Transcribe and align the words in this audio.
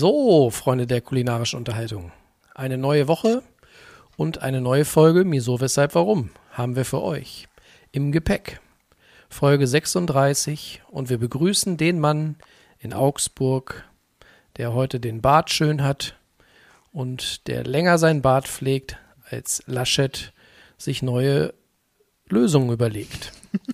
So, 0.00 0.50
Freunde 0.50 0.86
der 0.86 1.00
kulinarischen 1.00 1.58
Unterhaltung. 1.58 2.12
Eine 2.54 2.78
neue 2.78 3.08
Woche 3.08 3.42
und 4.16 4.42
eine 4.42 4.60
neue 4.60 4.84
Folge 4.84 5.24
Wieso, 5.26 5.60
Weshalb, 5.60 5.96
Warum 5.96 6.30
haben 6.52 6.76
wir 6.76 6.84
für 6.84 7.02
euch 7.02 7.48
im 7.90 8.12
Gepäck. 8.12 8.60
Folge 9.28 9.66
36 9.66 10.82
und 10.88 11.10
wir 11.10 11.18
begrüßen 11.18 11.76
den 11.78 11.98
Mann 11.98 12.36
in 12.78 12.92
Augsburg, 12.92 13.86
der 14.56 14.72
heute 14.72 15.00
den 15.00 15.20
Bart 15.20 15.50
schön 15.50 15.82
hat 15.82 16.14
und 16.92 17.48
der 17.48 17.64
länger 17.64 17.98
sein 17.98 18.22
Bart 18.22 18.46
pflegt, 18.46 18.98
als 19.28 19.64
Laschet 19.66 20.32
sich 20.76 21.02
neue 21.02 21.54
Lösungen 22.28 22.70
überlegt. 22.70 23.32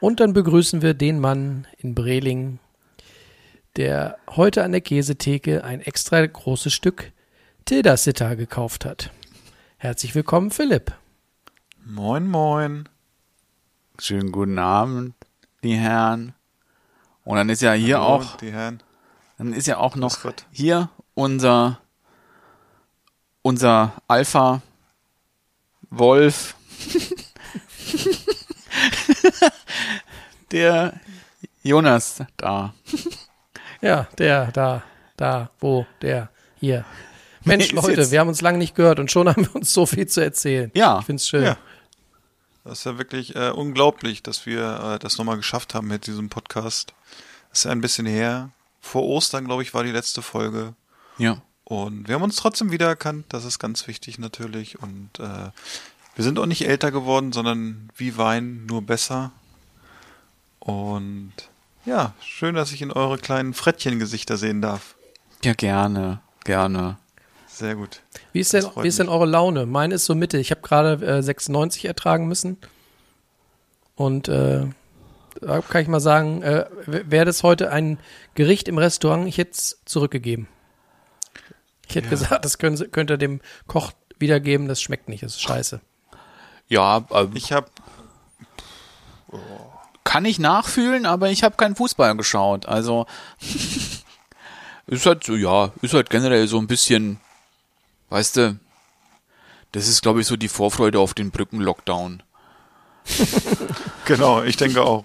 Und 0.00 0.20
dann 0.20 0.32
begrüßen 0.32 0.82
wir 0.82 0.94
den 0.94 1.20
Mann 1.20 1.66
in 1.78 1.94
Breling, 1.94 2.58
der 3.76 4.18
heute 4.30 4.64
an 4.64 4.72
der 4.72 4.80
Käsetheke 4.80 5.64
ein 5.64 5.80
extra 5.80 6.24
großes 6.24 6.72
Stück 6.72 7.12
Tilda 7.64 7.96
Sitter 7.96 8.36
gekauft 8.36 8.84
hat. 8.84 9.10
Herzlich 9.78 10.14
willkommen, 10.14 10.50
Philipp. 10.50 10.92
Moin, 11.84 12.28
moin. 12.28 12.88
Schönen 13.98 14.32
guten 14.32 14.58
Abend, 14.58 15.14
die 15.62 15.76
Herren. 15.76 16.34
Und 17.24 17.36
dann 17.36 17.48
ist 17.48 17.62
ja 17.62 17.72
hier 17.72 18.00
Hallo, 18.00 18.06
auch, 18.06 18.36
Die 18.36 18.52
Herren. 18.52 18.82
dann 19.38 19.52
ist 19.52 19.66
ja 19.66 19.78
auch 19.78 19.96
noch 19.96 20.18
hier 20.50 20.90
unser, 21.14 21.80
unser 23.42 23.92
Alpha 24.08 24.62
Wolf. 25.90 26.56
Der 30.50 31.00
Jonas 31.62 32.22
da. 32.36 32.74
Ja, 33.82 34.08
der, 34.18 34.50
da, 34.52 34.82
da, 35.16 35.50
wo, 35.60 35.86
der, 36.00 36.30
hier. 36.58 36.84
Mensch, 37.44 37.72
Leute, 37.72 38.00
jetzt- 38.00 38.10
wir 38.12 38.20
haben 38.20 38.28
uns 38.28 38.40
lange 38.40 38.58
nicht 38.58 38.74
gehört 38.74 38.98
und 39.00 39.10
schon 39.10 39.28
haben 39.28 39.44
wir 39.44 39.54
uns 39.56 39.72
so 39.74 39.84
viel 39.86 40.06
zu 40.06 40.22
erzählen. 40.22 40.70
Ja. 40.74 41.00
Ich 41.00 41.06
find's 41.06 41.28
schön. 41.28 41.44
Ja. 41.44 41.56
Das 42.64 42.78
ist 42.78 42.84
ja 42.84 42.96
wirklich 42.96 43.34
äh, 43.34 43.50
unglaublich, 43.50 44.22
dass 44.22 44.46
wir 44.46 44.94
äh, 44.94 44.98
das 45.00 45.18
nochmal 45.18 45.36
geschafft 45.36 45.74
haben 45.74 45.88
mit 45.88 46.06
diesem 46.06 46.28
Podcast. 46.28 46.94
Das 47.50 47.58
ist 47.60 47.64
ja 47.64 47.72
ein 47.72 47.80
bisschen 47.80 48.06
her. 48.06 48.50
Vor 48.80 49.02
Ostern, 49.02 49.44
glaube 49.46 49.62
ich, 49.64 49.74
war 49.74 49.82
die 49.82 49.90
letzte 49.90 50.22
Folge. 50.22 50.74
Ja. 51.18 51.42
Und 51.64 52.06
wir 52.06 52.14
haben 52.14 52.22
uns 52.22 52.36
trotzdem 52.36 52.70
wiedererkannt. 52.70 53.26
Das 53.30 53.44
ist 53.44 53.58
ganz 53.58 53.88
wichtig 53.88 54.18
natürlich. 54.20 54.78
Und 54.80 55.18
äh, 55.18 55.50
wir 56.14 56.24
sind 56.24 56.38
auch 56.38 56.46
nicht 56.46 56.66
älter 56.68 56.92
geworden, 56.92 57.32
sondern 57.32 57.90
wie 57.96 58.16
Wein, 58.16 58.66
nur 58.66 58.82
besser. 58.82 59.32
Und 60.60 61.32
ja, 61.84 62.14
schön, 62.20 62.54
dass 62.54 62.72
ich 62.72 62.82
in 62.82 62.92
eure 62.92 63.18
kleinen 63.18 63.54
Frettchengesichter 63.54 64.36
sehen 64.36 64.62
darf. 64.62 64.94
Ja, 65.44 65.54
gerne, 65.54 66.20
gerne. 66.44 66.98
Sehr 67.48 67.74
gut. 67.74 68.00
Wie 68.32 68.40
ist 68.40 68.52
denn, 68.52 68.64
wie 68.80 68.88
ist 68.88 68.98
denn 68.98 69.08
eure 69.08 69.26
Laune? 69.26 69.66
Meine 69.66 69.94
ist 69.96 70.06
so 70.06 70.14
Mitte. 70.14 70.38
Ich 70.38 70.50
habe 70.50 70.62
gerade 70.62 71.04
äh, 71.04 71.22
96 71.22 71.84
ertragen 71.84 72.26
müssen. 72.26 72.56
Und 73.94 74.28
äh, 74.28 74.66
da 75.40 75.60
kann 75.60 75.82
ich 75.82 75.88
mal 75.88 76.00
sagen, 76.00 76.42
äh, 76.42 76.66
wäre 76.86 77.24
das 77.24 77.42
heute 77.42 77.70
ein 77.70 77.98
Gericht 78.34 78.68
im 78.68 78.78
Restaurant, 78.78 79.26
ich 79.26 79.38
hätte 79.38 79.52
es 79.52 79.80
zurückgegeben. 79.84 80.48
Ich 81.88 81.96
hätte 81.96 82.08
gesagt, 82.08 82.44
das 82.44 82.58
können, 82.58 82.90
könnt 82.90 83.10
ihr 83.10 83.18
dem 83.18 83.40
Koch 83.66 83.92
wiedergeben, 84.18 84.68
das 84.68 84.80
schmeckt 84.80 85.08
nicht, 85.08 85.22
das 85.22 85.32
ist 85.32 85.42
scheiße. 85.42 85.80
Ja, 86.68 87.04
äh, 87.10 87.26
Ich 87.34 87.52
habe 87.52 87.68
kann 90.04 90.24
ich 90.24 90.38
nachfühlen, 90.38 91.06
aber 91.06 91.30
ich 91.30 91.42
habe 91.44 91.56
keinen 91.56 91.76
Fußball 91.76 92.16
geschaut. 92.16 92.66
Also 92.66 93.06
ist 94.86 95.06
halt 95.06 95.24
so, 95.24 95.34
ja, 95.36 95.72
ist 95.82 95.94
halt 95.94 96.10
generell 96.10 96.46
so 96.48 96.58
ein 96.58 96.66
bisschen, 96.66 97.18
weißt 98.10 98.36
du, 98.36 98.58
das 99.72 99.88
ist, 99.88 100.02
glaube 100.02 100.20
ich, 100.20 100.26
so 100.26 100.36
die 100.36 100.48
Vorfreude 100.48 100.98
auf 100.98 101.14
den 101.14 101.30
Brückenlockdown. 101.30 102.22
Genau, 104.04 104.42
ich 104.42 104.56
denke 104.56 104.82
auch. 104.82 105.04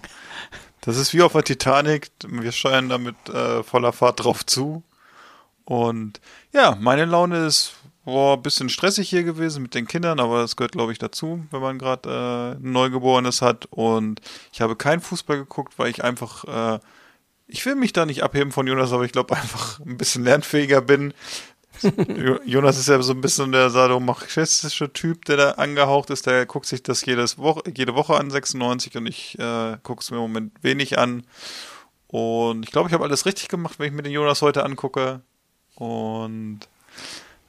Das 0.80 0.96
ist 0.96 1.14
wie 1.14 1.22
auf 1.22 1.32
der 1.32 1.44
Titanic. 1.44 2.10
Wir 2.26 2.50
steuern 2.50 2.88
damit 2.88 3.16
äh, 3.28 3.62
voller 3.62 3.92
Fahrt 3.92 4.24
drauf 4.24 4.44
zu. 4.44 4.82
Und 5.64 6.20
ja, 6.52 6.76
meine 6.80 7.04
Laune 7.04 7.46
ist 7.46 7.74
boah, 8.08 8.36
ein 8.38 8.42
bisschen 8.42 8.70
stressig 8.70 9.10
hier 9.10 9.22
gewesen 9.22 9.60
mit 9.62 9.74
den 9.74 9.86
Kindern, 9.86 10.18
aber 10.18 10.40
das 10.40 10.56
gehört, 10.56 10.72
glaube 10.72 10.92
ich, 10.92 10.98
dazu, 10.98 11.44
wenn 11.50 11.60
man 11.60 11.78
gerade 11.78 12.08
äh, 12.08 12.58
ein 12.58 12.72
Neugeborenes 12.72 13.42
hat. 13.42 13.66
Und 13.70 14.22
ich 14.50 14.62
habe 14.62 14.76
keinen 14.76 15.02
Fußball 15.02 15.36
geguckt, 15.36 15.74
weil 15.78 15.90
ich 15.90 16.02
einfach, 16.02 16.44
äh, 16.76 16.80
ich 17.48 17.66
will 17.66 17.74
mich 17.74 17.92
da 17.92 18.06
nicht 18.06 18.22
abheben 18.22 18.50
von 18.50 18.66
Jonas, 18.66 18.92
aber 18.92 19.04
ich 19.04 19.12
glaube 19.12 19.36
einfach 19.36 19.80
ein 19.86 19.98
bisschen 19.98 20.24
lernfähiger 20.24 20.80
bin. 20.80 21.12
Jo- 21.82 22.40
Jonas 22.46 22.78
ist 22.78 22.88
ja 22.88 23.00
so 23.02 23.12
ein 23.12 23.20
bisschen 23.20 23.52
der 23.52 23.68
sadomachistische 23.68 24.90
Typ, 24.90 25.26
der 25.26 25.36
da 25.36 25.50
angehaucht 25.52 26.08
ist. 26.08 26.26
Der 26.26 26.46
guckt 26.46 26.64
sich 26.64 26.82
das 26.82 27.04
jedes 27.04 27.36
Woche, 27.36 27.62
jede 27.76 27.94
Woche 27.94 28.16
an, 28.16 28.30
96, 28.30 28.96
und 28.96 29.06
ich 29.06 29.38
äh, 29.38 29.76
gucke 29.82 30.00
es 30.00 30.10
mir 30.10 30.16
im 30.16 30.22
Moment 30.22 30.52
wenig 30.62 30.98
an. 30.98 31.24
Und 32.06 32.64
ich 32.64 32.72
glaube, 32.72 32.88
ich 32.88 32.94
habe 32.94 33.04
alles 33.04 33.26
richtig 33.26 33.48
gemacht, 33.48 33.78
wenn 33.78 33.88
ich 33.88 33.92
mir 33.92 34.02
den 34.02 34.12
Jonas 34.12 34.40
heute 34.40 34.64
angucke. 34.64 35.20
Und 35.74 36.60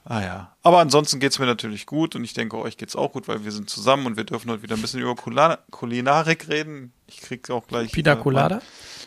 ah 0.09 0.21
ja. 0.21 0.55
Aber 0.63 0.79
ansonsten 0.79 1.19
geht's 1.21 1.39
mir 1.39 1.45
natürlich 1.45 1.85
gut 1.85 2.15
und 2.15 2.25
ich 2.25 2.33
denke, 2.33 2.57
euch 2.57 2.75
geht's 2.75 2.97
auch 2.97 3.13
gut, 3.13 3.29
weil 3.29 3.45
wir 3.45 3.51
sind 3.53 3.69
zusammen 3.69 4.05
und 4.05 4.17
wir 4.17 4.25
dürfen 4.25 4.51
heute 4.51 4.61
wieder 4.63 4.75
ein 4.75 4.81
bisschen 4.81 4.99
über 4.99 5.15
Kulina 5.15 5.59
Kulinarik 5.71 6.49
reden. 6.49 6.91
Ich 7.07 7.21
krieg 7.21 7.49
auch 7.49 7.65
gleich. 7.67 7.91
Pina 7.93 8.13
äh, 8.13 8.17
Colada? 8.17 8.61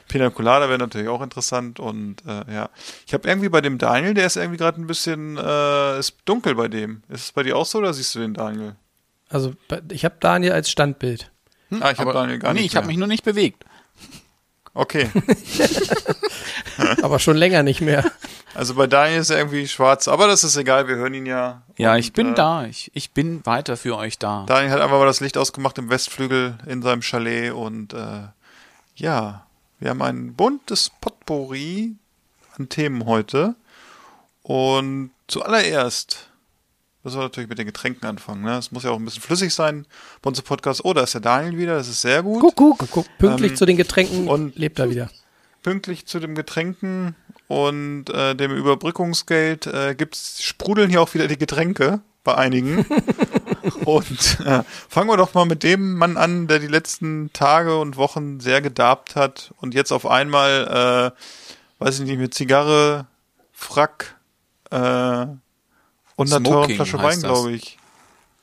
Pina 0.09 0.31
Colada 0.31 0.69
wäre 0.69 0.79
natürlich 0.79 1.09
auch 1.09 1.21
interessant 1.23 1.79
und 1.79 2.17
äh, 2.27 2.53
ja, 2.53 2.71
ich 3.07 3.13
habe 3.15 3.29
irgendwie 3.29 3.49
bei 3.51 3.61
dem 3.61 3.77
Daniel, 3.77 4.15
der 4.15 4.27
ist 4.27 4.37
irgendwie 4.37 4.57
gerade 4.59 4.81
ein 4.81 4.87
bisschen, 4.87 5.37
äh, 5.37 5.99
ist 5.99 6.17
dunkel 6.25 6.55
bei 6.55 6.69
dem. 6.69 7.03
Ist 7.09 7.25
es 7.25 7.33
bei 7.33 7.43
dir 7.43 7.57
auch 7.57 7.67
so 7.67 7.79
oder 7.79 7.93
siehst 7.93 8.15
du 8.15 8.21
den 8.21 8.35
Daniel? 8.35 8.77
Also 9.29 9.53
bei- 9.69 9.83
ich 9.91 10.05
habe 10.05 10.17
Daniel 10.21 10.53
als 10.53 10.71
Standbild. 10.71 11.31
Ah, 11.81 11.91
ich 11.91 11.99
habe 11.99 12.13
Daniel 12.13 12.39
gar 12.39 12.53
nee, 12.53 12.61
nicht. 12.63 12.73
ich 12.73 12.77
habe 12.77 12.87
mich 12.87 12.97
nur 12.97 13.09
nicht 13.09 13.25
bewegt. 13.25 13.65
Okay, 14.75 15.11
aber 17.03 17.19
schon 17.19 17.37
länger 17.37 17.63
nicht 17.63 17.83
mehr. 17.83 18.11
also 18.55 18.75
bei 18.75 18.87
Daniel 18.87 19.21
ist 19.21 19.31
er 19.31 19.39
irgendwie 19.39 19.67
schwarz, 19.69 20.09
aber 20.09 20.27
das 20.27 20.45
ist 20.45 20.57
egal, 20.57 20.89
wir 20.89 20.97
hören 20.97 21.15
ihn 21.15 21.27
ja. 21.27 21.63
Ja, 21.77 21.93
Und, 21.93 21.99
ich 21.99 22.13
bin 22.13 22.33
äh, 22.33 22.35
da. 22.35 22.65
Ich, 22.67 22.91
ich 22.95 23.13
bin 23.13 23.45
weiter 23.47 23.77
für 23.77 23.97
euch 23.97 24.19
da. 24.19 24.45
Daniel 24.47 24.73
hat 24.73 24.81
einfach 24.81 24.99
mal 24.99 25.07
das 25.07 25.21
Licht 25.21 25.37
ausgemacht 25.39 25.79
im 25.79 25.89
Westflügel 25.91 26.59
in 26.67 26.83
seinem 26.83 27.03
Chalet 27.03 27.53
und 27.53 27.93
äh, 27.95 28.23
ja, 28.97 29.47
wir 29.81 29.91
haben 29.91 30.03
ein 30.03 30.35
buntes 30.35 30.91
Potpourri 31.01 31.95
an 32.57 32.69
Themen 32.69 33.07
heute. 33.07 33.55
Und 34.43 35.11
zuallererst 35.29 36.29
müssen 37.03 37.19
wir 37.19 37.23
natürlich 37.23 37.49
mit 37.49 37.59
den 37.59 37.67
Getränken 37.67 38.07
anfangen. 38.07 38.43
Ne? 38.43 38.57
Es 38.59 38.71
muss 38.73 38.83
ja 38.85 38.91
auch 38.91 38.99
ein 38.99 39.05
bisschen 39.05 39.23
flüssig 39.23 39.55
sein 39.55 39.87
bei 40.21 40.29
unserem 40.29 40.47
Podcast. 40.47 40.85
Oh, 40.85 40.93
da 40.93 41.03
ist 41.03 41.15
der 41.15 41.21
Daniel 41.21 41.59
wieder, 41.59 41.75
das 41.77 41.89
ist 41.89 42.01
sehr 42.03 42.23
gut. 42.23 42.41
Guck, 42.41 42.57
guck, 42.57 42.91
guck. 42.91 43.07
Pünktlich 43.19 43.53
Ähm, 43.53 43.57
zu 43.57 43.67
den 43.67 43.77
Getränken 43.77 44.29
und- 44.29 44.57
lebt 44.57 44.79
er 44.79 44.91
wieder. 44.91 45.11
Pünktlich 45.63 46.07
zu 46.07 46.21
dem 46.21 46.35
Getränken 46.35 47.15
und 47.49 48.11
äh, 48.11 48.35
dem 48.35 48.51
Überbrückungsgeld 48.51 49.67
äh, 49.67 49.95
gibt's 49.95 50.43
sprudeln 50.43 50.91
hier 50.91 51.03
auch 51.03 51.15
wieder 51.15 51.29
die 51.29 51.39
Getränke 51.39 52.01
bei 52.25 52.35
einigen. 52.35 52.85
und 53.85 54.41
äh, 54.41 54.63
fangen 54.89 55.09
wir 55.09 55.17
doch 55.17 55.35
mal 55.35 55.45
mit 55.45 55.63
dem 55.63 55.95
Mann 55.95 56.17
an, 56.17 56.47
der 56.47 56.59
die 56.59 56.67
letzten 56.67 57.33
Tage 57.33 57.79
und 57.79 57.97
Wochen 57.97 58.41
sehr 58.41 58.61
gedarbt 58.61 59.17
hat 59.17 59.53
und 59.61 59.75
jetzt 59.75 59.93
auf 59.93 60.07
einmal, 60.07 61.13
äh, 61.13 61.85
weiß 61.85 62.01
ich 62.01 62.07
nicht, 62.07 62.19
mit 62.19 62.35
Zigarre, 62.35 63.07
Frack 63.53 64.17
äh, 64.71 65.27
und 66.17 66.33
einer 66.33 66.43
teuren 66.43 66.71
Flasche 66.75 66.99
Wein, 67.03 67.21
glaube 67.21 67.53
ich. 67.53 67.79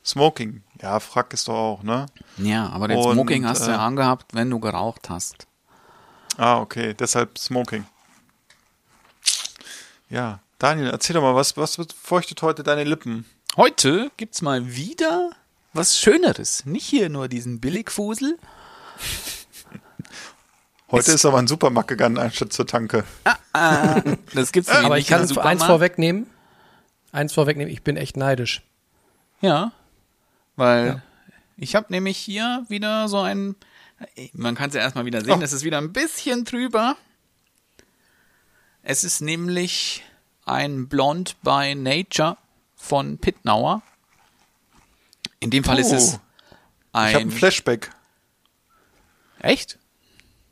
Smoking. 0.04 0.62
Ja, 0.80 0.98
Frack 0.98 1.34
ist 1.34 1.48
doch 1.48 1.54
auch, 1.54 1.82
ne? 1.82 2.06
Ja, 2.38 2.70
aber 2.70 2.88
den 2.88 2.96
Und, 2.96 3.12
Smoking 3.12 3.46
hast 3.46 3.66
du 3.66 3.70
äh, 3.70 3.74
ja 3.74 3.86
angehabt, 3.86 4.34
wenn 4.34 4.48
du 4.48 4.58
geraucht 4.58 5.10
hast. 5.10 5.46
Ah, 6.40 6.58
okay, 6.58 6.94
deshalb 6.94 7.36
Smoking. 7.36 7.84
Ja, 10.08 10.40
Daniel, 10.58 10.88
erzähl 10.88 11.12
doch 11.12 11.20
mal, 11.20 11.34
was, 11.34 11.54
was 11.58 11.76
feuchtet 12.02 12.40
heute 12.40 12.62
deine 12.62 12.84
Lippen? 12.84 13.26
Heute 13.58 14.10
gibt's 14.16 14.40
mal 14.40 14.74
wieder 14.74 15.32
was 15.74 15.98
Schöneres. 15.98 16.64
Nicht 16.64 16.86
hier 16.86 17.10
nur 17.10 17.28
diesen 17.28 17.60
Billigfusel. 17.60 18.38
Heute 20.90 21.12
ist 21.12 21.26
aber 21.26 21.38
ein 21.38 21.46
Supermarkt 21.46 21.88
gegangen, 21.88 22.16
anstatt 22.16 22.54
zur 22.54 22.66
Tanke. 22.66 23.04
Das 24.34 24.50
gibt's 24.50 24.70
nämlich 24.72 24.86
Aber 24.86 24.96
nicht 24.96 25.10
ich 25.10 25.36
kann 25.36 25.38
eins 25.46 25.62
vorwegnehmen. 25.62 26.26
Eins 27.12 27.34
vorwegnehmen, 27.34 27.70
ich 27.70 27.82
bin 27.82 27.98
echt 27.98 28.16
neidisch. 28.16 28.62
Ja, 29.42 29.72
weil 30.56 31.02
ich 31.58 31.76
habe 31.76 31.86
nämlich 31.90 32.16
hier 32.16 32.64
wieder 32.68 33.08
so 33.08 33.20
ein, 33.20 33.56
man 34.32 34.54
kann 34.54 34.68
es 34.70 34.74
ja 34.74 34.80
erstmal 34.80 35.04
wieder 35.04 35.20
sehen, 35.22 35.38
Oh. 35.40 35.42
es 35.42 35.52
ist 35.52 35.64
wieder 35.64 35.78
ein 35.78 35.92
bisschen 35.92 36.44
drüber. 36.44 36.96
Es 38.82 39.04
ist 39.04 39.20
nämlich 39.20 40.02
ein 40.46 40.88
Blond 40.88 41.36
by 41.42 41.74
Nature 41.74 42.36
von 42.76 43.18
Pitnauer. 43.18 43.82
In 45.38 45.50
dem 45.50 45.64
Fall 45.64 45.78
ist 45.78 45.92
es 45.92 46.14
Oh. 46.92 46.98
Ich 46.98 47.14
habe 47.14 47.16
ein... 47.18 47.28
ein 47.28 47.30
Flashback. 47.30 47.90
Echt? 49.38 49.78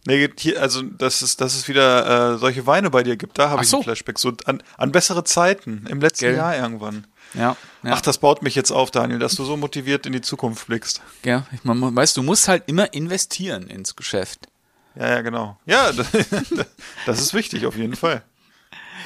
Nee, 0.07 0.29
hier, 0.39 0.63
also 0.63 0.83
dass 0.83 1.21
es, 1.23 1.37
dass 1.37 1.55
es 1.55 1.69
wieder 1.69 2.35
äh, 2.35 2.39
solche 2.39 2.67
Weine 2.67 2.89
bei 2.91 3.03
dir 3.03 3.17
gibt, 3.17 3.39
da 3.39 3.51
habe 3.51 3.63
ich 3.65 3.69
so. 3.69 3.79
ein 3.79 3.83
Flashback. 3.83 4.19
So 4.19 4.33
an, 4.47 4.63
an 4.77 4.93
bessere 4.93 5.25
Zeiten, 5.25 5.87
im 5.89 6.01
letzten 6.01 6.27
Gell. 6.27 6.37
Jahr 6.37 6.57
irgendwann. 6.57 7.07
Ja. 7.35 7.57
ja. 7.83 7.93
Ach, 7.93 8.01
das 8.01 8.19
baut 8.19 8.43
mich 8.43 8.55
jetzt 8.55 8.71
auf, 8.71 8.91
Daniel, 8.91 9.19
dass 9.19 9.35
du 9.35 9.45
so 9.45 9.57
motiviert 9.57 10.07
in 10.07 10.13
die 10.13 10.21
Zukunft 10.21 10.67
blickst. 10.67 11.01
ja. 11.25 11.47
Ich, 11.53 11.65
man, 11.65 11.95
weißt 11.95 12.17
du, 12.17 12.23
musst 12.23 12.49
halt 12.49 12.65
immer 12.67 12.93
investieren 12.93 13.69
ins 13.69 13.97
Geschäft. 13.97 14.49
Ja, 14.95 15.09
ja, 15.09 15.21
genau. 15.21 15.59
Ja, 15.65 15.93
das, 17.07 17.21
ist 17.21 17.35
wichtig, 17.35 17.67
auf 17.67 17.77
jeden 17.77 17.95
Fall. 17.95 18.23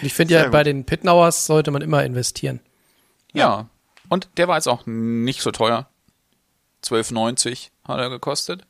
Ich 0.00 0.14
finde 0.14 0.34
ja, 0.34 0.44
gut. 0.44 0.52
bei 0.52 0.62
den 0.62 0.84
Pitnauers 0.84 1.46
sollte 1.46 1.70
man 1.70 1.82
immer 1.82 2.04
investieren. 2.04 2.60
Ja. 3.32 3.68
Und 4.08 4.28
der 4.36 4.48
war 4.48 4.56
jetzt 4.56 4.68
auch 4.68 4.86
nicht 4.86 5.42
so 5.42 5.50
teuer. 5.50 5.88
12,90 6.84 7.68
hat 7.86 7.98
er 7.98 8.10
gekostet. 8.10 8.64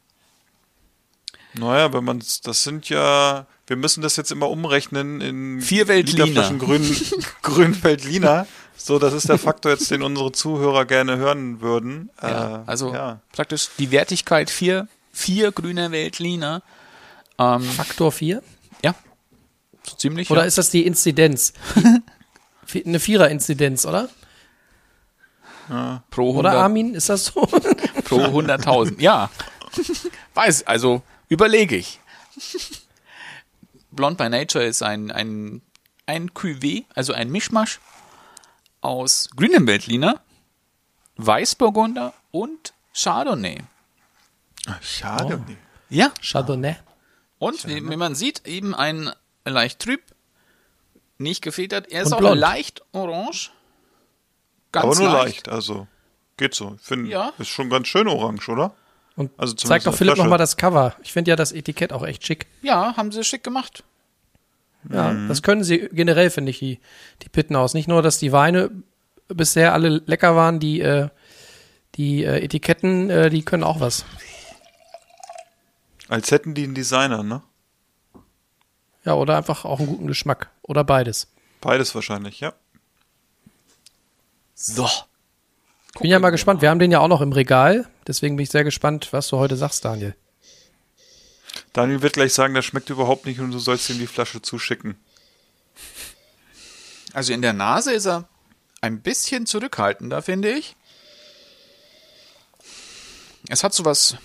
Naja, 1.54 1.92
wenn 1.92 2.04
man 2.04 2.22
das 2.44 2.62
sind 2.62 2.88
ja, 2.88 3.46
wir 3.66 3.76
müssen 3.76 4.02
das 4.02 4.16
jetzt 4.16 4.32
immer 4.32 4.48
umrechnen 4.48 5.20
in 5.20 5.60
Vier 5.60 5.86
Weltliner. 5.86 6.52
Grün, 6.54 6.96
grün 7.42 7.82
Weltliner. 7.82 8.46
So, 8.76 8.98
das 8.98 9.12
ist 9.12 9.28
der 9.28 9.38
Faktor 9.38 9.72
jetzt, 9.72 9.90
den 9.90 10.02
unsere 10.02 10.32
Zuhörer 10.32 10.84
gerne 10.84 11.16
hören 11.16 11.60
würden. 11.60 12.10
Ja, 12.20 12.62
Äh, 12.62 12.64
also 12.66 12.92
ja. 12.92 13.20
praktisch 13.32 13.68
die 13.78 13.90
Wertigkeit 13.90 14.50
vier, 14.50 14.88
vier 15.12 15.52
grüne 15.52 15.92
Weltliner. 15.92 16.62
Ähm, 17.38 17.62
Faktor 17.62 18.12
4? 18.12 18.42
ja, 18.82 18.94
so 19.84 19.96
ziemlich. 19.96 20.30
Oder 20.30 20.42
ja. 20.42 20.46
ist 20.46 20.58
das 20.58 20.70
die 20.70 20.86
Inzidenz? 20.86 21.52
Eine 22.86 23.00
Vierer-Inzidenz, 23.00 23.84
oder? 23.86 24.08
pro 26.10 26.30
100, 26.30 26.52
Oder 26.52 26.62
Armin, 26.62 26.94
ist 26.94 27.08
das 27.08 27.26
so? 27.26 27.40
pro 28.04 28.16
100.000. 28.16 29.00
Ja, 29.00 29.30
weiß, 30.34 30.66
also 30.66 31.02
überlege 31.28 31.76
ich. 31.76 32.00
Blond 33.90 34.18
by 34.18 34.28
Nature 34.28 34.64
ist 34.64 34.82
ein, 34.82 35.10
ein, 35.10 35.62
ein 36.06 36.30
Cuvée, 36.30 36.84
also 36.94 37.12
ein 37.12 37.30
Mischmasch 37.30 37.80
aus 38.82 39.30
grünem 39.34 39.66
Veltliner, 39.66 40.20
Weißburgunder 41.16 42.12
und 42.30 42.74
Chardonnay. 42.94 43.58
Schade. 44.80 45.42
Oh. 45.48 45.52
Ja, 45.88 46.12
Chardonnay. 46.20 46.76
Und 47.38 47.66
wie, 47.66 47.88
wie 47.88 47.96
man 47.96 48.14
sieht, 48.14 48.46
eben 48.46 48.74
ein 48.74 49.10
leicht 49.44 49.80
trüb, 49.80 50.00
nicht 51.18 51.42
gefedert. 51.42 51.90
Er 51.90 52.02
ist 52.02 52.08
Und 52.08 52.14
auch 52.14 52.18
blond. 52.18 52.38
leicht 52.40 52.82
orange. 52.92 53.50
Ganz 54.70 54.84
Aber 54.98 55.04
nur 55.10 55.12
leicht. 55.24 55.48
also 55.48 55.86
geht 56.36 56.54
so. 56.54 56.76
Ich 56.80 56.86
finde, 56.86 57.10
Ja. 57.10 57.32
ist 57.38 57.48
schon 57.48 57.68
ganz 57.70 57.88
schön 57.88 58.08
orange, 58.08 58.48
oder? 58.48 58.74
Und 59.16 59.30
Also 59.38 59.54
zeig 59.54 59.84
doch 59.84 59.94
Philipp 59.94 60.16
nochmal 60.16 60.38
das 60.38 60.56
Cover. 60.56 60.94
Ich 61.02 61.12
finde 61.12 61.30
ja 61.30 61.36
das 61.36 61.52
Etikett 61.52 61.92
auch 61.92 62.04
echt 62.04 62.24
schick. 62.26 62.46
Ja, 62.62 62.96
haben 62.96 63.12
sie 63.12 63.22
schick 63.24 63.44
gemacht. 63.44 63.84
Ja, 64.90 65.12
Mhm. 65.12 65.28
das 65.28 65.42
können 65.42 65.62
sie 65.64 65.88
generell, 65.92 66.30
finde 66.30 66.50
ich, 66.50 66.58
die, 66.58 66.80
die 67.22 67.28
Pittenhaus. 67.28 67.74
Nicht 67.74 67.88
nur, 67.88 68.02
dass 68.02 68.18
die 68.18 68.32
Weine 68.32 68.70
bisher 69.28 69.72
alle 69.74 70.02
lecker 70.06 70.34
waren, 70.36 70.58
die, 70.60 70.80
äh, 70.80 71.08
die 71.94 72.24
äh, 72.24 72.42
Etiketten, 72.44 73.08
äh, 73.10 73.30
die 73.30 73.44
können 73.44 73.64
auch 73.64 73.80
was. 73.80 74.04
Als 76.08 76.30
hätten 76.30 76.54
die 76.54 76.64
einen 76.64 76.74
Designer, 76.74 77.22
ne? 77.22 77.42
Ja, 79.04 79.14
oder 79.14 79.36
einfach 79.36 79.64
auch 79.64 79.78
einen 79.78 79.88
guten 79.88 80.06
Geschmack. 80.06 80.50
Oder 80.62 80.84
beides. 80.84 81.28
Beides 81.60 81.94
wahrscheinlich, 81.94 82.40
ja. 82.40 82.52
So. 84.54 84.86
Ich 85.94 86.00
bin 86.00 86.10
ja 86.10 86.18
mal 86.18 86.30
gespannt. 86.30 86.62
Wir 86.62 86.70
haben 86.70 86.78
den 86.78 86.90
ja 86.92 87.00
auch 87.00 87.08
noch 87.08 87.20
im 87.20 87.32
Regal. 87.32 87.86
Deswegen 88.06 88.36
bin 88.36 88.44
ich 88.44 88.50
sehr 88.50 88.64
gespannt, 88.64 89.08
was 89.12 89.28
du 89.28 89.38
heute 89.38 89.56
sagst, 89.56 89.84
Daniel. 89.84 90.14
Daniel 91.72 92.02
wird 92.02 92.14
gleich 92.14 92.34
sagen, 92.34 92.54
das 92.54 92.64
schmeckt 92.64 92.90
überhaupt 92.90 93.24
nicht 93.24 93.40
und 93.40 93.50
du 93.50 93.58
sollst 93.58 93.88
ihm 93.88 93.98
die 93.98 94.06
Flasche 94.06 94.42
zuschicken. 94.42 94.96
Also 97.12 97.32
in 97.32 97.42
der 97.42 97.52
Nase 97.52 97.92
ist 97.92 98.06
er 98.06 98.28
ein 98.80 99.00
bisschen 99.00 99.46
zurückhaltender, 99.46 100.22
finde 100.22 100.52
ich. 100.52 100.76
Es 103.48 103.64
hat 103.64 103.74
so 103.74 103.84
was, 103.84 104.16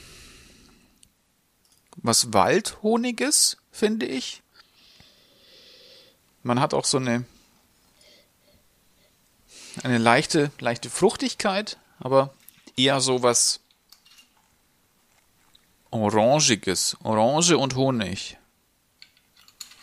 was 1.98 2.34
Waldhoniges, 2.34 3.58
finde 3.72 4.06
ich. 4.06 4.42
Man 6.44 6.60
hat 6.60 6.74
auch 6.74 6.86
so 6.86 6.98
eine, 6.98 7.26
eine 9.84 9.98
leichte, 9.98 10.52
leichte 10.60 10.90
Fruchtigkeit, 10.90 11.78
aber 12.00 12.34
eher 12.76 13.02
so 13.02 13.24
was 13.24 13.60
Orangiges. 15.92 16.98
Orange 17.04 17.58
und 17.58 17.76
Honig. 17.76 18.38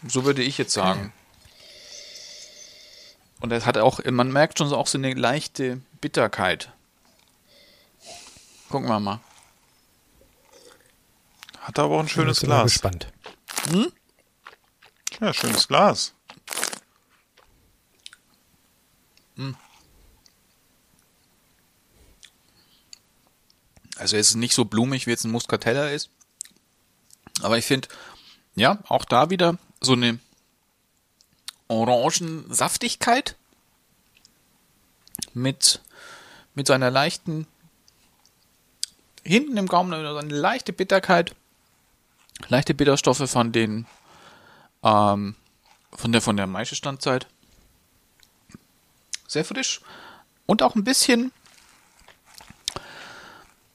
So 0.07 0.25
würde 0.25 0.43
ich 0.43 0.59
jetzt 0.59 0.73
sagen. 0.75 1.13
Und 3.41 3.53
es 3.53 3.67
hat 3.67 3.77
auch, 3.79 4.01
man 4.05 4.33
merkt 4.33 4.59
schon 4.59 4.69
so 4.69 4.77
auch 4.77 4.87
so 4.87 4.99
eine 4.99 5.13
leichte 5.15 5.81
Bitterkeit. 6.01 6.71
Gucken 8.69 8.89
wir 8.89 9.01
mal. 9.01 9.21
Hat 11.61 11.79
aber 11.79 11.95
auch 11.97 12.01
ein 12.01 12.09
schönes 12.09 12.39
Ich 12.39 12.41
bin 12.43 12.51
Glas. 12.51 12.65
gespannt. 12.65 13.13
Ja, 15.21 15.33
schönes 15.33 15.69
Glas. 15.69 16.15
Also 23.97 24.17
es 24.17 24.31
ist 24.31 24.35
nicht 24.35 24.55
so 24.55 24.65
blumig, 24.65 25.07
wie 25.07 25.11
jetzt 25.11 25.25
ein 25.25 25.31
Muscatella 25.31 25.89
ist. 25.89 26.11
Aber 27.43 27.59
ich 27.59 27.65
finde, 27.65 27.89
ja, 28.55 28.79
auch 28.89 29.05
da 29.05 29.31
wieder 29.31 29.59
so 29.81 29.93
eine 29.93 30.19
Orangensaftigkeit 31.69 33.37
mit, 35.33 35.81
mit 36.55 36.67
seiner 36.67 36.91
leichten, 36.91 37.47
hinten 39.23 39.57
im 39.57 39.67
Gaumen 39.67 39.91
so 39.91 40.17
eine 40.17 40.35
leichte 40.35 40.73
Bitterkeit, 40.73 41.35
leichte 42.49 42.75
Bitterstoffe 42.75 43.29
von 43.31 43.53
den, 43.53 43.87
ähm, 44.83 45.37
von 45.93 46.13
der, 46.13 46.21
von 46.21 46.37
der 46.37 46.47
Maischestandzeit. 46.47 47.27
Sehr 49.27 49.45
frisch. 49.45 49.81
Und 50.47 50.63
auch 50.63 50.75
ein 50.75 50.85
bisschen 50.85 51.33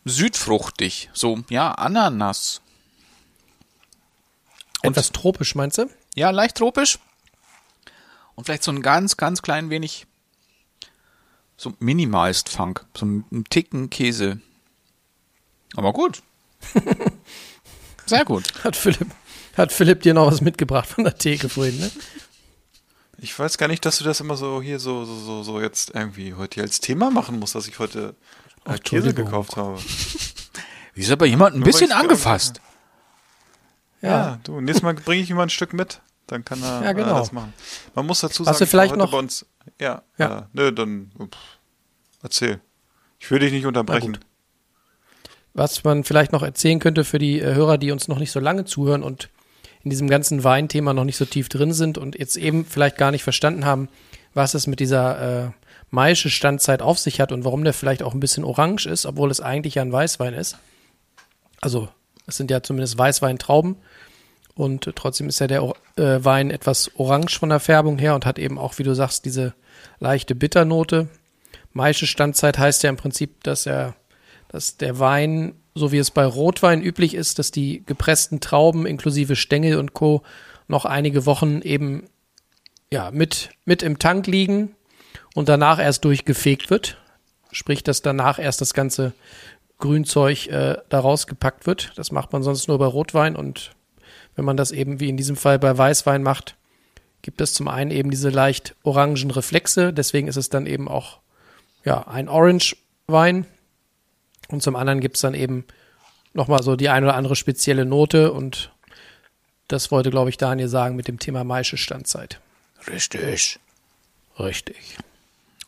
südfruchtig. 0.09 1.09
So, 1.13 1.39
ja, 1.49 1.71
Ananas. 1.71 2.61
Und- 4.83 4.91
Etwas 4.91 5.11
tropisch, 5.11 5.55
meinst 5.55 5.77
du? 5.77 5.89
Ja, 6.15 6.29
leicht 6.31 6.57
tropisch. 6.57 6.99
Und 8.35 8.45
vielleicht 8.45 8.63
so 8.63 8.71
ein 8.71 8.81
ganz, 8.81 9.17
ganz 9.17 9.41
klein 9.41 9.69
wenig 9.69 10.05
so 11.57 11.73
minimalst 11.79 12.47
Funk. 12.49 12.85
So 12.95 13.05
ein 13.05 13.43
Ticken 13.49 13.89
Käse. 13.89 14.39
Aber 15.75 15.91
gut. 15.93 16.21
Sehr 18.05 18.25
gut. 18.25 18.63
Hat 18.63 18.75
Philipp, 18.75 19.07
hat 19.57 19.71
Philipp 19.73 20.01
dir 20.01 20.13
noch 20.13 20.27
was 20.27 20.41
mitgebracht 20.41 20.87
von 20.87 21.03
der 21.03 21.17
Theke 21.17 21.49
vorhin, 21.49 21.79
ne? 21.79 21.91
Ich 23.21 23.37
weiß 23.37 23.57
gar 23.57 23.67
nicht, 23.67 23.85
dass 23.85 23.97
du 23.97 24.05
das 24.05 24.21
immer 24.21 24.37
so 24.37 24.61
hier 24.61 24.79
so, 24.79 25.03
so, 25.03 25.15
so, 25.19 25.43
so 25.43 25.59
jetzt 25.61 25.91
irgendwie 25.93 26.33
heute 26.33 26.55
hier 26.55 26.63
als 26.63 26.79
Thema 26.79 27.11
machen 27.11 27.37
musst, 27.37 27.53
dass 27.55 27.67
ich 27.67 27.77
heute 27.77 28.15
äh, 28.75 28.77
Käse 28.79 29.13
gekauft 29.13 29.55
habe. 29.57 29.77
Wie 30.93 31.01
ist 31.01 31.11
aber 31.11 31.25
jemand 31.25 31.55
ein 31.55 31.59
Nur 31.59 31.65
bisschen 31.65 31.91
angefasst? 31.91 32.61
Ja, 34.01 34.39
du, 34.43 34.61
nächstes 34.61 34.83
Mal 34.83 34.93
bringe 34.93 35.21
ich 35.23 35.29
ihm 35.29 35.35
mal 35.35 35.43
ein 35.43 35.49
Stück 35.49 35.73
mit. 35.73 35.99
Dann 36.27 36.45
kann 36.45 36.61
er 36.63 36.83
Ja, 36.83 36.93
genau. 36.93 37.15
äh, 37.15 37.19
das 37.19 37.31
machen. 37.31 37.53
Man 37.95 38.05
muss 38.05 38.21
dazu 38.21 38.45
Hast 38.45 38.57
sagen, 38.57 38.57
du 38.59 38.63
ich 38.63 38.73
war 38.73 38.81
vielleicht 38.83 38.95
noch- 38.95 39.11
bei 39.11 39.17
uns. 39.17 39.45
Ja, 39.79 40.03
Ja. 40.17 40.39
Äh, 40.39 40.43
nö, 40.53 40.71
dann 40.71 41.11
pff, 41.19 41.37
erzähl. 42.23 42.61
Ich 43.19 43.29
will 43.31 43.39
dich 43.39 43.51
nicht 43.51 43.65
unterbrechen. 43.65 44.17
Was 45.53 45.83
man 45.83 46.03
vielleicht 46.03 46.31
noch 46.31 46.43
erzählen 46.43 46.79
könnte 46.79 47.03
für 47.03 47.19
die 47.19 47.39
äh, 47.39 47.53
Hörer, 47.55 47.77
die 47.77 47.91
uns 47.91 48.07
noch 48.07 48.19
nicht 48.19 48.31
so 48.31 48.39
lange 48.39 48.65
zuhören 48.65 49.03
und 49.03 49.29
in 49.83 49.89
diesem 49.89 50.07
ganzen 50.09 50.43
Weinthema 50.43 50.93
noch 50.93 51.03
nicht 51.03 51.17
so 51.17 51.25
tief 51.25 51.49
drin 51.49 51.73
sind 51.73 51.97
und 51.97 52.17
jetzt 52.17 52.37
eben 52.37 52.65
vielleicht 52.65 52.97
gar 52.97 53.11
nicht 53.11 53.23
verstanden 53.23 53.65
haben, 53.65 53.89
was 54.33 54.53
es 54.53 54.67
mit 54.67 54.79
dieser 54.79 55.45
äh, 55.47 55.51
Maische 55.91 56.29
Standzeit 56.29 56.81
auf 56.81 56.99
sich 56.99 57.19
hat 57.19 57.31
und 57.31 57.45
warum 57.45 57.63
der 57.63 57.73
vielleicht 57.73 58.03
auch 58.03 58.13
ein 58.13 58.19
bisschen 58.19 58.43
orange 58.43 58.85
ist, 58.85 59.05
obwohl 59.05 59.31
es 59.31 59.41
eigentlich 59.41 59.75
ja 59.75 59.81
ein 59.81 59.91
Weißwein 59.91 60.33
ist. 60.33 60.57
Also 61.61 61.89
es 62.27 62.37
sind 62.37 62.51
ja 62.51 62.61
zumindest 62.61 62.97
Weißweintrauben 62.97 63.75
Und 64.53 64.91
trotzdem 64.95 65.29
ist 65.29 65.39
ja 65.39 65.47
der 65.47 65.61
äh, 65.95 66.23
Wein 66.23 66.51
etwas 66.51 66.91
orange 66.95 67.39
von 67.39 67.49
der 67.49 67.59
Färbung 67.59 67.97
her 67.97 68.13
und 68.13 68.25
hat 68.25 68.37
eben 68.37 68.59
auch, 68.59 68.77
wie 68.77 68.83
du 68.83 68.93
sagst, 68.93 69.25
diese 69.25 69.53
leichte 69.99 70.35
Bitternote. 70.35 71.09
Maische 71.73 72.07
Standzeit 72.07 72.57
heißt 72.57 72.83
ja 72.83 72.89
im 72.89 72.97
Prinzip, 72.97 73.43
dass 73.43 73.65
er, 73.65 73.95
dass 74.47 74.77
der 74.77 74.99
Wein, 74.99 75.53
so 75.73 75.91
wie 75.91 75.97
es 75.97 76.11
bei 76.11 76.25
Rotwein 76.25 76.81
üblich 76.81 77.15
ist, 77.15 77.39
dass 77.39 77.51
die 77.51 77.83
gepressten 77.85 78.41
Trauben 78.41 78.85
inklusive 78.85 79.35
Stängel 79.35 79.77
und 79.77 79.93
Co. 79.93 80.23
noch 80.67 80.85
einige 80.85 81.25
Wochen 81.25 81.61
eben 81.61 82.03
ja, 82.91 83.11
mit, 83.11 83.49
mit 83.65 83.81
im 83.81 83.97
Tank 83.97 84.27
liegen 84.27 84.75
und 85.35 85.49
danach 85.49 85.79
erst 85.79 86.05
durchgefegt 86.05 86.69
wird. 86.69 86.97
Sprich, 87.51 87.83
dass 87.83 88.01
danach 88.01 88.39
erst 88.39 88.61
das 88.61 88.73
ganze 88.73 89.13
Grünzeug 89.79 90.47
äh, 90.47 90.77
da 90.89 90.99
rausgepackt 90.99 91.65
wird. 91.65 91.93
Das 91.95 92.11
macht 92.11 92.33
man 92.33 92.43
sonst 92.43 92.67
nur 92.67 92.77
bei 92.77 92.85
Rotwein 92.85 93.35
und 93.35 93.71
wenn 94.35 94.45
man 94.45 94.57
das 94.57 94.71
eben 94.71 94.99
wie 94.99 95.09
in 95.09 95.17
diesem 95.17 95.35
Fall 95.35 95.59
bei 95.59 95.77
Weißwein 95.77 96.23
macht, 96.23 96.55
gibt 97.21 97.41
es 97.41 97.53
zum 97.53 97.67
einen 97.67 97.91
eben 97.91 98.11
diese 98.11 98.29
leicht 98.29 98.75
orangen 98.83 99.31
Reflexe, 99.31 99.91
deswegen 99.91 100.27
ist 100.27 100.37
es 100.37 100.49
dann 100.49 100.65
eben 100.65 100.87
auch 100.87 101.19
ja, 101.83 102.07
ein 102.07 102.29
Orange-Wein 102.29 103.45
und 104.49 104.63
zum 104.63 104.75
anderen 104.75 105.01
gibt 105.01 105.15
es 105.15 105.21
dann 105.21 105.33
eben 105.33 105.65
nochmal 106.33 106.63
so 106.63 106.75
die 106.75 106.89
ein 106.89 107.03
oder 107.03 107.15
andere 107.15 107.35
spezielle 107.35 107.85
Note 107.85 108.31
und 108.31 108.71
das 109.67 109.91
wollte, 109.91 110.09
glaube 110.09 110.29
ich, 110.29 110.37
Daniel 110.37 110.67
sagen 110.67 110.95
mit 110.95 111.07
dem 111.07 111.19
Thema 111.19 111.43
Maische 111.43 111.77
Standzeit. 111.77 112.39
Richtig. 112.87 113.59
Richtig. 114.39 114.97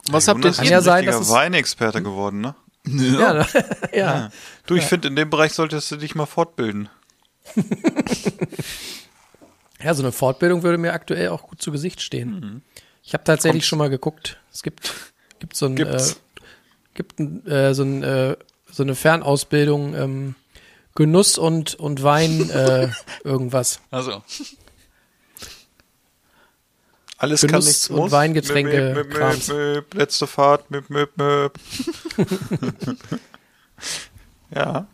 Was 0.09 0.27
habt 0.27 0.43
ihr 0.43 0.51
ist 0.51 0.63
ja 0.63 0.77
ein 0.77 0.83
sein, 0.83 1.05
dass 1.05 1.29
Weinexperte 1.29 2.01
geworden, 2.01 2.41
ne? 2.41 2.55
Ja, 2.87 3.33
ne? 3.33 3.47
ja. 3.93 4.31
Du, 4.65 4.75
ich 4.75 4.85
finde, 4.85 5.07
in 5.09 5.15
dem 5.15 5.29
Bereich 5.29 5.53
solltest 5.53 5.91
du 5.91 5.97
dich 5.97 6.15
mal 6.15 6.25
fortbilden. 6.25 6.89
Ja, 9.83 9.93
so 9.93 10.03
eine 10.03 10.11
Fortbildung 10.11 10.63
würde 10.63 10.77
mir 10.77 10.93
aktuell 10.93 11.29
auch 11.29 11.47
gut 11.47 11.61
zu 11.61 11.71
Gesicht 11.71 12.01
stehen. 12.01 12.61
Ich 13.03 13.13
habe 13.13 13.23
tatsächlich 13.23 13.61
Kommt's- 13.61 13.67
schon 13.67 13.79
mal 13.79 13.89
geguckt. 13.89 14.37
Es 14.53 14.61
gibt, 14.61 14.93
gibt 15.39 15.55
so 15.55 15.65
ein, 15.65 15.75
äh, 15.77 15.99
gibt 16.93 17.19
ein, 17.19 17.45
äh, 17.47 17.73
so, 17.73 17.83
ein, 17.83 18.03
äh, 18.03 18.35
so 18.71 18.83
eine 18.83 18.95
Fernausbildung 18.95 19.95
ähm, 19.95 20.35
Genuss 20.93 21.37
und 21.37 21.75
und 21.75 22.03
Wein 22.03 22.49
äh, 22.51 22.89
irgendwas. 23.23 23.79
Also. 23.89 24.21
Alles 27.21 27.41
Genuss 27.41 27.51
kann 27.51 27.63
nichts 27.63 27.89
und 27.91 27.97
muss. 27.97 28.11
Weingetränke, 28.11 28.93
Möp, 28.95 29.13
möp, 29.13 29.47
möp, 29.47 29.93
letzte 29.93 30.25
Fahrt, 30.25 30.71
möp, 30.71 30.89
möp, 30.89 31.15
möp. 31.17 31.53
ja. 34.55 34.87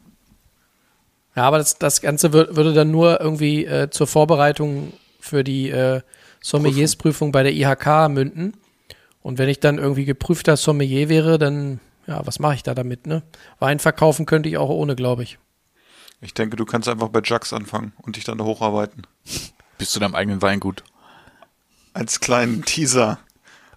Ja, 1.37 1.43
aber 1.43 1.59
das, 1.59 1.79
das 1.79 2.01
Ganze 2.01 2.33
wür 2.33 2.53
würde 2.57 2.73
dann 2.73 2.91
nur 2.91 3.21
irgendwie 3.21 3.63
äh, 3.63 3.89
zur 3.91 4.07
Vorbereitung 4.07 4.91
für 5.21 5.45
die 5.45 5.69
äh, 5.69 6.01
Sommeliersprüfung 6.41 7.31
bei 7.31 7.43
der 7.43 7.53
IHK 7.53 8.09
münden. 8.09 8.57
Und 9.21 9.37
wenn 9.37 9.47
ich 9.47 9.61
dann 9.61 9.77
irgendwie 9.77 10.03
geprüfter 10.03 10.57
Sommelier 10.57 11.07
wäre, 11.07 11.37
dann, 11.37 11.79
ja, 12.07 12.27
was 12.27 12.39
mache 12.39 12.55
ich 12.55 12.63
da 12.63 12.75
damit, 12.75 13.07
ne? 13.07 13.23
Wein 13.59 13.79
verkaufen 13.79 14.25
könnte 14.25 14.49
ich 14.49 14.57
auch 14.57 14.69
ohne, 14.69 14.97
glaube 14.97 15.23
ich. 15.23 15.39
Ich 16.19 16.33
denke, 16.33 16.57
du 16.57 16.65
kannst 16.65 16.89
einfach 16.89 17.07
bei 17.07 17.21
Jux 17.21 17.53
anfangen 17.53 17.93
und 18.01 18.17
dich 18.17 18.25
dann 18.25 18.37
da 18.37 18.43
hocharbeiten. 18.43 19.07
Bist 19.77 19.95
du 19.95 20.01
deinem 20.01 20.15
eigenen 20.15 20.41
Weingut? 20.41 20.83
Als 21.97 22.19
kleinen 22.19 22.63
Teaser 22.63 23.17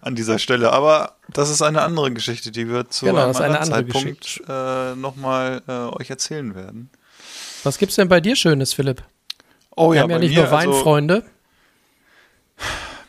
an 0.02 0.14
dieser 0.14 0.38
Stelle. 0.38 0.72
Aber 0.72 1.16
das 1.32 1.48
ist 1.48 1.62
eine 1.62 1.80
andere 1.80 2.12
Geschichte, 2.12 2.50
die 2.50 2.68
wir 2.68 2.90
zu 2.90 3.06
Genau, 3.06 3.22
einem 3.22 3.36
anderen 3.36 3.56
andere 3.56 3.86
Zeitpunkt 3.86 4.42
äh, 4.46 4.94
nochmal 4.94 5.62
äh, 5.66 5.72
euch 5.72 6.10
erzählen 6.10 6.54
werden. 6.54 6.90
Was 7.64 7.78
gibt's 7.78 7.96
denn 7.96 8.08
bei 8.08 8.20
dir 8.20 8.36
Schönes, 8.36 8.74
Philipp? 8.74 9.02
Oh 9.74 9.92
Wir 9.92 10.02
haben 10.02 10.10
ja 10.10 10.18
nicht 10.18 10.34
mir, 10.34 10.42
nur 10.42 10.50
Weinfreunde. 10.50 11.14
Also, 11.14 11.26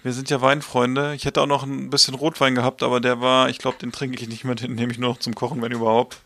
wir 0.03 0.13
sind 0.13 0.29
ja 0.29 0.41
Weinfreunde. 0.41 1.13
Ich 1.13 1.25
hätte 1.25 1.41
auch 1.41 1.47
noch 1.47 1.63
ein 1.63 1.89
bisschen 1.89 2.15
Rotwein 2.15 2.55
gehabt, 2.55 2.81
aber 2.81 3.01
der 3.01 3.19
war, 3.19 3.49
ich 3.49 3.57
glaube, 3.57 3.77
den 3.79 3.91
trinke 3.91 4.21
ich 4.21 4.29
nicht 4.29 4.45
mehr, 4.45 4.55
den 4.55 4.75
nehme 4.75 4.91
ich 4.91 4.97
nur 4.97 5.09
noch 5.09 5.19
zum 5.19 5.35
Kochen, 5.35 5.61
wenn 5.61 5.73
überhaupt. 5.73 6.17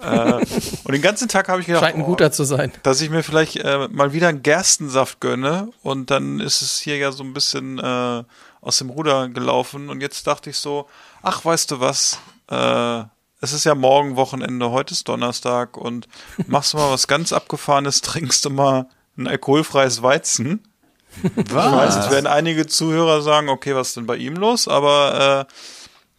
Äh, 0.00 0.32
und 0.84 0.92
den 0.92 1.02
ganzen 1.02 1.28
Tag 1.28 1.48
habe 1.48 1.60
ich 1.60 1.66
gedacht, 1.66 1.84
Scheint 1.84 1.96
ein 1.96 2.02
oh, 2.02 2.06
guter 2.06 2.32
zu 2.32 2.44
sein. 2.44 2.72
dass 2.82 3.00
ich 3.00 3.10
mir 3.10 3.22
vielleicht 3.22 3.56
äh, 3.56 3.88
mal 3.88 4.12
wieder 4.12 4.28
einen 4.28 4.42
Gerstensaft 4.42 5.20
gönne 5.20 5.70
und 5.82 6.10
dann 6.10 6.40
ist 6.40 6.62
es 6.62 6.78
hier 6.78 6.96
ja 6.96 7.12
so 7.12 7.24
ein 7.24 7.32
bisschen 7.32 7.78
äh, 7.78 8.24
aus 8.60 8.78
dem 8.78 8.90
Ruder 8.90 9.28
gelaufen 9.28 9.88
und 9.88 10.00
jetzt 10.00 10.26
dachte 10.26 10.50
ich 10.50 10.58
so, 10.58 10.88
ach, 11.22 11.44
weißt 11.44 11.70
du 11.70 11.80
was, 11.80 12.18
äh, 12.50 13.02
es 13.40 13.52
ist 13.52 13.64
ja 13.64 13.74
morgen 13.74 14.16
Wochenende, 14.16 14.70
heute 14.70 14.94
ist 14.94 15.08
Donnerstag 15.08 15.76
und 15.76 16.08
machst 16.46 16.72
du 16.72 16.78
mal 16.78 16.90
was 16.90 17.06
ganz 17.06 17.32
Abgefahrenes, 17.32 18.00
trinkst 18.00 18.44
du 18.44 18.50
mal 18.50 18.86
ein 19.16 19.26
alkoholfreies 19.26 20.02
Weizen. 20.02 20.64
Ich 21.36 21.54
weiß, 21.54 21.96
jetzt 21.96 22.10
werden 22.10 22.26
einige 22.26 22.66
Zuhörer 22.66 23.22
sagen, 23.22 23.48
okay, 23.48 23.74
was 23.74 23.88
ist 23.88 23.96
denn 23.96 24.06
bei 24.06 24.16
ihm 24.16 24.34
los? 24.34 24.68
Aber 24.68 25.46
äh, 25.48 25.52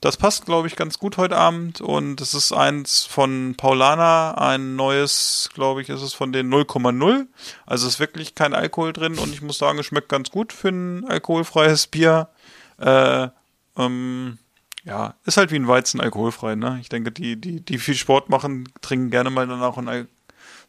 das 0.02 0.18
passt, 0.18 0.46
glaube 0.46 0.68
ich, 0.68 0.76
ganz 0.76 0.98
gut 1.00 1.18
heute 1.18 1.38
Abend. 1.38 1.82
Und 1.82 2.22
es 2.22 2.34
ist 2.34 2.54
eins 2.54 3.04
von 3.04 3.56
Paulana, 3.58 4.36
ein 4.36 4.76
neues, 4.76 5.50
glaube 5.54 5.82
ich, 5.82 5.90
ist 5.90 6.02
es 6.02 6.14
von 6.14 6.32
den 6.32 6.52
0,0. 6.52 7.28
Also 7.66 7.88
ist 7.88 8.00
wirklich 8.00 8.36
kein 8.36 8.54
Alkohol 8.54 8.94
drin. 8.94 9.18
Und 9.18 9.34
ich 9.34 9.42
muss 9.42 9.58
sagen, 9.58 9.80
es 9.80 9.86
schmeckt 9.86 10.10
ganz 10.10 10.32
gut 10.32 10.54
für 10.54 10.70
ein 10.70 11.06
alkoholfreies 11.06 11.88
Bier. 11.88 12.30
Äh, 12.78 13.28
ähm, 13.78 14.38
ja, 14.86 15.16
ist 15.26 15.38
halt 15.38 15.52
wie 15.52 15.58
ein 15.58 15.68
Weizen 15.68 16.00
alkoholfrei, 16.00 16.56
ne? 16.56 16.78
Ich 16.82 16.90
denke, 16.90 17.12
die, 17.12 17.36
die, 17.36 17.62
die 17.62 17.78
viel 17.78 17.96
Sport 17.96 18.30
machen, 18.30 18.70
trinken 18.82 19.12
gerne 19.12 19.30
mal 19.30 19.48
danach 19.48 19.78
ein 19.78 20.08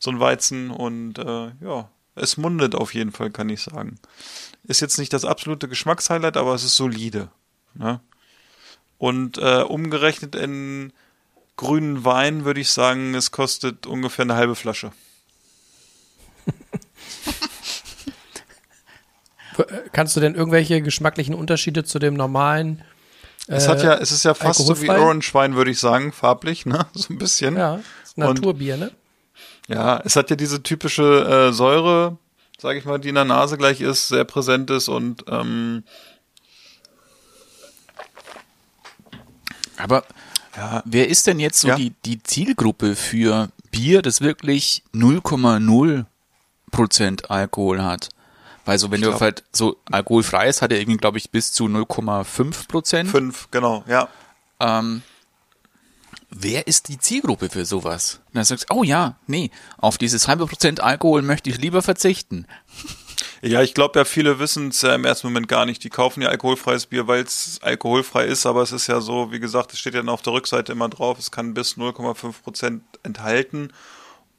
so 0.00 0.10
ein 0.10 0.18
Weizen 0.18 0.70
und 0.70 1.18
äh, 1.18 1.52
ja, 1.60 1.90
es 2.14 2.36
mundet 2.36 2.74
auf 2.74 2.94
jeden 2.94 3.12
Fall, 3.12 3.30
kann 3.30 3.50
ich 3.50 3.62
sagen. 3.62 3.98
Ist 4.64 4.80
jetzt 4.80 4.98
nicht 4.98 5.12
das 5.12 5.24
absolute 5.24 5.68
Geschmackshighlight, 5.68 6.36
aber 6.36 6.54
es 6.54 6.64
ist 6.64 6.76
solide. 6.76 7.28
Ne? 7.74 8.00
Und 9.00 9.38
äh, 9.38 9.62
umgerechnet 9.62 10.34
in 10.34 10.92
grünen 11.56 12.04
Wein 12.04 12.44
würde 12.44 12.60
ich 12.60 12.68
sagen, 12.68 13.14
es 13.14 13.30
kostet 13.30 13.86
ungefähr 13.86 14.24
eine 14.26 14.36
halbe 14.36 14.54
Flasche. 14.54 14.92
Äh, 19.56 19.62
Kannst 19.92 20.16
du 20.16 20.20
denn 20.20 20.34
irgendwelche 20.34 20.82
geschmacklichen 20.82 21.34
Unterschiede 21.34 21.82
zu 21.82 21.98
dem 21.98 22.12
normalen? 22.12 22.82
Es 23.46 23.64
äh, 23.64 23.68
hat 23.68 23.82
ja, 23.82 23.94
es 23.94 24.12
ist 24.12 24.26
ja 24.26 24.34
fast 24.34 24.66
so 24.66 24.82
wie? 24.82 24.90
Orange 24.90 25.32
Wein, 25.32 25.56
würde 25.56 25.70
ich 25.70 25.80
sagen, 25.80 26.12
farblich, 26.12 26.66
ne? 26.66 26.86
So 26.94 27.14
ein 27.14 27.16
bisschen. 27.18 27.56
Ja, 27.56 27.76
ein 28.18 28.22
Und- 28.22 28.34
Naturbier, 28.36 28.76
ne? 28.76 28.90
Ja, 29.66 29.98
es 30.04 30.14
hat 30.14 30.28
ja 30.28 30.36
diese 30.36 30.62
typische 30.62 31.48
äh, 31.48 31.52
Säure, 31.54 32.18
sage 32.58 32.78
ich 32.78 32.84
mal, 32.84 32.98
die 32.98 33.08
in 33.08 33.14
der 33.14 33.24
Nase 33.24 33.56
gleich 33.56 33.80
ist, 33.80 34.08
sehr 34.08 34.24
präsent 34.24 34.68
ist 34.68 34.88
und 34.88 35.24
ähm, 35.28 35.84
Aber 39.82 40.04
ja, 40.56 40.82
wer 40.84 41.08
ist 41.08 41.26
denn 41.26 41.38
jetzt 41.40 41.60
so 41.60 41.68
Ja. 41.68 41.76
die, 41.76 41.92
die 42.04 42.22
Zielgruppe 42.22 42.96
für 42.96 43.48
Bier, 43.70 44.02
das 44.02 44.20
wirklich 44.20 44.82
0,0 44.94 46.04
Prozent 46.70 47.30
Alkohol 47.30 47.82
hat? 47.82 48.08
Weil 48.64 48.78
so, 48.78 48.90
wenn 48.90 49.00
Ich 49.00 49.04
du 49.04 49.10
glaub- 49.10 49.20
halt 49.22 49.42
so 49.52 49.76
alkoholfreies 49.90 50.60
hat 50.62 50.70
er 50.72 50.78
irgendwie, 50.80 50.98
glaube 50.98 51.18
ich, 51.18 51.30
bis 51.30 51.52
zu 51.52 51.64
0,5 51.66 52.68
Prozent. 52.68 53.10
fünf, 53.10 53.48
genau, 53.50 53.82
ja. 53.88 54.08
Ähm, 54.60 55.02
wer 56.30 56.66
ist 56.66 56.88
die 56.88 56.98
Zielgruppe 56.98 57.50
für 57.50 57.64
sowas? 57.64 58.20
Und 58.28 58.36
dann 58.36 58.44
sagst 58.44 58.70
du, 58.70 58.74
oh 58.74 58.82
ja, 58.82 59.16
nee, 59.26 59.50
auf 59.78 59.98
dieses 59.98 60.28
halbe 60.28 60.46
Prozent 60.46 60.80
Alkohol 60.80 61.22
möchte 61.22 61.50
ich 61.50 61.58
lieber 61.58 61.82
verzichten. 61.82 62.46
Ja, 63.42 63.62
ich 63.62 63.72
glaube 63.72 63.98
ja, 63.98 64.04
viele 64.04 64.38
wissen 64.38 64.68
es 64.68 64.82
ja 64.82 64.94
im 64.94 65.04
ersten 65.04 65.26
Moment 65.26 65.48
gar 65.48 65.64
nicht. 65.64 65.82
Die 65.82 65.88
kaufen 65.88 66.22
ja 66.22 66.28
alkoholfreies 66.28 66.86
Bier, 66.86 67.06
weil 67.06 67.22
es 67.22 67.58
alkoholfrei 67.62 68.26
ist, 68.26 68.44
aber 68.44 68.62
es 68.62 68.70
ist 68.70 68.86
ja 68.86 69.00
so, 69.00 69.32
wie 69.32 69.40
gesagt, 69.40 69.72
es 69.72 69.78
steht 69.78 69.94
ja 69.94 70.00
dann 70.00 70.10
auf 70.10 70.22
der 70.22 70.34
Rückseite 70.34 70.72
immer 70.72 70.90
drauf, 70.90 71.18
es 71.18 71.30
kann 71.30 71.54
bis 71.54 71.76
0,5 71.76 72.42
Prozent 72.42 72.82
enthalten. 73.02 73.72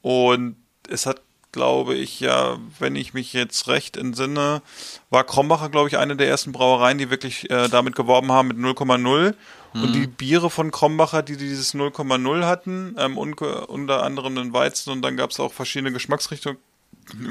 Und 0.02 0.56
es 0.88 1.06
hat, 1.06 1.20
glaube 1.50 1.94
ich, 1.94 2.20
ja, 2.20 2.58
wenn 2.78 2.94
ich 2.94 3.12
mich 3.12 3.32
jetzt 3.32 3.66
recht 3.66 3.96
entsinne, 3.96 4.62
war 5.10 5.24
Krombacher, 5.24 5.68
glaube 5.68 5.88
ich, 5.88 5.98
eine 5.98 6.16
der 6.16 6.28
ersten 6.28 6.52
Brauereien, 6.52 6.98
die 6.98 7.10
wirklich 7.10 7.50
äh, 7.50 7.68
damit 7.68 7.96
geworben 7.96 8.30
haben 8.30 8.48
mit 8.48 8.56
0,0. 8.56 9.34
Und 9.74 9.94
die 9.94 10.06
Biere 10.06 10.50
von 10.50 10.70
Krombacher, 10.70 11.22
die 11.22 11.36
dieses 11.36 11.74
0,0 11.74 12.44
hatten, 12.44 12.94
ähm, 12.98 13.16
unge- 13.18 13.64
unter 13.66 14.02
anderem 14.02 14.34
den 14.34 14.52
Weizen 14.52 14.90
und 14.90 15.02
dann 15.02 15.16
gab 15.16 15.30
es 15.30 15.40
auch 15.40 15.52
verschiedene 15.52 15.92
Geschmacksrichtungen, 15.92 16.58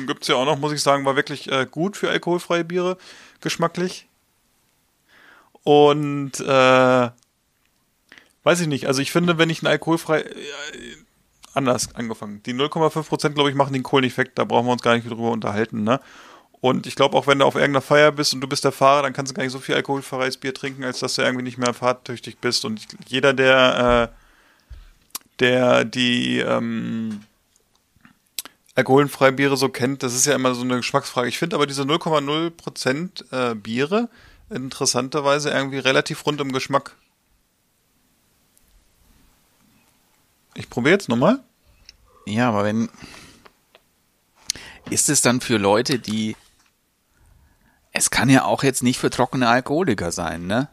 gibt's 0.08 0.28
ja 0.28 0.36
auch 0.36 0.46
noch, 0.46 0.58
muss 0.58 0.74
ich 0.74 0.82
sagen, 0.82 1.06
war 1.06 1.16
wirklich 1.16 1.52
äh, 1.52 1.68
gut 1.70 1.98
für 1.98 2.10
alkoholfreie 2.10 2.64
Biere, 2.64 2.98
geschmacklich. 3.42 4.08
Und 5.64 6.40
äh, 6.40 7.10
weiß 8.44 8.60
ich 8.62 8.68
nicht, 8.68 8.88
also 8.88 9.02
ich 9.02 9.12
finde, 9.12 9.38
wenn 9.38 9.50
ich 9.50 9.62
ein 9.62 9.68
alkoholfrei 9.68 10.22
äh, 10.22 10.34
anders 11.54 11.94
angefangen. 11.96 12.42
Die 12.44 12.54
0,5 12.54 13.04
Prozent, 13.04 13.36
glaube 13.36 13.50
ich, 13.50 13.56
machen 13.56 13.74
den 13.74 13.84
Kohl 13.84 14.02
nicht 14.02 14.18
weg, 14.18 14.32
da 14.36 14.46
brauchen 14.46 14.66
wir 14.68 14.72
uns 14.72 14.82
gar 14.82 14.96
nicht 14.96 15.10
drüber 15.10 15.32
unterhalten, 15.32 15.84
ne? 15.84 16.00
Und 16.62 16.86
ich 16.86 16.96
glaube 16.96 17.18
auch, 17.18 17.28
wenn 17.28 17.40
du 17.40 17.46
auf 17.46 17.56
irgendeiner 17.56 17.82
Feier 17.82 18.12
bist 18.12 18.34
und 18.34 18.42
du 18.42 18.48
bist 18.48 18.64
der 18.64 18.72
Fahrer, 18.72 19.02
dann 19.02 19.14
kannst 19.14 19.32
du 19.32 19.36
gar 19.36 19.44
nicht 19.44 19.52
so 19.52 19.60
viel 19.60 19.76
alkoholfreies 19.76 20.38
Bier 20.38 20.54
trinken, 20.54 20.84
als 20.84 21.00
dass 21.00 21.16
du 21.16 21.24
irgendwie 21.24 21.44
nicht 21.44 21.58
mehr 21.58 21.74
fahrtüchtig 21.74 22.38
bist. 22.38 22.66
Und 22.66 22.86
jeder, 23.08 23.34
der, 23.34 24.12
äh, 24.12 24.16
der 25.40 25.86
die 25.86 26.38
ähm, 26.38 27.22
alkoholfreie 28.76 29.32
Biere 29.32 29.58
so 29.58 29.70
kennt, 29.70 30.04
das 30.04 30.14
ist 30.14 30.28
ja 30.28 30.36
immer 30.36 30.54
so 30.54 30.62
eine 30.62 30.78
Geschmacksfrage. 30.78 31.28
Ich 31.28 31.40
finde 31.40 31.56
aber 31.56 31.66
diese 31.66 31.82
0,0% 31.82 33.52
äh, 33.52 33.56
Biere 33.56 34.10
interessanterweise 34.52 35.50
irgendwie 35.50 35.80
relativ 35.80 36.26
rund 36.26 36.42
im 36.42 36.52
Geschmack. 36.52 36.96
Ich 40.54 40.70
probiere 40.70 40.94
jetzt 40.94 41.10
nochmal. 41.10 41.40
Ja, 42.26 42.50
aber 42.50 42.66
wenn. 42.66 42.90
Ist 44.90 45.10
es 45.10 45.22
dann 45.22 45.42
für 45.42 45.58
Leute, 45.58 46.00
die. 46.00 46.36
Es 47.92 48.10
kann 48.10 48.30
ja 48.30 48.46
auch 48.46 48.64
jetzt 48.64 48.84
nicht 48.84 49.00
für 49.00 49.10
trockene 49.10 49.48
Alkoholiker 49.50 50.12
sein, 50.12 50.48
ne? 50.48 50.70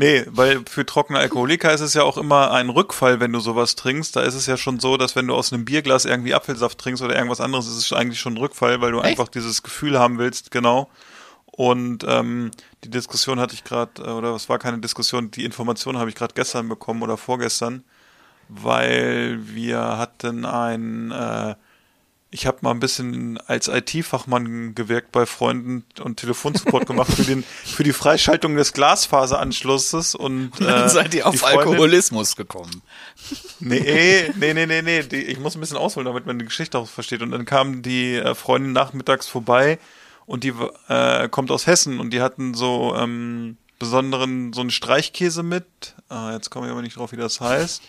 Nee, 0.00 0.24
weil 0.28 0.62
für 0.64 0.86
trockene 0.86 1.18
Alkoholiker 1.18 1.72
ist 1.72 1.80
es 1.80 1.94
ja 1.94 2.04
auch 2.04 2.18
immer 2.18 2.52
ein 2.52 2.68
Rückfall, 2.68 3.18
wenn 3.18 3.32
du 3.32 3.40
sowas 3.40 3.74
trinkst. 3.74 4.14
Da 4.14 4.22
ist 4.22 4.34
es 4.34 4.46
ja 4.46 4.56
schon 4.56 4.78
so, 4.78 4.96
dass 4.96 5.16
wenn 5.16 5.26
du 5.26 5.34
aus 5.34 5.52
einem 5.52 5.64
Bierglas 5.64 6.04
irgendwie 6.04 6.34
Apfelsaft 6.34 6.78
trinkst 6.78 7.02
oder 7.02 7.16
irgendwas 7.16 7.40
anderes, 7.40 7.66
ist 7.66 7.76
es 7.76 7.92
eigentlich 7.92 8.20
schon 8.20 8.34
ein 8.34 8.38
Rückfall, 8.38 8.80
weil 8.80 8.92
du 8.92 8.98
Echt? 8.98 9.08
einfach 9.08 9.28
dieses 9.28 9.64
Gefühl 9.64 9.98
haben 9.98 10.18
willst, 10.18 10.52
genau. 10.52 10.88
Und 11.46 12.04
ähm, 12.06 12.52
die 12.84 12.90
Diskussion 12.90 13.40
hatte 13.40 13.54
ich 13.54 13.64
gerade, 13.64 14.00
oder 14.14 14.36
es 14.36 14.48
war 14.48 14.60
keine 14.60 14.78
Diskussion, 14.78 15.32
die 15.32 15.44
Information 15.44 15.98
habe 15.98 16.08
ich 16.08 16.14
gerade 16.14 16.34
gestern 16.34 16.68
bekommen 16.68 17.02
oder 17.02 17.16
vorgestern, 17.16 17.82
weil 18.48 19.40
wir 19.42 19.98
hatten 19.98 20.44
ein, 20.44 21.10
äh, 21.10 21.56
ich 22.30 22.46
habe 22.46 22.58
mal 22.60 22.72
ein 22.72 22.80
bisschen 22.80 23.38
als 23.46 23.68
IT-Fachmann 23.68 24.74
gewirkt 24.74 25.12
bei 25.12 25.24
Freunden 25.24 25.84
und 26.02 26.18
Telefonsupport 26.18 26.86
gemacht 26.86 27.10
für 27.10 27.22
den 27.22 27.42
für 27.64 27.84
die 27.84 27.94
Freischaltung 27.94 28.54
des 28.54 28.74
Glasfaseranschlusses 28.74 30.14
und 30.14 30.50
Dann 30.60 30.84
äh, 30.84 30.88
seid 30.90 31.14
ihr 31.14 31.26
auf 31.26 31.36
Freundin- 31.36 31.58
Alkoholismus 31.60 32.36
gekommen. 32.36 32.82
Nee, 33.60 34.30
nee, 34.36 34.52
nee, 34.52 34.66
nee, 34.66 34.82
nee. 34.82 35.02
Die, 35.02 35.16
ich 35.16 35.38
muss 35.38 35.54
ein 35.54 35.60
bisschen 35.60 35.78
ausholen, 35.78 36.04
damit 36.04 36.26
man 36.26 36.38
die 36.38 36.44
Geschichte 36.44 36.78
auch 36.78 36.88
versteht. 36.88 37.22
Und 37.22 37.30
dann 37.30 37.46
kam 37.46 37.80
die 37.80 38.16
äh, 38.16 38.34
Freundin 38.34 38.72
nachmittags 38.72 39.26
vorbei 39.26 39.78
und 40.26 40.44
die 40.44 40.52
äh, 40.88 41.28
kommt 41.30 41.50
aus 41.50 41.66
Hessen 41.66 41.98
und 41.98 42.10
die 42.10 42.20
hatten 42.20 42.52
so 42.52 42.94
ähm, 42.94 43.56
besonderen, 43.78 44.52
so 44.52 44.60
einen 44.60 44.70
Streichkäse 44.70 45.42
mit. 45.42 45.64
Ah, 46.10 46.32
jetzt 46.34 46.50
komme 46.50 46.66
ich 46.66 46.72
aber 46.72 46.82
nicht 46.82 46.96
drauf, 46.96 47.12
wie 47.12 47.16
das 47.16 47.40
heißt. 47.40 47.80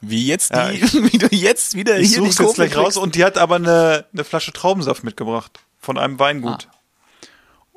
Wie 0.00 0.26
jetzt 0.26 0.50
die, 0.52 0.56
Ja, 0.56 0.70
wie 1.12 1.18
du 1.18 1.28
jetzt 1.34 1.74
wieder 1.74 1.98
Ich 1.98 2.08
hier 2.08 2.18
suche 2.18 2.30
die 2.30 2.42
jetzt 2.42 2.54
gleich 2.54 2.76
raus 2.76 2.96
und 2.96 3.14
die 3.14 3.24
hat 3.24 3.38
aber 3.38 3.56
eine, 3.56 4.06
eine 4.12 4.24
Flasche 4.24 4.52
Traubensaft 4.52 5.04
mitgebracht 5.04 5.60
von 5.78 5.98
einem 5.98 6.18
Weingut. 6.18 6.68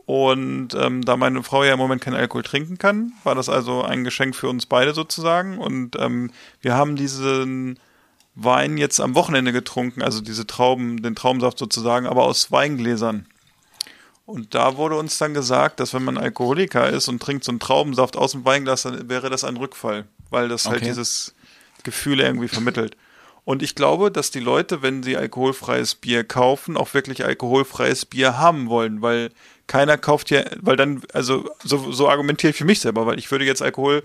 Und 0.06 0.74
ähm, 0.74 1.06
da 1.06 1.16
meine 1.16 1.42
Frau 1.44 1.64
ja 1.64 1.74
im 1.74 1.80
Moment 1.80 2.02
keinen 2.02 2.16
Alkohol 2.16 2.44
trinken 2.44 2.78
kann, 2.78 3.14
war 3.24 3.36
das 3.36 3.50
also 3.50 3.84
ein 3.84 4.04
Geschenk 4.04 4.36
für 4.36 4.50
uns 4.50 4.66
beide 4.66 4.94
sozusagen. 4.94 5.58
Und 5.58 5.96
ähm, 6.00 6.32
wir 6.60 6.76
haben 6.76 6.96
diesen 6.96 7.80
Wein 8.36 8.78
jetzt 8.78 9.00
am 9.00 9.16
Wochenende 9.16 9.52
getrunken, 9.54 10.02
also 10.02 10.22
diese 10.22 10.46
Trauben, 10.48 11.02
den 11.02 11.16
Traubensaft 11.16 11.60
sozusagen, 11.60 12.08
aber 12.08 12.24
aus 12.24 12.52
Weingläsern. 12.52 13.26
Und 14.26 14.54
da 14.56 14.78
wurde 14.78 14.96
uns 14.98 15.18
dann 15.18 15.34
gesagt, 15.34 15.80
dass 15.80 15.94
wenn 15.94 16.04
man 16.04 16.18
Alkoholiker 16.18 16.90
ist 16.90 17.08
und 17.08 17.22
trinkt 17.22 17.44
so 17.44 17.52
einen 17.52 17.60
Traubensaft 17.60 18.16
aus 18.16 18.32
dem 18.32 18.46
Weinglas, 18.46 18.84
dann 18.84 19.10
wäre 19.10 19.30
das 19.30 19.44
ein 19.44 19.58
Rückfall, 19.58 20.06
weil 20.30 20.48
das 20.50 20.66
halt 20.66 20.78
Okay. 20.78 20.88
dieses 20.88 21.34
Gefühl 21.84 22.20
irgendwie 22.20 22.48
vermittelt. 22.48 22.96
Und 23.44 23.64
ich 23.64 23.74
glaube, 23.74 24.12
dass 24.12 24.30
die 24.32 24.40
Leute, 24.40 24.82
wenn 24.82 25.02
sie 25.02 25.18
alkoholfreies 25.18 25.96
Bier 25.96 26.24
kaufen, 26.24 26.78
auch 26.78 26.94
wirklich 26.94 27.26
alkoholfreies 27.26 28.06
Bier 28.06 28.38
haben 28.38 28.70
wollen, 28.70 29.02
weil 29.02 29.32
keiner 29.68 29.98
kauft 29.98 30.30
ja, 30.30 30.44
weil 30.60 30.76
dann, 30.76 31.02
also 31.14 31.50
so, 31.64 31.92
so 31.92 32.08
argumentiere 32.08 32.52
ich 32.52 32.58
für 32.58 32.66
mich 32.66 32.82
selber, 32.82 33.06
weil 33.06 33.18
ich 33.18 33.32
würde 33.32 33.46
jetzt 33.46 33.62
Alkohol, 33.62 34.04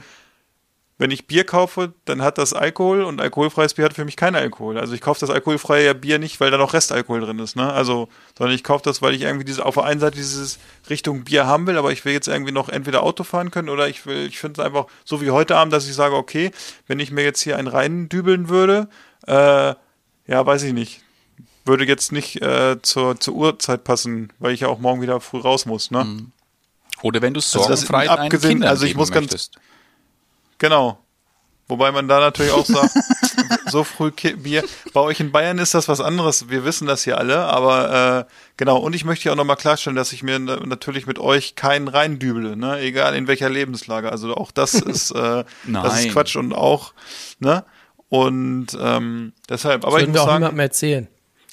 wenn 0.99 1.11
ich 1.11 1.27
Bier 1.27 1.45
kaufe, 1.45 1.93
dann 2.07 2.23
hat 2.23 2.39
das 2.39 2.55
Alkohol 2.55 3.03
und 3.03 3.21
alkoholfreies 3.21 3.75
Bier 3.75 3.85
hat 3.85 3.93
für 3.93 4.07
mich 4.07 4.17
keinen 4.17 4.35
Alkohol. 4.37 4.79
Also 4.79 4.95
ich 4.95 5.03
kaufe 5.03 5.21
das 5.21 5.29
alkoholfreie 5.29 5.95
Bier 5.95 6.19
nicht, 6.19 6.41
weil 6.41 6.51
da 6.51 6.57
noch 6.57 6.73
Restalkohol 6.73 7.21
drin 7.21 7.39
ist, 7.39 7.55
ne? 7.55 7.71
Also, 7.71 8.09
sondern 8.37 8.55
ich 8.55 8.65
kaufe 8.65 8.83
das, 8.85 9.03
weil 9.03 9.15
ich 9.15 9.21
irgendwie 9.23 9.45
diese, 9.45 9.67
auf 9.67 9.75
der 9.75 9.85
einen 9.85 10.01
Seite 10.01 10.17
dieses 10.17 10.59
Richtung 10.89 11.25
Bier 11.25 11.47
haben 11.47 11.67
will, 11.67 11.77
aber 11.77 11.93
ich 11.93 12.05
will 12.07 12.15
jetzt 12.15 12.29
irgendwie 12.29 12.53
noch 12.53 12.71
entweder 12.71 13.03
Auto 13.03 13.25
fahren 13.25 13.51
können 13.51 13.69
oder 13.69 13.89
ich 13.89 14.07
will, 14.07 14.27
ich 14.27 14.39
finde 14.39 14.61
es 14.61 14.67
einfach 14.67 14.87
so 15.05 15.21
wie 15.21 15.31
heute 15.31 15.57
Abend, 15.57 15.73
dass 15.75 15.87
ich 15.87 15.95
sage, 15.95 16.15
okay, 16.17 16.51
wenn 16.87 16.99
ich 16.99 17.11
mir 17.11 17.25
jetzt 17.25 17.43
hier 17.43 17.59
einen 17.59 17.69
reindübeln 17.69 18.49
würde, 18.49 18.89
äh, 19.27 19.75
ja, 20.29 20.47
weiß 20.47 20.63
ich 20.63 20.73
nicht. 20.73 21.03
Würde 21.67 21.85
jetzt 21.85 22.11
nicht 22.13 22.41
äh, 22.41 22.81
zur, 22.81 23.21
zur 23.21 23.35
Uhrzeit 23.35 23.85
passen, 23.85 24.33
weil 24.39 24.55
ich 24.55 24.61
ja 24.61 24.69
auch 24.69 24.79
morgen 24.79 25.03
wieder 25.03 25.21
früh 25.21 25.41
raus 25.41 25.67
muss, 25.67 25.91
ne? 25.91 26.07
Oder 27.03 27.21
wenn 27.21 27.35
du 27.35 27.39
das 27.39 27.51
sorgenfrei 27.51 28.07
deinen 28.07 28.19
abgesehen- 28.19 28.49
Kindern 28.53 28.71
also 28.71 28.85
ich 28.85 28.91
geben 28.93 29.01
muss 29.01 29.11
ganz- 29.13 29.25
möchtest. 29.25 29.57
Genau. 30.59 30.99
Wobei 31.69 31.91
man 31.91 32.07
da 32.07 32.21
natürlich 32.21 32.53
auch 32.53 32.65
sagt, 32.65 32.95
so 33.67 33.83
früh 33.83 34.13
Bier. 34.13 34.63
Bei 34.93 35.01
euch 35.01 35.19
in 35.19 35.33
Bayern 35.33 35.59
ist 35.59 35.75
das 35.75 35.89
was 35.89 36.01
anderes. 36.01 36.49
Wir 36.49 36.65
wissen 36.65 36.87
das 36.87 37.03
hier 37.03 37.19
alle, 37.19 37.39
aber 37.41 38.27
äh, 38.29 38.33
genau. 38.57 38.79
Und 38.79 38.95
ich 38.95 39.05
möchte 39.05 39.25
hier 39.25 39.33
auch 39.33 39.37
nochmal 39.37 39.57
klarstellen, 39.57 39.97
dass 39.97 40.13
ich 40.13 40.23
mir 40.23 40.39
na- 40.39 40.65
natürlich 40.65 41.09
mit 41.09 41.19
euch 41.19 41.57
keinen 41.57 41.89
reindübele, 41.89 42.57
ne? 42.57 42.79
Egal 42.79 43.17
in 43.17 43.27
welcher 43.27 43.49
Lebenslage. 43.49 44.13
Also 44.13 44.35
auch 44.37 44.53
das 44.53 44.75
ist, 44.75 45.11
äh, 45.11 45.45
das 45.67 46.05
ist. 46.05 46.13
Quatsch 46.13 46.37
und 46.37 46.53
auch, 46.53 46.93
ne? 47.41 47.65
Und 48.09 48.69
ähm, 48.81 49.33
deshalb, 49.49 49.85
aber 49.85 49.97
Das 49.97 50.03
ich 50.03 50.09
muss 50.09 50.15
wir 50.19 50.23
auch 50.23 50.27
sagen, 50.27 50.39
niemandem 50.39 50.61
erzählen. 50.61 51.09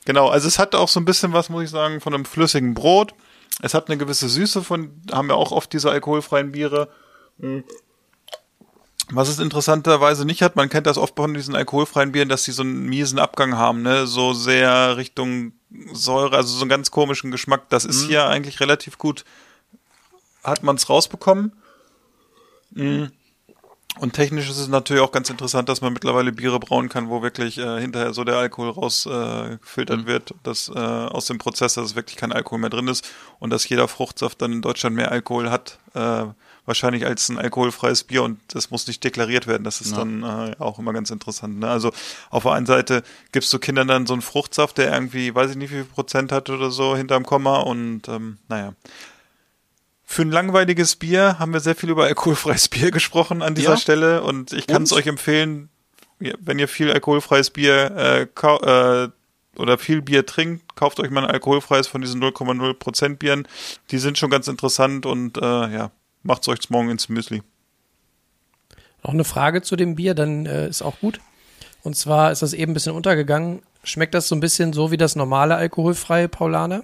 Genau, 0.06 0.28
also 0.30 0.48
es 0.48 0.60
hat 0.60 0.76
auch 0.76 0.90
so 0.90 1.00
ein 1.00 1.06
bisschen 1.06 1.34
was, 1.34 1.50
muss 1.50 1.64
ich 1.64 1.70
sagen, 1.72 2.02
von 2.02 2.14
einem 2.14 2.26
flüssigen 2.26 2.76
Brot. 2.76 3.16
Es 3.62 3.74
hat 3.74 3.88
eine 3.88 3.98
gewisse 3.98 4.30
Süße 4.30 4.62
von, 4.62 4.92
haben 5.12 5.28
wir 5.30 5.36
auch 5.36 5.52
oft 5.52 5.74
diese 5.74 5.90
alkoholfreien 5.90 6.52
Biere. 6.52 6.90
Mm. 7.40 7.60
Was 9.12 9.28
es 9.28 9.40
interessanterweise 9.40 10.26
nicht 10.26 10.42
hat, 10.42 10.56
man 10.56 10.70
kennt 10.70 10.88
das 10.88 10.98
oft 10.98 11.16
von 11.16 11.34
diesen 11.34 11.56
alkoholfreien 11.56 12.12
Bieren, 12.14 12.30
dass 12.30 12.44
die 12.44 12.52
so 12.52 12.64
einen 12.64 12.86
miesen 12.86 13.20
Abgang 13.20 13.58
haben, 13.58 13.82
ne, 13.82 14.08
so 14.08 14.34
sehr 14.34 14.98
Richtung 14.98 15.54
Säure, 15.92 16.36
also 16.38 16.56
so 16.56 16.62
einen 16.62 16.70
ganz 16.70 16.92
komischen 16.92 17.32
Geschmack. 17.32 17.70
Das 17.70 17.84
ist 17.84 18.04
hier 18.08 18.28
eigentlich 18.28 18.60
relativ 18.60 18.98
gut, 18.98 19.26
hat 20.44 20.64
man 20.64 20.76
es 20.76 20.90
rausbekommen. 20.90 21.54
Mm. 22.72 23.06
Und 24.00 24.14
technisch 24.14 24.50
ist 24.50 24.58
es 24.58 24.68
natürlich 24.68 25.04
auch 25.04 25.12
ganz 25.12 25.30
interessant, 25.30 25.70
dass 25.70 25.82
man 25.82 25.94
mittlerweile 25.94 26.32
Biere 26.32 26.60
brauen 26.60 26.90
kann, 26.90 27.10
wo 27.10 27.22
wirklich 27.22 27.60
äh, 27.60 27.80
hinterher 27.80 28.14
so 28.14 28.24
der 28.24 28.38
Alkohol 28.38 28.70
rausgefiltert 28.70 29.52
äh, 29.54 29.58
gefiltert 29.58 30.06
wird, 30.08 30.34
dass 30.42 30.70
äh, 30.70 30.80
aus 30.80 31.28
dem 31.28 31.38
Prozess, 31.38 31.76
dass 31.76 31.96
wirklich 31.96 32.18
kein 32.18 32.32
Alkohol 32.32 32.58
mehr 32.58 32.72
drin 32.72 32.88
ist 32.88 33.08
und 33.40 33.52
dass 33.52 33.70
jeder 33.70 33.88
Fruchtsaft 33.88 34.42
dann 34.42 34.52
in 34.52 34.64
Deutschland 34.64 34.96
mehr 34.96 35.12
Alkohol 35.12 35.52
hat, 35.52 35.78
äh, 35.94 36.26
wahrscheinlich 36.66 37.06
als 37.06 37.28
ein 37.30 37.38
alkoholfreies 37.38 38.06
Bier 38.06 38.24
und 38.24 38.40
das 38.54 38.72
muss 38.72 38.88
nicht 38.88 39.04
deklariert 39.04 39.48
werden. 39.48 39.64
Das 39.64 39.82
ist 39.82 39.92
Ja. 39.92 39.98
dann 39.98 40.24
äh, 40.24 40.56
auch 40.60 40.80
immer 40.80 40.94
ganz 40.94 41.10
interessant. 41.12 41.60
Ne? 41.60 41.70
Also 41.70 41.92
auf 42.30 42.44
der 42.44 42.54
einen 42.54 42.66
Seite 42.66 43.04
gibst 43.32 43.52
du 43.52 43.60
Kindern 43.60 43.88
dann 43.88 44.06
so 44.08 44.14
einen 44.14 44.22
Fruchtsaft, 44.22 44.78
der 44.78 44.92
irgendwie, 44.94 45.34
weiß 45.36 45.52
ich 45.52 45.58
nicht, 45.58 45.72
wie 45.72 45.76
viel 45.76 45.84
Prozent 45.86 46.32
hat 46.32 46.50
oder 46.50 46.72
so 46.72 46.96
hinterm 46.96 47.26
Komma 47.26 47.58
und 47.60 48.08
ähm, 48.08 48.38
naja. 48.48 48.74
Für 50.06 50.22
ein 50.22 50.32
langweiliges 50.32 50.96
Bier 50.96 51.40
haben 51.40 51.54
wir 51.54 51.60
sehr 51.60 51.76
viel 51.76 51.90
über 51.90 52.06
alkoholfreies 52.06 52.68
Bier 52.70 52.92
gesprochen 52.92 53.42
an 53.42 53.56
dieser 53.56 53.72
Ja. 53.72 53.78
Stelle 53.78 54.22
und 54.24 54.54
ich 54.54 54.68
kann 54.68 54.84
es 54.84 54.92
euch 54.94 55.08
empfehlen, 55.08 55.70
wenn 56.20 56.60
ihr 56.60 56.68
viel 56.68 56.92
alkoholfreies 56.92 57.50
Bier 57.50 57.92
äh, 57.98 58.22
äh, 58.24 59.10
oder 59.58 59.78
viel 59.78 60.02
Bier 60.02 60.26
trinkt, 60.26 60.76
kauft 60.76 61.00
euch 61.00 61.10
mal 61.12 61.24
ein 61.26 61.30
alkoholfreies 61.32 61.88
von 61.88 62.02
diesen 62.02 62.24
0,0% 62.24 63.18
Bieren. 63.18 63.48
Die 63.92 63.98
sind 63.98 64.18
schon 64.18 64.30
ganz 64.30 64.48
interessant 64.48 65.06
und 65.06 65.38
äh, 65.38 65.42
ja, 65.42 65.92
macht's 66.24 66.48
euch 66.48 66.70
morgen 66.70 66.90
ins 66.90 67.10
Müsli. 67.10 67.44
Noch 69.04 69.12
eine 69.12 69.24
Frage 69.24 69.62
zu 69.62 69.76
dem 69.76 69.96
Bier, 69.96 70.14
dann 70.16 70.46
äh, 70.46 70.68
ist 70.68 70.82
auch 70.82 71.00
gut. 71.00 71.20
Und 71.84 71.96
zwar 71.96 72.32
ist 72.32 72.42
das 72.42 72.54
eben 72.54 72.72
ein 72.72 72.74
bisschen 72.74 72.96
untergegangen. 72.96 73.62
Schmeckt 73.84 74.14
das 74.14 74.30
so 74.30 74.36
ein 74.36 74.40
bisschen 74.40 74.72
so 74.72 74.92
wie 74.92 74.98
das 74.98 75.16
normale 75.16 75.56
alkoholfreie 75.56 76.30
Paulaner? 76.30 76.84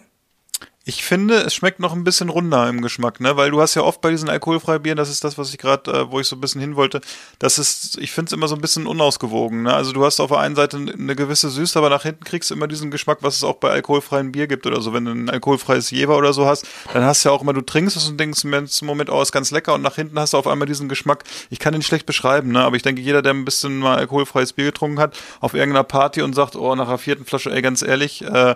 Ich 0.85 1.03
finde, 1.03 1.35
es 1.35 1.53
schmeckt 1.53 1.81
noch 1.81 1.93
ein 1.93 2.05
bisschen 2.05 2.29
runder 2.29 2.67
im 2.69 2.81
Geschmack, 2.81 3.19
ne? 3.19 3.35
Weil 3.35 3.51
du 3.51 3.61
hast 3.61 3.75
ja 3.75 3.83
oft 3.83 3.99
bei 3.99 4.09
diesen 4.11 4.29
alkoholfreien 4.29 4.81
Bieren, 4.81 4.97
das 4.97 5.09
ist 5.09 5.23
das, 5.23 5.37
was 5.37 5.51
ich 5.51 5.57
gerade, 5.57 5.91
äh, 5.91 6.11
wo 6.11 6.19
ich 6.19 6.27
so 6.27 6.37
ein 6.37 6.41
bisschen 6.41 6.61
hin 6.61 6.77
wollte, 6.77 7.01
das 7.37 7.59
ist, 7.59 7.97
ich 7.99 8.11
finde 8.11 8.29
es 8.29 8.31
immer 8.33 8.47
so 8.47 8.55
ein 8.55 8.61
bisschen 8.61 8.87
unausgewogen, 8.87 9.63
ne? 9.63 9.73
Also 9.73 9.91
du 9.91 10.03
hast 10.05 10.19
auf 10.21 10.29
der 10.29 10.39
einen 10.39 10.55
Seite 10.55 10.77
eine 10.77 11.15
gewisse 11.15 11.49
Süße, 11.49 11.77
aber 11.77 11.89
nach 11.89 12.03
hinten 12.03 12.23
kriegst 12.23 12.49
du 12.49 12.55
immer 12.55 12.67
diesen 12.67 12.91
Geschmack, 12.91 13.19
was 13.21 13.35
es 13.35 13.43
auch 13.43 13.55
bei 13.55 13.69
alkoholfreien 13.69 14.31
Bier 14.31 14.47
gibt 14.47 14.65
oder 14.65 14.81
so. 14.81 14.93
Wenn 14.93 15.05
du 15.05 15.11
ein 15.11 15.29
alkoholfreies 15.29 15.91
Jever 15.91 16.17
oder 16.17 16.31
so 16.31 16.45
hast, 16.47 16.65
dann 16.93 17.03
hast 17.03 17.23
du 17.23 17.29
ja 17.29 17.35
auch 17.35 17.41
immer, 17.41 17.53
du 17.53 17.61
trinkst 17.61 17.97
es 17.97 18.07
und 18.07 18.17
denkst 18.17 18.43
im 18.43 18.87
Moment, 18.87 19.09
oh, 19.09 19.21
ist 19.21 19.33
ganz 19.33 19.51
lecker 19.51 19.73
und 19.73 19.81
nach 19.81 19.95
hinten 19.95 20.17
hast 20.17 20.33
du 20.33 20.37
auf 20.37 20.47
einmal 20.47 20.67
diesen 20.67 20.87
Geschmack. 20.89 21.25
Ich 21.49 21.59
kann 21.59 21.73
den 21.73 21.81
schlecht 21.83 22.05
beschreiben, 22.05 22.51
ne? 22.51 22.61
Aber 22.61 22.77
ich 22.77 22.83
denke, 22.83 23.01
jeder, 23.01 23.21
der 23.21 23.33
ein 23.33 23.45
bisschen 23.45 23.79
mal 23.79 23.97
alkoholfreies 23.97 24.53
Bier 24.53 24.65
getrunken 24.65 24.99
hat, 24.99 25.15
auf 25.41 25.53
irgendeiner 25.53 25.83
Party 25.83 26.21
und 26.21 26.33
sagt, 26.33 26.55
oh, 26.55 26.73
nach 26.73 26.87
der 26.87 26.97
vierten 26.97 27.25
Flasche, 27.25 27.51
ey, 27.51 27.61
ganz 27.61 27.81
ehrlich, 27.81 28.23
äh, 28.23 28.55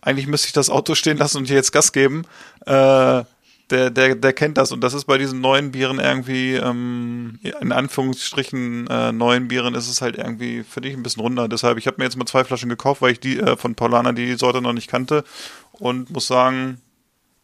eigentlich 0.00 0.26
müsste 0.26 0.46
ich 0.48 0.52
das 0.52 0.70
Auto 0.70 0.94
stehen 0.94 1.18
lassen 1.18 1.38
und 1.38 1.46
hier 1.46 1.56
jetzt 1.56 1.72
Gas 1.72 1.92
geben. 1.92 2.24
Äh, 2.66 3.24
der, 3.70 3.90
der, 3.90 4.14
der 4.14 4.32
kennt 4.32 4.58
das. 4.58 4.70
Und 4.70 4.82
das 4.82 4.94
ist 4.94 5.06
bei 5.06 5.18
diesen 5.18 5.40
neuen 5.40 5.72
Bieren 5.72 5.98
irgendwie, 5.98 6.54
ähm, 6.54 7.38
in 7.60 7.72
Anführungsstrichen 7.72 8.86
äh, 8.86 9.12
neuen 9.12 9.48
Bieren 9.48 9.74
ist 9.74 9.88
es 9.88 10.02
halt 10.02 10.18
irgendwie, 10.18 10.62
finde 10.62 10.90
ich, 10.90 10.94
ein 10.94 11.02
bisschen 11.02 11.22
runder. 11.22 11.48
Deshalb, 11.48 11.78
ich 11.78 11.86
habe 11.86 11.96
mir 11.98 12.04
jetzt 12.04 12.16
mal 12.16 12.26
zwei 12.26 12.44
Flaschen 12.44 12.68
gekauft, 12.68 13.00
weil 13.00 13.12
ich 13.12 13.20
die 13.20 13.40
äh, 13.40 13.56
von 13.56 13.74
Paulana 13.74 14.12
die 14.12 14.34
Sorte 14.34 14.60
noch 14.60 14.74
nicht 14.74 14.88
kannte 14.88 15.24
und 15.72 16.10
muss 16.10 16.26
sagen, 16.26 16.80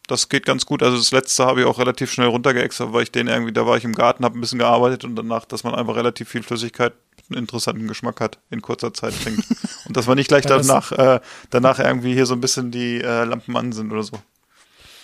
das 0.07 0.29
geht 0.29 0.45
ganz 0.45 0.65
gut. 0.65 0.83
Also 0.83 0.97
das 0.97 1.11
letzte 1.11 1.45
habe 1.45 1.61
ich 1.61 1.65
auch 1.65 1.79
relativ 1.79 2.11
schnell 2.11 2.27
runtergeexert, 2.27 2.93
weil 2.93 3.03
ich 3.03 3.11
den 3.11 3.27
irgendwie, 3.27 3.51
da 3.51 3.65
war 3.65 3.77
ich 3.77 3.83
im 3.83 3.95
Garten, 3.95 4.23
habe 4.23 4.37
ein 4.37 4.41
bisschen 4.41 4.59
gearbeitet 4.59 5.03
und 5.03 5.15
danach, 5.15 5.45
dass 5.45 5.63
man 5.63 5.75
einfach 5.75 5.95
relativ 5.95 6.29
viel 6.29 6.43
Flüssigkeit 6.43 6.93
einen 7.29 7.39
interessanten 7.39 7.87
Geschmack 7.87 8.19
hat, 8.21 8.39
in 8.49 8.61
kurzer 8.61 8.93
Zeit 8.93 9.13
trinkt. 9.21 9.43
Und 9.85 9.95
dass 9.97 10.07
man 10.07 10.17
nicht 10.17 10.27
gleich 10.27 10.45
das- 10.45 10.67
danach, 10.67 10.91
äh, 10.91 11.19
danach 11.49 11.79
irgendwie 11.79 12.13
hier 12.13 12.25
so 12.25 12.33
ein 12.33 12.41
bisschen 12.41 12.71
die 12.71 13.01
äh, 13.01 13.23
Lampen 13.23 13.55
an 13.57 13.71
sind 13.71 13.91
oder 13.91 14.03
so. 14.03 14.19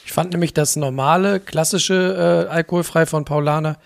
Ich 0.05 0.11
fand 0.13 0.31
nämlich 0.31 0.53
das 0.53 0.75
normale, 0.75 1.39
klassische 1.39 2.45
äh, 2.47 2.51
alkoholfrei 2.51 3.05
von 3.05 3.25
Paulaner 3.25 3.77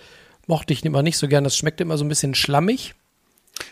mochte 0.48 0.74
ich 0.74 0.84
immer 0.84 1.02
nicht 1.02 1.18
so 1.18 1.28
gern. 1.28 1.44
Das 1.44 1.56
schmeckte 1.56 1.84
immer 1.84 1.98
so 1.98 2.04
ein 2.04 2.10
bisschen 2.10 2.36
schlammig. 2.36 2.96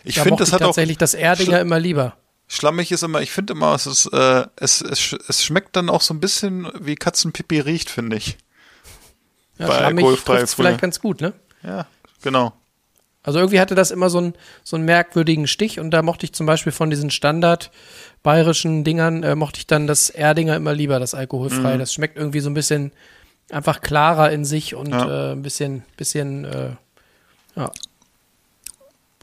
Ich 0.03 0.15
Da 0.15 0.23
finde, 0.23 0.39
das 0.39 0.49
ich 0.49 0.53
hat 0.53 0.61
auch 0.61 0.67
tatsächlich 0.67 0.97
das 0.97 1.13
Erdinger 1.13 1.59
immer 1.59 1.79
lieber. 1.79 2.15
Schlammig 2.47 2.91
ist 2.93 3.03
immer, 3.03 3.21
ich 3.21 3.31
finde 3.31 3.53
immer, 3.53 3.75
es 3.75 3.85
ist, 3.87 4.05
äh, 4.13 4.45
es, 4.55 4.81
es, 4.81 5.13
es 5.27 5.43
schmeckt 5.43 5.75
dann 5.75 5.89
auch 5.89 6.01
so 6.01 6.13
ein 6.13 6.21
bisschen 6.21 6.69
wie 6.79 6.95
Katzenpipi 6.95 7.59
riecht, 7.59 7.89
finde 7.89 8.15
ich. 8.15 8.37
Ja, 9.57 9.67
Bei 9.67 9.77
schlammig 9.77 10.05
vielleicht 10.47 10.79
ganz 10.81 11.01
gut, 11.01 11.19
ne? 11.19 11.33
Ja, 11.63 11.87
genau. 12.21 12.53
Also 13.27 13.39
irgendwie 13.39 13.59
hatte 13.59 13.75
das 13.75 13.91
immer 13.91 14.09
so 14.09 14.19
einen, 14.19 14.33
so 14.63 14.77
einen 14.77 14.85
merkwürdigen 14.85 15.47
Stich 15.47 15.81
und 15.81 15.91
da 15.91 16.01
mochte 16.01 16.25
ich 16.25 16.31
zum 16.31 16.45
Beispiel 16.45 16.71
von 16.71 16.89
diesen 16.89 17.11
Standard 17.11 17.71
bayerischen 18.23 18.85
Dingern, 18.85 19.21
äh, 19.23 19.35
mochte 19.35 19.59
ich 19.59 19.67
dann 19.67 19.85
das 19.85 20.09
Erdinger 20.09 20.55
immer 20.55 20.73
lieber, 20.73 20.97
das 20.97 21.13
alkoholfrei. 21.13 21.75
Mhm. 21.75 21.79
Das 21.79 21.93
schmeckt 21.93 22.15
irgendwie 22.17 22.39
so 22.39 22.49
ein 22.49 22.53
bisschen 22.53 22.93
einfach 23.51 23.81
klarer 23.81 24.31
in 24.31 24.45
sich 24.45 24.75
und 24.75 24.91
Ja. 24.91 25.31
äh, 25.31 25.31
ein 25.33 25.41
bisschen, 25.41 25.83
bisschen, 25.97 26.45
äh, 26.45 26.69
ja, 27.57 27.69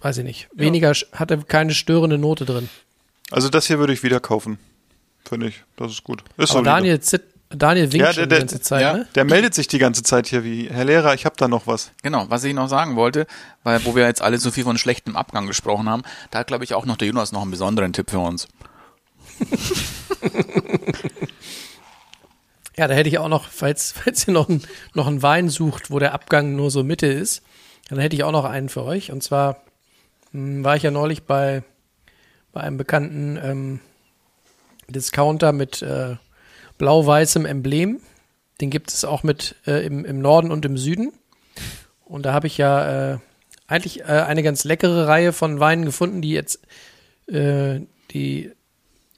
weiß 0.02 0.18
ich 0.18 0.24
nicht, 0.24 0.48
weniger, 0.52 0.90
sch- 0.90 1.10
hatte 1.12 1.38
keine 1.38 1.72
störende 1.72 2.18
Note 2.18 2.44
drin. 2.44 2.68
Also 3.30 3.48
das 3.48 3.66
hier 3.66 3.78
würde 3.78 3.94
ich 3.94 4.02
wieder 4.02 4.20
kaufen. 4.20 4.58
Finde 5.24 5.48
ich. 5.48 5.62
Das 5.76 5.90
ist 5.90 6.04
gut. 6.04 6.22
Ist 6.36 6.50
Aber. 6.52 6.62
Daniel, 6.62 7.00
zit, 7.00 7.22
Daniel 7.56 7.92
winkt 7.92 8.06
Ja, 8.06 8.12
schon 8.12 8.28
der- 8.28 8.38
die 8.38 8.42
ganze 8.46 8.60
Zeit, 8.60 8.82
ja. 8.82 8.92
ne? 8.94 9.06
Der 9.14 9.24
meldet 9.24 9.54
sich 9.54 9.66
die 9.68 9.78
ganze 9.78 10.02
Zeit 10.02 10.26
hier 10.26 10.44
wie, 10.44 10.68
Herr 10.70 10.84
Lehrer, 10.84 11.14
ich 11.14 11.24
habe 11.24 11.36
da 11.38 11.48
noch 11.48 11.66
was. 11.66 11.92
Genau, 12.02 12.26
was 12.28 12.44
ich 12.44 12.54
noch 12.54 12.68
sagen 12.68 12.96
wollte, 12.96 13.26
weil 13.62 13.84
wo 13.84 13.94
wir 13.94 14.04
jetzt 14.06 14.22
alle 14.22 14.38
so 14.38 14.50
viel 14.50 14.64
von 14.64 14.78
schlechtem 14.78 15.16
Abgang 15.16 15.46
gesprochen 15.46 15.88
haben, 15.88 16.02
da 16.30 16.38
hat 16.40 16.46
glaube 16.48 16.64
ich 16.64 16.74
auch 16.74 16.86
noch 16.86 16.96
der 16.96 17.08
Jonas 17.08 17.32
noch 17.32 17.42
einen 17.42 17.50
besonderen 17.50 17.92
Tipp 17.92 18.10
für 18.10 18.18
uns. 18.20 18.48
Ja, 22.76 22.88
da 22.88 22.94
hätte 22.94 23.08
ich 23.08 23.18
auch 23.18 23.28
noch, 23.28 23.46
falls, 23.48 23.92
falls 23.92 24.26
ihr 24.26 24.34
noch, 24.34 24.48
ein, 24.48 24.60
noch 24.94 25.06
einen 25.06 25.22
Wein 25.22 25.48
sucht, 25.48 25.90
wo 25.90 25.98
der 26.00 26.12
Abgang 26.12 26.56
nur 26.56 26.70
so 26.72 26.82
Mitte 26.82 27.06
ist, 27.06 27.42
dann 27.88 27.98
hätte 28.00 28.16
ich 28.16 28.24
auch 28.24 28.32
noch 28.32 28.44
einen 28.44 28.68
für 28.68 28.82
euch. 28.82 29.12
Und 29.12 29.22
zwar 29.22 29.58
mh, 30.32 30.64
war 30.64 30.74
ich 30.76 30.82
ja 30.82 30.90
neulich 30.90 31.22
bei, 31.22 31.62
bei 32.52 32.62
einem 32.62 32.76
bekannten 32.76 33.38
ähm, 33.40 33.80
Discounter 34.88 35.52
mit 35.52 35.82
äh, 35.82 36.16
blau-weißem 36.78 37.46
Emblem. 37.46 38.00
Den 38.60 38.70
gibt 38.70 38.92
es 38.92 39.04
auch 39.04 39.22
mit 39.22 39.56
äh, 39.66 39.84
im, 39.84 40.04
im 40.04 40.20
Norden 40.20 40.50
und 40.50 40.64
im 40.64 40.76
Süden. 40.76 41.12
Und 42.04 42.26
da 42.26 42.32
habe 42.32 42.46
ich 42.46 42.58
ja 42.58 43.14
äh, 43.14 43.18
eigentlich 43.66 44.02
äh, 44.02 44.04
eine 44.04 44.42
ganz 44.42 44.64
leckere 44.64 45.08
Reihe 45.08 45.32
von 45.32 45.60
Weinen 45.60 45.84
gefunden, 45.84 46.22
die 46.22 46.30
jetzt, 46.30 46.60
äh, 47.26 47.80
die 48.10 48.52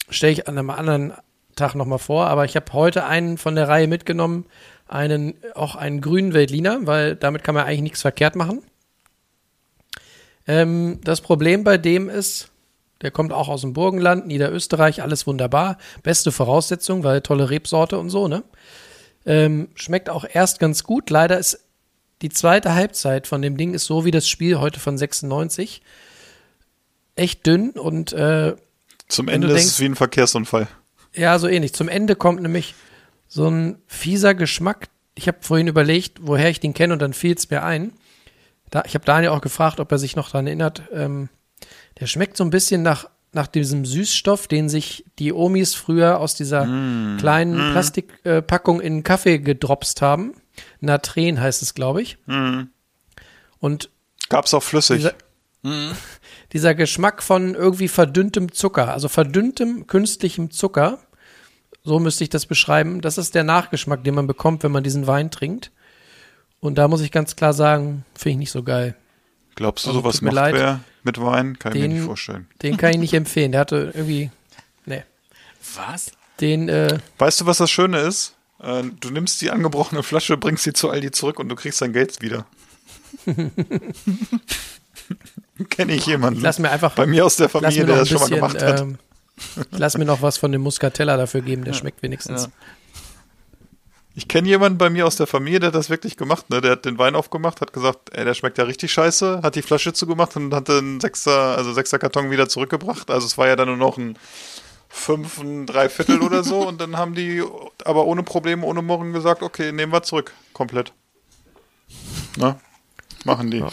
stelle 0.09 0.33
ich 0.33 0.49
an 0.49 0.57
einem 0.57 0.71
anderen 0.71 1.13
Tag 1.57 1.75
nochmal 1.75 1.99
vor, 1.99 2.27
aber 2.27 2.45
ich 2.45 2.55
habe 2.55 2.73
heute 2.73 3.07
einen 3.07 3.39
von 3.39 3.55
der 3.55 3.69
Reihe 3.69 3.89
mitgenommen, 3.89 4.47
einen, 4.87 5.35
auch 5.55 5.75
einen 5.75 6.01
grünen 6.01 6.35
Veltliner, 6.35 6.81
weil 6.83 7.17
damit 7.17 7.43
kann 7.43 7.55
man 7.55 7.65
eigentlich 7.65 7.81
nichts 7.81 8.03
verkehrt 8.03 8.37
machen. 8.37 8.63
Ähm, 10.47 11.01
das 11.03 11.21
Problem 11.21 11.65
bei 11.65 11.79
dem 11.79 12.09
ist, 12.09 12.51
der 13.03 13.11
kommt 13.11 13.33
auch 13.33 13.49
aus 13.49 13.61
dem 13.61 13.73
Burgenland, 13.73 14.27
Niederösterreich, 14.27 15.03
alles 15.03 15.27
wunderbar. 15.27 15.77
Beste 16.03 16.33
Voraussetzung, 16.33 17.05
weil 17.05 17.21
tolle 17.21 17.51
Rebsorte 17.51 17.99
und 17.99 18.11
so, 18.11 18.29
ne? 18.29 18.43
Ähm, 19.27 19.69
schmeckt 19.75 20.09
auch 20.09 20.25
erst 20.31 20.61
ganz 20.61 20.85
gut. 20.85 21.11
Leider 21.11 21.39
ist 21.39 21.65
die 22.23 22.29
zweite 22.31 22.75
Halbzeit 22.75 23.27
von 23.27 23.43
dem 23.43 23.57
Ding 23.57 23.75
ist 23.75 23.85
so 23.85 24.05
wie 24.05 24.11
das 24.13 24.29
Spiel 24.29 24.59
heute 24.59 24.81
von 24.81 24.97
96. 24.97 25.83
Echt 27.15 27.47
dünn 27.47 27.71
und 27.71 28.13
äh, 28.13 28.55
Zum 29.09 29.29
Ende 29.29 29.49
du 29.49 29.55
ist 29.55 29.61
denkst- 29.61 29.75
es 29.75 29.81
wie 29.81 29.87
ein 29.87 29.95
Verkehrsunfall. 29.97 30.69
ja, 31.15 31.39
so 31.39 31.49
ähnlich. 31.49 31.73
Zum 31.75 31.89
Ende 31.89 32.15
kommt 32.15 32.43
nämlich 32.43 32.75
so 33.29 33.49
ein 33.49 33.79
fieser 33.87 34.35
Geschmack. 34.35 34.89
Ich 35.15 35.27
habe 35.29 35.39
vorhin 35.41 35.67
überlegt, 35.67 36.19
woher 36.23 36.51
ich 36.51 36.61
den 36.61 36.75
kenne 36.75 36.93
und 36.93 37.01
dann 37.01 37.13
fiel 37.15 37.35
es 37.35 37.49
mir 37.51 37.63
ein. 37.63 37.93
Da, 38.71 38.83
ich 38.87 38.95
habe 38.95 39.05
Daniel 39.05 39.31
auch 39.33 39.41
gefragt, 39.41 39.81
ob 39.81 39.91
er 39.93 39.99
sich 39.99 40.15
noch 40.17 40.29
daran 40.31 40.47
erinnert. 40.47 40.83
Ähm, 40.93 41.29
der 42.01 42.07
schmeckt 42.07 42.37
so 42.37 42.45
ein 42.45 42.51
bisschen 42.51 42.83
nach, 42.83 43.09
nach 43.33 43.47
diesem 43.47 43.85
Süßstoff, 43.85 44.49
den 44.49 44.69
sich 44.69 45.05
die 45.19 45.33
Omis 45.33 45.75
früher 45.75 46.19
aus 46.21 46.35
dieser 46.35 46.63
kleinen 47.19 47.73
Plastikpackung 47.73 48.81
in 48.81 49.03
Kaffee 49.03 49.39
gedropst 49.39 50.03
haben. 50.03 50.35
Natren 50.81 51.41
heißt 51.41 51.63
es, 51.63 51.75
glaube 51.75 52.03
ich. 52.03 52.19
Und 53.59 53.91
Gab's 54.29 54.55
auch 54.55 54.63
flüssig. 54.63 54.99
dieser, 55.63 55.95
dieser 56.53 56.75
Geschmack 56.75 57.23
von 57.23 57.55
irgendwie 57.55 57.89
verdünntem 57.89 58.53
Zucker, 58.53 58.93
also 58.93 59.09
verdünntem 59.09 59.87
künstlichem 59.87 60.51
Zucker, 60.51 60.99
so 61.85 61.99
müsste 62.01 62.25
ich 62.25 62.31
das 62.31 62.47
beschreiben, 62.47 63.01
das 63.01 63.17
ist 63.19 63.35
der 63.35 63.45
Nachgeschmack, 63.45 64.03
den 64.03 64.15
man 64.15 64.27
bekommt, 64.27 64.63
wenn 64.65 64.73
man 64.73 64.83
diesen 64.83 65.07
Wein 65.07 65.31
trinkt. 65.31 65.71
Und 66.61 66.79
da 66.79 66.89
muss 66.89 67.01
ich 67.01 67.13
ganz 67.13 67.37
klar 67.37 67.53
sagen, 67.53 68.05
finde 68.15 68.31
ich 68.33 68.39
nicht 68.39 68.51
so 68.51 68.63
geil. 68.65 68.97
Glaubst 69.55 69.85
du, 69.87 69.91
Also, 69.91 70.01
sowas 70.01 70.15
tut 70.17 70.23
mir 70.23 70.29
macht 70.29 70.35
leid. 70.37 70.55
wer 70.55 70.81
mit 71.07 71.19
Wein? 71.21 71.59
Kann 71.59 71.73
ich 71.73 71.81
mir 71.81 71.89
Den- 71.89 71.97
nicht 71.97 72.05
vorstellen. 72.05 72.47
Den 72.63 72.77
kann 72.77 72.91
ich 72.91 72.99
nicht 72.99 73.15
empfehlen. 73.15 73.53
Der 73.53 73.63
hatte 73.63 73.93
irgendwie, 73.95 74.31
nee, 74.85 75.03
Was? 75.77 76.11
den, 76.41 76.69
äh, 76.69 76.99
Weißt 77.19 77.41
du, 77.41 77.47
was 77.47 77.57
das 77.59 77.71
Schöne 77.71 77.99
ist? 78.01 78.35
Äh, 78.63 78.83
Du 79.01 79.09
nimmst 79.11 79.41
die 79.41 79.51
angebrochene 79.51 80.03
Flasche, 80.03 80.37
bringst 80.37 80.65
sie 80.65 80.73
zu 80.75 80.91
Aldi 80.91 81.11
zurück 81.13 81.39
und 81.39 81.49
du 81.49 81.55
kriegst 81.57 81.81
dein 81.81 81.93
Geld 81.95 82.21
wieder. 82.21 82.45
Kenne 85.71 85.95
ich 85.95 86.07
jemanden. 86.07 86.41
lass 86.41 86.59
mir 86.59 86.71
einfach, 86.71 86.95
Bei 86.95 87.07
mir 87.07 87.25
aus 87.25 87.37
der 87.37 87.49
Familie, 87.49 87.87
der 87.87 87.97
das 87.97 88.09
schon 88.09 88.19
mal 88.19 88.25
bisschen, 88.29 88.37
gemacht 88.37 88.63
hat. 88.63 88.81
ähm, 88.81 88.99
lass 89.71 89.97
mir 89.97 90.05
noch 90.05 90.21
was 90.23 90.37
von 90.39 90.53
dem 90.53 90.61
Muscatella 90.63 91.17
dafür 91.17 91.41
geben, 91.43 91.65
der 91.65 91.73
schmeckt 91.73 92.03
wenigstens. 92.03 92.45
Ja. 92.45 92.51
Ich 94.19 94.29
kenne 94.29 94.49
jemanden 94.49 94.79
bei 94.79 94.89
mir 94.89 95.07
aus 95.07 95.17
der 95.17 95.27
Familie, 95.27 95.61
der 95.61 95.67
hat 95.69 95.75
das 95.75 95.91
wirklich 95.91 96.17
gemacht. 96.17 96.49
Ne? 96.49 96.63
Der 96.63 96.73
hat 96.73 96.87
den 96.87 96.99
Wein 96.99 97.15
aufgemacht, 97.15 97.61
hat 97.61 97.75
gesagt, 97.75 98.17
ey, 98.17 98.25
der 98.25 98.33
schmeckt 98.33 98.57
ja 98.57 98.65
richtig 98.65 98.91
scheiße, 98.91 99.43
hat 99.43 99.57
die 99.57 99.63
Flasche 99.63 99.93
zugemacht 99.93 100.35
und 100.37 100.55
hat 100.55 100.69
den 100.69 101.01
Sechser, 101.01 101.55
also 101.55 101.75
Sechser 101.75 101.99
Karton 101.99 102.31
wieder 102.31 102.49
zurückgebracht. 102.49 103.11
Also 103.11 103.27
es 103.27 103.37
war 103.37 103.47
ja 103.47 103.57
dann 103.57 103.69
nur 103.69 103.77
noch 103.77 103.99
ein 103.99 104.19
Fünf, 104.89 105.39
ein 105.39 105.67
Dreiviertel 105.67 106.23
oder 106.23 106.43
so. 106.43 106.67
Und 106.67 106.81
dann 106.81 106.97
haben 106.97 107.15
die 107.15 107.45
aber 107.85 108.07
ohne 108.07 108.23
Probleme, 108.23 108.65
ohne 108.65 108.81
Murren 108.81 109.13
gesagt, 109.13 109.43
okay, 109.43 109.71
nehmen 109.71 109.93
wir 109.93 110.03
zurück. 110.03 110.33
Komplett. 110.55 110.95
Na? 112.37 112.59
Machen 113.25 113.51
die. 113.51 113.59
Ja. 113.59 113.69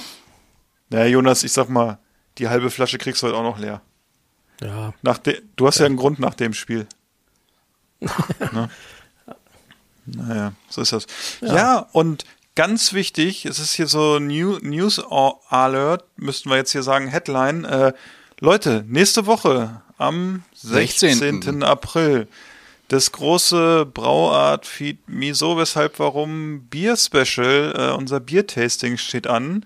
Naja, 0.89 1.05
Jonas, 1.05 1.43
ich 1.43 1.53
sag 1.53 1.69
mal, 1.69 1.99
die 2.37 2.49
halbe 2.49 2.69
Flasche 2.69 2.97
kriegst 2.97 3.23
du 3.23 3.27
heute 3.27 3.37
auch 3.37 3.43
noch 3.43 3.59
leer. 3.59 3.81
Ja, 4.61 4.93
Nach 5.01 5.17
de 5.17 5.41
du 5.55 5.67
hast 5.67 5.79
ja. 5.79 5.85
einen 5.85 5.95
Grund 5.95 6.19
nach 6.19 6.33
dem 6.33 6.53
Spiel. 6.53 6.85
ne? 8.51 8.69
Naja, 10.05 10.53
so 10.69 10.81
ist 10.81 10.91
das. 10.91 11.07
Ja. 11.41 11.87
und 11.91 12.25
ganz 12.55 12.93
wichtig, 12.93 13.45
es 13.45 13.59
ist 13.59 13.73
hier 13.73 13.87
so 13.87 14.19
New 14.19 14.57
News 14.61 15.01
Alert, 15.49 16.03
müssten 16.17 16.49
wir 16.49 16.57
jetzt 16.57 16.71
hier 16.71 16.83
sagen, 16.83 17.07
Headline. 17.07 17.65
Äh, 17.65 17.93
Leute, 18.39 18.83
nächste 18.87 19.25
Woche 19.25 19.81
am 19.97 20.43
16. 20.53 21.19
16.. 21.19 21.63
April 21.63 22.27
das 22.93 23.11
große 23.11 23.87
Brauart 23.91 24.65
Feed 24.65 25.09
Miso, 25.09 25.57
weshalb 25.57 25.99
warum 25.99 26.61
Bier 26.69 26.95
Special, 26.95 27.73
äh, 27.75 27.91
unser 27.97 28.19
Biertasting 28.19 28.97
steht 28.97 29.27
an. 29.27 29.65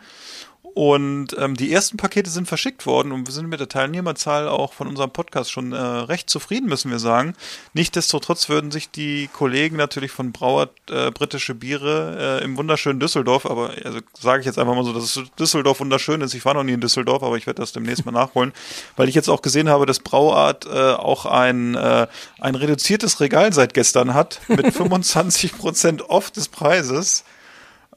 Und 0.78 1.36
ähm, 1.40 1.56
die 1.56 1.74
ersten 1.74 1.98
Pakete 1.98 2.30
sind 2.30 2.48
verschickt 2.48 2.86
worden 2.86 3.12
und 3.12 3.26
wir 3.26 3.34
sind 3.34 3.50
mit 3.50 3.60
der 3.60 3.68
Teilnehmerzahl 3.68 4.48
auch 4.48 4.74
von 4.74 4.86
unserem 4.86 5.10
Podcast 5.10 5.52
schon 5.52 5.74
äh, 5.74 5.76
recht 5.76 6.30
zufrieden, 6.30 6.70
müssen 6.70 6.92
wir 6.92 7.00
sagen. 7.00 7.34
Nichtsdestotrotz 7.74 8.48
würden 8.48 8.70
sich 8.70 8.92
die 8.92 9.28
Kollegen 9.34 9.76
natürlich 9.76 10.12
von 10.12 10.32
Brauer 10.32 10.70
äh, 10.92 11.10
britische 11.10 11.56
Biere 11.56 12.42
äh, 12.42 12.44
im 12.44 12.58
wunderschönen 12.58 13.00
Düsseldorf, 13.00 13.48
aber 13.48 13.72
also 13.84 14.02
sage 14.20 14.42
ich 14.42 14.46
jetzt 14.46 14.60
einfach 14.60 14.76
mal 14.76 14.84
so, 14.84 14.94
dass 14.94 15.20
Düsseldorf 15.40 15.80
wunderschön 15.80 16.22
ist. 16.22 16.36
Ich 16.36 16.46
war 16.46 16.54
noch 16.54 16.64
nie 16.64 16.74
in 16.74 16.82
Düsseldorf, 16.82 17.24
aber 17.24 17.38
ich 17.38 17.48
werde 17.48 17.60
das 17.60 17.72
demnächst 17.72 18.06
mal 18.06 18.12
nachholen, 18.12 18.54
weil 18.98 19.10
ich 19.10 19.16
jetzt 19.16 19.30
auch 19.30 19.42
gesehen 19.42 19.70
habe, 19.70 19.88
dass 19.88 19.98
Brauart 19.98 20.68
äh, 20.68 20.92
auch 20.92 21.26
ein, 21.26 21.74
äh, 21.74 22.06
ein 22.40 22.54
reduziertes 22.54 23.20
Regal 23.20 23.52
seit 23.52 23.74
gestern 23.74 24.14
hat 24.14 24.42
mit 24.48 24.72
25 24.76 25.58
Prozent 25.58 26.08
off 26.08 26.30
des 26.30 26.50
Preises. 26.50 27.24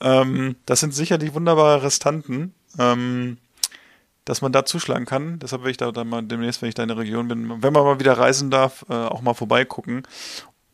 Ähm, 0.00 0.56
das 0.64 0.80
sind 0.80 0.94
sicherlich 0.94 1.34
wunderbare 1.34 1.82
Restanten, 1.82 2.54
ähm, 2.78 3.38
dass 4.24 4.42
man 4.42 4.52
da 4.52 4.64
zuschlagen 4.64 5.06
kann. 5.06 5.38
Deshalb 5.40 5.64
will 5.64 5.70
ich 5.70 5.76
da 5.76 5.90
dann 5.92 6.08
mal 6.08 6.22
demnächst, 6.22 6.62
wenn 6.62 6.68
ich 6.68 6.74
da 6.74 6.82
in 6.82 6.88
der 6.88 6.98
Region 6.98 7.28
bin, 7.28 7.62
wenn 7.62 7.72
man 7.72 7.84
mal 7.84 8.00
wieder 8.00 8.18
reisen 8.18 8.50
darf, 8.50 8.84
äh, 8.88 8.94
auch 8.94 9.22
mal 9.22 9.34
vorbeigucken. 9.34 10.04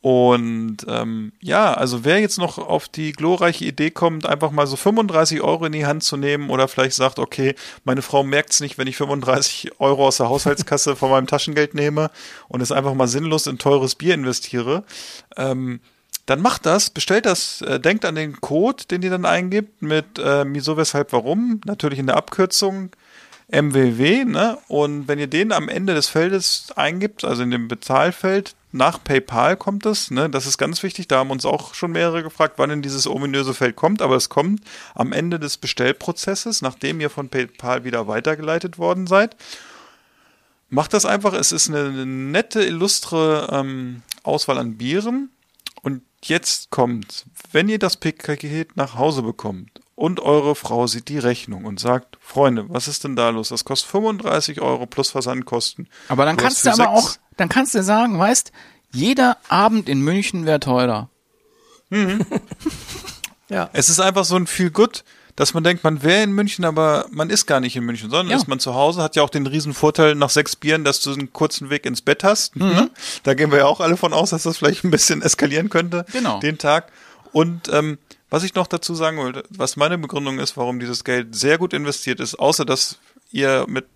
Und 0.02 0.86
ähm, 0.86 1.32
ja, 1.40 1.74
also 1.74 2.04
wer 2.04 2.20
jetzt 2.20 2.38
noch 2.38 2.58
auf 2.58 2.88
die 2.88 3.10
glorreiche 3.10 3.64
Idee 3.64 3.90
kommt, 3.90 4.24
einfach 4.24 4.52
mal 4.52 4.68
so 4.68 4.76
35 4.76 5.40
Euro 5.40 5.64
in 5.64 5.72
die 5.72 5.84
Hand 5.84 6.04
zu 6.04 6.16
nehmen 6.16 6.50
oder 6.50 6.68
vielleicht 6.68 6.94
sagt, 6.94 7.18
okay, 7.18 7.56
meine 7.82 8.02
Frau 8.02 8.22
merkt 8.22 8.52
es 8.52 8.60
nicht, 8.60 8.78
wenn 8.78 8.86
ich 8.86 8.96
35 8.96 9.80
Euro 9.80 10.06
aus 10.06 10.18
der 10.18 10.28
Haushaltskasse 10.28 10.94
von 10.96 11.10
meinem 11.10 11.26
Taschengeld 11.26 11.74
nehme 11.74 12.12
und 12.46 12.60
es 12.60 12.70
einfach 12.70 12.94
mal 12.94 13.08
sinnlos 13.08 13.48
in 13.48 13.58
teures 13.58 13.96
Bier 13.96 14.14
investiere, 14.14 14.84
ähm, 15.36 15.80
dann 16.26 16.42
macht 16.42 16.66
das, 16.66 16.90
bestellt 16.90 17.24
das, 17.24 17.62
äh, 17.62 17.80
denkt 17.80 18.04
an 18.04 18.16
den 18.16 18.40
Code, 18.40 18.84
den 18.90 19.02
ihr 19.02 19.10
dann 19.10 19.24
eingibt 19.24 19.80
mit 19.80 20.18
äh, 20.18 20.44
Miso, 20.44 20.76
weshalb, 20.76 21.12
warum, 21.12 21.60
natürlich 21.64 21.98
in 21.98 22.06
der 22.06 22.16
Abkürzung. 22.16 22.90
MWW, 23.48 24.24
ne? 24.24 24.58
Und 24.66 25.06
wenn 25.06 25.20
ihr 25.20 25.28
den 25.28 25.52
am 25.52 25.68
Ende 25.68 25.94
des 25.94 26.08
Feldes 26.08 26.72
eingibt, 26.74 27.24
also 27.24 27.44
in 27.44 27.52
dem 27.52 27.68
Bezahlfeld, 27.68 28.56
nach 28.72 29.02
PayPal 29.02 29.56
kommt 29.56 29.86
es, 29.86 30.10
ne? 30.10 30.28
Das 30.28 30.46
ist 30.46 30.58
ganz 30.58 30.82
wichtig. 30.82 31.06
Da 31.06 31.18
haben 31.18 31.30
uns 31.30 31.46
auch 31.46 31.72
schon 31.72 31.92
mehrere 31.92 32.24
gefragt, 32.24 32.54
wann 32.56 32.70
in 32.70 32.82
dieses 32.82 33.06
ominöse 33.06 33.54
Feld 33.54 33.76
kommt, 33.76 34.02
aber 34.02 34.16
es 34.16 34.28
kommt 34.28 34.62
am 34.96 35.12
Ende 35.12 35.38
des 35.38 35.58
Bestellprozesses, 35.58 36.60
nachdem 36.60 37.00
ihr 37.00 37.08
von 37.08 37.28
PayPal 37.28 37.84
wieder 37.84 38.08
weitergeleitet 38.08 38.78
worden 38.78 39.06
seid. 39.06 39.36
Macht 40.68 40.92
das 40.92 41.06
einfach, 41.06 41.32
es 41.32 41.52
ist 41.52 41.68
eine, 41.68 42.04
nette, 42.04 42.64
illustre 42.64 43.48
ähm, 43.52 44.02
Auswahl 44.24 44.58
an 44.58 44.76
Bieren. 44.76 45.30
Jetzt 46.24 46.70
kommt, 46.70 47.26
wenn 47.52 47.68
ihr 47.68 47.78
das 47.78 47.96
Paket 47.96 48.76
nach 48.76 48.94
Hause 48.96 49.22
bekommt 49.22 49.70
und 49.94 50.18
eure 50.20 50.54
Frau 50.56 50.86
sieht 50.86 51.08
die 51.08 51.18
Rechnung 51.18 51.64
und 51.64 51.78
sagt, 51.78 52.18
Freunde, 52.20 52.64
was 52.68 52.88
ist 52.88 53.04
denn 53.04 53.16
da 53.16 53.30
los? 53.30 53.50
Das 53.50 53.64
kostet 53.64 53.90
35 53.90 54.60
Euro 54.60 54.86
plus 54.86 55.10
Versandkosten. 55.10 55.88
Aber 56.08 56.24
dann 56.24 56.36
Du 56.36 56.42
kannst 56.42 56.64
du 56.64 56.70
aber 56.70 56.76
sechs- 56.76 56.88
auch, 56.88 57.16
dann 57.36 57.48
kannst 57.48 57.74
du 57.74 57.82
sagen, 57.82 58.18
weißt, 58.18 58.50
jeder 58.92 59.36
Abend 59.48 59.88
in 59.88 60.00
München 60.00 60.46
wäre 60.46 60.60
teurer. 60.60 61.08
Ja. 63.48 63.70
Es 63.72 63.88
ist 63.88 64.00
einfach 64.00 64.24
so 64.24 64.34
ein 64.34 64.48
Feel 64.48 64.70
Good, 64.70 65.04
dass 65.36 65.52
man 65.54 65.62
denkt, 65.64 65.84
man 65.84 66.02
wäre 66.02 66.22
in 66.22 66.32
München, 66.32 66.64
aber 66.64 67.06
man 67.10 67.30
ist 67.30 67.46
gar 67.46 67.60
nicht 67.60 67.76
in 67.76 67.84
München, 67.84 68.10
sondern 68.10 68.28
Ja. 68.30 68.36
ist 68.36 68.48
man 68.48 68.58
zu 68.58 68.74
Hause, 68.74 69.02
hat 69.02 69.16
ja 69.16 69.22
auch 69.22 69.30
den 69.30 69.46
riesen 69.46 69.74
Vorteil 69.74 70.14
nach 70.14 70.30
sechs 70.30 70.56
Bieren, 70.56 70.82
dass 70.84 71.00
du 71.02 71.12
einen 71.12 71.32
kurzen 71.32 71.68
Weg 71.70 71.84
ins 71.86 72.00
Bett 72.02 72.24
hast. 72.24 72.56
Ne? 72.56 72.90
Da 73.22 73.34
gehen 73.34 73.50
wir 73.50 73.58
ja 73.58 73.66
auch 73.66 73.80
alle 73.80 73.96
von 73.96 74.12
aus, 74.12 74.30
dass 74.30 74.44
das 74.44 74.56
vielleicht 74.58 74.84
ein 74.84 74.90
bisschen 74.90 75.22
eskalieren 75.22 75.68
könnte, 75.68 76.04
Genau. 76.12 76.40
den 76.40 76.58
Tag. 76.58 76.90
Und 77.32 77.68
ähm, 77.70 77.98
was 78.30 78.42
ich 78.44 78.54
noch 78.54 78.66
dazu 78.66 78.94
sagen 78.94 79.18
wollte, 79.18 79.44
was 79.50 79.76
meine 79.76 79.98
Begründung 79.98 80.38
ist, 80.38 80.56
warum 80.56 80.80
dieses 80.80 81.04
Geld 81.04 81.34
sehr 81.36 81.58
gut 81.58 81.72
investiert 81.74 82.18
ist, 82.18 82.34
außer 82.38 82.64
dass 82.64 82.98
ihr 83.30 83.66
mit 83.68 83.86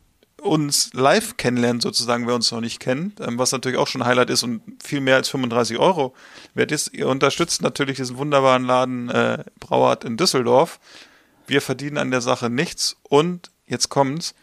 uns 0.43 0.91
live 0.95 1.37
kennenlernt, 1.37 1.83
sozusagen, 1.83 2.27
wer 2.27 2.35
uns 2.35 2.51
noch 2.51 2.61
nicht 2.63 2.81
kennt, 2.81 3.21
ähm, 3.21 3.39
was 3.39 3.53
natürlich 3.53 3.77
auch 3.79 3.87
schon 3.87 4.03
ein 4.03 4.09
Highlight 4.09 4.31
ist 4.31 4.43
und 4.43 4.63
viel 4.83 5.01
mehr 5.01 5.17
als 5.17 5.29
35 5.29 5.79
Euro 5.79 6.15
wert 6.55 6.73
ist. 6.73 6.93
Ihr 6.95 7.09
unterstützt 7.09 7.61
natürlich 7.61 7.97
diesen 7.97 8.17
wunderbaren 8.17 8.65
Laden 8.65 9.11
äh, 9.11 9.45
Brauart 9.59 10.05
in 10.05 10.17
Düsseldorf. 10.17 10.81
Wir 11.51 11.61
verdienen 11.61 11.99
an 11.99 12.13
der 12.13 12.21
Sache 12.21 12.49
nichts 12.49 12.97
und 13.03 13.51
jetzt 13.67 13.89
kommt's. 13.89 14.37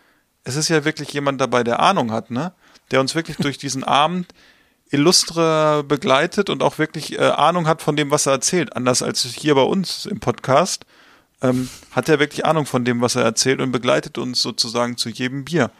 Es 0.44 0.58
ist 0.58 0.68
ja 0.68 0.84
wirklich 0.84 1.14
jemand 1.14 1.40
dabei, 1.40 1.64
der 1.64 1.80
Ahnung 1.80 2.12
hat, 2.12 2.32
ne? 2.32 2.52
Der 2.92 3.00
uns 3.00 3.16
wirklich 3.16 3.38
durch 3.46 3.58
diesen 3.58 3.86
Abend 3.86 4.34
illustre 4.90 5.86
begleitet 5.86 6.50
und 6.50 6.62
auch 6.62 6.80
wirklich 6.80 7.18
äh, 7.18 7.24
Ahnung 7.24 7.66
hat 7.66 7.82
von 7.82 7.96
dem, 7.96 8.12
was 8.12 8.26
er 8.26 8.34
erzählt. 8.34 8.76
Anders 8.76 9.02
als 9.02 9.24
hier 9.24 9.56
bei 9.56 9.62
uns 9.62 10.06
im 10.06 10.20
Podcast 10.20 10.86
ähm, 11.42 11.70
hat 11.92 12.10
er 12.10 12.20
wirklich 12.20 12.46
Ahnung 12.46 12.66
von 12.66 12.84
dem, 12.84 13.00
was 13.00 13.16
er 13.16 13.24
erzählt 13.24 13.62
und 13.62 13.72
begleitet 13.72 14.18
uns 14.18 14.42
sozusagen 14.42 14.98
zu 14.98 15.08
jedem 15.08 15.46
Bier. 15.46 15.72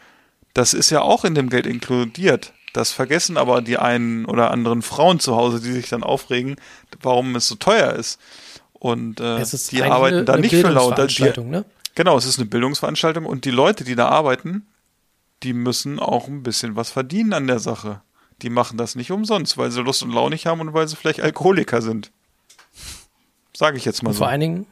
Das 0.54 0.72
ist 0.72 0.88
ja 0.88 1.02
auch 1.02 1.26
in 1.26 1.34
dem 1.34 1.50
Geld 1.50 1.66
inkludiert. 1.66 2.54
Das 2.72 2.90
vergessen 2.92 3.36
aber 3.36 3.60
die 3.60 3.76
einen 3.76 4.24
oder 4.24 4.50
anderen 4.50 4.80
Frauen 4.80 5.20
zu 5.20 5.36
Hause, 5.36 5.60
die 5.60 5.72
sich 5.72 5.90
dann 5.90 6.02
aufregen, 6.02 6.56
warum 7.02 7.36
es 7.36 7.48
so 7.48 7.54
teuer 7.56 7.92
ist. 7.92 8.18
Und 8.78 9.20
äh, 9.20 9.44
die 9.70 9.82
arbeiten 9.82 10.24
da 10.24 10.36
nicht 10.36 10.54
für 10.54 10.68
laut. 10.68 10.96
Die, 11.18 11.40
ne? 11.40 11.64
genau, 11.94 12.16
es 12.16 12.26
ist 12.26 12.38
eine 12.38 12.46
Bildungsveranstaltung 12.46 13.26
und 13.26 13.44
die 13.44 13.50
Leute, 13.50 13.84
die 13.84 13.96
da 13.96 14.08
arbeiten, 14.08 14.66
die 15.42 15.52
müssen 15.52 15.98
auch 15.98 16.28
ein 16.28 16.42
bisschen 16.42 16.76
was 16.76 16.90
verdienen 16.90 17.32
an 17.32 17.46
der 17.46 17.58
Sache. 17.58 18.02
Die 18.42 18.50
machen 18.50 18.78
das 18.78 18.94
nicht 18.94 19.10
umsonst, 19.10 19.58
weil 19.58 19.70
sie 19.70 19.82
Lust 19.82 20.02
und 20.02 20.12
Laune 20.12 20.34
nicht 20.34 20.46
haben 20.46 20.60
und 20.60 20.74
weil 20.74 20.86
sie 20.86 20.96
vielleicht 20.96 21.20
Alkoholiker 21.20 21.82
sind. 21.82 22.12
Sage 23.56 23.76
ich 23.76 23.84
jetzt 23.84 24.02
mal 24.02 24.10
Und 24.10 24.14
so. 24.14 24.18
vor 24.18 24.28
allen 24.28 24.40
Dingen 24.40 24.66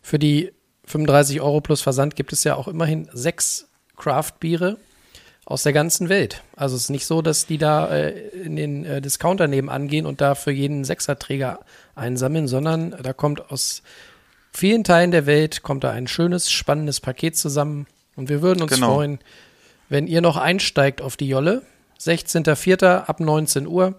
für 0.00 0.18
die 0.18 0.52
35 0.86 1.40
Euro 1.42 1.60
plus 1.60 1.82
Versand 1.82 2.16
gibt 2.16 2.32
es 2.32 2.44
ja 2.44 2.56
auch 2.56 2.68
immerhin 2.68 3.08
sechs 3.12 3.68
Craft-Biere 3.96 4.78
aus 5.44 5.62
der 5.64 5.72
ganzen 5.72 6.08
Welt. 6.08 6.42
Also 6.56 6.76
es 6.76 6.84
ist 6.84 6.90
nicht 6.90 7.06
so, 7.06 7.20
dass 7.22 7.46
die 7.46 7.58
da 7.58 7.88
äh, 7.88 8.10
in 8.28 8.56
den 8.56 8.84
äh, 8.84 9.00
Discounter 9.00 9.48
nebenan 9.48 9.88
gehen 9.88 10.06
und 10.06 10.20
da 10.20 10.34
für 10.34 10.52
jeden 10.52 10.84
Sechserträger 10.84 11.60
einsammeln, 11.94 12.46
sondern 12.46 12.94
da 13.02 13.12
kommt 13.12 13.50
aus 13.50 13.82
vielen 14.52 14.84
Teilen 14.84 15.10
der 15.10 15.26
Welt 15.26 15.62
kommt 15.62 15.82
da 15.84 15.90
ein 15.90 16.06
schönes, 16.06 16.50
spannendes 16.50 17.00
Paket 17.00 17.36
zusammen. 17.36 17.86
Und 18.14 18.28
wir 18.28 18.42
würden 18.42 18.62
uns 18.62 18.72
Genau. 18.72 18.94
freuen, 18.94 19.18
wenn 19.88 20.06
ihr 20.06 20.20
noch 20.20 20.36
einsteigt 20.36 21.00
auf 21.02 21.16
die 21.16 21.28
Jolle. 21.28 21.62
16.04. 21.98 23.04
ab 23.06 23.20
19 23.20 23.66
Uhr. 23.66 23.94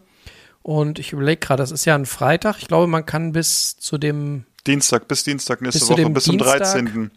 Und 0.62 0.97
ich 0.99 1.12
überlege 1.12 1.38
gerade, 1.38 1.62
das 1.62 1.71
ist 1.71 1.86
ja 1.86 1.95
ein 1.95 2.06
Freitag. 2.06 2.58
Ich 2.60 2.67
glaube, 2.67 2.88
man 2.88 3.06
kann 3.06 3.34
bis 3.34 3.77
zu 3.77 3.97
dem 3.97 4.45
Dienstag, 4.65 5.08
bis 5.10 5.23
Dienstag 5.23 5.62
nächste 5.62 5.79
Bis 5.79 5.89
Woche, 5.89 6.10
bis 6.10 6.23
zum 6.23 6.38
Dienstag? 6.38 6.60
13. 6.60 7.12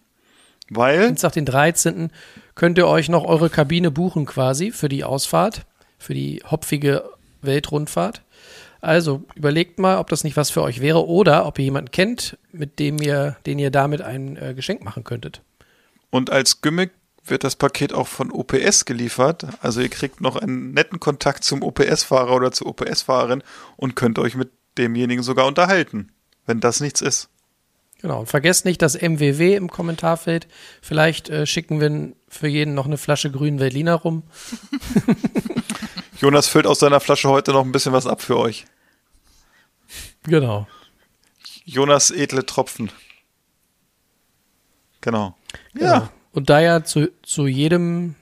Weil, 0.70 1.06
Dienstag, 1.06 1.32
den 1.32 1.44
13. 1.44 2.10
könnt 2.54 2.78
ihr 2.78 2.86
euch 2.86 3.08
noch 3.08 3.24
eure 3.24 3.50
Kabine 3.50 3.90
buchen 3.90 4.26
quasi 4.26 4.72
für 4.72 4.88
die 4.88 5.04
Ausfahrt, 5.04 5.66
für 5.98 6.14
die 6.14 6.42
hopfige 6.50 7.08
Weltrundfahrt. 7.42 8.22
Also 8.80 9.24
überlegt 9.34 9.78
mal, 9.78 9.98
ob 9.98 10.10
das 10.10 10.24
nicht 10.24 10.36
was 10.36 10.50
für 10.50 10.62
euch 10.62 10.80
wäre 10.80 11.06
oder 11.06 11.46
ob 11.46 11.58
ihr 11.58 11.64
jemanden 11.66 11.90
kennt, 11.90 12.36
mit 12.52 12.78
dem 12.78 13.00
ihr, 13.00 13.36
den 13.46 13.58
ihr 13.58 13.70
damit 13.70 14.02
ein 14.02 14.36
äh, 14.36 14.54
Geschenk 14.54 14.84
machen 14.84 15.04
könntet. 15.04 15.42
und 16.10 16.30
als 16.30 16.60
Gimmick 16.60 16.92
wird 17.28 17.44
das 17.44 17.56
Paket 17.56 17.92
auch 17.92 18.06
von 18.06 18.30
OPS 18.30 18.84
geliefert. 18.84 19.46
Also 19.60 19.80
ihr 19.80 19.88
kriegt 19.88 20.20
noch 20.20 20.36
einen 20.36 20.72
netten 20.72 21.00
Kontakt 21.00 21.44
zum 21.44 21.62
OPS-Fahrer 21.62 22.34
oder 22.34 22.52
zur 22.52 22.68
OPS-Fahrerin 22.68 23.42
und 23.76 23.96
könnt 23.96 24.18
euch 24.18 24.36
mit 24.36 24.50
demjenigen 24.78 25.22
sogar 25.22 25.46
unterhalten, 25.46 26.12
wenn 26.46 26.60
das 26.60 26.80
nichts 26.80 27.00
ist. 27.00 27.28
Genau. 28.02 28.20
Und 28.20 28.26
vergesst 28.26 28.64
nicht 28.64 28.82
das 28.82 28.94
MWW 28.94 29.54
im 29.54 29.70
Kommentarfeld. 29.70 30.46
Vielleicht 30.82 31.28
äh, 31.28 31.46
schicken 31.46 31.80
wir 31.80 32.12
für 32.28 32.48
jeden 32.48 32.74
noch 32.74 32.86
eine 32.86 32.98
Flasche 32.98 33.30
grünen 33.30 33.58
Berliner 33.58 33.94
rum. 33.94 34.22
Jonas 36.20 36.48
füllt 36.48 36.66
aus 36.66 36.78
seiner 36.78 37.00
Flasche 37.00 37.28
heute 37.28 37.52
noch 37.52 37.64
ein 37.64 37.72
bisschen 37.72 37.92
was 37.92 38.06
ab 38.06 38.20
für 38.20 38.38
euch. 38.38 38.66
Genau. 40.24 40.66
Jonas 41.64 42.10
edle 42.10 42.44
Tropfen. 42.44 42.90
Genau. 45.00 45.34
Genau. 45.74 46.08
Und 46.32 46.50
da 46.50 46.60
ja 46.60 46.84
zu, 46.84 47.10
zu 47.22 47.46
jedem 47.46 48.14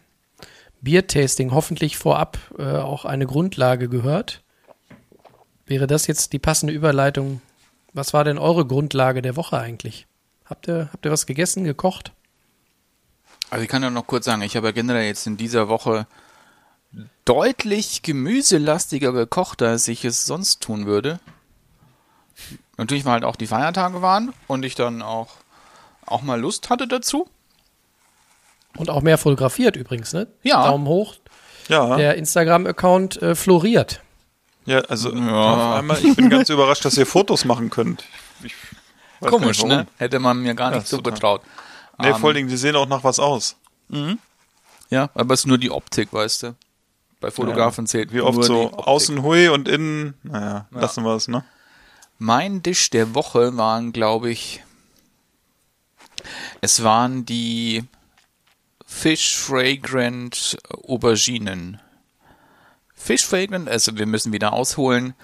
Biertasting 0.80 1.52
hoffentlich 1.52 1.96
vorab 1.96 2.38
äh, 2.58 2.62
auch 2.62 3.04
eine 3.04 3.26
Grundlage 3.26 3.88
gehört, 3.88 4.42
wäre 5.66 5.86
das 5.86 6.06
jetzt 6.06 6.32
die 6.32 6.38
passende 6.38 6.72
Überleitung. 6.72 7.40
Was 7.94 8.12
war 8.12 8.24
denn 8.24 8.38
eure 8.38 8.66
Grundlage 8.66 9.22
der 9.22 9.36
Woche 9.36 9.56
eigentlich? 9.58 10.06
Habt 10.44 10.68
ihr, 10.68 10.90
habt 10.92 11.06
ihr 11.06 11.12
was 11.12 11.26
gegessen, 11.26 11.64
gekocht? 11.64 12.12
Also 13.50 13.62
ich 13.62 13.68
kann 13.68 13.82
ja 13.82 13.90
noch 13.90 14.06
kurz 14.06 14.24
sagen, 14.24 14.42
ich 14.42 14.56
habe 14.56 14.66
ja 14.66 14.72
generell 14.72 15.06
jetzt 15.06 15.26
in 15.26 15.36
dieser 15.36 15.68
Woche 15.68 16.06
deutlich 17.24 18.02
gemüselastiger 18.02 19.12
gekocht, 19.12 19.62
als 19.62 19.88
ich 19.88 20.04
es 20.04 20.26
sonst 20.26 20.60
tun 20.60 20.86
würde. 20.86 21.20
Natürlich, 22.76 23.04
weil 23.04 23.12
halt 23.14 23.24
auch 23.24 23.36
die 23.36 23.46
Feiertage 23.46 24.02
waren 24.02 24.32
und 24.48 24.64
ich 24.64 24.74
dann 24.74 25.00
auch, 25.00 25.36
auch 26.04 26.22
mal 26.22 26.40
Lust 26.40 26.70
hatte 26.70 26.88
dazu. 26.88 27.28
Und 28.76 28.90
auch 28.90 29.02
mehr 29.02 29.18
fotografiert 29.18 29.76
übrigens, 29.76 30.12
ne? 30.12 30.26
Ja. 30.42 30.66
Daumen 30.66 30.88
hoch. 30.88 31.14
Ja, 31.68 31.96
Der 31.96 32.16
Instagram-Account 32.16 33.22
äh, 33.22 33.34
floriert. 33.36 34.02
Ja 34.66 34.80
also 34.80 35.10
auf 35.10 35.76
einmal, 35.78 36.04
ich 36.04 36.16
bin 36.16 36.30
ganz 36.30 36.48
überrascht, 36.48 36.84
dass 36.84 36.96
ihr 36.96 37.06
Fotos 37.06 37.44
machen 37.44 37.70
könnt. 37.70 38.04
Ich 38.42 38.54
gar 39.20 39.30
Komisch, 39.30 39.58
nicht, 39.62 39.68
ne? 39.68 39.86
Hätte 39.98 40.18
man 40.18 40.40
mir 40.42 40.54
gar 40.54 40.70
Ja, 40.72 40.78
nicht 40.78 40.88
so 40.88 40.96
total. 40.98 41.12
betraut. 41.12 41.42
Nee, 41.98 42.08
Ähm, 42.08 42.16
vor 42.16 42.28
allen 42.28 42.36
Dingen, 42.36 42.48
die 42.48 42.56
sehen 42.56 42.76
auch 42.76 42.88
nach 42.88 43.04
was 43.04 43.18
aus. 43.18 43.56
Ja, 44.90 45.10
aber 45.14 45.34
es 45.34 45.40
ist 45.40 45.46
nur 45.46 45.58
die 45.58 45.70
Optik, 45.70 46.12
weißt 46.12 46.42
du. 46.44 46.54
Bei 47.20 47.30
Fotografen 47.30 47.86
zählt 47.86 48.12
Wie 48.12 48.20
oft 48.20 48.34
nur 48.36 48.44
so 48.44 48.54
die 48.68 48.72
Optik. 48.74 48.86
außen 48.86 49.22
hui 49.22 49.48
und 49.48 49.68
innen, 49.68 50.14
naja, 50.24 50.66
lassen 50.72 51.04
wir 51.04 51.14
es, 51.14 51.28
ne? 51.28 51.44
Mein 52.18 52.62
Dish 52.62 52.90
der 52.90 53.14
Woche 53.14 53.56
waren, 53.56 53.92
glaube 53.92 54.30
ich, 54.30 54.62
es 56.60 56.82
waren 56.82 57.24
die 57.26 57.84
Fish 58.86 59.36
Fragrant 59.36 60.56
Auberginen. 60.86 61.80
Fish 62.94 63.24
Fragrant, 63.24 63.68
also 63.68 63.96
wir 63.96 64.06
müssen 64.06 64.32
wieder 64.32 64.52
ausholen. 64.52 65.14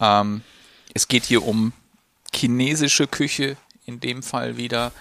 Ähm, 0.00 0.42
es 0.94 1.08
geht 1.08 1.24
hier 1.24 1.44
um 1.44 1.72
chinesische 2.34 3.06
Küche, 3.06 3.56
in 3.86 4.00
dem 4.00 4.22
Fall 4.22 4.56
wieder. 4.56 4.92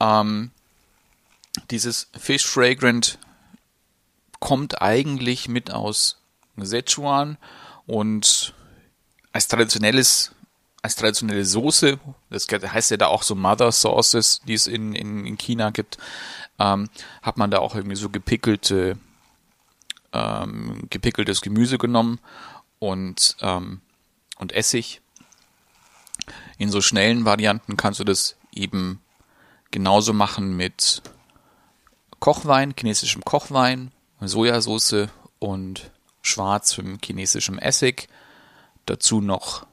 Ähm, 0.00 0.50
dieses 1.70 2.08
Fish 2.18 2.44
Fragrant 2.44 3.18
kommt 4.40 4.82
eigentlich 4.82 5.48
mit 5.48 5.70
aus 5.70 6.18
Sichuan 6.56 7.38
und 7.86 8.54
als 9.32 9.48
traditionelles 9.48 10.32
als 10.84 10.96
traditionelle 10.96 11.46
Soße, 11.46 11.98
das 12.28 12.46
heißt 12.46 12.90
ja 12.90 12.98
da 12.98 13.06
auch 13.06 13.22
so 13.22 13.34
Mother 13.34 13.72
Sauces, 13.72 14.42
die 14.46 14.52
es 14.52 14.66
in, 14.66 14.94
in, 14.94 15.24
in 15.24 15.38
China 15.38 15.70
gibt, 15.70 15.96
ähm, 16.58 16.90
hat 17.22 17.38
man 17.38 17.50
da 17.50 17.60
auch 17.60 17.74
irgendwie 17.74 17.96
so 17.96 18.10
gepickelte, 18.10 18.98
ähm, 20.14 20.86
gepickeltes 20.88 21.42
Gemüse 21.42 21.76
genommen 21.76 22.20
und, 22.78 23.36
ähm, 23.40 23.80
und 24.38 24.52
Essig. 24.52 25.02
In 26.56 26.70
so 26.70 26.80
schnellen 26.80 27.24
Varianten 27.24 27.76
kannst 27.76 28.00
du 28.00 28.04
das 28.04 28.36
eben 28.54 29.00
genauso 29.70 30.12
machen 30.12 30.56
mit 30.56 31.02
Kochwein, 32.20 32.74
chinesischem 32.78 33.24
Kochwein, 33.24 33.90
Sojasauce 34.20 35.08
und 35.40 35.90
schwarzem 36.22 36.98
chinesischem 37.04 37.58
Essig. 37.58 38.08
Dazu 38.86 39.20
noch 39.20 39.66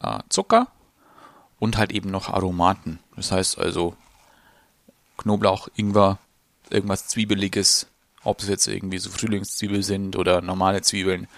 äh, 0.00 0.20
Zucker 0.28 0.68
und 1.58 1.76
halt 1.76 1.92
eben 1.92 2.10
noch 2.10 2.28
Aromaten. 2.28 2.98
Das 3.14 3.30
heißt 3.30 3.58
also 3.58 3.94
Knoblauch, 5.18 5.68
Ingwer, 5.76 6.18
irgendwas 6.70 7.06
Zwiebeliges, 7.08 7.86
ob 8.24 8.40
es 8.40 8.48
jetzt 8.48 8.66
irgendwie 8.66 8.98
so 8.98 9.10
Frühlingszwiebeln 9.10 9.82
sind 9.82 10.16
oder 10.16 10.40
normale 10.40 10.82
Zwiebeln. 10.82 11.28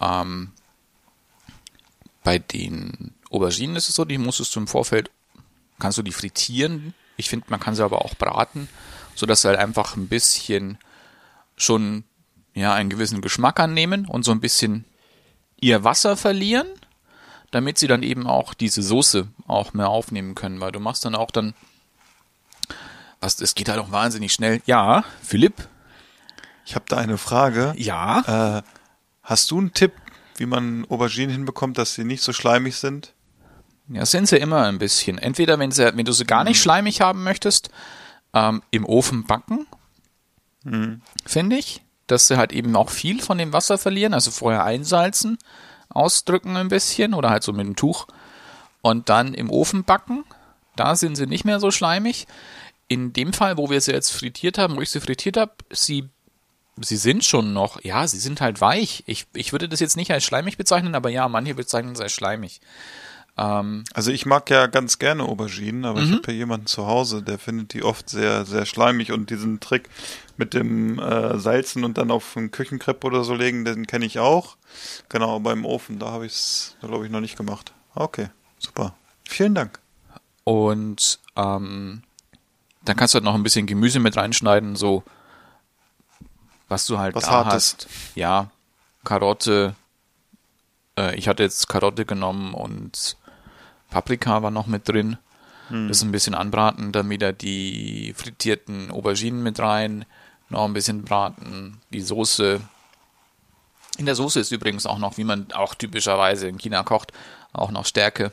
Ähm, 0.00 0.52
bei 2.22 2.38
den 2.38 3.14
Auberginen 3.30 3.76
ist 3.76 3.88
es 3.88 3.94
so, 3.94 4.04
die 4.04 4.18
musstest 4.18 4.54
du 4.54 4.60
im 4.60 4.66
Vorfeld, 4.66 5.10
kannst 5.78 5.98
du 5.98 6.02
die 6.02 6.12
frittieren. 6.12 6.94
Ich 7.16 7.28
finde, 7.28 7.46
man 7.48 7.60
kann 7.60 7.74
sie 7.74 7.84
aber 7.84 8.04
auch 8.04 8.14
braten, 8.14 8.68
sodass 9.14 9.42
sie 9.42 9.48
halt 9.48 9.58
einfach 9.58 9.96
ein 9.96 10.08
bisschen 10.08 10.78
schon 11.56 12.04
ja 12.54 12.74
einen 12.74 12.90
gewissen 12.90 13.20
Geschmack 13.20 13.60
annehmen 13.60 14.06
und 14.06 14.24
so 14.24 14.32
ein 14.32 14.40
bisschen 14.40 14.84
ihr 15.60 15.84
Wasser 15.84 16.16
verlieren, 16.16 16.66
damit 17.50 17.78
sie 17.78 17.86
dann 17.86 18.02
eben 18.02 18.26
auch 18.26 18.54
diese 18.54 18.82
Soße 18.82 19.28
auch 19.46 19.72
mehr 19.72 19.88
aufnehmen 19.88 20.34
können, 20.34 20.60
weil 20.60 20.72
du 20.72 20.80
machst 20.80 21.04
dann 21.04 21.14
auch 21.14 21.30
dann 21.30 21.54
was, 23.20 23.40
es 23.40 23.54
geht 23.54 23.68
halt 23.68 23.78
auch 23.78 23.92
wahnsinnig 23.92 24.32
schnell. 24.32 24.60
Ja, 24.66 25.04
Philipp? 25.22 25.68
Ich 26.64 26.74
habe 26.74 26.84
da 26.88 26.98
eine 26.98 27.18
Frage. 27.18 27.74
Ja. 27.76 28.58
Äh, 28.58 28.62
hast 29.22 29.50
du 29.50 29.58
einen 29.58 29.72
Tipp, 29.72 29.92
wie 30.36 30.46
man 30.46 30.86
Auberginen 30.88 31.30
hinbekommt, 31.30 31.78
dass 31.78 31.94
sie 31.94 32.04
nicht 32.04 32.22
so 32.22 32.32
schleimig 32.32 32.76
sind? 32.76 33.14
Ja, 33.88 34.06
sind 34.06 34.28
sie 34.28 34.36
immer 34.36 34.64
ein 34.64 34.78
bisschen. 34.78 35.18
Entweder, 35.18 35.58
wenn, 35.58 35.70
sie, 35.70 35.84
wenn 35.96 36.04
du 36.04 36.12
sie 36.12 36.24
gar 36.24 36.44
nicht 36.44 36.60
schleimig 36.60 37.00
haben 37.00 37.24
möchtest, 37.24 37.70
ähm, 38.32 38.62
im 38.70 38.86
Ofen 38.86 39.26
backen, 39.26 39.66
finde 41.26 41.56
ich, 41.56 41.82
dass 42.06 42.28
sie 42.28 42.36
halt 42.36 42.52
eben 42.52 42.76
auch 42.76 42.90
viel 42.90 43.20
von 43.20 43.38
dem 43.38 43.52
Wasser 43.52 43.78
verlieren, 43.78 44.14
also 44.14 44.30
vorher 44.30 44.64
einsalzen, 44.64 45.38
ausdrücken 45.88 46.56
ein 46.56 46.68
bisschen 46.68 47.14
oder 47.14 47.30
halt 47.30 47.42
so 47.42 47.52
mit 47.52 47.66
dem 47.66 47.76
Tuch 47.76 48.06
und 48.80 49.08
dann 49.08 49.34
im 49.34 49.50
Ofen 49.50 49.84
backen. 49.84 50.24
Da 50.76 50.96
sind 50.96 51.16
sie 51.16 51.26
nicht 51.26 51.44
mehr 51.44 51.60
so 51.60 51.70
schleimig. 51.70 52.26
In 52.88 53.12
dem 53.12 53.32
Fall, 53.32 53.56
wo 53.56 53.70
wir 53.70 53.80
sie 53.80 53.92
jetzt 53.92 54.10
frittiert 54.10 54.58
haben, 54.58 54.76
wo 54.76 54.80
ich 54.80 54.90
sie 54.90 55.00
frittiert 55.00 55.36
habe, 55.36 55.52
sie, 55.70 56.08
sie 56.80 56.96
sind 56.96 57.24
schon 57.24 57.52
noch, 57.52 57.82
ja, 57.82 58.06
sie 58.06 58.18
sind 58.18 58.40
halt 58.40 58.60
weich. 58.60 59.02
Ich, 59.06 59.26
ich 59.34 59.52
würde 59.52 59.68
das 59.68 59.80
jetzt 59.80 59.96
nicht 59.96 60.10
als 60.10 60.24
schleimig 60.24 60.56
bezeichnen, 60.56 60.94
aber 60.94 61.10
ja, 61.10 61.28
manche 61.28 61.54
bezeichnen 61.54 61.92
es 61.92 62.00
als 62.00 62.12
schleimig. 62.12 62.60
Ähm, 63.36 63.84
Also 63.94 64.10
ich 64.10 64.26
mag 64.26 64.50
ja 64.50 64.66
ganz 64.66 64.98
gerne 64.98 65.24
Auberginen, 65.24 65.84
aber 65.84 66.02
ich 66.02 66.12
habe 66.12 66.22
ja 66.26 66.32
jemanden 66.34 66.66
zu 66.66 66.86
Hause, 66.86 67.22
der 67.22 67.38
findet 67.38 67.72
die 67.72 67.82
oft 67.82 68.10
sehr, 68.10 68.44
sehr 68.44 68.66
schleimig 68.66 69.10
und 69.12 69.30
diesen 69.30 69.58
Trick 69.60 69.88
mit 70.36 70.54
dem 70.54 70.98
äh, 70.98 71.38
Salzen 71.38 71.84
und 71.84 71.96
dann 71.98 72.10
auf 72.10 72.36
einen 72.36 72.50
Küchenkrepp 72.50 73.04
oder 73.04 73.24
so 73.24 73.34
legen, 73.34 73.64
den 73.64 73.86
kenne 73.86 74.04
ich 74.04 74.18
auch. 74.18 74.56
Genau, 75.08 75.40
beim 75.40 75.64
Ofen, 75.64 75.98
da 75.98 76.10
habe 76.10 76.26
ich 76.26 76.32
es, 76.32 76.76
glaube 76.80 77.06
ich, 77.06 77.12
noch 77.12 77.20
nicht 77.20 77.36
gemacht. 77.36 77.72
Okay, 77.94 78.28
super. 78.58 78.94
Vielen 79.28 79.54
Dank. 79.54 79.78
Und 80.44 81.18
ähm, 81.36 82.02
dann 82.84 82.96
kannst 82.96 83.14
du 83.14 83.16
halt 83.16 83.24
noch 83.24 83.34
ein 83.34 83.42
bisschen 83.42 83.66
Gemüse 83.66 84.00
mit 84.00 84.16
reinschneiden, 84.16 84.76
so 84.76 85.04
was 86.72 86.86
du 86.86 86.98
halt 86.98 87.14
Was 87.14 87.24
da 87.24 87.30
Hartes. 87.30 87.52
hast. 87.52 87.88
Ja, 88.16 88.50
Karotte. 89.04 89.76
Äh, 90.98 91.14
ich 91.16 91.28
hatte 91.28 91.44
jetzt 91.44 91.68
Karotte 91.68 92.04
genommen 92.04 92.54
und 92.54 93.16
Paprika 93.90 94.42
war 94.42 94.50
noch 94.50 94.66
mit 94.66 94.88
drin. 94.88 95.18
Das 95.68 96.02
ein 96.02 96.12
bisschen 96.12 96.34
anbraten, 96.34 96.92
dann 96.92 97.08
wieder 97.08 97.32
die 97.32 98.12
frittierten 98.14 98.90
Auberginen 98.90 99.42
mit 99.42 99.58
rein, 99.58 100.04
noch 100.50 100.66
ein 100.66 100.74
bisschen 100.74 101.02
braten, 101.02 101.80
die 101.88 102.02
Soße. 102.02 102.60
In 103.96 104.04
der 104.04 104.14
Soße 104.14 104.38
ist 104.40 104.52
übrigens 104.52 104.84
auch 104.84 104.98
noch, 104.98 105.16
wie 105.16 105.24
man 105.24 105.50
auch 105.52 105.74
typischerweise 105.74 106.46
in 106.46 106.58
China 106.58 106.82
kocht, 106.82 107.12
auch 107.54 107.70
noch 107.70 107.86
Stärke, 107.86 108.32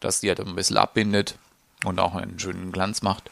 dass 0.00 0.20
die 0.20 0.28
halt 0.28 0.40
ein 0.40 0.56
bisschen 0.56 0.76
abbindet 0.76 1.38
und 1.84 2.00
auch 2.00 2.16
einen 2.16 2.38
schönen 2.40 2.72
Glanz 2.72 3.02
macht. 3.02 3.30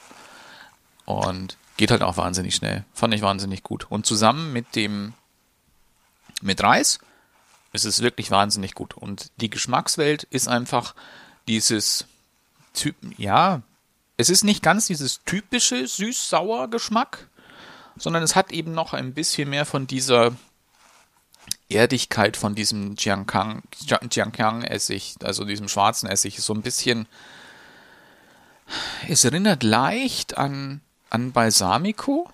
Und 1.05 1.57
geht 1.77 1.91
halt 1.91 2.03
auch 2.03 2.17
wahnsinnig 2.17 2.55
schnell. 2.55 2.85
Fand 2.93 3.15
ich 3.15 3.23
wahnsinnig 3.23 3.63
gut. 3.63 3.91
Und 3.91 4.07
zusammen 4.07 4.53
mit 4.53 4.77
dem, 4.77 5.15
mit 6.41 6.63
Reis 6.63 6.99
ist 7.73 7.85
es 7.85 8.03
wirklich 8.03 8.31
wahnsinnig 8.31 8.75
gut. 8.75 8.95
Und 8.95 9.31
die 9.37 9.51
Geschmackswelt 9.51 10.25
ist 10.25 10.49
einfach 10.49 10.95
dieses 11.49 12.07
Typ, 12.75 12.97
ja, 13.17 13.63
es 14.17 14.31
ist 14.31 14.45
nicht 14.45 14.63
ganz 14.63 14.87
dieses 14.87 15.25
typische 15.25 15.87
süß-sauer 15.87 16.69
Geschmack, 16.69 17.29
sondern 17.97 18.23
es 18.23 18.37
hat 18.37 18.53
eben 18.53 18.73
noch 18.73 18.93
ein 18.93 19.15
bisschen 19.15 19.51
mehr 19.51 19.67
von 19.67 19.87
dieser 19.87 20.33
Erdigkeit 21.69 22.37
von 22.37 22.55
diesem 22.55 22.95
Jiankang, 22.97 23.63
Jiankang 24.11 24.63
Essig, 24.63 25.17
also 25.23 25.45
diesem 25.45 25.69
schwarzen 25.69 26.09
Essig, 26.09 26.41
so 26.41 26.55
ein 26.55 26.63
bisschen, 26.63 27.07
es 29.09 29.25
erinnert 29.25 29.63
leicht 29.63 30.39
an, 30.39 30.81
an 31.12 31.33
Balsamico, 31.33 32.29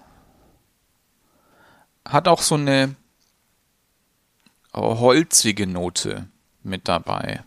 hat 2.05 2.29
auch 2.29 2.43
so 2.43 2.55
eine 2.55 2.95
holzige 4.73 5.67
Note 5.67 6.29
mit 6.63 6.87
dabei. 6.87 7.43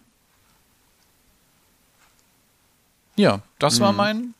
Ja, 3.16 3.40
das 3.60 3.80
war 3.80 3.94
mein 3.94 4.34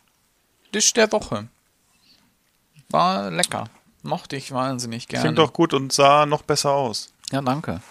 Dish 0.74 0.92
der 0.94 1.12
Woche. 1.12 1.48
War 2.90 3.32
lecker. 3.32 3.70
Mochte 4.04 4.36
ich 4.36 4.52
wahnsinnig 4.52 5.08
gerne. 5.08 5.24
Klingt 5.24 5.38
doch 5.38 5.54
gut 5.54 5.74
und 5.74 5.94
sah 5.94 6.26
noch 6.26 6.42
besser 6.42 6.72
aus. 6.72 7.14
Ja, 7.32 7.42
danke. 7.42 7.82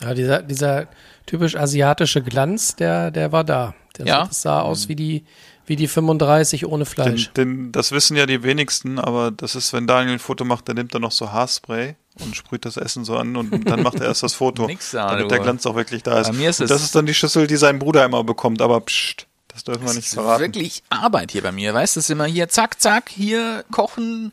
Ja, 0.00 0.14
dieser, 0.14 0.42
dieser 0.42 0.86
typisch 1.26 1.56
asiatische 1.56 2.22
Glanz, 2.22 2.76
der, 2.76 3.10
der 3.10 3.32
war 3.32 3.44
da. 3.44 3.74
Der 3.98 4.06
Ja. 4.06 4.24
das 4.26 4.42
sah 4.42 4.60
aus 4.60 4.88
wie 4.88 4.96
die, 4.96 5.26
wie 5.66 5.76
die 5.76 5.88
35 5.88 6.66
ohne 6.66 6.84
Den, 6.84 6.86
Fleisch. 6.86 7.32
den, 7.32 7.72
das 7.72 7.90
wissen 7.92 8.16
ja 8.16 8.26
die 8.26 8.42
wenigsten, 8.42 8.98
aber 8.98 9.30
das 9.30 9.54
ist, 9.54 9.72
wenn 9.72 9.86
Daniel 9.86 10.14
ein 10.14 10.18
Foto 10.18 10.44
macht, 10.44 10.68
dann 10.68 10.76
nimmt 10.76 10.92
er 10.94 11.00
noch 11.00 11.12
so 11.12 11.32
Haarspray 11.32 11.94
und 12.20 12.36
sprüht 12.36 12.64
das 12.64 12.76
Essen 12.76 13.04
so 13.04 13.16
an 13.16 13.34
und 13.36 13.68
dann 13.68 13.82
macht 13.82 13.96
er 13.96 14.06
erst 14.06 14.22
das 14.22 14.34
Foto, 14.34 14.66
Nix 14.66 14.90
da, 14.92 15.08
damit 15.10 15.24
du. 15.24 15.28
der 15.28 15.38
Glanz 15.40 15.64
auch 15.66 15.74
wirklich 15.74 16.02
da 16.02 16.20
ist. 16.20 16.28
Bei 16.28 16.32
mir 16.34 16.50
ist 16.50 16.60
und 16.60 16.64
es- 16.64 16.70
das 16.70 16.82
ist 16.82 16.94
dann 16.94 17.06
die 17.06 17.14
Schüssel, 17.14 17.46
die 17.46 17.56
sein 17.56 17.78
Bruder 17.78 18.04
immer 18.04 18.22
bekommt, 18.24 18.60
aber 18.62 18.80
pst, 18.80 19.26
das 19.48 19.64
dürfen 19.64 19.82
wir 19.82 19.86
Das 19.86 19.96
nicht 19.96 20.06
ist 20.06 20.14
verraten. 20.14 20.42
wirklich 20.42 20.82
Arbeit 20.90 21.30
hier 21.32 21.42
bei 21.42 21.52
mir, 21.52 21.72
weißt 21.72 21.96
du? 21.96 22.00
Es 22.00 22.06
ist 22.06 22.10
immer 22.10 22.26
hier 22.26 22.48
zack, 22.48 22.80
zack, 22.80 23.08
hier 23.08 23.64
kochen, 23.70 24.32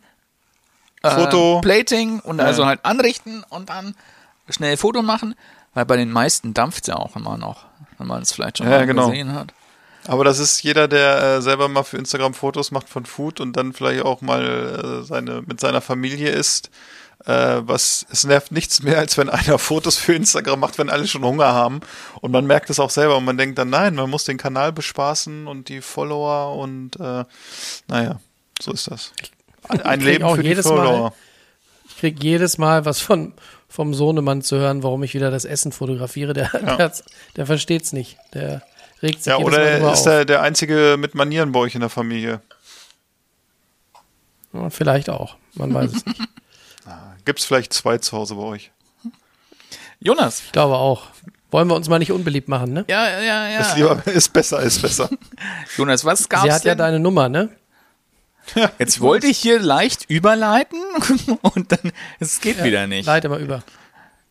äh, 1.03 1.11
Foto. 1.11 1.61
Plating 1.61 2.19
und 2.19 2.39
also 2.39 2.63
Ja. 2.63 2.67
halt 2.69 2.85
anrichten 2.85 3.43
und 3.49 3.69
dann 3.69 3.95
schnell 4.49 4.77
Foto 4.77 5.01
machen, 5.01 5.35
weil 5.73 5.85
bei 5.85 5.95
den 5.97 6.11
meisten 6.11 6.53
dampft 6.53 6.87
ja 6.87 6.95
auch 6.97 7.15
immer 7.15 7.37
noch, 7.37 7.65
wenn 7.97 8.07
man 8.07 8.21
es 8.21 8.31
vielleicht 8.33 8.57
schon 8.57 8.67
Ja, 8.67 8.79
mal 8.79 8.85
genau. 8.85 9.09
gesehen 9.09 9.33
hat. 9.33 9.53
Aber 10.07 10.23
das 10.23 10.39
ist 10.39 10.63
jeder, 10.63 10.87
der 10.87 11.21
äh, 11.37 11.41
selber 11.41 11.67
mal 11.67 11.83
für 11.83 11.97
Instagram 11.97 12.33
Fotos 12.33 12.71
macht 12.71 12.89
von 12.89 13.05
Food 13.05 13.39
und 13.39 13.53
dann 13.55 13.73
vielleicht 13.73 14.03
auch 14.03 14.21
mal 14.21 15.01
äh, 15.01 15.05
seine 15.05 15.41
mit 15.43 15.59
seiner 15.59 15.81
Familie 15.81 16.29
isst. 16.29 16.69
Äh, 17.25 17.61
was 17.67 18.03
es 18.09 18.23
nervt 18.23 18.51
nichts 18.51 18.81
mehr, 18.81 18.97
als 18.97 19.15
wenn 19.15 19.29
einer 19.29 19.59
Fotos 19.59 19.95
für 19.97 20.15
Instagram 20.15 20.59
macht, 20.59 20.79
wenn 20.79 20.89
alle 20.89 21.05
schon 21.07 21.23
Hunger 21.23 21.53
haben. 21.53 21.81
Und 22.19 22.31
man 22.31 22.47
merkt 22.47 22.71
es 22.71 22.79
auch 22.79 22.89
selber 22.89 23.17
und 23.17 23.25
man 23.25 23.37
denkt 23.37 23.59
dann, 23.59 23.69
nein, 23.69 23.93
man 23.93 24.09
muss 24.09 24.23
den 24.23 24.37
Kanal 24.37 24.71
bespaßen 24.73 25.45
und 25.45 25.69
die 25.69 25.81
Follower 25.81 26.57
und 26.57 26.99
äh, 26.99 27.23
naja, 27.87 28.19
so 28.59 28.71
ist 28.71 28.89
das. 28.89 29.13
Ein 29.69 29.99
krieg 29.99 30.03
Leben 30.13 30.23
auch 30.23 30.35
für 30.35 30.41
die 30.41 30.49
jedes 30.49 30.65
Follower. 30.65 30.99
Mal- 31.09 31.13
Ich 31.89 31.97
krieg 31.97 32.23
jedes 32.23 32.57
Mal 32.57 32.85
was 32.85 33.01
von, 33.01 33.33
vom 33.69 33.93
Sohnemann 33.93 34.41
zu 34.41 34.57
hören, 34.57 34.81
warum 34.81 35.03
ich 35.03 35.13
wieder 35.13 35.29
das 35.29 35.45
Essen 35.45 35.71
fotografiere. 35.71 36.33
Der, 36.33 36.49
der, 36.49 36.91
der 37.35 37.45
versteht's 37.45 37.93
nicht. 37.93 38.17
Der 38.33 38.63
regt 39.01 39.23
sich 39.23 39.31
Ja, 39.31 39.37
oder 39.37 39.61
er 39.61 39.93
ist 39.93 40.07
auf. 40.07 40.25
der, 40.25 40.41
einzige 40.41 40.95
mit 40.97 41.15
Manieren 41.15 41.51
bei 41.51 41.59
euch 41.59 41.75
in 41.75 41.81
der 41.81 41.89
Familie. 41.89 42.41
Ja, 44.53 44.69
vielleicht 44.69 45.09
auch. 45.09 45.37
Man 45.53 45.73
weiß 45.73 45.93
es 45.93 46.05
nicht. 46.05 46.21
Gibt's 47.25 47.45
vielleicht 47.45 47.73
zwei 47.73 47.97
zu 47.97 48.17
Hause 48.17 48.35
bei 48.35 48.41
euch? 48.43 48.71
Jonas. 49.99 50.41
Ich 50.45 50.51
glaube 50.51 50.75
auch. 50.75 51.07
Wollen 51.51 51.67
wir 51.67 51.75
uns 51.75 51.89
mal 51.89 51.99
nicht 51.99 52.11
unbeliebt 52.11 52.47
machen, 52.47 52.71
ne? 52.71 52.85
Ja, 52.87 53.19
ja, 53.21 53.49
ja. 53.49 53.59
Ist, 53.59 53.75
lieber, 53.75 54.01
ist 54.07 54.29
besser, 54.29 54.61
ist 54.61 54.81
besser. 54.81 55.09
Jonas, 55.77 56.05
was 56.05 56.29
gab's 56.29 56.43
Sie 56.43 56.51
hat 56.51 56.63
ja 56.63 56.71
denn? 56.71 56.79
deine 56.79 56.99
Nummer, 56.99 57.27
ne? 57.27 57.49
Jetzt 58.79 59.01
wollte 59.01 59.27
ich 59.27 59.37
hier 59.37 59.59
leicht 59.59 60.09
überleiten 60.09 60.79
und 61.41 61.71
dann, 61.71 61.91
es 62.19 62.39
geht 62.41 62.63
wieder 62.63 62.87
nicht. 62.87 63.05
Leite 63.05 63.29
mal 63.29 63.41
über. 63.41 63.63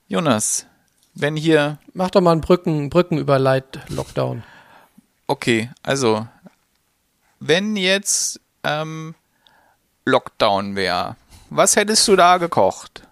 Jonas, 0.08 0.66
wenn 1.14 1.36
hier, 1.36 1.78
Mach 1.92 2.10
doch 2.10 2.20
mal 2.20 2.32
einen 2.32 2.40
Brücken, 2.40 2.90
Brückenüberleit-Lockdown. 2.90 4.42
Okay, 5.30 5.70
also, 5.82 6.26
wenn 7.38 7.76
jetzt 7.76 8.40
ähm, 8.64 9.14
Lockdown 10.04 10.74
wäre, 10.74 11.16
was 11.50 11.76
hättest 11.76 12.06
du 12.08 12.16
da 12.16 12.38
gekocht? 12.38 13.02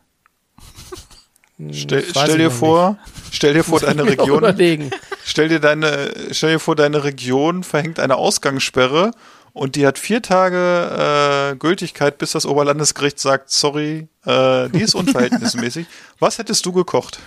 Stell, 1.72 2.02
Hm, 2.02 2.14
weiß 2.14 2.24
stell 2.24 2.38
dir 2.38 2.50
vor, 2.50 2.98
stell 3.32 3.54
dir 3.54 3.64
vor, 3.70 3.80
deine 3.80 4.04
Region, 4.04 4.38
Überlegen. 4.38 4.90
stell 5.24 5.48
dir 5.48 5.60
deine, 5.60 6.12
stell 6.32 6.52
dir 6.54 6.58
vor, 6.60 6.76
deine 6.76 7.02
Region 7.04 7.64
verhängt 7.64 7.98
eine 7.98 8.16
Ausgangssperre 8.16 9.10
und 9.52 9.74
die 9.74 9.86
hat 9.86 9.98
vier 9.98 10.22
Tage 10.22 11.50
äh, 11.52 11.56
Gültigkeit, 11.56 12.18
bis 12.18 12.32
das 12.32 12.46
Oberlandesgericht 12.46 13.18
sagt, 13.18 13.50
sorry, 13.50 14.08
äh, 14.24 14.68
die 14.70 14.80
ist 14.82 14.94
unverhältnismäßig. 14.96 15.86
Was 16.20 16.38
hättest 16.38 16.64
du 16.66 16.72
gekocht? 16.72 17.18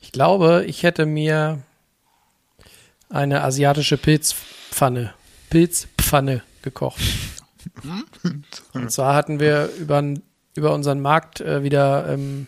Ich 0.00 0.12
glaube, 0.12 0.64
ich 0.66 0.82
hätte 0.84 1.04
mir 1.06 1.62
eine 3.12 3.42
asiatische 3.42 3.96
Pilzpfanne, 3.96 5.12
Pilzpfanne 5.50 6.42
gekocht. 6.62 7.00
Und 8.72 8.90
zwar 8.90 9.14
hatten 9.14 9.38
wir 9.38 9.70
über, 9.78 10.02
über 10.54 10.74
unseren 10.74 11.00
Markt 11.00 11.40
äh, 11.40 11.62
wieder 11.62 12.08
ähm, 12.08 12.46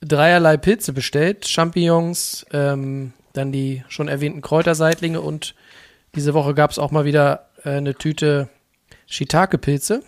dreierlei 0.00 0.56
Pilze 0.56 0.92
bestellt. 0.92 1.48
Champignons, 1.48 2.46
ähm, 2.52 3.12
dann 3.32 3.52
die 3.52 3.84
schon 3.88 4.08
erwähnten 4.08 4.42
Kräuterseitlinge 4.42 5.20
und 5.20 5.54
diese 6.14 6.34
Woche 6.34 6.54
gab 6.54 6.70
es 6.70 6.78
auch 6.78 6.90
mal 6.90 7.04
wieder 7.04 7.50
äh, 7.64 7.70
eine 7.70 7.94
Tüte 7.94 8.48
Shiitake-Pilze. 9.06 10.02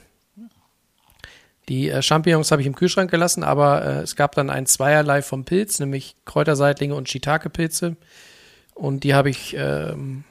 Die 1.68 1.90
äh, 1.90 2.02
Champignons 2.02 2.50
habe 2.50 2.62
ich 2.62 2.66
im 2.66 2.74
Kühlschrank 2.74 3.10
gelassen, 3.10 3.44
aber 3.44 3.84
äh, 3.84 4.00
es 4.00 4.16
gab 4.16 4.34
dann 4.34 4.48
ein 4.50 4.66
Zweierlei 4.66 5.22
vom 5.22 5.44
Pilz, 5.44 5.80
nämlich 5.80 6.16
Kräuterseitlinge 6.24 6.94
und 6.94 7.08
Shiitake-Pilze. 7.08 7.96
Und 8.78 9.02
die 9.02 9.12
habe 9.12 9.28
ich 9.28 9.56
ähm, 9.58 10.22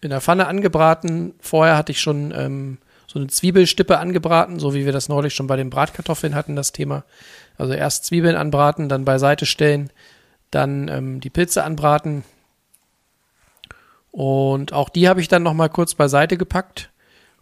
in 0.00 0.10
der 0.10 0.20
Pfanne 0.20 0.48
angebraten. 0.48 1.34
Vorher 1.40 1.76
hatte 1.76 1.92
ich 1.92 2.00
schon 2.00 2.32
ähm, 2.36 2.78
so 3.06 3.20
eine 3.20 3.28
Zwiebelstippe 3.28 3.98
angebraten, 3.98 4.58
so 4.58 4.74
wie 4.74 4.84
wir 4.84 4.92
das 4.92 5.08
neulich 5.08 5.34
schon 5.34 5.46
bei 5.46 5.56
den 5.56 5.70
Bratkartoffeln 5.70 6.34
hatten, 6.34 6.56
das 6.56 6.72
Thema. 6.72 7.04
Also 7.56 7.72
erst 7.72 8.06
Zwiebeln 8.06 8.34
anbraten, 8.34 8.88
dann 8.88 9.04
beiseite 9.04 9.46
stellen, 9.46 9.90
dann 10.50 10.88
ähm, 10.88 11.20
die 11.20 11.30
Pilze 11.30 11.62
anbraten. 11.62 12.24
Und 14.10 14.72
auch 14.72 14.88
die 14.88 15.08
habe 15.08 15.20
ich 15.20 15.28
dann 15.28 15.44
noch 15.44 15.54
mal 15.54 15.68
kurz 15.68 15.94
beiseite 15.94 16.36
gepackt 16.36 16.90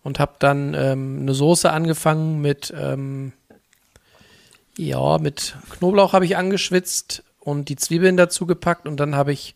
und 0.03 0.19
habe 0.19 0.33
dann 0.39 0.75
ähm, 0.75 1.21
eine 1.23 1.33
Soße 1.33 1.71
angefangen 1.71 2.43
mit 2.43 2.73
ähm, 2.77 3.33
ja 4.77 5.17
mit 5.19 5.57
Knoblauch 5.71 6.13
habe 6.13 6.27
ich 6.27 6.37
angeschwitzt 6.37 7.25
und 7.41 7.71
die 7.71 7.77
Zwiebeln 7.77 8.19
dazu 8.19 8.47
gepackt 8.47 8.87
und 8.87 8.99
dann 8.99 9.15
habe 9.15 9.33
ich 9.33 9.55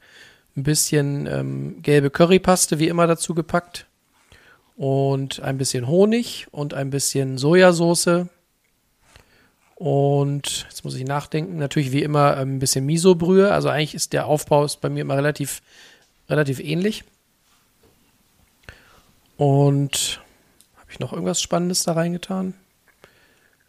ein 0.57 0.63
bisschen 0.63 1.27
ähm, 1.27 1.83
gelbe 1.83 2.11
Currypaste 2.11 2.79
wie 2.79 2.89
immer 2.89 3.07
dazu 3.07 3.35
gepackt 3.35 3.87
und 4.77 5.41
ein 5.41 5.59
bisschen 5.59 5.87
Honig 5.87 6.47
und 6.51 6.75
ein 6.75 6.91
bisschen 6.91 7.39
Sojasauce 7.39 8.27
und 9.77 10.65
jetzt 10.71 10.85
muss 10.85 10.95
ich 10.95 11.05
nachdenken, 11.05 11.59
natürlich 11.59 11.93
wie 11.93 12.03
immer 12.03 12.39
ähm, 12.39 12.57
ein 12.57 12.59
bisschen 12.59 12.87
Miso-Brühe. 12.87 13.53
Also 13.53 13.69
eigentlich 13.69 13.95
ist 13.95 14.15
der 14.15 14.27
Aufbau 14.27 14.65
ist 14.65 14.81
bei 14.81 14.89
mir 14.89 15.03
immer 15.03 15.17
relativ, 15.17 15.61
relativ 16.31 16.61
ähnlich. 16.61 17.05
Und 19.37 20.23
habe 20.77 20.91
ich 20.91 20.99
noch 20.99 21.13
irgendwas 21.13 21.43
Spannendes 21.43 21.83
da 21.83 21.93
reingetan? 21.93 22.55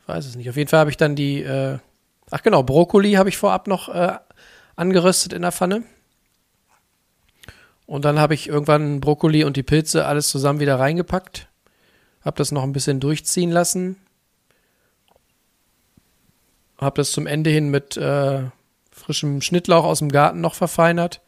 Ich 0.01 0.07
weiß 0.07 0.25
es 0.25 0.37
nicht. 0.37 0.49
Auf 0.49 0.55
jeden 0.55 0.69
Fall 0.69 0.79
habe 0.79 0.89
ich 0.89 0.95
dann 0.95 1.17
die, 1.17 1.43
äh, 1.43 1.77
ach 2.31 2.41
genau, 2.41 2.63
Brokkoli 2.63 3.13
habe 3.13 3.27
ich 3.27 3.35
vorab 3.35 3.67
noch 3.67 3.93
äh, 3.93 4.17
angeröstet 4.77 5.33
in 5.33 5.41
der 5.41 5.51
Pfanne. 5.51 5.83
Und 7.87 8.05
dann 8.05 8.19
habe 8.19 8.35
ich 8.35 8.47
irgendwann 8.47 8.99
Brokkoli 8.99 9.43
und 9.43 9.57
die 9.57 9.63
Pilze 9.63 10.05
alles 10.05 10.29
zusammen 10.29 10.59
wieder 10.59 10.77
reingepackt. 10.77 11.47
Habe 12.21 12.37
das 12.37 12.51
noch 12.51 12.63
ein 12.63 12.73
bisschen 12.73 12.99
durchziehen 12.99 13.49
lassen 13.49 13.95
habe 16.77 16.97
das 16.97 17.11
zum 17.11 17.27
Ende 17.27 17.49
hin 17.49 17.69
mit 17.69 17.97
äh, 17.97 18.43
frischem 18.91 19.41
Schnittlauch 19.41 19.83
aus 19.83 19.99
dem 19.99 20.11
Garten 20.11 20.41
noch 20.41 20.55
verfeinert. 20.55 21.21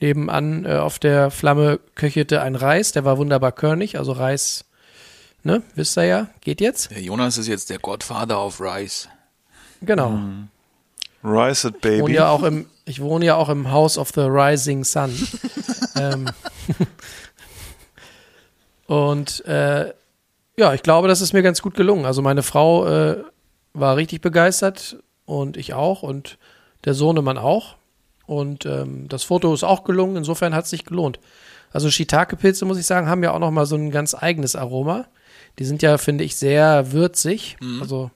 Nebenan 0.00 0.64
äh, 0.64 0.76
auf 0.76 0.98
der 0.98 1.30
Flamme 1.30 1.80
köchelte 1.94 2.40
ein 2.42 2.54
Reis, 2.54 2.92
der 2.92 3.04
war 3.04 3.18
wunderbar 3.18 3.52
körnig, 3.52 3.98
also 3.98 4.12
Reis, 4.12 4.64
ne, 5.42 5.62
wisst 5.74 5.98
ihr 5.98 6.04
ja, 6.04 6.28
geht 6.40 6.60
jetzt. 6.60 6.90
Der 6.90 7.02
Jonas 7.02 7.36
ist 7.36 7.48
jetzt 7.48 7.70
der 7.70 7.78
Gottvater 7.78 8.38
auf 8.38 8.60
Rice. 8.60 9.08
Genau. 9.82 10.10
Mm. 10.10 10.48
Rice 11.22 11.64
it, 11.64 11.74
Ich 11.76 11.80
baby. 11.82 12.02
wohne 12.02 12.14
ja 12.14 12.30
auch 12.30 12.42
im, 12.42 12.66
ich 12.84 13.00
wohne 13.00 13.24
ja 13.26 13.36
auch 13.36 13.48
im 13.48 13.70
House 13.70 13.98
of 13.98 14.10
the 14.14 14.22
Rising 14.22 14.84
Sun. 14.84 15.10
ähm, 15.96 16.26
und 18.86 19.44
äh, 19.46 19.92
ja, 20.56 20.74
ich 20.74 20.82
glaube, 20.82 21.08
das 21.08 21.20
ist 21.20 21.32
mir 21.32 21.42
ganz 21.42 21.62
gut 21.62 21.74
gelungen. 21.74 22.04
Also 22.04 22.22
meine 22.22 22.42
Frau 22.42 22.86
äh, 22.86 23.22
war 23.72 23.96
richtig 23.96 24.20
begeistert 24.20 24.96
und 25.24 25.56
ich 25.56 25.74
auch 25.74 26.02
und 26.02 26.38
der 26.84 26.94
Sohnemann 26.94 27.38
auch. 27.38 27.76
Und 28.26 28.64
ähm, 28.66 29.08
das 29.08 29.24
Foto 29.24 29.52
ist 29.52 29.64
auch 29.64 29.84
gelungen, 29.84 30.16
insofern 30.16 30.54
hat 30.54 30.64
es 30.64 30.70
sich 30.70 30.84
gelohnt. 30.84 31.18
Also 31.72 31.90
Shiitake-Pilze, 31.90 32.64
muss 32.64 32.78
ich 32.78 32.86
sagen, 32.86 33.08
haben 33.08 33.22
ja 33.22 33.32
auch 33.32 33.38
noch 33.38 33.50
mal 33.50 33.66
so 33.66 33.76
ein 33.76 33.90
ganz 33.90 34.14
eigenes 34.14 34.56
Aroma. 34.56 35.06
Die 35.58 35.64
sind 35.64 35.82
ja, 35.82 35.98
finde 35.98 36.24
ich, 36.24 36.36
sehr 36.36 36.92
würzig. 36.92 37.56
Also 37.80 38.10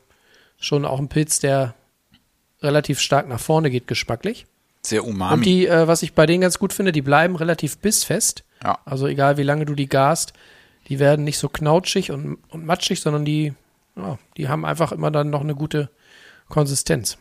schon 0.58 0.84
auch 0.84 0.98
ein 0.98 1.08
Pilz, 1.08 1.40
der 1.40 1.74
relativ 2.64 2.98
stark 3.00 3.28
nach 3.28 3.40
vorne 3.40 3.70
geht, 3.70 3.86
geschmacklich. 3.86 4.46
Sehr 4.82 5.04
umami. 5.04 5.34
Und 5.34 5.46
die, 5.46 5.66
äh, 5.66 5.86
was 5.86 6.02
ich 6.02 6.14
bei 6.14 6.26
denen 6.26 6.40
ganz 6.42 6.58
gut 6.58 6.72
finde, 6.72 6.92
die 6.92 7.02
bleiben 7.02 7.36
relativ 7.36 7.78
bissfest. 7.78 8.44
Ja. 8.62 8.78
Also 8.84 9.06
egal 9.06 9.36
wie 9.36 9.42
lange 9.42 9.64
du 9.66 9.74
die 9.74 9.88
garst, 9.88 10.32
die 10.88 10.98
werden 10.98 11.24
nicht 11.24 11.38
so 11.38 11.48
knautschig 11.48 12.10
und, 12.10 12.38
und 12.48 12.66
matschig, 12.66 13.00
sondern 13.00 13.24
die, 13.24 13.54
ja, 13.96 14.18
die 14.36 14.48
haben 14.48 14.64
einfach 14.64 14.92
immer 14.92 15.10
dann 15.10 15.30
noch 15.30 15.40
eine 15.42 15.54
gute 15.54 15.88
Konsistenz. 16.48 17.16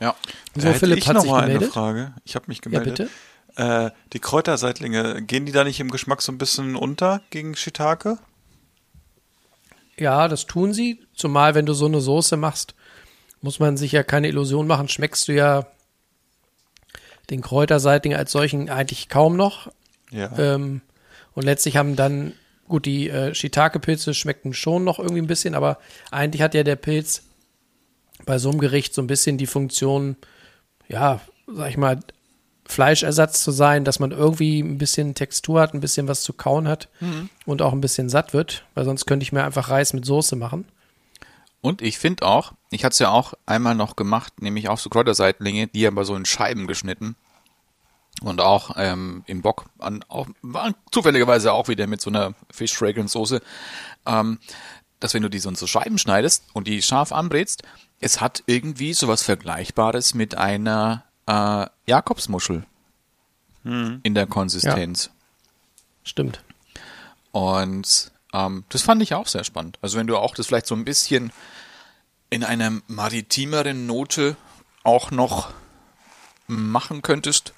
ja. 0.00 0.14
So, 0.54 0.62
da 0.62 0.68
hätte 0.68 0.78
Philipp 0.80 0.98
ich 0.98 1.08
hat 1.08 1.14
noch 1.14 1.22
sich 1.22 1.30
mal 1.30 1.38
eine 1.42 1.52
gemeldet. 1.52 1.72
Frage. 1.72 2.12
Ich 2.24 2.34
habe 2.34 2.46
mich 2.48 2.58
Ja, 2.58 2.62
gemeldet. 2.62 2.96
bitte. 2.96 3.10
Äh, 3.54 3.90
die 4.12 4.18
Kräuterseitlinge, 4.18 5.22
gehen 5.22 5.46
die 5.46 5.52
da 5.52 5.62
nicht 5.62 5.78
im 5.78 5.90
Geschmack 5.90 6.22
so 6.22 6.32
ein 6.32 6.38
bisschen 6.38 6.74
unter 6.74 7.20
gegen 7.30 7.54
Shiitake? 7.54 8.18
Ja, 9.98 10.26
das 10.28 10.46
tun 10.46 10.72
sie. 10.72 11.00
Zumal, 11.14 11.54
wenn 11.54 11.66
du 11.66 11.74
so 11.74 11.86
eine 11.86 12.00
Soße 12.00 12.36
machst, 12.36 12.74
muss 13.42 13.58
man 13.58 13.76
sich 13.76 13.92
ja 13.92 14.02
keine 14.02 14.28
Illusion 14.28 14.66
machen. 14.66 14.88
Schmeckst 14.88 15.28
du 15.28 15.32
ja 15.32 15.66
den 17.30 17.42
Kräuterseitling 17.42 18.14
als 18.14 18.32
solchen 18.32 18.70
eigentlich 18.70 19.08
kaum 19.08 19.36
noch. 19.36 19.70
Ja. 20.10 20.36
Ähm, 20.38 20.80
und 21.34 21.44
letztlich 21.44 21.76
haben 21.76 21.96
dann, 21.96 22.32
gut, 22.68 22.86
die 22.86 23.08
äh, 23.08 23.34
Shiitake-Pilze 23.34 24.14
schmeckten 24.14 24.54
schon 24.54 24.84
noch 24.84 24.98
irgendwie 24.98 25.22
ein 25.22 25.26
bisschen, 25.26 25.54
aber 25.54 25.78
eigentlich 26.10 26.42
hat 26.42 26.54
ja 26.54 26.62
der 26.62 26.76
Pilz 26.76 27.24
bei 28.24 28.38
so 28.38 28.50
einem 28.50 28.60
Gericht 28.60 28.94
so 28.94 29.02
ein 29.02 29.06
bisschen 29.06 29.38
die 29.38 29.46
Funktion, 29.46 30.16
ja, 30.88 31.20
sag 31.46 31.70
ich 31.70 31.76
mal, 31.76 31.98
Fleischersatz 32.64 33.42
zu 33.42 33.50
sein, 33.50 33.84
dass 33.84 33.98
man 33.98 34.12
irgendwie 34.12 34.60
ein 34.60 34.78
bisschen 34.78 35.14
Textur 35.14 35.60
hat, 35.60 35.74
ein 35.74 35.80
bisschen 35.80 36.06
was 36.06 36.22
zu 36.22 36.32
kauen 36.32 36.68
hat 36.68 36.88
und 37.44 37.60
auch 37.60 37.72
ein 37.72 37.80
bisschen 37.80 38.08
satt 38.08 38.32
wird, 38.32 38.64
weil 38.74 38.84
sonst 38.84 39.06
könnte 39.06 39.24
ich 39.24 39.32
mir 39.32 39.42
einfach 39.42 39.68
Reis 39.68 39.92
mit 39.92 40.04
Soße 40.04 40.36
machen. 40.36 40.66
Und 41.60 41.82
ich 41.82 41.98
finde 41.98 42.24
auch, 42.24 42.52
ich 42.72 42.84
hatte 42.84 42.92
es 42.92 42.98
ja 42.98 43.10
auch 43.10 43.34
einmal 43.46 43.74
noch 43.74 43.96
gemacht, 43.96 44.40
nämlich 44.40 44.68
auch 44.68 44.78
so 44.78 44.90
Kräuterseitlinge, 44.90 45.66
die 45.68 45.86
aber 45.86 46.04
so 46.04 46.16
in 46.16 46.24
Scheiben 46.24 46.66
geschnitten. 46.66 47.16
Und 48.22 48.40
auch 48.40 48.76
ähm, 48.76 49.24
im 49.26 49.42
Bock, 49.42 49.66
an, 49.78 50.04
auch, 50.08 50.28
war 50.42 50.74
zufälligerweise 50.90 51.52
auch 51.52 51.68
wieder 51.68 51.86
mit 51.86 52.00
so 52.00 52.10
einer 52.10 52.34
Fish 52.50 52.74
Fragrance 52.74 53.12
Soße, 53.12 53.40
ähm, 54.06 54.38
dass 55.00 55.14
wenn 55.14 55.22
du 55.22 55.28
die 55.28 55.38
so 55.38 55.48
in 55.48 55.54
so 55.54 55.66
Scheiben 55.66 55.98
schneidest 55.98 56.44
und 56.52 56.68
die 56.68 56.82
scharf 56.82 57.10
anbrätst, 57.10 57.62
es 58.00 58.20
hat 58.20 58.42
irgendwie 58.46 58.92
sowas 58.92 59.22
Vergleichbares 59.22 60.14
mit 60.14 60.36
einer 60.36 61.04
äh, 61.26 61.66
Jakobsmuschel 61.86 62.64
in 64.02 64.14
der 64.14 64.26
Konsistenz. 64.26 65.10
Stimmt. 66.04 66.42
Und 67.32 68.12
ähm, 68.32 68.64
das 68.68 68.82
fand 68.82 69.02
ich 69.02 69.14
auch 69.14 69.26
sehr 69.26 69.44
spannend. 69.44 69.78
Also 69.82 69.98
wenn 69.98 70.06
du 70.06 70.16
auch 70.16 70.34
das 70.34 70.46
vielleicht 70.46 70.66
so 70.66 70.74
ein 70.74 70.84
bisschen 70.84 71.32
in 72.32 72.44
einer 72.44 72.80
maritimeren 72.88 73.86
Note 73.86 74.36
auch 74.84 75.10
noch 75.10 75.52
machen 76.46 77.02
könntest, 77.02 77.52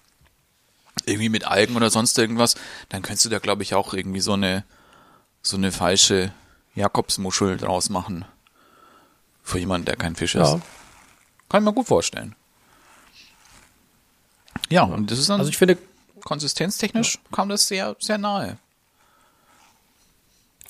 irgendwie 1.07 1.29
mit 1.29 1.47
Algen 1.47 1.77
oder 1.77 1.91
sonst 1.91 2.19
irgendwas, 2.19 2.57
dann 2.89 3.03
könntest 3.03 3.25
du 3.25 3.29
da, 3.29 3.39
glaube 3.39 3.63
ich, 3.63 3.75
auch 3.75 3.95
irgendwie 3.95 4.21
so 4.21 4.33
eine 4.33 4.65
so 5.43 5.57
eine 5.57 5.71
falsche 5.71 6.33
Jakobsmuschel 6.75 7.57
draus 7.57 7.89
machen. 7.89 8.25
Für 9.45 9.59
jemanden, 9.59 9.85
der 9.85 9.97
kein 9.97 10.17
Fisch 10.17 10.35
ist. 10.35 10.49
Ja. 10.49 10.61
Kann 11.49 11.63
ich 11.63 11.67
mir 11.67 11.75
gut 11.75 11.87
vorstellen. 11.87 12.35
Ja, 14.71 14.83
und 14.83 15.11
das 15.11 15.19
ist 15.19 15.29
dann 15.29 15.39
Also 15.39 15.51
ich 15.51 15.59
finde, 15.59 15.79
konsistenztechnisch 16.23 17.19
kam 17.31 17.49
das 17.49 17.69
sehr, 17.69 17.95
sehr 18.01 18.19
nahe. 18.19 18.57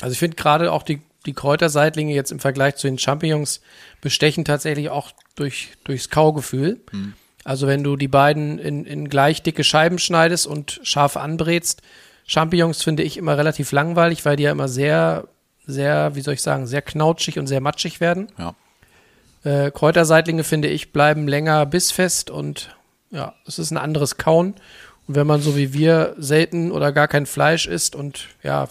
Also 0.00 0.12
ich 0.12 0.18
finde 0.18 0.36
gerade 0.36 0.72
auch 0.72 0.82
die, 0.82 1.00
die 1.26 1.32
Kräuterseitlinge 1.32 2.14
jetzt 2.14 2.32
im 2.32 2.40
Vergleich 2.40 2.76
zu 2.76 2.86
den 2.86 2.98
Champignons 2.98 3.60
bestechen 4.00 4.44
tatsächlich 4.44 4.90
auch 4.90 5.12
durch, 5.34 5.72
durchs 5.84 6.10
Kaugefühl. 6.10 6.80
Also 7.44 7.66
wenn 7.66 7.84
du 7.84 7.96
die 7.96 8.08
beiden 8.08 8.58
in, 8.58 8.84
in 8.84 9.08
gleich 9.08 9.42
dicke 9.42 9.64
Scheiben 9.64 9.98
schneidest 9.98 10.46
und 10.46 10.80
scharf 10.82 11.16
anbrätst, 11.16 11.82
Champignons 12.26 12.82
finde 12.82 13.02
ich 13.02 13.16
immer 13.18 13.36
relativ 13.36 13.72
langweilig, 13.72 14.24
weil 14.24 14.36
die 14.36 14.44
ja 14.44 14.50
immer 14.50 14.68
sehr, 14.68 15.28
sehr, 15.66 16.14
wie 16.14 16.22
soll 16.22 16.34
ich 16.34 16.42
sagen, 16.42 16.66
sehr 16.66 16.82
knautschig 16.82 17.38
und 17.38 17.46
sehr 17.46 17.60
matschig 17.60 18.00
werden. 18.00 18.28
Ja. 18.38 18.54
Äh, 19.44 19.70
Kräuterseitlinge 19.70 20.42
finde 20.42 20.68
ich 20.68 20.92
bleiben 20.92 21.28
länger 21.28 21.66
bissfest 21.66 22.30
und 22.30 22.74
ja, 23.10 23.34
es 23.46 23.58
ist 23.58 23.70
ein 23.70 23.76
anderes 23.76 24.16
Kauen 24.16 24.54
Und 25.06 25.14
wenn 25.16 25.26
man 25.26 25.42
so 25.42 25.56
wie 25.56 25.72
wir 25.74 26.14
selten 26.18 26.72
oder 26.72 26.92
gar 26.92 27.08
kein 27.08 27.26
Fleisch 27.26 27.66
isst 27.66 27.94
und 27.94 28.28
ja, 28.42 28.66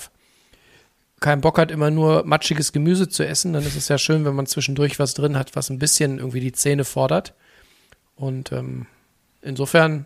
keinen 1.23 1.41
Bock 1.41 1.57
hat, 1.57 1.71
immer 1.71 1.89
nur 1.89 2.23
matschiges 2.25 2.73
Gemüse 2.73 3.09
zu 3.09 3.25
essen, 3.25 3.53
dann 3.53 3.63
ist 3.63 3.77
es 3.77 3.87
ja 3.87 3.97
schön, 3.97 4.25
wenn 4.25 4.35
man 4.35 4.45
zwischendurch 4.45 4.99
was 4.99 5.13
drin 5.13 5.37
hat, 5.37 5.55
was 5.55 5.69
ein 5.69 5.79
bisschen 5.79 6.19
irgendwie 6.19 6.41
die 6.41 6.51
Zähne 6.51 6.83
fordert. 6.83 7.33
Und 8.15 8.51
ähm, 8.51 8.85
insofern 9.41 10.05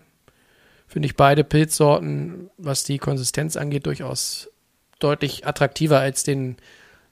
finde 0.87 1.07
ich 1.07 1.17
beide 1.17 1.43
Pilzsorten, 1.43 2.49
was 2.57 2.83
die 2.83 2.99
Konsistenz 2.99 3.57
angeht, 3.57 3.87
durchaus 3.87 4.49
deutlich 4.99 5.45
attraktiver 5.45 5.99
als 5.99 6.23
den 6.23 6.57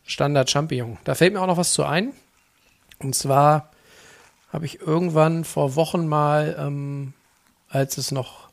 Standard 0.03 0.49
Champignon. 0.49 0.97
Da 1.03 1.15
fällt 1.15 1.33
mir 1.33 1.41
auch 1.41 1.47
noch 1.47 1.57
was 1.57 1.73
zu 1.73 1.83
ein. 1.83 2.13
Und 2.99 3.15
zwar 3.15 3.71
habe 4.53 4.65
ich 4.65 4.79
irgendwann 4.81 5.43
vor 5.43 5.75
Wochen 5.75 6.07
mal, 6.07 6.55
ähm, 6.59 7.13
als 7.69 7.97
es 7.97 8.11
noch 8.11 8.49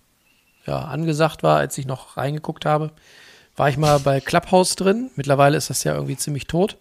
ja, 0.66 0.78
angesagt 0.78 1.42
war, 1.42 1.58
als 1.58 1.76
ich 1.76 1.86
noch 1.86 2.16
reingeguckt 2.16 2.64
habe, 2.64 2.90
war 3.62 3.68
ich 3.68 3.76
mal 3.76 4.00
bei 4.00 4.20
Clubhouse 4.20 4.74
drin. 4.74 5.12
Mittlerweile 5.14 5.56
ist 5.56 5.70
das 5.70 5.84
ja 5.84 5.94
irgendwie 5.94 6.16
ziemlich 6.16 6.48
tot. 6.48 6.78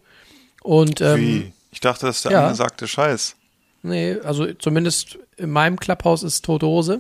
Und 0.64 1.00
ähm, 1.00 1.20
Wie? 1.20 1.54
Ich 1.70 1.80
dachte, 1.80 2.08
das 2.08 2.16
ist 2.16 2.26
der 2.26 2.32
ja. 2.32 2.44
angesagte 2.46 2.88
Scheiß. 2.88 3.36
Nee, 3.84 4.18
also 4.24 4.52
zumindest 4.56 5.20
in 5.38 5.52
meinem 5.52 5.80
Clubhouse 5.80 6.24
ist 6.24 6.44
tote 6.44 6.66
Hose. 6.66 7.00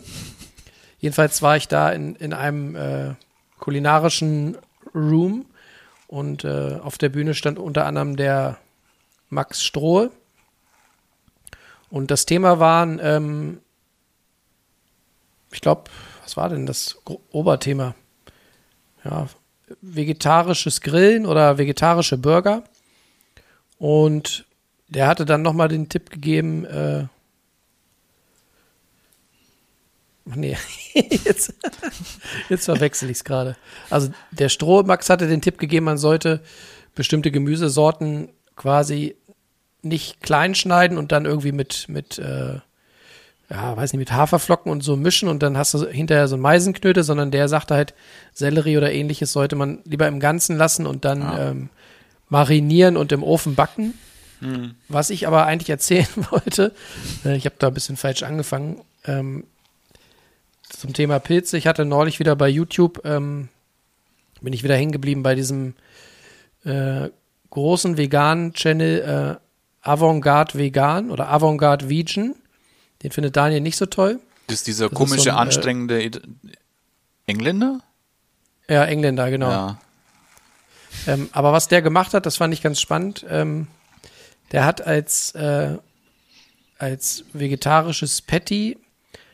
Jedenfalls 0.99 1.41
war 1.41 1.57
ich 1.57 1.67
da 1.67 1.89
in, 1.89 2.15
in 2.17 2.31
einem 2.31 2.75
äh, 2.75 3.15
kulinarischen 3.57 4.55
Room 4.93 5.47
und 6.05 6.43
äh, 6.43 6.77
auf 6.83 6.99
der 6.99 7.09
Bühne 7.09 7.33
stand 7.33 7.57
unter 7.57 7.87
anderem 7.87 8.17
der 8.17 8.59
Max 9.29 9.63
Strohe. 9.63 10.11
Und 11.89 12.11
das 12.11 12.27
Thema 12.27 12.59
waren, 12.59 12.99
ähm, 13.01 13.61
ich 15.51 15.61
glaube, 15.61 15.85
was 16.21 16.37
war 16.37 16.49
denn 16.49 16.67
das 16.67 16.99
Oberthema? 17.31 17.95
Ja, 19.03 19.27
vegetarisches 19.81 20.81
Grillen 20.81 21.25
oder 21.25 21.57
vegetarische 21.57 22.17
Burger. 22.17 22.63
Und 23.77 24.45
der 24.87 25.07
hatte 25.07 25.25
dann 25.25 25.41
nochmal 25.41 25.69
den 25.69 25.89
Tipp 25.89 26.09
gegeben, 26.09 26.65
äh, 26.65 27.05
nee, 30.25 30.57
jetzt, 30.93 31.53
jetzt 32.49 32.65
verwechsel 32.65 33.09
ich 33.09 33.17
es 33.17 33.23
gerade. 33.23 33.55
Also 33.89 34.11
der 34.31 34.49
Strohmax 34.49 35.09
hatte 35.09 35.27
den 35.27 35.41
Tipp 35.41 35.57
gegeben, 35.57 35.85
man 35.85 35.97
sollte 35.97 36.41
bestimmte 36.93 37.31
Gemüsesorten 37.31 38.29
quasi 38.55 39.15
nicht 39.81 40.21
klein 40.21 40.55
schneiden 40.55 40.97
und 40.97 41.11
dann 41.11 41.25
irgendwie 41.25 41.51
mit, 41.51 41.85
mit 41.87 42.19
äh, 42.19 42.59
ja, 43.51 43.75
weiß 43.75 43.91
nicht, 43.91 43.99
mit 43.99 44.13
Haferflocken 44.13 44.71
und 44.71 44.81
so 44.81 44.95
mischen 44.95 45.27
und 45.27 45.43
dann 45.43 45.57
hast 45.57 45.73
du 45.73 45.85
hinterher 45.85 46.27
so 46.27 46.37
Meisenknöte, 46.37 47.03
sondern 47.03 47.31
der 47.31 47.49
sagte 47.49 47.75
halt, 47.75 47.93
Sellerie 48.33 48.77
oder 48.77 48.91
ähnliches 48.91 49.33
sollte 49.33 49.57
man 49.57 49.79
lieber 49.83 50.07
im 50.07 50.21
Ganzen 50.21 50.55
lassen 50.55 50.87
und 50.87 51.03
dann 51.03 51.31
ähm, 51.37 51.69
marinieren 52.29 52.95
und 52.95 53.11
im 53.11 53.23
Ofen 53.23 53.55
backen. 53.55 53.93
Was 54.87 55.09
ich 55.09 55.27
aber 55.27 55.45
eigentlich 55.45 55.69
erzählen 55.69 56.07
wollte, 56.31 56.73
äh, 57.25 57.35
ich 57.35 57.45
habe 57.45 57.55
da 57.59 57.67
ein 57.67 57.73
bisschen 57.73 57.97
falsch 57.97 58.23
angefangen, 58.23 58.81
ähm, 59.05 59.43
zum 60.69 60.93
Thema 60.93 61.19
Pilze. 61.19 61.57
Ich 61.57 61.67
hatte 61.67 61.85
neulich 61.85 62.19
wieder 62.19 62.35
bei 62.35 62.47
YouTube, 62.47 63.01
ähm, 63.05 63.49
bin 64.39 64.53
ich 64.53 64.63
wieder 64.63 64.75
hängen 64.75 64.93
geblieben 64.93 65.21
bei 65.21 65.35
diesem 65.35 65.75
äh, 66.63 67.09
großen 67.49 67.97
veganen 67.97 68.53
Channel 68.53 69.37
äh, 69.37 69.87
Avantgarde 69.87 70.57
Vegan 70.57 71.11
oder 71.11 71.29
Avantgarde 71.29 71.89
Vegan. 71.89 72.35
Den 73.03 73.11
findet 73.11 73.35
Daniel 73.35 73.61
nicht 73.61 73.77
so 73.77 73.85
toll. 73.85 74.19
Das 74.47 74.57
ist 74.57 74.67
dieser 74.67 74.85
Das 74.85 74.91
ist 74.93 74.97
komische, 74.97 75.21
so 75.23 75.29
ein, 75.31 75.35
äh, 75.35 75.39
anstrengende 75.39 76.01
Id- 76.03 76.21
Engländer? 77.25 77.79
Ja, 78.69 78.85
Engländer, 78.85 79.29
genau. 79.29 79.49
Ja. 79.49 79.79
Ähm, 81.07 81.29
aber 81.31 81.51
was 81.53 81.67
der 81.67 81.81
gemacht 81.81 82.13
hat, 82.13 82.25
das 82.25 82.37
fand 82.37 82.53
ich 82.53 82.61
ganz 82.61 82.79
spannend. 82.79 83.25
Ähm, 83.29 83.67
der 84.51 84.65
hat 84.65 84.85
als, 84.85 85.33
äh, 85.35 85.77
als 86.77 87.23
vegetarisches 87.33 88.21
Patty 88.21 88.77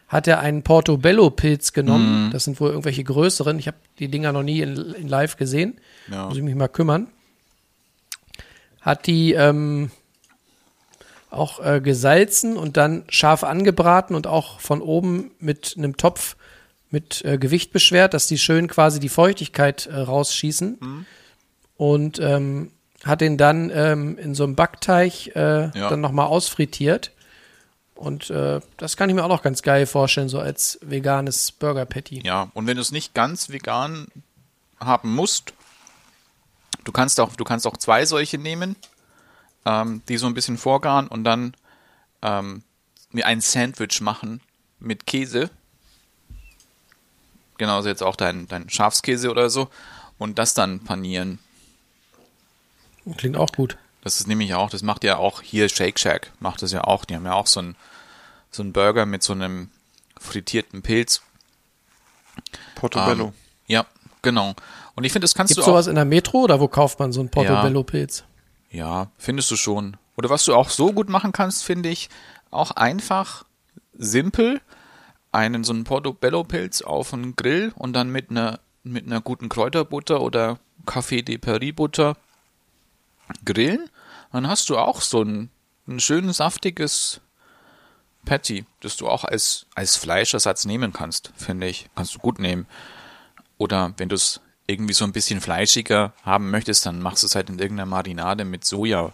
hat 0.07 0.27
er 0.27 0.39
einen 0.39 0.63
Portobello-Pilz 0.63 1.73
genommen. 1.73 2.29
Das 2.31 2.45
sind 2.45 2.61
wohl 2.61 2.69
irgendwelche 2.69 3.03
größeren. 3.03 3.59
Ich 3.59 3.67
habe 3.67 3.77
die 3.99 4.07
Dinger 4.07 4.31
noch 4.31 4.43
nie 4.43 4.61
in, 4.61 4.75
in 4.93 5.07
live 5.09 5.35
gesehen. 5.35 5.81
Ja. 6.09 6.27
Muss 6.27 6.37
ich 6.37 6.43
mich 6.43 6.55
mal 6.55 6.69
kümmern. 6.69 7.07
Hat 8.79 9.05
die 9.07 9.33
ähm, 9.33 9.91
auch 11.29 11.59
äh, 11.63 11.81
gesalzen 11.81 12.55
und 12.57 12.77
dann 12.77 13.03
scharf 13.09 13.43
angebraten 13.43 14.15
und 14.15 14.27
auch 14.27 14.59
von 14.59 14.81
oben 14.81 15.31
mit 15.39 15.75
einem 15.77 15.97
Topf 15.97 16.35
mit 16.89 17.23
äh, 17.25 17.37
Gewicht 17.37 17.73
beschwert, 17.73 18.13
dass 18.13 18.27
die 18.27 18.37
schön 18.37 18.67
quasi 18.67 18.99
die 18.99 19.09
Feuchtigkeit 19.09 19.87
äh, 19.87 19.97
rausschießen. 19.97 21.05
Und 21.75 22.19
ähm, 22.19 22.71
hat 23.03 23.21
den 23.21 23.37
dann 23.37 23.69
ähm, 23.73 24.17
in 24.17 24.33
so 24.35 24.43
einem 24.45 24.55
Backteig 24.55 25.35
äh, 25.35 25.69
Ja. 25.77 25.89
dann 25.89 26.01
nochmal 26.01 26.27
ausfrittiert. 26.27 27.11
Und 27.93 28.29
äh, 28.29 28.59
das 28.77 28.95
kann 28.95 29.09
ich 29.09 29.15
mir 29.15 29.23
auch 29.23 29.29
noch 29.29 29.41
ganz 29.43 29.61
geil 29.63 29.85
vorstellen, 29.85 30.29
so 30.29 30.39
als 30.39 30.79
veganes 30.81 31.51
Burger 31.51 31.85
Patty. 31.85 32.21
Ja, 32.25 32.49
und 32.53 32.67
wenn 32.67 32.77
du 32.77 32.81
es 32.81 32.91
nicht 32.91 33.13
ganz 33.13 33.49
vegan 33.49 34.07
haben 34.79 35.13
musst, 35.13 35.53
du 36.83 36.91
kannst 36.91 37.19
auch, 37.19 37.35
du 37.35 37.43
kannst 37.43 37.67
auch 37.67 37.77
zwei 37.77 38.05
solche 38.05 38.37
nehmen, 38.37 38.75
ähm, 39.67 40.01
die 40.07 40.17
so 40.17 40.27
ein 40.27 40.33
bisschen 40.33 40.57
vorgaren 40.57 41.07
und 41.07 41.25
dann 41.25 41.53
ähm, 42.21 42.63
mir 43.11 43.25
ein 43.25 43.41
Sandwich 43.41 43.99
machen 43.99 44.39
mit 44.79 45.05
Käse. 45.05 45.49
Genauso 47.57 47.89
jetzt 47.89 48.03
auch 48.03 48.15
dein, 48.15 48.47
dein 48.47 48.69
Schafskäse 48.69 49.29
oder 49.29 49.49
so. 49.49 49.69
Und 50.17 50.39
das 50.39 50.53
dann 50.53 50.79
panieren. 50.79 51.39
Klingt 53.17 53.35
auch 53.35 53.51
gut. 53.51 53.77
Das 54.03 54.19
ist 54.19 54.27
nämlich 54.27 54.53
auch, 54.53 54.69
das 54.69 54.83
macht 54.83 55.03
ja 55.03 55.17
auch 55.17 55.41
hier 55.41 55.67
Shake 55.67 55.99
Shack, 55.99 56.31
macht 56.39 56.61
das 56.61 56.71
ja 56.71 56.83
auch. 56.85 57.03
Die 57.03 57.15
haben 57.15 57.25
ja 57.25 57.33
auch 57.33 57.47
so 57.47 57.59
einen 57.59 57.75
so 58.51 58.63
einen 58.63 58.71
Burger 58.71 59.05
mit 59.05 59.21
so 59.21 59.33
einem 59.33 59.69
frittierten 60.17 60.81
Pilz. 60.81 61.21
Portobello. 62.75 63.25
Ähm, 63.25 63.33
ja, 63.67 63.85
genau. 64.21 64.55
Und 64.95 65.03
ich 65.03 65.11
finde, 65.11 65.25
das 65.25 65.35
kannst 65.35 65.51
Gibt 65.51 65.59
es 65.59 65.65
du 65.65 65.71
auch. 65.71 65.75
sowas 65.75 65.87
in 65.87 65.95
der 65.95 66.05
Metro 66.05 66.39
oder 66.39 66.59
wo 66.59 66.67
kauft 66.67 66.99
man 66.99 67.11
so 67.11 67.19
einen 67.19 67.29
Portobello-Pilz? 67.29 68.19
Ja, 68.19 68.36
findest 69.17 69.51
du 69.51 69.55
schon. 69.55 69.97
Oder 70.15 70.29
was 70.29 70.45
du 70.45 70.55
auch 70.55 70.69
so 70.69 70.93
gut 70.93 71.09
machen 71.09 71.31
kannst, 71.31 71.63
finde 71.63 71.89
ich, 71.89 72.09
auch 72.51 72.71
einfach 72.71 73.45
simpel 73.97 74.61
einen 75.31 75.63
so 75.63 75.73
einen 75.73 75.83
Portobello-Pilz 75.83 76.81
auf 76.81 77.13
einen 77.13 77.35
Grill 77.35 77.73
und 77.75 77.93
dann 77.93 78.09
mit 78.11 78.29
einer 78.31 78.59
mit 78.83 79.05
einer 79.05 79.21
guten 79.21 79.49
Kräuterbutter 79.49 80.21
oder 80.21 80.59
Café 80.85 81.21
de 81.21 81.37
Paris 81.37 81.75
Butter 81.75 82.15
grillen. 83.45 83.89
Dann 84.31 84.47
hast 84.47 84.69
du 84.69 84.77
auch 84.77 85.01
so 85.01 85.21
ein, 85.23 85.49
ein 85.87 85.99
schön 85.99 86.31
saftiges 86.31 87.21
Patty, 88.25 88.65
das 88.81 88.97
du 88.97 89.07
auch 89.07 89.23
als, 89.23 89.65
als 89.75 89.95
Fleischersatz 89.95 90.65
nehmen 90.65 90.93
kannst, 90.93 91.31
finde 91.35 91.67
ich. 91.67 91.89
Kannst 91.95 92.15
du 92.15 92.19
gut 92.19 92.39
nehmen. 92.39 92.67
Oder 93.57 93.93
wenn 93.97 94.09
du 94.09 94.15
es 94.15 94.41
irgendwie 94.67 94.93
so 94.93 95.05
ein 95.05 95.13
bisschen 95.13 95.41
fleischiger 95.41 96.13
haben 96.23 96.51
möchtest, 96.51 96.85
dann 96.85 97.01
machst 97.01 97.23
du 97.23 97.27
es 97.27 97.35
halt 97.35 97.49
in 97.49 97.57
irgendeiner 97.57 97.85
Marinade 97.85 98.43
mit 98.43 98.65
Soja, 98.65 99.13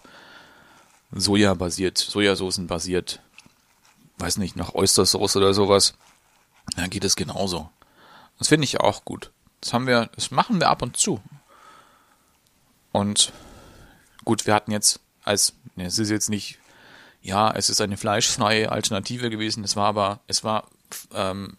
Soja 1.12 1.54
basiert, 1.54 1.96
Sojasoßen 1.96 2.66
basiert, 2.66 3.20
weiß 4.18 4.38
nicht, 4.38 4.56
nach 4.56 4.74
Oystersauce 4.74 5.36
oder 5.36 5.54
sowas. 5.54 5.94
Dann 6.76 6.90
geht 6.90 7.04
es 7.04 7.14
genauso. 7.14 7.70
Das 8.38 8.48
finde 8.48 8.64
ich 8.64 8.80
auch 8.80 9.04
gut. 9.04 9.30
Das 9.60 9.72
haben 9.72 9.86
wir, 9.86 10.10
das 10.14 10.32
machen 10.32 10.60
wir 10.60 10.68
ab 10.68 10.82
und 10.82 10.96
zu. 10.96 11.20
Und 12.90 13.32
gut, 14.24 14.46
wir 14.46 14.54
hatten 14.54 14.72
jetzt 14.72 15.00
als, 15.22 15.54
ne, 15.76 15.86
es 15.86 15.98
ist 15.98 16.10
jetzt 16.10 16.30
nicht, 16.30 16.58
ja, 17.22 17.50
es 17.52 17.70
ist 17.70 17.80
eine 17.80 17.96
fleischfreie 17.96 18.72
Alternative 18.72 19.30
gewesen. 19.30 19.62
Es 19.62 19.76
war 19.76 19.86
aber, 19.86 20.20
es 20.26 20.42
war 20.42 20.68
ähm, 21.14 21.56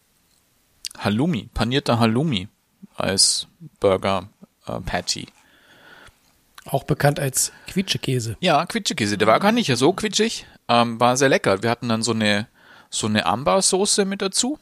Halloumi, 0.97 1.49
panierter 1.53 1.99
Halloumi 1.99 2.49
als 2.95 3.47
Burger 3.79 4.29
äh, 4.67 4.79
Patty. 4.81 5.27
Auch 6.65 6.83
bekannt 6.83 7.19
als 7.19 7.51
Quietschekäse. 7.67 8.37
Ja, 8.39 8.65
Quitschekäse. 8.65 9.17
Der 9.17 9.27
war 9.27 9.39
gar 9.39 9.51
nicht 9.51 9.75
so 9.75 9.93
quitschig, 9.93 10.45
ähm, 10.67 10.99
war 10.99 11.15
sehr 11.17 11.29
lecker. 11.29 11.61
Wir 11.61 11.69
hatten 11.69 11.89
dann 11.89 12.01
so 12.01 12.11
eine 12.11 12.47
so 12.89 13.07
eine 13.07 13.25
Amber-Soße 13.25 14.05
mit 14.05 14.21
dazu. 14.21 14.59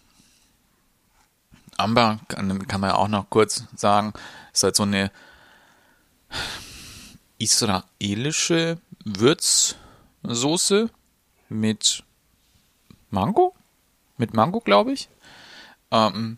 Amber 1.77 2.19
kann, 2.27 2.67
kann 2.67 2.81
man 2.81 2.91
ja 2.91 2.95
auch 2.95 3.07
noch 3.07 3.29
kurz 3.29 3.65
sagen, 3.75 4.13
ist 4.51 4.63
halt 4.63 4.75
so 4.75 4.83
eine 4.83 5.11
israelische 7.37 8.79
Würzsoße 9.05 10.89
mit 11.49 12.03
Mango? 13.09 13.55
Mit 14.17 14.33
Mango, 14.33 14.59
glaube 14.59 14.93
ich. 14.93 15.09
Ähm, 15.91 16.37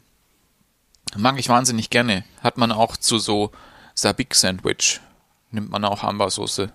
mag 1.17 1.39
ich 1.39 1.49
wahnsinnig 1.49 1.89
gerne. 1.89 2.23
Hat 2.41 2.57
man 2.57 2.71
auch 2.71 2.97
zu 2.97 3.17
so 3.19 3.51
Sabik-Sandwich. 3.93 5.01
Nimmt 5.51 5.71
man 5.71 5.85
auch 5.85 6.03
Amber-Soße. 6.03 6.71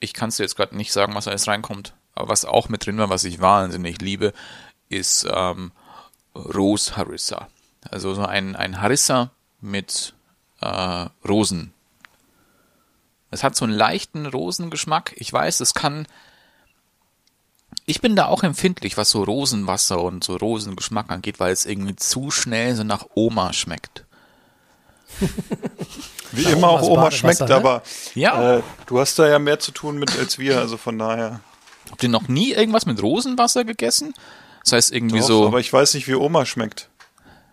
Ich 0.00 0.12
kann 0.12 0.28
es 0.28 0.36
dir 0.36 0.44
jetzt 0.44 0.56
gerade 0.56 0.76
nicht 0.76 0.92
sagen, 0.92 1.14
was 1.14 1.28
alles 1.28 1.48
reinkommt. 1.48 1.94
Aber 2.14 2.28
was 2.28 2.44
auch 2.44 2.68
mit 2.68 2.86
drin 2.86 2.98
war, 2.98 3.10
was 3.10 3.24
ich 3.24 3.40
wahnsinnig 3.40 4.00
liebe, 4.00 4.32
ist 4.88 5.26
ähm, 5.30 5.72
Rose 6.34 6.96
Harissa. 6.96 7.48
Also 7.90 8.14
so 8.14 8.24
ein, 8.24 8.56
ein 8.56 8.80
Harissa 8.80 9.30
mit 9.60 10.14
äh, 10.60 11.06
Rosen. 11.26 11.72
Es 13.30 13.44
hat 13.44 13.56
so 13.56 13.64
einen 13.64 13.74
leichten 13.74 14.26
Rosengeschmack. 14.26 15.14
Ich 15.16 15.32
weiß, 15.32 15.60
es 15.60 15.74
kann. 15.74 16.06
Ich 17.86 18.00
bin 18.00 18.16
da 18.16 18.26
auch 18.26 18.42
empfindlich, 18.42 18.96
was 18.96 19.10
so 19.10 19.22
Rosenwasser 19.22 20.00
und 20.02 20.24
so 20.24 20.36
Rosengeschmack 20.36 21.08
angeht, 21.10 21.38
weil 21.38 21.52
es 21.52 21.64
irgendwie 21.66 21.94
zu 21.94 22.30
schnell 22.32 22.74
so 22.74 22.82
nach 22.82 23.06
Oma 23.14 23.52
schmeckt. 23.52 24.04
Wie 26.32 26.42
Ja, 26.42 26.50
immer 26.50 26.68
auch 26.68 26.82
Omas 26.82 26.88
Oma 26.88 27.00
Badewasser, 27.02 27.16
schmeckt, 27.16 27.48
ne? 27.48 27.54
aber 27.54 27.82
Ja. 28.14 28.56
äh, 28.56 28.62
du 28.86 28.98
hast 28.98 29.18
da 29.20 29.28
ja 29.28 29.38
mehr 29.38 29.60
zu 29.60 29.70
tun 29.70 29.98
mit 29.98 30.18
als 30.18 30.38
wir, 30.38 30.58
also 30.58 30.76
von 30.76 30.98
daher. 30.98 31.40
Habt 31.90 32.02
ihr 32.02 32.08
noch 32.08 32.26
nie 32.26 32.52
irgendwas 32.52 32.86
mit 32.86 33.00
Rosenwasser 33.00 33.64
gegessen? 33.64 34.12
Das 34.64 34.72
heißt 34.72 34.92
irgendwie 34.92 35.20
Doch, 35.20 35.26
so. 35.26 35.46
Aber 35.46 35.60
ich 35.60 35.72
weiß 35.72 35.94
nicht, 35.94 36.08
wie 36.08 36.14
Oma 36.16 36.44
schmeckt. 36.44 36.88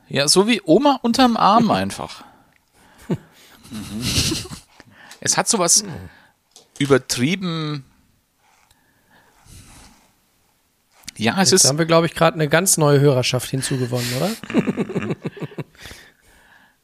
Ja, 0.09 0.27
so 0.27 0.47
wie 0.47 0.61
Oma 0.65 0.97
unterm 1.03 1.37
Arm 1.37 1.69
einfach. 1.71 2.23
es 5.19 5.37
hat 5.37 5.47
sowas 5.47 5.83
übertrieben. 6.79 7.85
Ja, 11.23 11.41
es 11.41 11.51
Jetzt 11.51 11.63
ist. 11.63 11.69
haben 11.69 11.77
wir, 11.77 11.85
glaube 11.85 12.05
ich, 12.07 12.13
gerade 12.15 12.35
eine 12.35 12.49
ganz 12.49 12.77
neue 12.77 12.99
Hörerschaft 12.99 13.49
hinzugewonnen, 13.49 14.07
oder? 14.17 14.29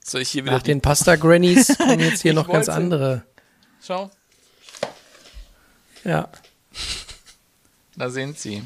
Soll 0.03 0.21
ich 0.21 0.29
hier 0.29 0.43
wieder 0.43 0.53
Nach 0.53 0.61
den 0.63 0.81
Pasta 0.81 1.15
Grannies 1.15 1.77
kommen 1.77 1.99
jetzt 1.99 2.21
hier 2.21 2.33
noch 2.33 2.47
ganz 2.47 2.67
wollte- 2.67 2.73
andere. 2.73 3.23
Schau, 3.85 4.09
Ja. 6.03 6.29
da 7.95 8.09
sind 8.09 8.37
sie. 8.39 8.63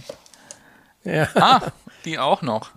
ja. 1.03 1.27
Ah, 1.35 1.71
die 2.05 2.17
auch 2.19 2.41
noch. 2.41 2.71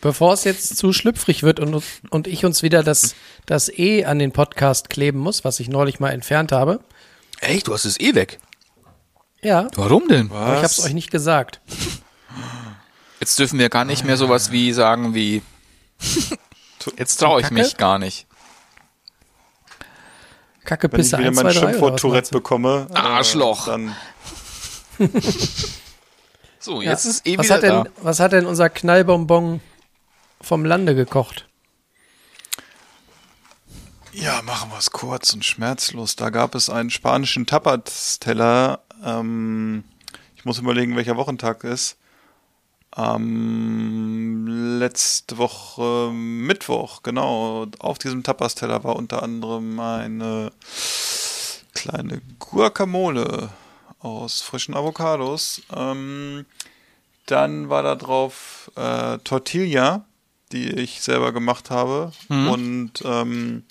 Bevor 0.00 0.32
es 0.32 0.44
jetzt 0.44 0.78
zu 0.78 0.92
schlüpfrig 0.94 1.42
wird 1.42 1.60
und, 1.60 1.82
und 2.10 2.26
ich 2.26 2.44
uns 2.46 2.62
wieder 2.62 2.82
das, 2.82 3.14
das 3.44 3.68
E 3.68 4.04
an 4.06 4.18
den 4.18 4.32
Podcast 4.32 4.88
kleben 4.88 5.18
muss, 5.18 5.44
was 5.44 5.60
ich 5.60 5.68
neulich 5.68 6.00
mal 6.00 6.10
entfernt 6.10 6.52
habe. 6.52 6.80
Echt, 7.40 7.66
du 7.66 7.74
hast 7.74 7.84
es 7.84 8.00
eh 8.00 8.14
weg. 8.14 8.38
Ja, 9.42 9.68
Warum 9.76 10.08
denn? 10.08 10.30
aber 10.32 10.50
ich 10.52 10.56
habe 10.56 10.66
es 10.66 10.84
euch 10.84 10.94
nicht 10.94 11.10
gesagt. 11.10 11.60
Jetzt 13.20 13.38
dürfen 13.38 13.58
wir 13.58 13.68
gar 13.68 13.84
nicht 13.84 14.04
mehr 14.04 14.16
sowas 14.16 14.50
wie 14.50 14.72
sagen 14.72 15.14
wie. 15.14 15.42
Jetzt 16.96 17.16
traue 17.18 17.40
ich 17.40 17.50
mich 17.50 17.76
gar 17.76 17.98
nicht. 17.98 18.26
Kacke, 20.64 20.90
Wenn 20.92 21.00
ich 21.00 21.06
Pisse 21.06 21.18
wieder 21.18 21.28
1, 21.28 21.36
mein 21.42 21.52
2, 21.52 21.52
3 21.52 21.58
oder 21.60 21.70
Schimpfwort 21.70 21.92
was 21.94 22.00
Tourette 22.00 22.30
bekomme, 22.30 22.86
äh, 22.90 22.94
Arschloch. 22.98 23.66
dann 23.66 23.94
So, 26.60 26.82
Ja. 26.82 26.90
jetzt 26.90 27.04
ist 27.06 27.26
eh 27.26 27.38
was 27.38 27.46
wieder 27.46 27.54
hat 27.54 27.62
denn, 27.62 27.84
da. 27.84 27.84
Was 28.02 28.20
hat 28.20 28.32
denn 28.32 28.44
unser 28.46 28.68
Knallbonbon 28.68 29.60
vom 30.40 30.64
Lande 30.64 30.94
gekocht? 30.94 31.46
Ja, 34.12 34.42
machen 34.42 34.70
wir 34.70 34.78
es 34.78 34.90
kurz 34.90 35.32
und 35.32 35.44
schmerzlos. 35.44 36.16
Da 36.16 36.30
gab 36.30 36.54
es 36.54 36.68
einen 36.68 36.90
spanischen 36.90 37.46
Tapas-Teller. 37.46 38.80
Ähm, 39.04 39.84
ich 40.36 40.44
muss 40.44 40.58
überlegen, 40.58 40.96
welcher 40.96 41.16
Wochentag 41.16 41.64
ist. 41.64 41.96
Ähm, 42.96 44.78
letzte 44.78 45.38
Woche 45.38 46.10
Mittwoch, 46.12 47.02
genau. 47.02 47.66
Auf 47.78 47.98
diesem 47.98 48.22
Tapas-Teller 48.22 48.82
war 48.84 48.96
unter 48.96 49.22
anderem 49.22 49.78
eine 49.78 50.52
kleine 51.74 52.20
Guacamole 52.38 53.50
aus 54.00 54.40
frischen 54.40 54.74
Avocados. 54.74 55.62
Ähm, 55.74 56.46
dann 57.26 57.68
war 57.68 57.82
da 57.82 57.94
drauf 57.94 58.70
äh, 58.74 59.18
Tortilla, 59.18 60.04
die 60.52 60.68
ich 60.70 61.02
selber 61.02 61.32
gemacht 61.32 61.70
habe. 61.70 62.12
Und 62.50 62.92
ähm, 63.04 63.64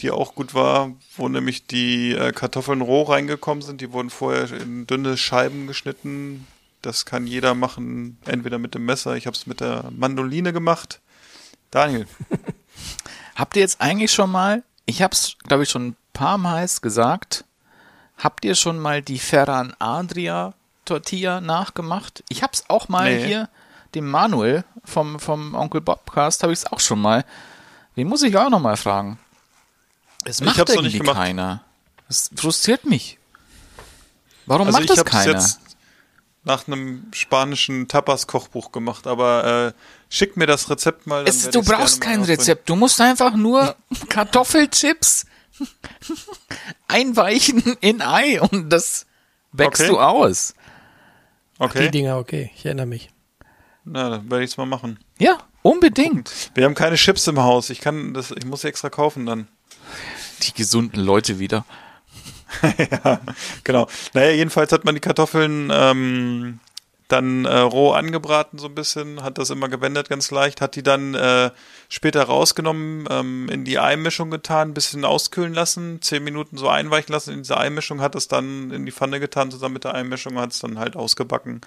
die 0.00 0.10
auch 0.10 0.34
gut 0.34 0.54
war, 0.54 0.92
wo 1.16 1.28
nämlich 1.28 1.66
die 1.66 2.12
äh, 2.12 2.32
Kartoffeln 2.32 2.80
roh 2.80 3.02
reingekommen 3.02 3.62
sind. 3.62 3.80
Die 3.80 3.92
wurden 3.92 4.10
vorher 4.10 4.50
in 4.52 4.86
dünne 4.86 5.16
Scheiben 5.16 5.66
geschnitten. 5.66 6.46
Das 6.82 7.04
kann 7.04 7.26
jeder 7.26 7.54
machen, 7.54 8.18
entweder 8.24 8.58
mit 8.58 8.74
dem 8.74 8.86
Messer. 8.86 9.16
Ich 9.16 9.26
habe 9.26 9.36
es 9.36 9.46
mit 9.46 9.60
der 9.60 9.90
Mandoline 9.90 10.52
gemacht. 10.52 11.00
Daniel, 11.70 12.06
Habt 13.36 13.56
ihr 13.56 13.62
jetzt 13.62 13.80
eigentlich 13.80 14.12
schon 14.12 14.30
mal, 14.30 14.62
ich 14.86 15.02
habe 15.02 15.12
es, 15.14 15.36
glaube 15.46 15.62
ich, 15.62 15.70
schon 15.70 15.88
ein 15.88 15.96
paar 16.12 16.36
Mal 16.36 16.66
gesagt, 16.82 17.44
habt 18.18 18.44
ihr 18.44 18.54
schon 18.54 18.78
mal 18.78 19.02
die 19.02 19.18
Ferran 19.18 19.74
Adria 19.78 20.52
Tortilla 20.84 21.40
nachgemacht? 21.40 22.22
Ich 22.28 22.42
habe 22.42 22.52
es 22.52 22.64
auch 22.68 22.88
mal 22.88 23.14
Nee. 23.14 23.26
hier, 23.26 23.48
dem 23.94 24.10
Manuel 24.10 24.64
vom, 24.84 25.18
vom 25.18 25.54
Onkel 25.54 25.80
Bobcast, 25.80 26.42
habe 26.42 26.52
ich 26.52 26.60
es 26.60 26.66
auch 26.66 26.80
schon 26.80 27.00
mal. 27.00 27.24
Den 27.96 28.08
muss 28.08 28.22
ich 28.22 28.36
auch 28.36 28.50
noch 28.50 28.60
mal 28.60 28.76
fragen. 28.76 29.18
Es 30.24 30.40
Ich 30.40 30.46
macht 30.46 30.58
irgendwie 30.58 30.82
nicht 30.88 30.98
gemacht. 31.00 31.16
keiner. 31.16 31.64
Das 32.08 32.30
frustriert 32.34 32.84
mich. 32.84 33.18
Warum 34.46 34.66
also 34.66 34.78
macht 34.78 34.84
ich 34.84 34.88
das 34.90 34.98
habe 34.98 35.08
es 35.10 35.12
keiner? 35.12 35.32
jetzt 35.38 35.60
nach 36.42 36.66
einem 36.66 37.06
spanischen 37.12 37.86
Tapas-Kochbuch 37.88 38.72
gemacht, 38.72 39.06
aber 39.06 39.68
äh, 39.68 39.72
schick 40.08 40.36
mir 40.36 40.46
das 40.46 40.70
Rezept 40.70 41.06
mal. 41.06 41.24
dann 41.24 41.34
Es, 41.34 41.50
du 41.50 41.62
brauchst 41.62 42.00
kein. 42.00 42.22
Rezept. 42.22 42.68
Du 42.68 42.76
musst 42.76 43.00
einfach 43.00 43.34
nur 43.34 43.76
Kartoffelchips 44.08 45.26
einweichen 46.88 47.62
in 47.80 48.00
Ei 48.02 48.40
und 48.40 48.70
das 48.70 49.06
wächst 49.52 49.82
Okay. 49.82 49.90
du 49.90 50.00
aus. 50.00 50.54
Die 51.58 51.62
Okay, 51.62 51.90
Dinger, 51.90 52.16
okay, 52.16 52.50
ich 52.56 52.64
erinnere 52.64 52.86
mich. 52.86 53.10
na, 53.84 54.08
dann 54.08 54.30
werde 54.30 54.44
ich 54.44 54.50
es 54.52 54.56
mal 54.56 54.64
machen. 54.66 54.98
Ja, 55.18 55.38
unbedingt. 55.62 56.50
Wir 56.54 56.64
haben 56.64 56.74
keine 56.74 56.96
Chips 56.96 57.26
im 57.26 57.40
Haus. 57.40 57.70
Ich 57.70 57.80
kann 57.80 58.14
das, 58.14 58.30
ich 58.30 58.44
muss 58.44 58.62
sie 58.62 58.68
extra 58.68 58.90
kaufen 58.90 59.26
dann. 59.26 59.48
Die 60.42 60.54
gesunden 60.54 61.00
Leute 61.00 61.38
wieder. 61.38 61.64
ja, 63.04 63.20
genau. 63.64 63.86
Naja, 64.14 64.30
jedenfalls 64.30 64.72
hat 64.72 64.84
man 64.84 64.94
die 64.94 65.00
Kartoffeln 65.00 65.70
ähm, 65.72 66.60
dann 67.12 67.44
äh, 67.44 67.58
roh 67.58 67.92
angebraten 67.92 68.58
so 68.58 68.66
ein 68.68 68.74
bisschen, 68.74 69.22
hat 69.22 69.38
das 69.38 69.50
immer 69.50 69.68
gewendet 69.68 70.08
ganz 70.08 70.30
leicht, 70.30 70.60
hat 70.60 70.76
die 70.76 70.82
dann 70.82 71.14
äh, 71.14 71.50
später 71.88 72.22
rausgenommen, 72.22 73.06
ähm, 73.10 73.48
in 73.50 73.64
die 73.64 73.78
Eimischung 73.78 74.30
getan, 74.30 74.74
bisschen 74.74 75.04
auskühlen 75.04 75.52
lassen, 75.52 76.00
zehn 76.02 76.22
Minuten 76.24 76.56
so 76.56 76.68
einweichen 76.68 77.12
lassen 77.12 77.32
in 77.32 77.38
diese 77.38 77.56
Eimischung, 77.56 78.00
hat 78.00 78.14
es 78.14 78.28
dann 78.28 78.70
in 78.70 78.86
die 78.86 78.92
Pfanne 78.92 79.20
getan, 79.20 79.50
zusammen 79.50 79.74
mit 79.74 79.84
der 79.84 79.94
Eimischung, 79.94 80.38
hat 80.38 80.52
es 80.52 80.60
dann 80.60 80.78
halt 80.78 80.96
ausgebacken, 80.96 81.60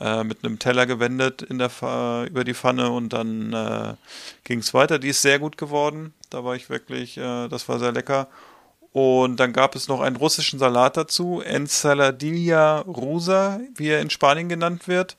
äh, 0.00 0.24
mit 0.24 0.44
einem 0.44 0.58
Teller 0.58 0.86
gewendet 0.86 1.42
in 1.42 1.58
der 1.58 1.70
Pfa- 1.70 2.26
über 2.26 2.44
die 2.44 2.54
Pfanne 2.54 2.90
und 2.90 3.12
dann 3.12 3.52
äh, 3.52 3.94
ging 4.44 4.60
es 4.60 4.74
weiter. 4.74 4.98
Die 4.98 5.08
ist 5.08 5.22
sehr 5.22 5.38
gut 5.38 5.58
geworden. 5.58 6.14
Da 6.30 6.44
war 6.44 6.56
ich 6.56 6.70
wirklich, 6.70 7.18
äh, 7.18 7.48
das 7.48 7.68
war 7.68 7.78
sehr 7.78 7.92
lecker. 7.92 8.28
Und 8.96 9.36
dann 9.40 9.52
gab 9.52 9.74
es 9.74 9.88
noch 9.88 10.00
einen 10.00 10.16
russischen 10.16 10.58
Salat 10.58 10.96
dazu, 10.96 11.42
Ensaladilla 11.44 12.78
rusa, 12.78 13.60
wie 13.74 13.88
er 13.88 14.00
in 14.00 14.08
Spanien 14.08 14.48
genannt 14.48 14.88
wird. 14.88 15.18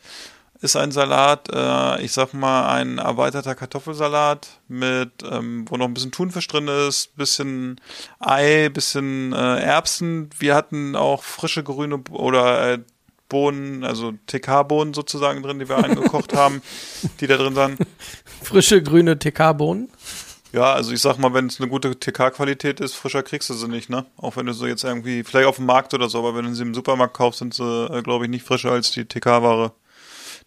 Ist 0.62 0.76
ein 0.76 0.92
Salat, 0.92 1.48
äh, 1.54 2.02
ich 2.02 2.12
sag 2.12 2.34
mal, 2.34 2.74
ein 2.74 2.98
erweiterter 2.98 3.54
Kartoffelsalat 3.54 4.48
mit, 4.68 5.12
ähm, 5.32 5.66
wo 5.70 5.78
noch 5.78 5.86
ein 5.86 5.94
bisschen 5.94 6.12
Thunfisch 6.12 6.48
drin 6.48 6.68
ist, 6.68 7.16
bisschen 7.18 7.80
Ei, 8.18 8.70
bisschen 8.70 9.32
äh, 9.34 9.60
Erbsen. 9.60 10.32
Wir 10.40 10.56
hatten 10.56 10.96
auch 10.96 11.22
frische 11.22 11.62
grüne 11.62 12.02
oder 12.10 12.74
äh, 12.74 12.80
Bohnen, 13.30 13.84
also 13.84 14.14
TK-Bohnen 14.26 14.96
sozusagen 14.96 15.44
drin, 15.44 15.60
die 15.60 15.70
wir 15.70 15.78
eingekocht 15.84 16.36
haben, 16.36 16.64
die 17.20 17.28
da 17.28 17.38
drin 17.38 17.56
waren. 17.56 17.78
Frische 18.42 18.82
grüne 18.82 19.20
TK-Bohnen. 19.20 19.92
Ja, 20.54 20.74
also 20.74 20.92
ich 20.92 21.02
sag 21.02 21.18
mal, 21.18 21.34
wenn 21.34 21.48
es 21.48 21.60
eine 21.60 21.70
gute 21.70 22.00
TK-Qualität 22.00 22.80
ist, 22.80 22.96
frischer 22.96 23.24
kriegst 23.24 23.50
du 23.50 23.54
sie 23.54 23.68
nicht, 23.68 23.90
ne? 23.90 24.06
Auch 24.16 24.38
wenn 24.38 24.46
du 24.46 24.54
sie 24.54 24.68
jetzt 24.68 24.84
irgendwie, 24.84 25.24
vielleicht 25.24 25.48
auf 25.48 25.58
dem 25.58 25.66
Markt 25.66 25.94
oder 25.94 26.10
so, 26.10 26.20
aber 26.20 26.36
wenn 26.36 26.46
du 26.46 26.56
sie 26.56 26.64
im 26.64 26.74
Supermarkt 26.74 27.16
kaufst, 27.16 27.40
sind 27.40 27.54
sie, 27.54 27.64
äh, 27.64 28.02
glaube 28.02 28.26
ich, 28.26 28.32
nicht 28.32 28.46
frischer 28.46 28.72
als 28.72 28.92
die 28.92 29.06
TK-Ware, 29.06 29.74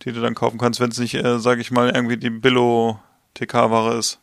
die 0.03 0.13
du 0.13 0.21
dann 0.21 0.35
kaufen 0.35 0.59
kannst, 0.59 0.81
wenn 0.81 0.91
es 0.91 0.99
nicht, 0.99 1.15
äh, 1.15 1.39
sag 1.39 1.59
ich 1.59 1.71
mal, 1.71 1.91
irgendwie 1.91 2.17
die 2.17 2.31
Billo-TK-Ware 2.31 3.99
ist. 3.99 4.19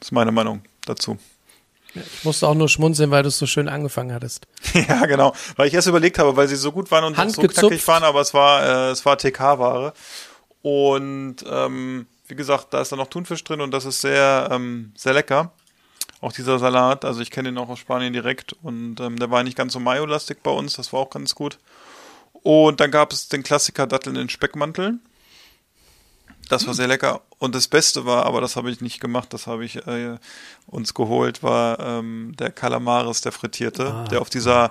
Das 0.00 0.08
ist 0.08 0.12
meine 0.12 0.32
Meinung 0.32 0.62
dazu. 0.84 1.18
Ich 1.94 2.24
musste 2.24 2.46
auch 2.46 2.54
nur 2.54 2.68
schmunzeln, 2.68 3.10
weil 3.10 3.22
du 3.22 3.28
es 3.28 3.38
so 3.38 3.46
schön 3.46 3.68
angefangen 3.68 4.12
hattest. 4.12 4.46
ja, 4.74 5.06
genau. 5.06 5.32
Weil 5.56 5.68
ich 5.68 5.74
erst 5.74 5.88
überlegt 5.88 6.18
habe, 6.18 6.36
weil 6.36 6.48
sie 6.48 6.56
so 6.56 6.72
gut 6.72 6.90
waren 6.90 7.04
und 7.04 7.16
so 7.30 7.40
knackig 7.42 7.86
waren, 7.88 8.02
aber 8.02 8.20
es 8.20 8.34
war, 8.34 8.62
äh, 8.62 8.90
es 8.90 9.06
war 9.06 9.16
TK-Ware. 9.16 9.94
Und 10.60 11.36
ähm, 11.48 12.06
wie 12.28 12.34
gesagt, 12.34 12.74
da 12.74 12.80
ist 12.80 12.92
dann 12.92 12.98
noch 12.98 13.08
Thunfisch 13.08 13.44
drin 13.44 13.60
und 13.60 13.70
das 13.70 13.84
ist 13.84 14.00
sehr, 14.00 14.48
ähm, 14.50 14.92
sehr 14.96 15.14
lecker. 15.14 15.52
Auch 16.20 16.32
dieser 16.32 16.58
Salat, 16.58 17.04
also 17.04 17.20
ich 17.20 17.30
kenne 17.30 17.50
den 17.50 17.58
auch 17.58 17.68
aus 17.68 17.78
Spanien 17.78 18.12
direkt 18.12 18.54
und 18.62 19.00
ähm, 19.00 19.18
der 19.18 19.30
war 19.30 19.42
nicht 19.42 19.56
ganz 19.56 19.72
so 19.72 19.80
mayo-lastig 19.80 20.42
bei 20.42 20.50
uns, 20.50 20.74
das 20.74 20.92
war 20.92 21.00
auch 21.00 21.10
ganz 21.10 21.34
gut. 21.34 21.58
Und 22.42 22.80
dann 22.80 22.90
gab 22.90 23.12
es 23.12 23.28
den 23.28 23.42
Klassiker 23.42 23.86
Datteln 23.86 24.16
in 24.16 24.28
Speckmanteln. 24.28 25.00
Das 26.48 26.66
war 26.66 26.74
sehr 26.74 26.86
lecker. 26.86 27.22
Und 27.38 27.54
das 27.54 27.66
Beste 27.66 28.06
war, 28.06 28.24
aber 28.24 28.40
das 28.40 28.54
habe 28.54 28.70
ich 28.70 28.80
nicht 28.80 29.00
gemacht, 29.00 29.32
das 29.32 29.46
habe 29.48 29.64
ich 29.64 29.84
äh, 29.86 30.16
uns 30.66 30.94
geholt, 30.94 31.42
war 31.42 31.80
ähm, 31.80 32.34
der 32.38 32.52
Calamares, 32.52 33.20
der 33.20 33.32
frittierte, 33.32 34.04
der 34.10 34.20
auf 34.20 34.30
dieser 34.30 34.70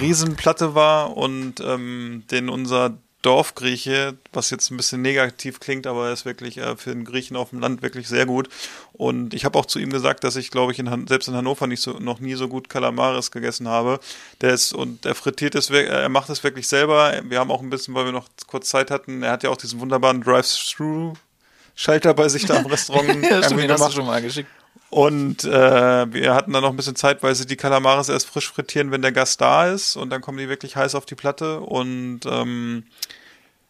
Riesenplatte 0.00 0.74
war 0.74 1.16
und 1.16 1.60
ähm, 1.60 2.24
den 2.30 2.48
unser 2.48 2.96
Dorfgrieche, 3.22 4.16
was 4.32 4.48
jetzt 4.50 4.70
ein 4.70 4.78
bisschen 4.78 5.02
negativ 5.02 5.60
klingt, 5.60 5.86
aber 5.86 6.06
er 6.06 6.12
ist 6.14 6.24
wirklich 6.24 6.56
äh, 6.56 6.76
für 6.76 6.90
einen 6.90 7.04
Griechen 7.04 7.36
auf 7.36 7.50
dem 7.50 7.60
Land 7.60 7.82
wirklich 7.82 8.08
sehr 8.08 8.24
gut. 8.24 8.48
Und 8.94 9.34
ich 9.34 9.44
habe 9.44 9.58
auch 9.58 9.66
zu 9.66 9.78
ihm 9.78 9.90
gesagt, 9.90 10.24
dass 10.24 10.36
ich, 10.36 10.50
glaube 10.50 10.72
ich, 10.72 10.78
in 10.78 10.90
Han 10.90 11.06
selbst 11.06 11.28
in 11.28 11.34
Hannover 11.34 11.66
nicht 11.66 11.82
so, 11.82 11.98
noch 11.98 12.20
nie 12.20 12.34
so 12.34 12.48
gut 12.48 12.70
Kalamaris 12.70 13.30
gegessen 13.30 13.68
habe. 13.68 14.00
Der 14.40 14.54
ist 14.54 14.72
und 14.72 15.04
er 15.04 15.14
frittiert 15.14 15.54
es, 15.54 15.68
er 15.68 16.08
macht 16.08 16.30
es 16.30 16.42
wirklich 16.42 16.66
selber. 16.66 17.20
Wir 17.24 17.40
haben 17.40 17.50
auch 17.50 17.60
ein 17.60 17.70
bisschen, 17.70 17.94
weil 17.94 18.06
wir 18.06 18.12
noch 18.12 18.28
kurz 18.46 18.70
Zeit 18.70 18.90
hatten, 18.90 19.22
er 19.22 19.32
hat 19.32 19.42
ja 19.42 19.50
auch 19.50 19.58
diesen 19.58 19.80
wunderbaren 19.80 20.22
Drive-Thru-Schalter 20.22 22.14
bei 22.14 22.28
sich 22.28 22.46
da 22.46 22.56
im 22.56 22.66
Restaurant 22.70 23.22
ja, 23.22 23.42
stimmt, 23.42 23.62
den 23.62 23.70
hast 23.70 23.88
du 23.88 23.92
schon 23.92 24.06
mal 24.06 24.22
geschickt. 24.22 24.50
Und 24.90 25.44
äh, 25.44 26.12
wir 26.12 26.34
hatten 26.34 26.52
dann 26.52 26.62
noch 26.62 26.70
ein 26.70 26.76
bisschen 26.76 26.96
Zeit, 26.96 27.22
weil 27.22 27.36
sie 27.36 27.46
die 27.46 27.56
Kalamares 27.56 28.08
erst 28.08 28.26
frisch 28.26 28.50
frittieren, 28.50 28.90
wenn 28.90 29.02
der 29.02 29.12
Gast 29.12 29.40
da 29.40 29.68
ist. 29.70 29.96
Und 29.96 30.10
dann 30.10 30.20
kommen 30.20 30.38
die 30.38 30.48
wirklich 30.48 30.74
heiß 30.74 30.96
auf 30.96 31.06
die 31.06 31.14
Platte. 31.14 31.60
Und 31.60 32.20
ähm, 32.26 32.84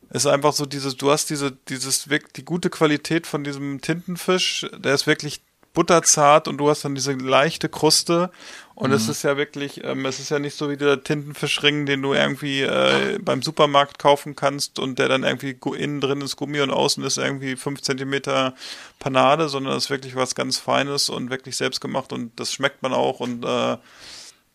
es 0.09 0.25
ist 0.25 0.27
einfach 0.27 0.55
so 0.55 0.65
dieses, 0.65 0.97
du 0.97 1.11
hast 1.11 1.29
diese, 1.29 1.53
dieses 1.69 2.09
die 2.37 2.45
gute 2.45 2.71
Qualität 2.71 3.27
von 3.27 3.45
diesem 3.45 3.83
Tintenfisch, 3.83 4.67
der 4.79 4.95
ist 4.95 5.07
wirklich 5.07 5.43
butterzart 5.73 6.49
und 6.49 6.59
du 6.59 6.69
hast 6.69 6.85
dann 6.85 6.95
diese 6.95 7.13
leichte 7.13 7.69
Kruste. 7.69 8.31
Und 8.75 8.93
es 8.93 9.11
ist 9.11 9.25
ja 9.25 9.37
wirklich, 9.37 9.85
ähm, 9.85 10.07
es 10.07 10.21
ist 10.21 10.31
ja 10.31 10.39
nicht 10.39 10.57
so 10.57 10.71
wie 10.71 10.79
der 10.79 11.05
Tintenfischring, 11.05 11.85
den 11.85 12.01
du 12.01 12.15
irgendwie 12.15 12.63
äh, 12.63 13.19
beim 13.21 13.43
Supermarkt 13.43 13.99
kaufen 13.99 14.35
kannst 14.35 14.79
und 14.79 14.99
der 14.99 15.09
dann 15.09 15.23
irgendwie 15.23 15.55
innen 15.77 16.01
drin 16.01 16.23
ist 16.23 16.37
Gummi 16.37 16.63
und 16.63 16.71
außen 16.71 17.05
ist 17.05 17.19
irgendwie 17.19 17.57
fünf 17.57 17.83
Zentimeter 17.83 18.55
Panade, 18.99 19.51
sondern 19.51 19.77
es 19.77 19.85
ist 19.85 19.91
wirklich 19.91 20.17
was 20.17 20.35
ganz 20.35 20.59
Feines 20.59 21.11
und 21.11 21.29
wirklich 21.29 21.59
selbst 21.59 21.83
gemacht 21.83 22.11
und 22.15 22.41
das 22.41 22.55
schmeckt 22.55 22.83
man 22.83 22.95
auch 22.95 23.21
und 23.21 23.45
äh, 23.45 23.77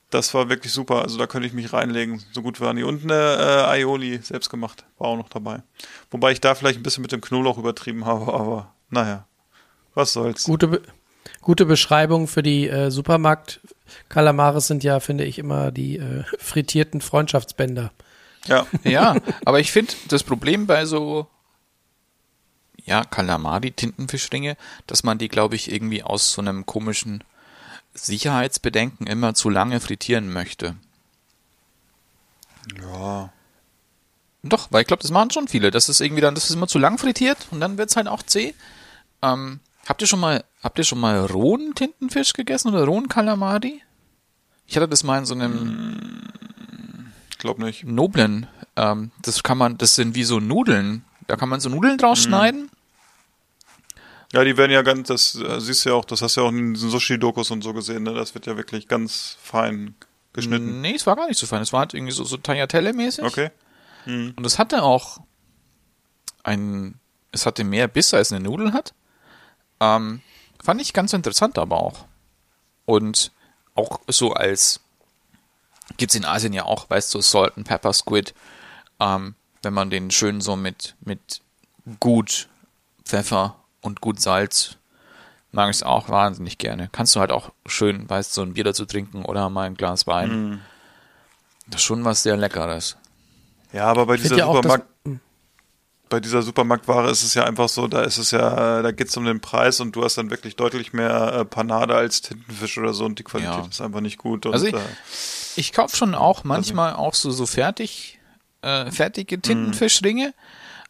das 0.10 0.34
war 0.34 0.50
wirklich 0.50 0.74
super. 0.74 1.04
Also 1.04 1.18
da 1.18 1.28
könnte 1.28 1.48
ich 1.48 1.54
mich 1.54 1.74
reinlegen. 1.74 2.24
So 2.32 2.42
gut 2.42 2.62
waren 2.62 2.78
die. 2.78 2.84
Und 2.84 3.04
eine 3.04 3.14
äh, 3.14 3.70
Aioli 3.70 4.20
selbst 4.20 4.50
gemacht. 4.50 4.86
War 4.98 5.10
auch 5.10 5.18
noch 5.18 5.30
dabei. 5.30 5.62
Wobei 6.10 6.32
ich 6.32 6.42
da 6.42 6.56
vielleicht 6.56 6.80
ein 6.80 6.84
bisschen 6.84 7.02
mit 7.02 7.12
dem 7.12 7.22
Knoblauch 7.22 7.58
übertrieben 7.58 8.06
habe, 8.06 8.34
aber 8.34 8.74
naja. 8.90 9.28
Was 9.94 10.14
soll's. 10.14 10.44
Gute, 10.44 10.68
Be 10.68 10.82
gute 11.42 11.66
Beschreibung 11.66 12.28
für 12.28 12.44
die 12.44 12.68
äh, 12.68 12.92
Supermarkt-Kalamares 12.92 14.68
sind 14.68 14.84
ja, 14.84 15.00
finde 15.00 15.26
ich, 15.26 15.40
immer 15.40 15.72
die 15.72 15.98
äh, 15.98 16.24
frittierten 16.40 17.02
Freundschaftsbänder. 17.02 17.92
Ja. 18.48 18.68
Ja, 18.84 19.16
aber 19.44 19.60
ich 19.60 19.72
finde 19.72 19.94
das 20.10 20.24
Problem 20.24 20.68
bei 20.68 20.86
so 20.86 21.28
ja, 22.86 23.04
Kalamari, 23.04 23.72
Tintenfischringe, 23.72 24.58
dass 24.86 25.04
man 25.04 25.18
die, 25.18 25.28
glaube 25.28 25.56
ich, 25.56 25.72
irgendwie 25.72 26.04
aus 26.04 26.32
so 26.32 26.42
einem 26.42 26.66
komischen 26.66 27.24
Sicherheitsbedenken 27.96 29.08
immer 29.08 29.34
zu 29.34 29.50
lange 29.50 29.80
frittieren 29.80 30.32
möchte. 30.32 30.76
Ja. 32.80 33.32
Doch, 34.44 34.68
weil 34.72 34.82
ich 34.82 34.88
glaube, 34.88 35.02
das 35.02 35.12
machen 35.12 35.32
schon 35.32 35.48
viele. 35.48 35.72
Das 35.72 35.90
ist 35.90 36.02
irgendwie 36.02 36.22
dann, 36.22 36.36
das 36.36 36.50
ist 36.50 36.56
immer 36.56 36.68
zu 36.68 36.78
lang 36.78 37.00
frittiert 37.00 37.48
und 37.50 37.60
dann 37.60 37.80
wird's 37.80 37.96
halt 37.96 38.08
auch 38.08 38.22
zäh. 38.22 38.54
Ähm, 39.24 39.60
habt 39.88 40.02
ihr 40.02 40.08
schon 40.08 40.20
mal, 40.20 40.44
habt 40.64 40.78
ihr 40.78 40.84
schon 40.84 41.00
mal 41.00 41.20
rohen 41.26 41.74
Tintenfisch 41.76 42.34
gegessen 42.34 42.70
oder 42.74 42.86
rohen 42.86 43.08
Kalamari? 43.10 43.82
Ich 44.68 44.76
hatte 44.76 44.88
das 44.88 45.04
mal 45.04 45.20
in 45.20 45.26
so 45.26 45.34
einem 45.36 46.24
Ich 47.30 47.38
glaube 47.38 47.64
nicht. 47.64 47.84
noblen, 47.84 48.48
ähm, 48.76 49.12
das 49.22 49.44
kann 49.44 49.58
man, 49.58 49.78
das 49.78 49.96
sind 49.96 50.16
wie 50.16 50.24
so 50.24 50.40
Nudeln. 50.40 51.06
Da 51.28 51.36
kann 51.36 51.50
man 51.50 51.60
so 51.60 51.70
Nudeln 51.70 51.98
draus 51.98 52.24
schneiden. 52.24 52.70
Ja, 54.34 54.44
die 54.44 54.58
werden 54.58 54.72
ja 54.72 54.82
ganz, 54.82 55.08
das 55.08 55.36
äh, 55.36 55.60
siehst 55.62 55.86
du 55.86 55.90
ja 55.90 55.96
auch, 55.96 56.06
das 56.06 56.22
hast 56.22 56.36
du 56.36 56.42
ja 56.42 56.48
auch 56.48 56.52
in 56.52 56.74
diesen 56.74 56.90
Sushi-Dokus 56.90 57.52
und 57.52 57.64
so 57.64 57.74
gesehen, 57.74 58.04
ne? 58.04 58.14
Das 58.14 58.34
wird 58.34 58.46
ja 58.48 58.58
wirklich 58.58 58.88
ganz 58.88 59.38
fein 59.42 59.96
geschnitten. 60.34 60.82
Nee, 60.82 60.96
es 60.96 61.08
war 61.08 61.16
gar 61.16 61.28
nicht 61.28 61.40
so 61.40 61.48
fein. 61.48 61.62
Es 61.62 61.72
war 61.72 61.82
halt 61.82 61.94
irgendwie 61.94 62.12
so, 62.12 62.24
so 62.26 62.36
Tagliatelle-mäßig. 62.38 63.24
Okay. 63.24 63.52
Und 64.06 64.46
es 64.46 64.60
hatte 64.60 64.84
auch 64.84 65.20
ein, 66.44 67.00
es 67.32 67.46
hatte 67.46 67.64
mehr 67.64 67.88
Biss, 67.88 68.14
als 68.14 68.32
eine 68.32 68.44
Nudel 68.44 68.74
hat. 68.74 68.94
Ähm, 69.80 70.22
fand 70.64 70.82
ich 70.82 70.94
ganz 70.94 71.14
interessant 71.14 71.58
aber 71.58 71.78
auch. 71.78 72.06
Und 72.86 73.32
auch 73.76 74.00
so 74.08 74.34
als, 74.34 74.80
gibt's 75.98 76.16
in 76.16 76.26
Asien 76.26 76.54
ja 76.54 76.66
auch, 76.66 76.90
weißt 76.90 77.14
du, 77.14 77.22
Salt 77.22 77.58
and 77.58 77.68
Pepper 77.68 77.94
Squid, 77.94 78.34
ähm, 79.00 79.36
wenn 79.62 79.74
man 79.74 79.90
den 79.90 80.12
schön 80.12 80.42
so 80.42 80.56
mit, 80.56 80.96
mit 81.02 81.42
gut 82.00 82.48
Pfeffer 83.04 83.56
und 83.82 84.02
gut 84.02 84.20
Salz, 84.22 84.78
mag 85.52 85.70
ich 85.70 85.78
es 85.78 85.84
auch 85.84 86.10
wahnsinnig 86.10 86.58
gerne. 86.58 86.90
Kannst 86.92 87.16
du 87.16 87.20
halt 87.20 87.32
auch 87.32 87.52
schön, 87.66 88.10
weißt 88.10 88.32
du, 88.32 88.36
so 88.36 88.42
ein 88.44 88.54
Bier 88.54 88.64
dazu 88.64 88.86
trinken 88.86 89.26
oder 89.26 89.50
mal 89.50 89.64
ein 89.64 89.76
Glas 89.76 90.06
Wein. 90.08 90.62
Das 91.68 91.82
ist 91.82 91.86
schon 91.86 92.06
was 92.06 92.24
sehr 92.24 92.38
Leckeres. 92.38 92.98
Ja, 93.72 93.86
aber 93.88 94.06
bei 94.06 94.18
dieser 94.18 94.36
Supermarkt, 94.36 94.88
bei 96.10 96.20
dieser 96.20 96.42
Supermarktware 96.42 97.10
ist 97.10 97.24
es 97.24 97.34
ja 97.34 97.44
einfach 97.46 97.68
so, 97.70 97.88
da 97.88 98.02
ist 98.04 98.18
es 98.18 98.32
ja, 98.32 98.82
da 98.82 98.92
geht's 98.92 99.16
um 99.18 99.26
den 99.26 99.40
Preis 99.40 99.80
und 99.80 99.96
du 99.96 100.04
hast 100.04 100.18
dann 100.18 100.30
wirklich 100.30 100.56
deutlich 100.56 100.94
mehr 100.94 101.34
äh, 101.34 101.46
Panade 101.46 101.96
als 101.96 102.22
Tintenfisch 102.22 102.78
oder 102.78 102.94
so 102.94 103.06
und 103.06 103.18
die 103.20 103.24
Qualität 103.24 103.54
Ja. 103.64 103.68
ist 103.70 103.82
einfach 103.82 104.02
nicht 104.02 104.18
gut. 104.18 104.46
Und, 104.46 104.54
Also 104.54 104.68
ich- 104.68 104.74
äh, 104.74 104.80
Ich 105.58 105.72
kaufe 105.74 105.96
schon 105.96 106.16
auch 106.16 106.44
manchmal 106.44 106.94
auch 106.94 107.14
so, 107.14 107.32
so 107.32 107.46
fertig, 107.46 108.20
äh, 108.62 108.92
fertige 108.92 109.40
Tintenfischringe, 109.42 110.34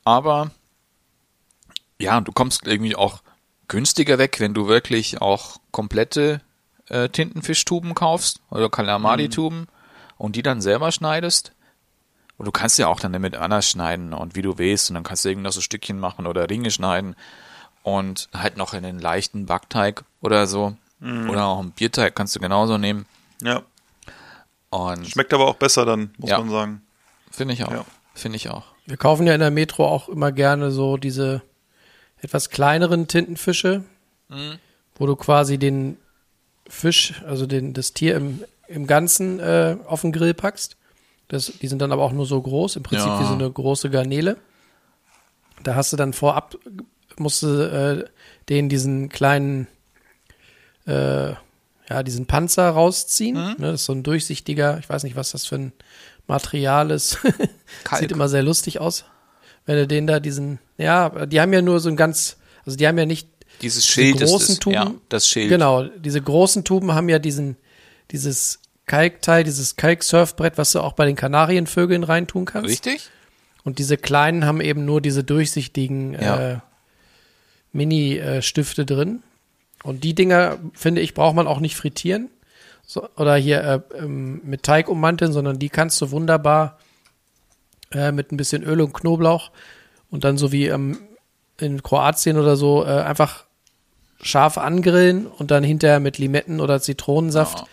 aber 0.03 0.51
ja, 1.99 2.20
du 2.22 2.32
kommst 2.32 2.66
irgendwie 2.68 2.95
auch 2.95 3.22
günstiger 3.68 4.18
weg, 4.18 4.39
wenn 4.39 4.53
du 4.53 4.68
wirklich 4.68 5.22
auch 5.22 5.57
komplette 5.72 6.41
äh, 6.89 7.09
Tintenfischtuben 7.09 7.95
kaufst 7.95 8.41
oder 8.51 8.70
Kalamari-Tuben 8.70 9.68
und 10.18 10.36
die 10.36 10.43
dann 10.43 10.61
selber 10.61 10.91
schneidest. 10.91 11.51
Und 12.38 12.45
du 12.45 12.51
kannst 12.51 12.77
ja 12.77 12.88
auch 12.88 12.99
dann 12.99 13.13
damit 13.13 13.36
anders 13.36 13.69
schneiden 13.69 14.13
und 14.13 14.36
wie 14.36 14.41
du 14.41 14.57
willst 14.57 14.89
und 14.89 14.95
dann 14.95 15.03
kannst 15.03 15.23
du 15.23 15.29
irgendwie 15.29 15.45
noch 15.45 15.53
so 15.53 15.61
Stückchen 15.61 15.99
machen 15.99 16.27
oder 16.27 16.49
Ringe 16.49 16.69
schneiden 16.71 17.15
und 17.83 18.27
halt 18.33 18.57
noch 18.57 18.73
in 18.73 18.83
den 18.83 18.99
leichten 18.99 19.45
Backteig 19.45 20.03
oder 20.21 20.47
so. 20.47 20.75
Oder 21.01 21.45
auch 21.45 21.59
einen 21.59 21.71
Bierteig 21.71 22.15
kannst 22.15 22.36
du 22.36 22.39
genauso 22.39 22.77
nehmen. 22.79 23.05
ja, 23.41 23.61
Und 24.69 25.07
schmeckt 25.07 25.33
aber 25.33 25.45
auch 25.47 25.55
besser 25.55 25.86
dann, 25.86 26.11
muss 26.17 26.29
Ja. 26.31 26.39
man 26.39 26.49
sagen. 26.49 26.81
Finde 27.31 27.53
ich 27.53 27.63
auch. 27.63 27.71
Ja. 27.71 27.86
Finde 28.15 28.38
ich 28.38 28.49
auch. 28.49 28.63
Wir 28.86 28.97
kaufen 28.97 29.27
ja 29.27 29.33
in 29.33 29.39
der 29.41 29.51
Metro 29.51 29.86
auch 29.88 30.09
immer 30.09 30.31
gerne 30.31 30.71
so 30.71 30.97
diese 30.97 31.41
etwas 32.21 32.49
kleineren 32.49 33.07
Tintenfische, 33.07 33.83
wo 34.95 35.05
du 35.05 35.15
quasi 35.15 35.57
den 35.57 35.97
Fisch, 36.67 37.21
also 37.27 37.45
den, 37.45 37.73
das 37.73 37.93
Tier 37.93 38.15
im, 38.15 38.43
im 38.67 38.88
Ganzen 38.88 39.39
äh, 39.39 39.77
auf 39.86 40.01
den 40.01 40.11
Grill 40.11 40.33
packst. 40.33 40.77
Das, 41.28 41.51
die 41.61 41.67
sind 41.67 41.82
dann 41.82 41.91
aber 41.91 42.03
auch 42.03 42.11
nur 42.11 42.26
so 42.26 42.41
groß, 42.41 42.76
im 42.78 42.84
Prinzip 42.84 43.07
Ja. 43.07 43.19
wie 43.19 43.26
so 43.26 43.34
eine 43.34 43.49
große 43.49 43.89
Garnele. 43.89 44.38
Da 45.63 45.76
hast 45.76 45.91
du 45.93 45.97
dann 45.97 46.13
vorab, 46.13 46.55
musst 47.17 47.41
du 47.43 47.47
äh, 47.47 48.05
den 48.49 48.69
diesen 48.69 49.09
kleinen, 49.09 49.67
äh, 50.86 51.30
ja, 51.89 52.03
diesen 52.03 52.26
Panzer 52.26 52.69
rausziehen. 52.69 53.36
Ne, 53.36 53.55
das 53.59 53.82
ist 53.82 53.86
so 53.86 53.93
ein 53.93 54.03
durchsichtiger, 54.03 54.78
ich 54.80 54.89
weiß 54.89 55.03
nicht, 55.03 55.15
was 55.15 55.32
das 55.32 55.45
für 55.45 55.55
ein 55.55 55.73
Material 56.28 56.91
ist. 56.91 57.19
Sieht 57.99 58.11
immer 58.11 58.28
sehr 58.30 58.43
lustig 58.43 58.80
aus. 58.80 59.05
Wenn 59.65 59.78
du 59.78 59.88
den 59.88 60.05
da 60.07 60.19
diesen, 60.19 60.59
ja, 60.78 61.26
die 61.26 61.41
haben 61.41 61.53
ja 61.53 61.61
nur 61.61 61.80
so 61.80 61.89
ein 61.89 61.95
ganz, 61.95 62.38
also 62.65 62.78
die 62.78 62.88
haben 62.88 62.97
ja 62.97 63.05
nicht 63.05 63.28
Dieses 63.61 63.84
diese 63.84 63.91
Schild 63.93 64.17
großen 64.19 64.36
ist 64.36 64.49
es. 64.49 64.59
Tuben. 64.59 64.73
Ja, 64.76 64.91
das 65.09 65.28
Schild. 65.28 65.49
Genau, 65.49 65.84
diese 65.84 66.21
großen 66.21 66.63
Tuben 66.63 66.93
haben 66.93 67.09
ja 67.09 67.17
diesen, 67.19 67.57
dieses 68.11 68.59
Kalkteil, 68.86 69.43
dieses 69.43 69.75
Kalksurfbrett, 69.75 70.57
was 70.57 70.71
du 70.71 70.79
auch 70.81 70.93
bei 70.93 71.05
den 71.05 71.15
Kanarienvögeln 71.15 72.03
reintun 72.03 72.45
kannst. 72.45 72.69
Richtig? 72.69 73.09
Und 73.63 73.79
diese 73.79 73.97
kleinen 73.97 74.45
haben 74.45 74.61
eben 74.61 74.86
nur 74.86 75.01
diese 75.01 75.23
durchsichtigen 75.23 76.13
Ja. 76.13 76.51
äh, 76.51 76.57
Mini-Stifte 77.73 78.86
drin. 78.86 79.23
Und 79.83 80.03
die 80.03 80.13
Dinger, 80.15 80.57
finde 80.73 81.01
ich, 81.01 81.13
braucht 81.13 81.36
man 81.36 81.47
auch 81.47 81.59
nicht 81.59 81.75
frittieren. 81.75 82.29
So, 82.86 83.07
oder 83.17 83.36
hier 83.36 83.63
äh, 83.63 83.97
ähm, 83.97 84.41
mit 84.43 84.63
Teig 84.63 84.88
ummanteln, 84.89 85.33
sondern 85.33 85.57
die 85.59 85.69
kannst 85.69 85.99
du 86.01 86.11
wunderbar 86.11 86.77
äh, 87.91 88.11
mit 88.11 88.31
ein 88.31 88.38
bisschen 88.38 88.63
Öl 88.63 88.81
und 88.81 88.93
Knoblauch 88.93 89.51
und 90.11 90.23
dann 90.23 90.38
so 90.38 90.51
wie 90.51 90.67
ähm, 90.67 90.99
in 91.59 91.81
Kroatien 91.81 92.38
oder 92.38 92.55
so 92.55 92.83
äh, 92.86 92.89
einfach 92.89 93.45
scharf 94.21 94.57
angrillen 94.57 95.25
und 95.25 95.49
dann 95.51 95.63
hinterher 95.63 95.99
mit 95.99 96.17
Limetten 96.19 96.59
oder 96.59 96.79
Zitronensaft. 96.79 97.59
Ja. 97.59 97.65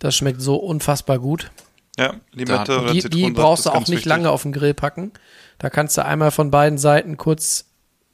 Das 0.00 0.16
schmeckt 0.16 0.40
so 0.42 0.56
unfassbar 0.56 1.18
gut. 1.18 1.50
Ja, 1.96 2.14
Limette 2.32 2.80
oder 2.80 2.92
Die, 2.92 3.08
die 3.08 3.30
brauchst 3.30 3.66
du 3.66 3.70
auch 3.70 3.80
nicht 3.80 3.90
wichtig. 3.90 4.06
lange 4.06 4.30
auf 4.30 4.42
den 4.42 4.52
Grill 4.52 4.74
packen. 4.74 5.12
Da 5.58 5.70
kannst 5.70 5.96
du 5.96 6.04
einmal 6.04 6.30
von 6.30 6.50
beiden 6.50 6.78
Seiten 6.78 7.16
kurz 7.16 7.66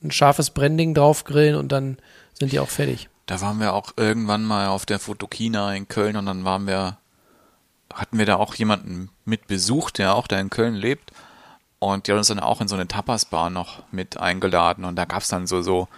ein 0.03 0.11
scharfes 0.11 0.51
Branding 0.51 0.95
drauf 0.95 1.24
grillen 1.24 1.55
und 1.55 1.70
dann 1.72 1.99
sind 2.34 2.53
die 2.53 2.59
auch 2.61 2.68
fertig. 2.68 3.09
Da 3.26 3.41
waren 3.41 3.61
wir 3.61 3.72
auch 3.72 3.93
irgendwann 3.97 4.45
mal 4.45 4.68
auf 4.68 4.87
der 4.87 4.99
Fotokina 4.99 5.74
in 5.74 5.89
Köln 5.89 6.16
und 6.16 6.26
dann 6.26 6.45
waren 6.45 6.66
wir, 6.66 6.97
hatten 7.95 8.18
wir 8.18 8.26
da 8.26 8.37
auch 8.37 8.55
jemanden 8.55 9.11
mit 9.24 9.47
Besuch, 9.47 9.91
der 9.91 10.14
auch 10.14 10.26
da 10.26 10.39
in 10.39 10.51
Köln 10.51 10.74
lebt. 10.74 11.12
Und 11.78 12.07
die 12.07 12.12
hat 12.12 12.18
uns 12.18 12.28
dann 12.28 12.41
auch 12.41 12.61
in 12.61 12.68
so 12.68 12.74
eine 12.74 12.89
Tapas-Bar 12.89 13.51
noch 13.51 13.82
mit 13.93 14.18
eingeladen 14.18 14.84
und 14.84 14.97
da 14.97 15.05
gab's 15.05 15.28
dann 15.28 15.47
so, 15.47 15.62
so 15.62 15.89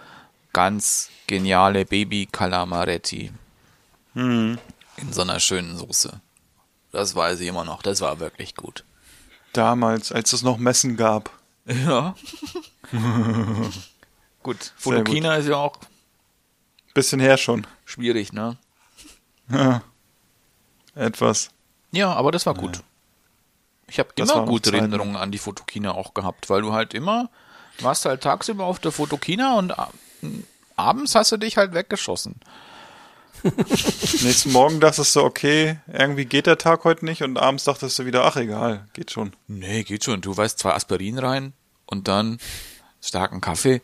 ganz 0.53 1.09
geniale 1.27 1.85
Baby-Calamaretti. 1.85 3.31
Mhm. 4.15 4.59
In 5.01 5.13
so 5.13 5.23
einer 5.23 5.41
schönen 5.41 5.77
Soße. 5.77 6.21
Das 6.93 7.15
weiß 7.15 7.41
ich 7.41 7.49
immer 7.49 7.65
noch, 7.65 7.83
das 7.83 8.01
war 8.01 8.19
wirklich 8.21 8.55
gut. 8.55 8.85
Damals, 9.53 10.13
als 10.13 10.33
es 10.33 10.43
noch 10.43 10.59
Messen 10.59 10.97
gab 10.97 11.31
Ja. 11.67 12.15
gut, 14.43 14.73
Fotokina 14.77 15.37
ist 15.37 15.49
ja 15.49 15.57
auch 15.57 15.77
Bisschen 16.95 17.21
her 17.21 17.37
schon. 17.37 17.67
schwierig, 17.85 18.33
ne? 18.33 18.57
Ja. 19.51 19.83
Etwas. 20.95 21.51
Ja, 21.93 22.13
aber 22.13 22.33
das 22.33 22.47
war 22.47 22.55
gut. 22.55 22.83
Ich 23.87 23.99
habe 23.99 24.11
immer 24.17 24.45
gute. 24.45 24.77
Erinnerungen 24.77 25.17
an 25.17 25.31
die 25.31 25.39
Fotokina 25.39 25.93
auch 25.93 26.13
gehabt, 26.13 26.51
weil 26.51 26.61
du 26.61 26.73
halt 26.73 26.93
immer 26.93 27.31
warst 27.83 28.05
halt 28.05 28.23
tagsüber 28.23 28.65
auf 28.65 28.79
der 28.79 28.93
Fotokina 28.93 29.57
und 29.57 29.75
abends 30.77 31.15
hast 31.15 31.33
du 31.33 31.37
dich 31.37 31.57
halt 31.57 31.75
weggeschossen. 31.75 32.37
Nächsten 34.23 34.53
Morgen 34.53 34.81
dachtest 34.81 35.15
du, 35.17 35.23
okay, 35.23 35.79
irgendwie 35.93 36.25
geht 36.25 36.47
der 36.47 36.59
Tag 36.59 36.85
heute 36.85 37.05
nicht 37.05 37.23
und 37.23 37.39
abends 37.39 37.65
dachtest 37.65 37.99
du 37.99 38.07
wieder, 38.07 38.25
ach 38.25 38.37
egal, 38.37 38.87
geht 38.93 39.11
schon. 39.11 39.33
Nee, 39.47 39.85
geht 39.85 40.05
schon. 40.05 40.21
Du 40.21 40.37
weißt 40.37 40.59
zwei 40.59 40.73
Aspirin 40.73 41.19
rein 41.19 41.53
und 41.87 42.09
dann 42.09 42.39
starken 43.01 43.41
Kaffee. 43.41 43.83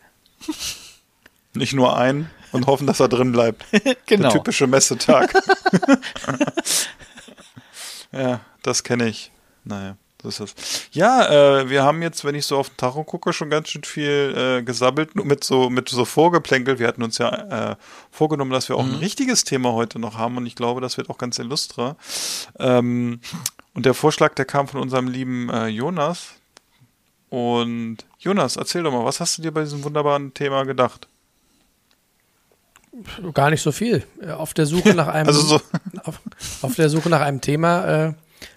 Nicht 1.54 1.72
nur 1.72 1.96
einen 1.96 2.30
und 2.52 2.66
hoffen, 2.66 2.86
dass 2.86 3.00
er 3.00 3.08
drin 3.08 3.32
bleibt. 3.32 3.64
Genau. 4.06 4.28
Der 4.28 4.38
typische 4.38 4.66
Messetag. 4.66 5.32
ja, 8.12 8.40
das 8.62 8.82
kenne 8.82 9.08
ich. 9.08 9.32
Naja, 9.64 9.96
das 10.24 10.40
ist. 10.40 10.88
Ja, 10.92 11.60
äh, 11.60 11.70
wir 11.70 11.84
haben 11.84 12.02
jetzt, 12.02 12.24
wenn 12.24 12.34
ich 12.34 12.46
so 12.46 12.58
auf 12.58 12.70
den 12.70 12.76
Tacho 12.76 13.04
gucke, 13.04 13.32
schon 13.32 13.50
ganz 13.50 13.68
schön 13.68 13.84
viel 13.84 14.34
äh, 14.36 14.62
gesammelt, 14.62 15.14
nur 15.14 15.24
mit 15.24 15.44
so, 15.44 15.70
mit 15.70 15.88
so 15.88 16.04
Vorgeplänkel. 16.04 16.78
Wir 16.78 16.88
hatten 16.88 17.02
uns 17.02 17.18
ja 17.18 17.72
äh, 17.72 17.76
vorgenommen, 18.10 18.50
dass 18.50 18.68
wir 18.68 18.76
auch 18.76 18.84
ein 18.84 18.94
richtiges 18.96 19.44
Thema 19.44 19.72
heute 19.72 19.98
noch 19.98 20.18
haben 20.18 20.36
und 20.36 20.46
ich 20.46 20.56
glaube, 20.56 20.80
das 20.80 20.96
wird 20.96 21.10
auch 21.10 21.18
ganz 21.18 21.38
illustre. 21.38 21.96
Ähm, 22.58 23.20
und 23.74 23.86
der 23.86 23.94
Vorschlag, 23.94 24.34
der 24.34 24.44
kam 24.44 24.68
von 24.68 24.80
unserem 24.80 25.08
lieben 25.08 25.48
äh, 25.50 25.66
Jonas. 25.66 26.34
Und 27.28 27.98
Jonas, 28.18 28.56
erzähl 28.56 28.82
doch 28.84 28.92
mal, 28.92 29.04
was 29.04 29.20
hast 29.20 29.38
du 29.38 29.42
dir 29.42 29.52
bei 29.52 29.62
diesem 29.62 29.82
wunderbaren 29.82 30.32
Thema 30.34 30.64
gedacht? 30.64 31.08
Gar 33.32 33.50
nicht 33.50 33.62
so 33.62 33.72
viel. 33.72 34.04
Äh, 34.20 34.30
Auf 34.30 34.54
der 34.54 34.66
Suche 34.66 34.94
nach 34.94 35.08
einem, 35.14 35.26
Also 35.26 35.40
so, 35.40 35.60
auf, 36.04 36.20
auf 36.62 36.74
der 36.76 36.88
Suche 36.88 37.08
nach 37.08 37.20
einem 37.20 37.40
Thema 37.40 37.84
äh, 38.08 38.12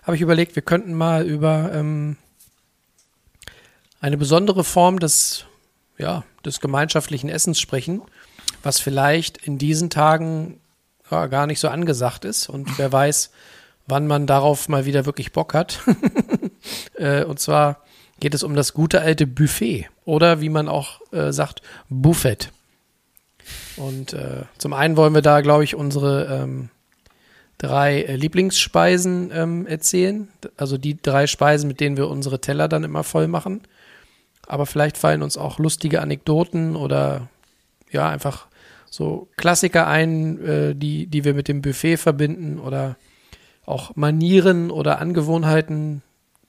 habe 0.08 0.16
ich 0.16 0.22
überlegt, 0.22 0.56
wir 0.56 0.64
könnten 0.64 0.94
mal 0.94 1.26
über 1.26 1.70
ähm, 1.74 2.16
eine 4.00 4.16
besondere 4.16 4.64
Form 4.64 5.00
des, 5.00 5.46
ja, 5.98 6.24
des 6.46 6.62
gemeinschaftlichen 6.62 7.30
Essens 7.30 7.60
sprechen, 7.60 8.02
was 8.64 8.80
vielleicht 8.80 9.36
in 9.38 9.58
diesen 9.58 9.90
Tagen 9.90 10.62
ja, 11.12 11.28
gar 11.28 11.46
nicht 11.46 11.60
so 11.60 11.68
angesagt 11.68 12.24
ist 12.24 12.48
und 12.48 12.78
wer 12.78 12.90
weiß, 12.90 13.32
wann 13.86 14.08
man 14.08 14.28
darauf 14.28 14.70
mal 14.70 14.86
wieder 14.86 15.06
wirklich 15.06 15.34
Bock 15.34 15.54
hat. 15.54 15.82
äh, 16.96 17.26
und 17.26 17.42
zwar 17.42 17.84
geht 18.22 18.34
es 18.34 18.44
um 18.44 18.56
das 18.56 18.74
gute 18.74 19.02
alte 19.02 19.28
Buffet 19.28 19.90
oder 20.06 20.40
wie 20.40 20.50
man 20.50 20.70
auch 20.70 21.02
äh, 21.12 21.34
sagt, 21.34 21.62
Buffet. 21.90 22.50
Und 23.76 24.14
äh, 24.14 24.44
zum 24.58 24.72
einen 24.72 24.96
wollen 24.96 25.14
wir 25.14 25.22
da, 25.22 25.42
glaube 25.42 25.66
ich, 25.66 25.76
unsere 25.76 26.44
ähm, 26.44 26.70
drei 27.58 28.02
äh, 28.04 28.16
Lieblingsspeisen 28.16 29.32
ähm, 29.34 29.68
erzählen. 29.68 30.28
Also 30.58 30.78
die 30.78 31.02
drei 31.02 31.28
Speisen, 31.28 31.68
mit 31.68 31.80
denen 31.80 31.98
wir 31.98 32.10
unsere 32.10 32.40
Teller 32.40 32.68
dann 32.68 32.84
immer 32.84 33.04
voll 33.04 33.28
machen. 33.28 33.62
Aber 34.48 34.66
vielleicht 34.66 34.98
fallen 34.98 35.24
uns 35.24 35.38
auch 35.38 35.60
lustige 35.60 36.02
Anekdoten 36.02 36.76
oder 36.76 37.28
ja, 37.92 38.10
einfach 38.10 38.48
so 38.90 39.28
Klassiker 39.38 39.88
ein, 39.88 40.44
äh, 40.46 40.76
die, 40.76 41.08
die 41.08 41.24
wir 41.24 41.34
mit 41.34 41.48
dem 41.48 41.62
Buffet 41.62 41.98
verbinden 41.98 42.60
oder 42.60 42.96
auch 43.66 43.96
Manieren 43.96 44.72
oder 44.72 45.00
Angewohnheiten, 45.00 46.02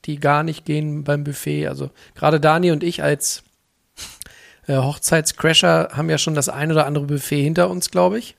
die 0.05 0.21
gar 0.21 0.45
nicht 0.45 0.65
gehen 0.65 1.05
beim 1.05 1.25
Buffet. 1.25 1.67
Also 1.67 1.91
gerade 2.15 2.39
Dani 2.39 2.71
und 2.71 2.85
ich 2.85 3.03
als 3.03 3.43
äh, 4.69 4.77
Hochzeitscrasher 4.77 5.91
haben 5.93 6.11
ja 6.11 6.19
schon 6.19 6.35
das 6.35 6.49
ein 6.49 6.71
oder 6.71 6.87
andere 6.87 7.07
Buffet 7.07 7.43
hinter 7.43 7.71
uns, 7.71 7.91
glaube 7.91 8.19
ich. 8.19 8.37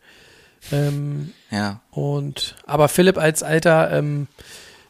Ähm, 0.71 1.33
Ja. 1.51 1.81
und 1.91 2.55
aber 2.65 2.87
Philipp 2.89 3.17
als 3.17 3.41
alter 3.41 3.91
ähm, 3.91 4.27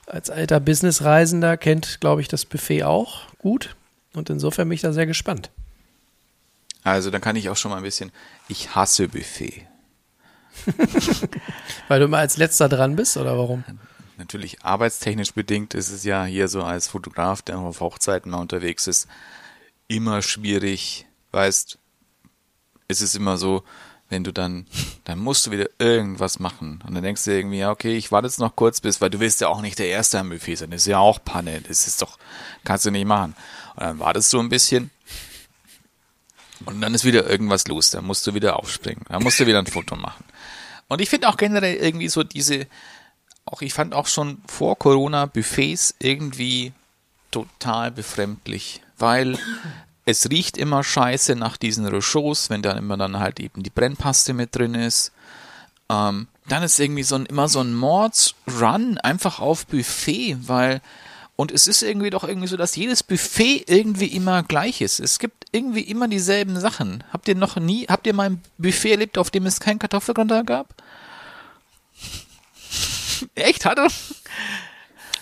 als 0.09 0.29
alter 0.29 0.59
Businessreisender 0.59 1.55
kennt, 1.55 2.01
glaube 2.01 2.21
ich, 2.21 2.27
das 2.27 2.45
Buffet 2.45 2.83
auch 2.83 3.27
gut. 3.37 3.75
Und 4.13 4.29
insofern 4.29 4.67
bin 4.67 4.75
ich 4.75 4.81
da 4.81 4.91
sehr 4.91 5.05
gespannt. 5.05 5.51
Also 6.83 7.11
dann 7.11 7.21
kann 7.21 7.35
ich 7.35 7.49
auch 7.49 7.57
schon 7.57 7.71
mal 7.71 7.77
ein 7.77 7.83
bisschen. 7.83 8.11
Ich 8.47 8.75
hasse 8.75 9.07
Buffet. 9.07 9.67
Weil 11.87 11.99
du 11.99 12.05
immer 12.05 12.17
als 12.17 12.37
letzter 12.37 12.67
dran 12.69 12.95
bist, 12.95 13.17
oder 13.17 13.37
warum? 13.37 13.63
Natürlich 14.17 14.63
arbeitstechnisch 14.63 15.33
bedingt 15.33 15.73
ist 15.73 15.91
es 15.91 16.03
ja 16.03 16.25
hier 16.25 16.47
so 16.47 16.63
als 16.63 16.87
Fotograf, 16.87 17.41
der 17.41 17.59
auf 17.59 17.79
Hochzeiten 17.79 18.31
mal 18.31 18.39
unterwegs 18.39 18.87
ist, 18.87 19.07
immer 19.87 20.21
schwierig. 20.21 21.05
Weißt, 21.31 21.77
es 22.87 23.01
ist 23.01 23.15
immer 23.15 23.37
so, 23.37 23.63
wenn 24.09 24.23
du 24.23 24.33
dann, 24.33 24.65
dann 25.03 25.19
musst 25.19 25.45
du 25.45 25.51
wieder 25.51 25.69
irgendwas 25.77 26.39
machen. 26.39 26.83
Und 26.85 26.95
dann 26.95 27.03
denkst 27.03 27.23
du 27.23 27.31
irgendwie, 27.31 27.59
ja, 27.59 27.71
okay, 27.71 27.95
ich 27.95 28.11
warte 28.11 28.27
jetzt 28.27 28.39
noch 28.39 28.55
kurz 28.55 28.81
bis, 28.81 28.99
weil 29.01 29.11
du 29.11 29.19
willst 29.19 29.39
ja 29.39 29.47
auch 29.47 29.61
nicht 29.61 29.77
der 29.77 29.87
Erste 29.87 30.19
am 30.19 30.29
Buffet 30.29 30.55
sein. 30.55 30.71
Das 30.71 30.81
ist 30.81 30.87
ja 30.87 30.97
auch 30.97 31.23
Panne. 31.23 31.61
Das 31.61 31.87
ist 31.87 32.01
doch, 32.01 32.17
kannst 32.63 32.85
du 32.85 32.91
nicht 32.91 33.05
machen. 33.05 33.35
Und 33.75 33.83
dann 33.83 33.99
wartest 33.99 34.33
du 34.33 34.39
ein 34.39 34.49
bisschen. 34.49 34.89
Und 36.65 36.81
dann 36.81 36.93
ist 36.93 37.05
wieder 37.05 37.29
irgendwas 37.29 37.67
los. 37.67 37.91
Dann 37.91 38.05
musst 38.05 38.25
du 38.25 38.33
wieder 38.33 38.57
aufspringen. 38.57 39.05
Dann 39.07 39.23
musst 39.23 39.39
du 39.39 39.45
wieder 39.45 39.59
ein 39.59 39.67
Foto 39.67 39.95
machen. 39.95 40.25
Und 40.87 41.01
ich 41.01 41.09
finde 41.09 41.29
auch 41.29 41.37
generell 41.37 41.75
irgendwie 41.75 42.09
so 42.09 42.23
diese, 42.23 42.65
auch 43.45 43.61
ich 43.61 43.73
fand 43.73 43.93
auch 43.93 44.07
schon 44.07 44.41
vor 44.47 44.77
Corona 44.77 45.27
Buffets 45.27 45.93
irgendwie 45.99 46.73
total 47.29 47.91
befremdlich, 47.91 48.81
weil 48.97 49.37
es 50.09 50.29
riecht 50.29 50.57
immer 50.57 50.83
scheiße 50.83 51.35
nach 51.35 51.57
diesen 51.57 51.85
Rechauds, 51.85 52.49
wenn 52.49 52.61
dann 52.61 52.77
immer 52.77 52.97
dann 52.97 53.19
halt 53.19 53.39
eben 53.39 53.63
die 53.63 53.69
Brennpaste 53.69 54.33
mit 54.33 54.55
drin 54.55 54.73
ist. 54.73 55.11
Ähm, 55.89 56.27
dann 56.47 56.63
ist 56.63 56.79
irgendwie 56.79 57.03
so 57.03 57.15
ein, 57.15 57.25
immer 57.27 57.47
so 57.47 57.61
ein 57.61 57.73
Mordsrun 57.73 58.97
einfach 58.97 59.39
auf 59.39 59.67
Buffet, 59.67 60.37
weil 60.41 60.81
und 61.35 61.53
es 61.53 61.67
ist 61.67 61.83
irgendwie 61.83 62.09
doch 62.09 62.25
irgendwie 62.25 62.49
so, 62.49 62.57
dass 62.57 62.75
jedes 62.75 63.01
Buffet 63.01 63.63
irgendwie 63.67 64.07
immer 64.07 64.43
gleich 64.43 64.81
ist. 64.81 64.99
Es 64.99 65.19
gibt 65.19 65.45
irgendwie 65.53 65.83
immer 65.83 66.09
dieselben 66.09 66.59
Sachen. 66.59 67.03
Habt 67.13 67.29
ihr 67.29 67.35
noch 67.35 67.55
nie, 67.55 67.85
habt 67.87 68.05
ihr 68.07 68.13
mal 68.13 68.31
ein 68.31 68.41
Buffet 68.57 68.91
erlebt, 68.91 69.17
auf 69.17 69.29
dem 69.29 69.45
es 69.45 69.61
kein 69.61 69.79
Kartoffelgratin 69.79 70.45
gab? 70.45 70.67
Echt, 73.35 73.65
hatte? 73.65 73.87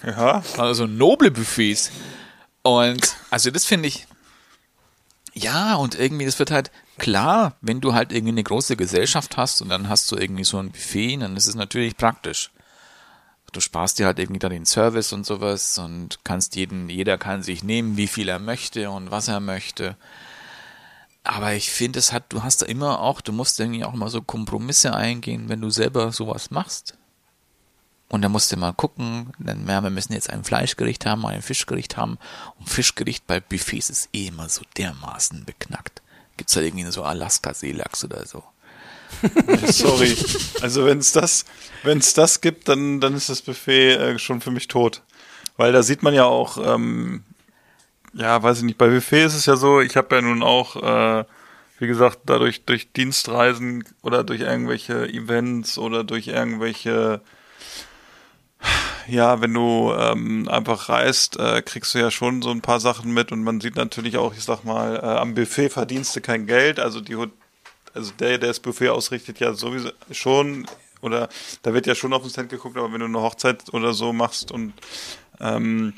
ja, 0.04 0.42
Also 0.58 0.88
noble 0.88 1.30
Buffets. 1.30 1.92
Und 2.64 3.16
also 3.30 3.52
das 3.52 3.66
finde 3.66 3.90
ich. 3.90 4.08
Ja, 5.40 5.76
und 5.76 5.94
irgendwie, 5.94 6.26
das 6.26 6.40
wird 6.40 6.50
halt 6.50 6.72
klar, 6.98 7.58
wenn 7.62 7.80
du 7.80 7.94
halt 7.94 8.12
irgendwie 8.12 8.32
eine 8.32 8.42
große 8.44 8.76
Gesellschaft 8.76 9.38
hast 9.38 9.62
und 9.62 9.70
dann 9.70 9.88
hast 9.88 10.12
du 10.12 10.16
irgendwie 10.16 10.44
so 10.44 10.58
ein 10.58 10.72
Buffet, 10.72 11.18
dann 11.18 11.38
ist 11.38 11.46
es 11.46 11.54
natürlich 11.54 11.96
praktisch. 11.96 12.50
Du 13.52 13.60
sparst 13.60 14.00
dir 14.00 14.08
halt 14.08 14.18
irgendwie 14.18 14.40
da 14.40 14.50
den 14.50 14.66
Service 14.66 15.14
und 15.14 15.28
sowas 15.28 15.78
und 15.78 16.24
kannst 16.24 16.56
jeden, 16.56 16.90
jeder 16.90 17.20
kann 17.20 17.44
sich 17.44 17.64
nehmen, 17.64 17.98
wie 17.98 18.08
viel 18.08 18.30
er 18.30 18.40
möchte 18.40 18.90
und 18.90 19.12
was 19.12 19.28
er 19.28 19.40
möchte. 19.40 19.96
Aber 21.24 21.54
ich 21.54 21.70
finde, 21.70 22.00
es 22.00 22.12
hat, 22.12 22.34
du 22.34 22.42
hast 22.42 22.64
da 22.64 22.66
immer 22.66 23.00
auch, 23.00 23.22
du 23.22 23.32
musst 23.32 23.60
irgendwie 23.60 23.86
auch 23.86 23.94
mal 23.94 24.10
so 24.10 24.24
Kompromisse 24.24 24.96
eingehen, 24.96 25.50
wenn 25.50 25.62
du 25.62 25.70
selber 25.70 26.12
sowas 26.12 26.50
machst. 26.50 26.98
Und 28.10 28.22
dann 28.22 28.32
musst 28.32 28.51
du 28.51 28.58
mal 28.58 28.72
gucken, 28.72 29.34
dann, 29.38 29.68
ja, 29.68 29.82
wir 29.82 29.89
müssen 29.89 30.14
jetzt 30.14 30.30
ein 30.30 30.43
Fleischgericht 30.43 31.05
haben, 31.05 31.26
ein 31.26 31.41
Fischgericht 31.41 31.97
haben. 31.97 32.18
Und 32.58 32.70
Fischgericht 32.70 33.28
bei 33.28 33.39
Buffets 33.39 33.89
ist 33.89 34.10
eh 34.14 34.28
immer 34.28 34.47
so 34.47 34.62
dermaßen 34.78 35.43
beknackt. 35.43 36.01
Gibt's 36.38 36.53
da 36.53 36.62
irgendwie 36.62 36.89
so 36.89 37.03
Alaska-Seelachs 37.03 38.05
oder 38.05 38.26
so? 38.26 38.43
sorry. 39.68 40.16
Also 40.62 40.86
wenn 40.86 40.99
es 40.99 41.12
das, 41.12 41.45
wenn 41.84 41.97
es 41.97 42.14
das 42.14 42.41
gibt, 42.41 42.70
dann, 42.70 43.01
dann 43.01 43.14
ist 43.14 43.30
das 43.30 43.41
Buffet 43.41 43.95
äh, 43.95 44.20
schon 44.20 44.41
für 44.41 44.51
mich 44.51 44.68
tot. 44.68 45.01
Weil 45.58 45.74
da 45.74 45.84
sieht 45.84 46.03
man 46.03 46.14
ja 46.14 46.26
auch, 46.26 46.58
ähm, 46.64 47.24
ja, 48.14 48.41
weiß 48.41 48.60
ich 48.60 48.64
nicht, 48.64 48.78
bei 48.78 48.88
Buffet 48.88 49.26
ist 49.26 49.34
es 49.34 49.45
ja 49.47 49.55
so, 49.55 49.82
ich 49.82 49.97
habe 49.97 50.16
ja 50.16 50.22
nun 50.22 50.43
auch, 50.43 50.76
äh, 50.76 51.26
wie 51.80 51.88
gesagt, 51.88 52.20
dadurch 52.26 52.64
durch 52.66 52.91
Dienstreisen 52.93 53.84
oder 54.01 54.24
durch 54.24 54.41
irgendwelche 54.41 55.08
Events 55.08 55.78
oder 55.78 56.03
durch 56.03 56.28
irgendwelche 56.28 57.22
ja, 59.08 59.41
wenn 59.41 59.53
du 59.53 59.93
ähm, 59.97 60.47
einfach 60.49 60.89
reist, 60.89 61.38
äh, 61.38 61.62
kriegst 61.62 61.93
du 61.93 61.99
ja 61.99 62.12
schon 62.12 62.41
so 62.41 62.51
ein 62.51 62.62
paar 62.62 62.80
Sachen 62.80 63.14
mit 63.14 63.32
und 63.32 63.43
man 63.43 63.62
sieht 63.62 63.76
natürlich 63.76 64.18
auch, 64.18 64.34
ich 64.34 64.43
sag 64.43 64.64
mal, 64.64 64.97
äh, 64.97 64.99
am 64.99 65.34
Buffet 65.34 65.70
verdienst 65.70 66.16
du 66.16 66.22
kein 66.22 66.45
Geld, 66.45 66.80
also 66.80 66.99
die 67.01 67.16
also 67.93 68.12
der, 68.20 68.38
der 68.38 68.49
das 68.49 68.60
Buffet 68.60 68.89
ausrichtet, 68.89 69.39
ja 69.39 69.53
sowieso 69.53 69.89
schon, 70.12 70.68
oder 71.01 71.30
da 71.62 71.74
wird 71.74 71.88
ja 71.88 71.95
schon 71.95 72.14
auf 72.14 72.22
den 72.22 72.32
Cent 72.32 72.49
geguckt, 72.49 72.78
aber 72.78 72.91
wenn 72.91 72.99
du 72.99 73.05
eine 73.05 73.22
Hochzeit 73.22 73.74
oder 73.74 73.93
so 73.93 74.14
machst 74.14 74.51
und 74.51 74.74
ähm, 75.39 75.93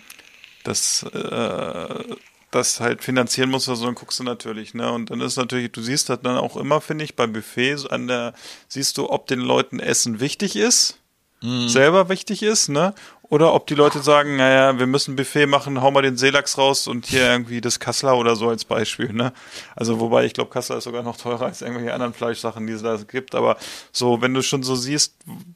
das, 0.63 1.03
äh, 1.03 2.15
das 2.51 2.79
halt 2.79 3.03
finanzieren 3.03 3.49
musst 3.49 3.67
oder 3.67 3.77
so, 3.77 3.85
dann 3.85 3.95
guckst 3.95 4.19
du 4.19 4.23
natürlich, 4.23 4.73
ne? 4.73 4.91
Und 4.91 5.09
dann 5.09 5.21
ist 5.21 5.37
natürlich, 5.37 5.71
du 5.71 5.81
siehst 5.81 6.09
das 6.09 6.21
dann 6.21 6.37
auch 6.37 6.57
immer, 6.57 6.81
finde 6.81 7.05
ich, 7.05 7.15
beim 7.15 7.33
Buffet 7.33 7.89
an 7.89 8.07
der, 8.07 8.33
siehst 8.67 8.97
du, 8.97 9.09
ob 9.09 9.27
den 9.27 9.39
Leuten 9.39 9.79
Essen 9.79 10.19
wichtig 10.19 10.55
ist 10.55 10.98
selber 11.41 12.09
wichtig 12.09 12.43
ist, 12.43 12.67
ne? 12.69 12.93
Oder 13.23 13.53
ob 13.53 13.67
die 13.67 13.75
Leute 13.75 13.99
sagen, 13.99 14.37
naja, 14.37 14.77
wir 14.79 14.87
müssen 14.87 15.13
ein 15.13 15.15
Buffet 15.15 15.45
machen, 15.45 15.81
hau 15.81 15.91
mal 15.91 16.01
den 16.01 16.17
Seelachs 16.17 16.57
raus 16.57 16.87
und 16.87 17.05
hier 17.05 17.29
irgendwie 17.31 17.61
das 17.61 17.79
Kassler 17.79 18.17
oder 18.17 18.35
so 18.35 18.49
als 18.49 18.65
Beispiel, 18.65 19.13
ne? 19.13 19.31
Also 19.75 19.99
wobei 19.99 20.25
ich 20.25 20.33
glaube, 20.33 20.49
Kassler 20.49 20.77
ist 20.77 20.85
sogar 20.85 21.03
noch 21.03 21.15
teurer 21.15 21.45
als 21.45 21.61
irgendwelche 21.61 21.93
anderen 21.93 22.13
Fleischsachen, 22.13 22.65
die 22.65 22.73
es 22.73 22.81
da 22.81 22.97
gibt. 23.07 23.35
Aber 23.35 23.57
so, 23.91 24.21
wenn 24.21 24.33
du 24.33 24.41
schon 24.41 24.63
so 24.63 24.75
siehst, 24.75 25.13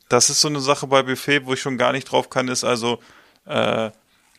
das 0.08 0.30
ist 0.30 0.40
so 0.42 0.48
eine 0.50 0.60
Sache 0.62 0.86
bei 0.88 1.02
Buffet, 1.04 1.46
wo 1.46 1.54
ich 1.54 1.62
schon 1.62 1.78
gar 1.80 1.92
nicht 1.94 2.06
drauf 2.12 2.30
kann, 2.30 2.48
ist 2.48 2.64
also, 2.64 3.00
äh, 3.46 3.90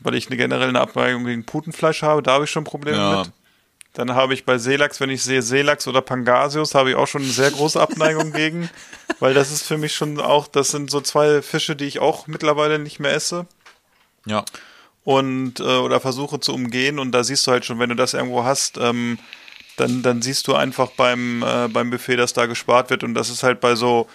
weil 0.03 0.14
ich 0.14 0.28
eine 0.28 0.36
generell 0.36 0.68
eine 0.68 0.80
Abneigung 0.80 1.24
gegen 1.24 1.45
Putenfleisch 1.45 2.03
habe, 2.03 2.22
da 2.22 2.32
habe 2.34 2.45
ich 2.45 2.51
schon 2.51 2.64
Probleme 2.64 2.99
Ja. 2.99 3.16
mit. 3.18 3.30
Dann 3.95 4.14
habe 4.14 4.34
ich 4.34 4.45
bei 4.45 4.59
Seelachs, 4.59 5.01
wenn 5.01 5.11
ich 5.11 5.22
sehe 5.22 5.40
Seelachs 5.40 5.86
oder 5.88 6.03
Pangasius, 6.03 6.74
habe 6.74 6.90
ich 6.90 6.97
auch 6.97 7.07
schon 7.07 7.22
eine 7.22 7.30
sehr 7.30 7.51
große 7.51 7.80
Abneigung 7.80 8.32
gegen, 8.34 8.68
weil 9.20 9.34
das 9.34 9.51
ist 9.51 9.62
für 9.66 9.78
mich 9.78 9.95
schon 9.95 10.20
auch, 10.20 10.49
das 10.49 10.70
sind 10.70 10.90
so 10.90 11.01
zwei 11.01 11.42
Fische, 11.42 11.76
die 11.76 11.86
ich 11.86 12.01
auch 12.01 12.26
mittlerweile 12.26 12.78
nicht 12.78 13.01
mehr 13.01 13.12
esse. 13.12 13.47
Ja. 14.26 14.45
und 15.05 15.61
äh, 15.61 15.62
oder 15.62 16.01
versuche 16.01 16.40
zu 16.40 16.55
umgehen. 16.55 16.99
Und 16.99 17.12
da 17.12 17.24
siehst 17.24 17.47
du 17.47 17.53
halt 17.53 17.64
schon, 17.64 17.78
wenn 17.78 17.90
du 17.90 17.95
das 17.95 18.14
irgendwo 18.14 18.45
hast, 18.45 18.78
ähm, 18.78 19.18
dann 19.76 20.03
dann 20.03 20.22
siehst 20.22 20.49
du 20.49 20.55
einfach 20.55 20.90
beim 20.92 21.42
äh, 21.42 21.68
beim 21.68 21.90
Buffet, 21.90 22.16
dass 22.16 22.32
da 22.32 22.47
gespart 22.47 22.90
wird. 22.90 23.05
Und 23.05 23.14
das 23.14 23.28
ist 23.28 23.42
halt 23.42 23.61
bei 23.61 23.74
so 23.74 24.09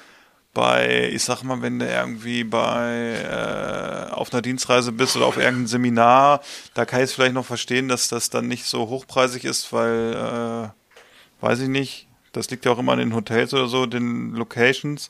bei 0.54 1.10
ich 1.10 1.24
sag 1.24 1.44
mal, 1.44 1.62
wenn 1.62 1.80
du 1.80 1.88
irgendwie 1.88 2.44
bei 2.44 3.16
äh, 3.24 4.12
auf 4.12 4.34
einer 4.34 4.42
Dienstreise 4.42 4.92
bist 4.92 5.16
oder 5.16 5.26
auf 5.26 5.38
irgendeinem 5.38 5.68
Seminar, 5.68 6.42
da 6.74 6.86
kann 6.86 7.00
ich 7.00 7.06
es 7.06 7.14
vielleicht 7.14 7.34
noch 7.34 7.46
verstehen, 7.46 7.88
dass 7.88 8.08
das 8.08 8.30
dann 8.30 8.48
nicht 8.48 8.66
so 8.66 8.90
hochpreisig 8.90 9.46
ist, 9.46 9.72
weil 9.72 10.14
äh, 10.14 11.46
weiß 11.46 11.62
ich 11.62 11.70
nicht, 11.70 12.08
das 12.32 12.50
liegt 12.50 12.66
ja 12.66 12.72
auch 12.72 12.80
immer 12.80 12.94
an 12.94 13.00
den 13.00 13.16
Hotels 13.16 13.54
oder 13.54 13.68
so, 13.68 13.86
den 13.86 14.34
Locations. 14.34 15.10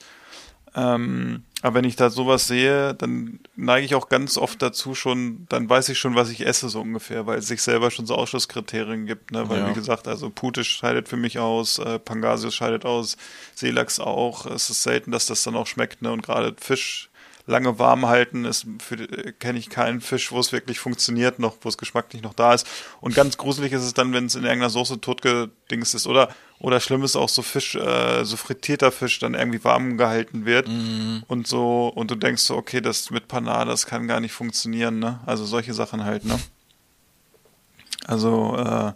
Ähm, 0.75 1.43
aber 1.61 1.75
wenn 1.75 1.85
ich 1.85 1.95
da 1.95 2.09
sowas 2.09 2.47
sehe, 2.47 2.93
dann 2.93 3.39
neige 3.55 3.85
ich 3.85 3.95
auch 3.95 4.07
ganz 4.09 4.37
oft 4.37 4.61
dazu 4.61 4.95
schon, 4.95 5.45
dann 5.49 5.69
weiß 5.69 5.89
ich 5.89 5.99
schon, 5.99 6.15
was 6.15 6.29
ich 6.29 6.45
esse, 6.45 6.69
so 6.69 6.81
ungefähr, 6.81 7.25
weil 7.27 7.39
es 7.39 7.47
sich 7.47 7.61
selber 7.61 7.91
schon 7.91 8.05
so 8.05 8.15
Ausschlusskriterien 8.15 9.05
gibt, 9.05 9.31
ne? 9.31 9.49
Weil, 9.49 9.59
Ja. 9.59 9.69
wie 9.69 9.73
gesagt, 9.73 10.07
also 10.07 10.29
Pute 10.29 10.63
scheidet 10.63 11.09
für 11.09 11.17
mich 11.17 11.39
aus, 11.39 11.79
äh, 11.79 11.99
Pangasius 11.99 12.55
scheidet 12.55 12.85
aus, 12.85 13.17
Seelachs 13.55 13.99
auch. 13.99 14.45
Es 14.45 14.69
ist 14.69 14.83
selten, 14.83 15.11
dass 15.11 15.25
das 15.25 15.43
dann 15.43 15.55
auch 15.55 15.67
schmeckt, 15.67 16.01
ne? 16.01 16.11
Und 16.11 16.21
gerade 16.23 16.55
Fisch 16.59 17.08
lange 17.49 17.79
warm 17.79 18.05
halten 18.05 18.45
ist 18.45 18.67
äh, 18.91 19.31
kenne 19.33 19.59
ich 19.59 19.69
keinen 19.69 20.01
Fisch, 20.01 20.31
wo 20.31 20.39
es 20.39 20.51
wirklich 20.51 20.79
funktioniert, 20.79 21.39
noch 21.39 21.57
wo 21.61 21.69
es 21.69 21.77
geschmacklich 21.77 22.21
noch 22.21 22.33
da 22.33 22.53
ist. 22.53 22.67
Und 23.01 23.15
ganz 23.15 23.37
gruselig 23.37 23.73
ist 23.73 23.83
es 23.83 23.93
dann, 23.93 24.13
wenn 24.13 24.27
es 24.27 24.35
in 24.35 24.43
irgendeiner 24.43 24.69
Soße 24.69 25.01
totgedings 25.01 25.93
ist 25.93 26.07
oder 26.07 26.29
oder 26.59 26.79
schlimm 26.79 27.03
ist 27.03 27.15
auch 27.15 27.29
so 27.29 27.41
Fisch, 27.41 27.75
äh, 27.75 28.23
so 28.23 28.37
frittierter 28.37 28.91
Fisch 28.91 29.19
dann 29.19 29.33
irgendwie 29.33 29.63
warm 29.63 29.97
gehalten 29.97 30.45
wird 30.45 30.67
und 31.27 31.47
so 31.47 31.87
und 31.87 32.11
du 32.11 32.15
denkst 32.15 32.43
so, 32.43 32.55
okay, 32.55 32.81
das 32.81 33.09
mit 33.11 33.27
Panade, 33.27 33.71
das 33.71 33.85
kann 33.85 34.07
gar 34.07 34.19
nicht 34.19 34.33
funktionieren, 34.33 34.99
ne? 34.99 35.19
Also 35.25 35.45
solche 35.45 35.73
Sachen 35.73 36.03
halt, 36.03 36.25
ne? 36.25 36.39
Also 38.05 38.55
äh, 38.57 38.93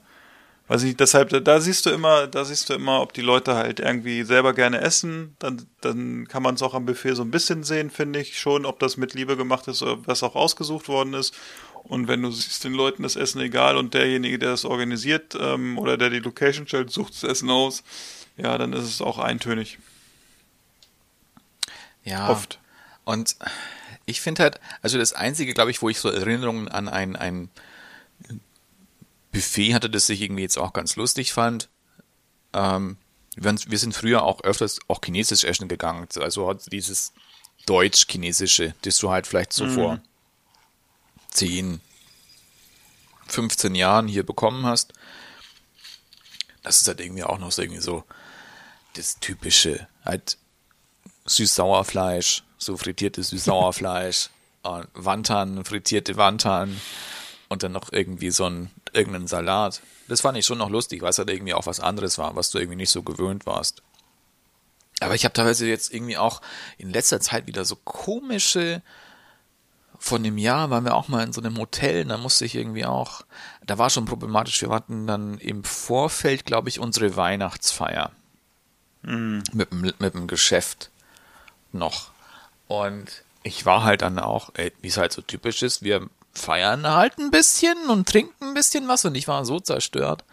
weiß 0.67 0.83
ich, 0.83 0.95
deshalb, 0.95 1.29
da- 1.29 1.39
da 1.39 1.59
siehst 1.59 1.85
du 1.85 1.89
immer, 1.89 2.27
da 2.27 2.45
siehst 2.45 2.69
du 2.69 2.73
immer, 2.73 3.01
ob 3.01 3.13
die 3.13 3.21
Leute 3.21 3.55
halt 3.55 3.79
irgendwie 3.79 4.23
selber 4.23 4.53
gerne 4.53 4.79
essen, 4.81 5.35
dann, 5.39 5.65
dann 5.81 6.27
kann 6.27 6.41
man 6.43 6.55
es 6.55 6.61
auch 6.61 6.73
am 6.73 6.85
Buffet 6.85 7.15
so 7.15 7.21
ein 7.23 7.31
bisschen 7.31 7.63
sehen, 7.63 7.89
finde 7.89 8.19
ich 8.19 8.39
schon, 8.39 8.65
ob 8.65 8.79
das 8.79 8.95
mit 8.97 9.13
Liebe 9.13 9.35
gemacht 9.35 9.67
ist 9.67 9.81
oder 9.81 10.05
was 10.07 10.23
auch 10.23 10.35
ausgesucht 10.35 10.87
worden 10.87 11.13
ist. 11.13 11.33
Und 11.83 12.07
wenn 12.07 12.21
du 12.21 12.31
siehst, 12.31 12.63
den 12.63 12.73
Leuten 12.73 13.03
das 13.03 13.17
Essen 13.17 13.41
egal 13.41 13.75
und 13.75 13.93
derjenige, 13.93 14.39
der 14.39 14.51
das 14.51 14.63
organisiert 14.63 15.35
ähm, 15.37 15.77
oder 15.77 15.97
der 15.97 16.09
die 16.09 16.19
Location 16.19 16.65
stellt, 16.65 16.91
sucht 16.91 17.13
das 17.13 17.23
Essen 17.23 17.49
aus, 17.49 17.83
ja, 18.37 18.57
dann 18.57 18.71
ist 18.71 18.85
es 18.85 19.01
auch 19.01 19.19
eintönig. 19.19 19.79
Ja. 22.05 22.29
Oft. 22.29 22.59
Und 23.03 23.35
ich 24.05 24.21
finde 24.21 24.43
halt, 24.43 24.59
also 24.81 24.97
das 24.97 25.11
Einzige, 25.13 25.53
glaube 25.53 25.71
ich, 25.71 25.81
wo 25.81 25.89
ich 25.89 25.99
so 25.99 26.09
Erinnerungen 26.09 26.69
an 26.69 26.87
ein, 26.87 27.17
ein 27.17 27.49
Buffet 29.33 29.73
hatte, 29.73 29.89
das 29.89 30.07
ich 30.09 30.21
irgendwie 30.21 30.43
jetzt 30.43 30.57
auch 30.57 30.71
ganz 30.71 30.95
lustig 30.95 31.33
fand. 31.33 31.67
Ähm, 32.53 32.97
wir, 33.35 33.55
wir 33.67 33.77
sind 33.79 33.95
früher 33.95 34.23
auch 34.23 34.41
öfters 34.41 34.79
auch 34.87 35.01
chinesisch 35.03 35.43
essen 35.43 35.67
gegangen. 35.67 36.07
Also 36.19 36.53
dieses 36.53 37.11
deutsch-chinesische, 37.65 38.75
das 38.83 38.97
du 38.99 39.09
halt 39.09 39.25
vielleicht 39.27 39.51
so 39.51 39.67
vor 39.67 39.99
10, 41.31 41.81
15 43.27 43.73
Jahren 43.73 44.07
hier 44.07 44.23
bekommen 44.23 44.65
hast. 44.65 44.93
Das 46.61 46.79
ist 46.79 46.87
halt 46.87 47.01
irgendwie 47.01 47.23
auch 47.23 47.39
noch 47.39 47.51
so 47.51 47.63
irgendwie 47.63 47.81
so 47.81 48.03
das 48.93 49.19
typische, 49.19 49.87
halt 50.05 50.37
Süß-Sauerfleisch, 51.25 52.43
so 52.59 52.77
frittiertes 52.77 53.29
Süß-Sauerfleisch, 53.31 54.29
äh, 54.63 54.83
Wandern, 54.93 55.65
frittierte 55.65 56.17
Wandern 56.17 56.79
und 57.53 57.63
dann 57.63 57.71
noch 57.71 57.91
irgendwie 57.91 58.31
so 58.31 58.45
ein 58.45 58.69
irgendeinen 58.91 59.27
Salat. 59.27 59.81
Das 60.07 60.21
fand 60.21 60.37
ich 60.37 60.45
schon 60.45 60.57
noch 60.57 60.69
lustig, 60.69 61.01
weil 61.01 61.11
es 61.11 61.17
halt 61.17 61.29
irgendwie 61.29 61.53
auch 61.53 61.65
was 61.65 61.79
anderes 61.79 62.17
war, 62.17 62.35
was 62.35 62.51
du 62.51 62.59
irgendwie 62.59 62.75
nicht 62.75 62.89
so 62.89 63.03
gewöhnt 63.03 63.45
warst. 63.45 63.81
Aber 64.99 65.15
ich 65.15 65.23
habe 65.25 65.33
teilweise 65.33 65.67
jetzt 65.67 65.93
irgendwie 65.93 66.17
auch 66.17 66.41
in 66.77 66.91
letzter 66.91 67.19
Zeit 67.19 67.47
wieder 67.47 67.65
so 67.65 67.75
komische 67.75 68.81
von 69.99 70.21
dem 70.21 70.37
Jahr 70.37 70.69
waren 70.69 70.83
wir 70.83 70.95
auch 70.95 71.07
mal 71.07 71.23
in 71.23 71.31
so 71.31 71.39
einem 71.39 71.57
Hotel, 71.57 72.03
da 72.03 72.17
musste 72.17 72.43
ich 72.43 72.55
irgendwie 72.55 72.85
auch, 72.85 73.21
da 73.65 73.77
war 73.77 73.89
schon 73.89 74.03
problematisch, 74.03 74.61
wir 74.61 74.69
hatten 74.69 75.07
dann 75.07 75.37
im 75.37 75.63
Vorfeld, 75.63 76.45
glaube 76.45 76.67
ich, 76.67 76.79
unsere 76.79 77.15
Weihnachtsfeier 77.15 78.11
mit, 79.53 79.71
dem, 79.71 79.93
mit 79.99 80.13
dem 80.13 80.27
Geschäft 80.27 80.89
noch. 81.71 82.11
Und 82.67 83.23
ich 83.43 83.65
war 83.65 83.83
halt 83.83 84.01
dann 84.01 84.19
auch, 84.19 84.49
ey, 84.55 84.73
wie 84.81 84.89
es 84.89 84.97
halt 84.97 85.13
so 85.13 85.21
typisch 85.21 85.63
ist, 85.63 85.83
wir 85.83 86.09
feiern 86.33 86.87
halt 86.87 87.17
ein 87.19 87.31
bisschen 87.31 87.89
und 87.89 88.07
trinken 88.07 88.49
ein 88.49 88.53
bisschen 88.53 88.87
was 88.87 89.05
und 89.05 89.15
ich 89.15 89.27
war 89.27 89.45
so 89.45 89.59
zerstört, 89.59 90.23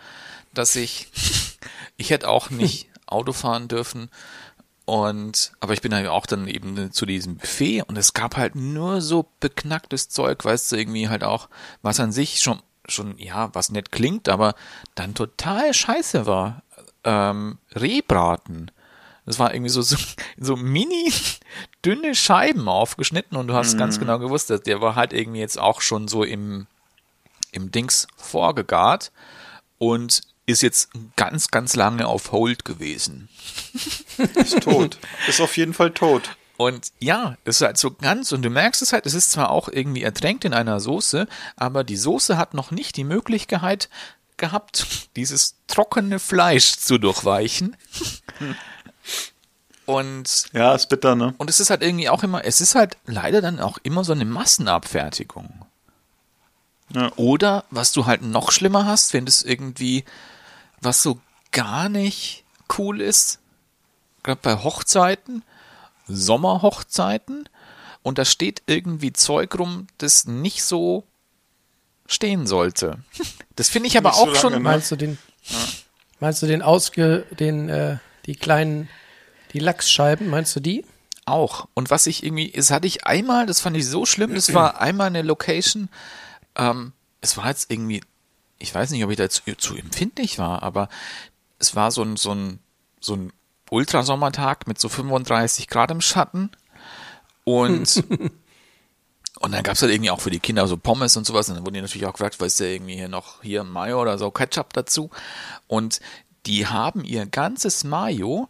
dass 0.54 0.76
ich, 0.76 1.08
ich 1.96 2.10
hätte 2.10 2.28
auch 2.28 2.50
nicht 2.50 2.88
Auto 3.06 3.32
fahren 3.32 3.68
dürfen. 3.68 4.10
Und, 4.86 5.52
aber 5.60 5.72
ich 5.72 5.82
bin 5.82 5.94
halt 5.94 6.08
auch 6.08 6.26
dann 6.26 6.48
eben 6.48 6.92
zu 6.92 7.06
diesem 7.06 7.36
Buffet 7.36 7.82
und 7.82 7.96
es 7.96 8.12
gab 8.12 8.36
halt 8.36 8.56
nur 8.56 9.00
so 9.00 9.26
beknacktes 9.38 10.08
Zeug, 10.08 10.44
weißt 10.44 10.72
du, 10.72 10.76
irgendwie 10.76 11.08
halt 11.08 11.22
auch, 11.22 11.48
was 11.82 12.00
an 12.00 12.10
sich 12.10 12.40
schon, 12.40 12.60
schon, 12.86 13.16
ja, 13.16 13.54
was 13.54 13.70
nett 13.70 13.92
klingt, 13.92 14.28
aber 14.28 14.56
dann 14.96 15.14
total 15.14 15.72
scheiße 15.72 16.26
war. 16.26 16.62
Ähm, 17.04 17.58
Rehbraten. 17.72 18.72
Das 19.30 19.38
war 19.38 19.54
irgendwie 19.54 19.70
so, 19.70 19.80
so, 19.80 19.96
so 20.38 20.56
mini 20.56 21.12
dünne 21.84 22.16
Scheiben 22.16 22.68
aufgeschnitten 22.68 23.36
und 23.36 23.46
du 23.46 23.54
hast 23.54 23.78
ganz 23.78 24.00
genau 24.00 24.18
gewusst, 24.18 24.50
dass 24.50 24.62
der 24.62 24.80
war 24.80 24.96
halt 24.96 25.12
irgendwie 25.12 25.38
jetzt 25.38 25.56
auch 25.56 25.80
schon 25.82 26.08
so 26.08 26.24
im, 26.24 26.66
im 27.52 27.70
Dings 27.70 28.08
vorgegart 28.16 29.12
und 29.78 30.22
ist 30.46 30.62
jetzt 30.62 30.90
ganz, 31.14 31.52
ganz 31.52 31.76
lange 31.76 32.08
auf 32.08 32.32
Hold 32.32 32.64
gewesen. 32.64 33.28
Ist 34.34 34.62
tot. 34.62 34.98
ist 35.28 35.40
auf 35.40 35.56
jeden 35.56 35.74
Fall 35.74 35.92
tot. 35.92 36.36
Und 36.56 36.88
ja, 36.98 37.38
das 37.44 37.56
ist 37.56 37.62
halt 37.62 37.78
so 37.78 37.92
ganz, 37.92 38.32
und 38.32 38.42
du 38.42 38.50
merkst 38.50 38.82
es 38.82 38.92
halt, 38.92 39.06
es 39.06 39.14
ist 39.14 39.30
zwar 39.30 39.50
auch 39.50 39.68
irgendwie 39.68 40.02
ertränkt 40.02 40.44
in 40.44 40.52
einer 40.52 40.80
Soße, 40.80 41.28
aber 41.56 41.84
die 41.84 41.96
Soße 41.96 42.36
hat 42.36 42.52
noch 42.52 42.70
nicht 42.72 42.96
die 42.96 43.04
Möglichkeit 43.04 43.88
gehabt, 44.36 45.08
dieses 45.16 45.54
trockene 45.68 46.18
Fleisch 46.18 46.76
zu 46.76 46.98
durchweichen. 46.98 47.76
Und 49.96 50.44
Ja, 50.52 50.74
ist 50.74 50.88
bitter, 50.88 51.14
ne? 51.14 51.34
und 51.38 51.50
es 51.50 51.60
ist 51.60 51.70
halt 51.70 51.82
irgendwie 51.82 52.08
auch 52.08 52.22
immer, 52.22 52.44
es 52.44 52.60
ist 52.60 52.74
halt 52.74 52.96
leider 53.06 53.40
dann 53.40 53.60
auch 53.60 53.78
immer 53.82 54.04
so 54.04 54.12
eine 54.12 54.24
Massenabfertigung. 54.24 55.64
Ja. 56.94 57.12
Oder 57.16 57.64
was 57.70 57.92
du 57.92 58.06
halt 58.06 58.22
noch 58.22 58.50
schlimmer 58.50 58.86
hast, 58.86 59.12
wenn 59.14 59.24
das 59.24 59.42
irgendwie, 59.42 60.04
was 60.80 61.02
so 61.02 61.20
gar 61.52 61.88
nicht 61.88 62.44
cool 62.78 63.00
ist, 63.00 63.38
gerade 64.22 64.40
bei 64.42 64.56
Hochzeiten, 64.56 65.44
Sommerhochzeiten, 66.08 67.48
und 68.02 68.18
da 68.18 68.24
steht 68.24 68.62
irgendwie 68.66 69.12
Zeug 69.12 69.58
rum, 69.58 69.86
das 69.98 70.24
nicht 70.26 70.64
so 70.64 71.04
stehen 72.06 72.46
sollte. 72.46 72.98
Das 73.56 73.68
finde 73.68 73.88
ich 73.88 73.98
aber 73.98 74.08
Nicht 74.08 74.18
so 74.18 74.24
auch 74.24 74.34
schon, 74.36 74.52
lange, 74.54 74.64
ne? 74.64 74.70
Meinst 74.70 74.90
du 74.90 74.96
den, 74.96 75.18
meinst 76.18 76.40
du 76.40 76.46
den 76.46 76.62
ausge, 76.62 77.26
den, 77.38 77.68
äh, 77.68 77.98
die 78.24 78.34
kleinen, 78.34 78.88
die 79.52 79.58
Lachsscheiben, 79.58 80.28
meinst 80.28 80.54
du 80.56 80.60
die? 80.60 80.84
Auch. 81.26 81.68
Und 81.74 81.90
was 81.90 82.06
ich 82.06 82.24
irgendwie, 82.24 82.52
es 82.52 82.70
hatte 82.70 82.86
ich 82.86 83.06
einmal, 83.06 83.46
das 83.46 83.60
fand 83.60 83.76
ich 83.76 83.86
so 83.86 84.06
schlimm, 84.06 84.34
das 84.34 84.54
war 84.54 84.80
einmal 84.80 85.08
eine 85.08 85.22
Location, 85.22 85.88
ähm, 86.56 86.92
es 87.20 87.36
war 87.36 87.48
jetzt 87.48 87.70
irgendwie, 87.70 88.02
ich 88.58 88.74
weiß 88.74 88.90
nicht, 88.90 89.04
ob 89.04 89.10
ich 89.10 89.16
da 89.16 89.28
zu, 89.28 89.42
zu 89.56 89.76
empfindlich 89.76 90.38
war, 90.38 90.62
aber 90.62 90.88
es 91.58 91.76
war 91.76 91.90
so 91.90 92.02
ein, 92.02 92.16
so 92.16 92.32
ein, 92.32 92.58
so 93.00 93.14
ein 93.14 93.32
Ultrasommertag 93.70 94.66
mit 94.66 94.80
so 94.80 94.88
35 94.88 95.68
Grad 95.68 95.90
im 95.90 96.00
Schatten 96.00 96.50
und 97.44 98.04
und 99.40 99.52
dann 99.52 99.62
gab's 99.62 99.80
halt 99.80 99.92
irgendwie 99.92 100.10
auch 100.10 100.20
für 100.20 100.30
die 100.30 100.40
Kinder 100.40 100.66
so 100.66 100.76
Pommes 100.76 101.16
und 101.16 101.24
sowas 101.26 101.48
und 101.48 101.54
dann 101.54 101.64
wurden 101.64 101.74
die 101.74 101.80
natürlich 101.80 102.06
auch 102.06 102.12
gefragt, 102.12 102.40
weißt 102.40 102.60
du, 102.60 102.64
irgendwie 102.64 102.94
hier 102.94 103.08
noch 103.08 103.42
hier 103.42 103.64
Mayo 103.64 104.00
oder 104.00 104.18
so 104.18 104.30
Ketchup 104.30 104.72
dazu 104.72 105.10
und 105.66 106.00
die 106.46 106.66
haben 106.66 107.04
ihr 107.04 107.26
ganzes 107.26 107.84
Mayo 107.84 108.48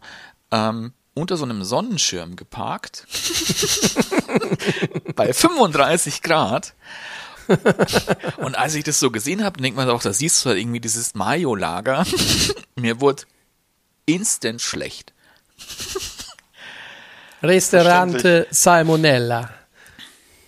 ähm, 0.51 0.93
unter 1.13 1.37
so 1.37 1.43
einem 1.43 1.63
Sonnenschirm 1.63 2.35
geparkt. 2.35 3.05
bei 5.15 5.33
35 5.33 6.21
Grad. 6.21 6.73
Und 8.37 8.57
als 8.57 8.75
ich 8.75 8.83
das 8.83 8.99
so 8.99 9.11
gesehen 9.11 9.43
habe, 9.43 9.61
denkt 9.61 9.77
man 9.77 9.89
auch, 9.89 10.01
da 10.01 10.13
siehst 10.13 10.43
du 10.45 10.49
halt 10.49 10.59
irgendwie 10.59 10.79
dieses 10.79 11.15
Mayo-Lager. 11.15 12.05
Mir 12.75 13.01
wurde 13.01 13.23
instant 14.05 14.61
schlecht. 14.61 15.13
Restaurante 17.43 18.47
Salmonella. 18.51 19.49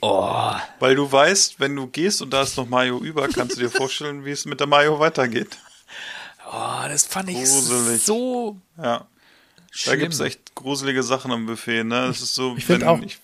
Oh, 0.01 0.51
Weil 0.79 0.95
du 0.95 1.09
weißt, 1.09 1.59
wenn 1.59 1.75
du 1.75 1.87
gehst 1.87 2.21
und 2.21 2.31
da 2.31 2.43
ist 2.43 2.57
noch 2.57 2.67
Mayo 2.67 2.99
über, 2.99 3.27
kannst 3.29 3.55
du 3.55 3.61
dir 3.61 3.71
vorstellen, 3.71 4.25
wie 4.25 4.31
es 4.31 4.45
mit 4.45 4.59
der 4.59 4.67
Mayo 4.67 4.99
weitergeht. 4.99 5.57
oh 6.51 6.87
das 6.87 7.05
fand 7.05 7.29
ich 7.29 7.37
Gruselig. 7.37 8.03
so 8.03 8.57
Ja. 8.77 9.07
Da 9.73 9.77
schlimm. 9.79 9.99
gibt's 10.01 10.19
echt 10.19 10.53
gruselige 10.55 11.03
Sachen 11.03 11.31
am 11.31 11.45
Buffet, 11.47 11.83
ne? 11.83 12.07
Das 12.07 12.21
ist 12.21 12.35
so, 12.35 12.55
Ich 12.57 12.69
wenn 12.69 12.83
auch- 12.83 13.01
ich, 13.01 13.17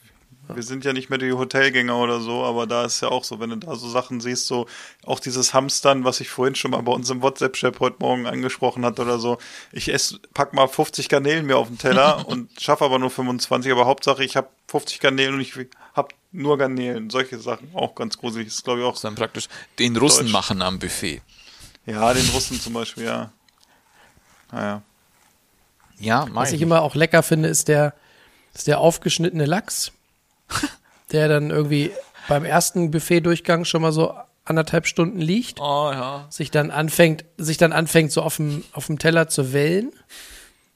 wir 0.52 0.64
sind 0.64 0.84
ja 0.84 0.94
nicht 0.94 1.12
mehr 1.12 1.20
die 1.20 1.32
Hotelgänger 1.32 1.96
oder 1.96 2.20
so, 2.22 2.44
aber 2.44 2.66
da 2.66 2.84
ist 2.86 3.02
ja 3.02 3.10
auch 3.10 3.24
so, 3.24 3.40
wenn 3.40 3.52
du 3.52 3.58
da 3.58 3.76
so 3.76 3.88
Sachen 3.88 4.20
siehst, 4.20 4.48
so 4.48 4.66
auch 5.06 5.20
dieses 5.20 5.54
Hamstern, 5.54 6.06
was 6.06 6.22
ich 6.22 6.30
vorhin 6.30 6.56
schon 6.56 6.72
mal 6.72 6.82
bei 6.82 6.92
uns 6.92 7.08
im 7.12 7.22
WhatsApp-Chat 7.22 7.80
heute 7.80 7.98
Morgen 8.00 8.26
angesprochen 8.26 8.84
hat 8.84 9.00
oder 9.00 9.20
so. 9.20 9.38
Ich 9.72 9.94
esse, 9.94 10.18
pack 10.34 10.54
mal 10.54 10.68
50 10.68 11.08
Garnelen 11.08 11.46
mir 11.46 11.56
auf 11.58 11.68
den 11.68 11.78
Teller 11.78 12.28
und 12.28 12.50
schaffe 12.60 12.84
aber 12.84 12.98
nur 12.98 13.12
25, 13.12 13.72
aber 13.72 13.86
Hauptsache 13.86 14.24
ich 14.24 14.36
habe 14.36 14.50
50 14.70 15.00
Garnelen 15.02 15.36
und 15.36 15.42
ich 15.42 15.54
habe 15.96 16.10
nur 16.32 16.58
Garnelen. 16.58 17.12
Solche 17.12 17.38
Sachen 17.38 17.70
auch 17.76 17.94
ganz 17.94 18.18
gruselig. 18.18 18.48
Das 18.48 18.56
ist 18.56 18.64
glaube 18.64 18.80
ich 18.80 18.86
auch 18.88 19.00
dann 19.00 19.14
praktisch 19.14 19.50
den 19.78 19.96
Russen 19.98 20.24
Deutsch. 20.24 20.34
machen 20.34 20.64
am 20.64 20.80
Buffet. 20.80 21.22
Ja, 21.86 22.12
den 22.12 22.28
Russen 22.30 22.60
zum 22.60 22.74
Beispiel, 22.74 23.04
ja. 23.06 23.32
Naja. 24.52 24.82
Ja, 26.00 26.24
Was 26.24 26.30
mein. 26.50 26.54
ich 26.56 26.62
immer 26.62 26.82
auch 26.82 26.96
lecker 26.96 27.24
finde, 27.24 27.50
ist 27.50 27.68
der, 27.68 27.94
ist 28.54 28.68
der 28.68 28.80
aufgeschnittene 28.80 29.46
Lachs, 29.46 29.92
der 31.12 31.28
dann 31.28 31.50
irgendwie 31.50 31.92
beim 32.28 32.46
ersten 32.46 32.92
Buffet-Durchgang 32.92 33.66
schon 33.66 33.82
mal 33.82 33.92
so 33.92 34.14
anderthalb 34.46 34.88
Stunden 34.88 35.20
liegt, 35.20 35.60
oh 35.60 35.92
ja. 35.92 36.26
sich 36.30 36.50
dann 36.52 36.72
anfängt, 36.72 37.26
sich 37.38 37.58
dann 37.58 37.72
anfängt 37.74 38.12
so 38.12 38.22
auf 38.22 38.38
dem, 38.38 38.64
auf 38.74 38.88
dem 38.88 38.98
Teller 38.98 39.28
zu 39.28 39.54
wellen 39.54 39.92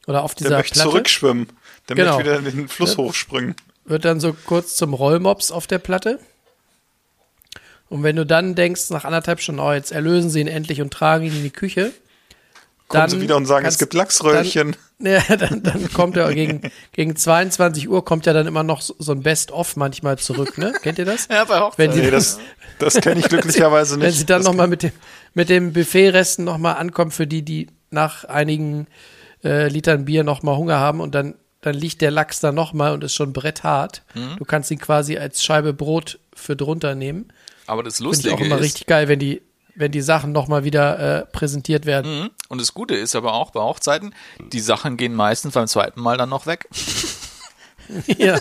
oder 0.06 0.24
auf 0.24 0.36
Der 0.36 0.46
dieser 0.46 0.58
möchte 0.58 0.74
Platte, 0.76 0.90
zurückschwimmen. 0.90 1.48
Der 1.90 1.96
Genau. 1.96 2.16
möchte 2.18 2.30
wieder 2.30 2.40
in 2.40 2.46
den 2.58 2.68
Fluss 2.68 2.98
hochspringen. 2.98 3.56
wird 3.86 4.06
dann 4.06 4.20
so 4.20 4.34
kurz 4.34 4.76
zum 4.76 4.94
Rollmops 4.94 5.52
auf 5.52 5.66
der 5.68 5.80
Platte. 5.80 6.20
Und 7.90 8.04
wenn 8.04 8.16
du 8.16 8.26
dann 8.26 8.56
denkst, 8.56 8.90
nach 8.90 9.06
anderthalb 9.06 9.40
Stunden, 9.42 9.60
oh, 9.62 9.72
jetzt 9.72 9.92
erlösen 9.92 10.30
sie 10.30 10.40
ihn 10.42 10.48
endlich 10.48 10.82
und 10.82 10.92
tragen 10.92 11.26
ihn 11.26 11.36
in 11.36 11.44
die 11.44 11.50
Küche, 11.52 11.92
Kommen 12.88 13.10
sie 13.10 13.22
wieder 13.22 13.38
und 13.38 13.46
sagen, 13.48 13.66
es 13.66 13.72
kannst- 13.74 13.80
gibt 13.80 13.94
Lachsröllchen. 13.96 14.72
Dann, 14.74 14.82
ja, 15.30 15.36
dann, 15.36 15.64
dann 15.64 15.92
kommt 15.92 16.18
er 16.18 16.34
gegen, 16.34 16.62
gegen 16.94 17.16
22 17.16 17.90
Uhr 17.90 18.06
kommt 18.06 18.26
ja 18.26 18.34
dann 18.34 18.48
immer 18.48 18.64
noch 18.64 18.82
so, 18.82 18.96
so 19.00 19.12
ein 19.12 19.22
Best-of 19.22 19.76
manchmal 19.76 20.18
zurück, 20.18 20.58
ne? 20.58 20.74
Kennt 20.82 20.98
ihr 20.98 21.06
das? 21.06 21.28
Ja, 21.32 21.44
bei 21.46 21.60
Hochzeit. 21.60 21.78
Wenn 21.78 21.92
die, 21.92 22.02
Nee, 22.02 22.12
das, 22.12 22.40
das 22.80 22.96
kenne 22.96 23.20
ich 23.20 23.28
glücklicherweise 23.28 23.96
nicht. 23.98 24.06
wenn 24.06 24.14
sie 24.14 24.26
dann 24.26 24.44
nochmal 24.44 24.68
mit 24.68 24.84
dem, 24.84 24.92
mit 25.34 25.50
dem 25.50 25.74
Buffetresten 25.74 26.46
nochmal 26.46 26.76
ankommen, 26.76 27.12
für 27.12 27.28
die, 27.28 27.42
die 27.44 27.68
nach 27.92 28.24
einigen 28.26 28.88
äh, 29.44 29.68
Litern 29.68 30.06
Bier 30.06 30.24
nochmal 30.24 30.56
Hunger 30.58 30.80
haben 30.80 31.02
und 31.02 31.14
dann, 31.16 31.36
dann 31.62 31.76
liegt 31.76 32.02
der 32.02 32.12
Lachs 32.12 32.40
da 32.40 32.52
nochmal 32.52 32.94
und 32.94 33.04
ist 33.04 33.14
schon 33.14 33.34
bretthart. 33.34 34.04
Mhm. 34.16 34.38
Du 34.38 34.46
kannst 34.46 34.72
ihn 34.72 34.80
quasi 34.80 35.18
als 35.18 35.44
Scheibe 35.44 35.74
Brot 35.74 36.20
für 36.34 36.56
drunter 36.56 36.96
nehmen. 36.96 37.28
Aber 37.68 37.84
das 37.84 37.98
Finde 37.98 38.10
ich 38.12 38.16
Lustige 38.18 38.36
auch 38.36 38.40
immer 38.40 38.56
ist, 38.58 38.64
richtig 38.64 38.88
geil, 38.88 39.08
wenn 39.08 39.20
die, 39.20 39.42
wenn 39.76 39.92
die 39.92 40.02
Sachen 40.02 40.32
nochmal 40.32 40.64
wieder 40.64 41.00
äh, 41.00 41.26
präsentiert 41.26 41.86
werden. 41.86 42.22
Mhm. 42.22 42.30
und 42.50 42.62
das 42.62 42.74
Gute 42.74 42.96
ist 42.96 43.16
aber 43.16 43.34
auch 43.34 43.52
bei 43.52 43.62
Hochzeiten, 43.62 44.14
die 44.40 44.60
Sachen 44.60 44.98
gehen 44.98 45.14
meistens 45.14 45.54
beim 45.54 45.68
zweiten 45.68 46.02
Mal 46.02 46.18
dann 46.18 46.30
noch 46.30 46.46
weg. 46.46 46.68
ja. 48.18 48.40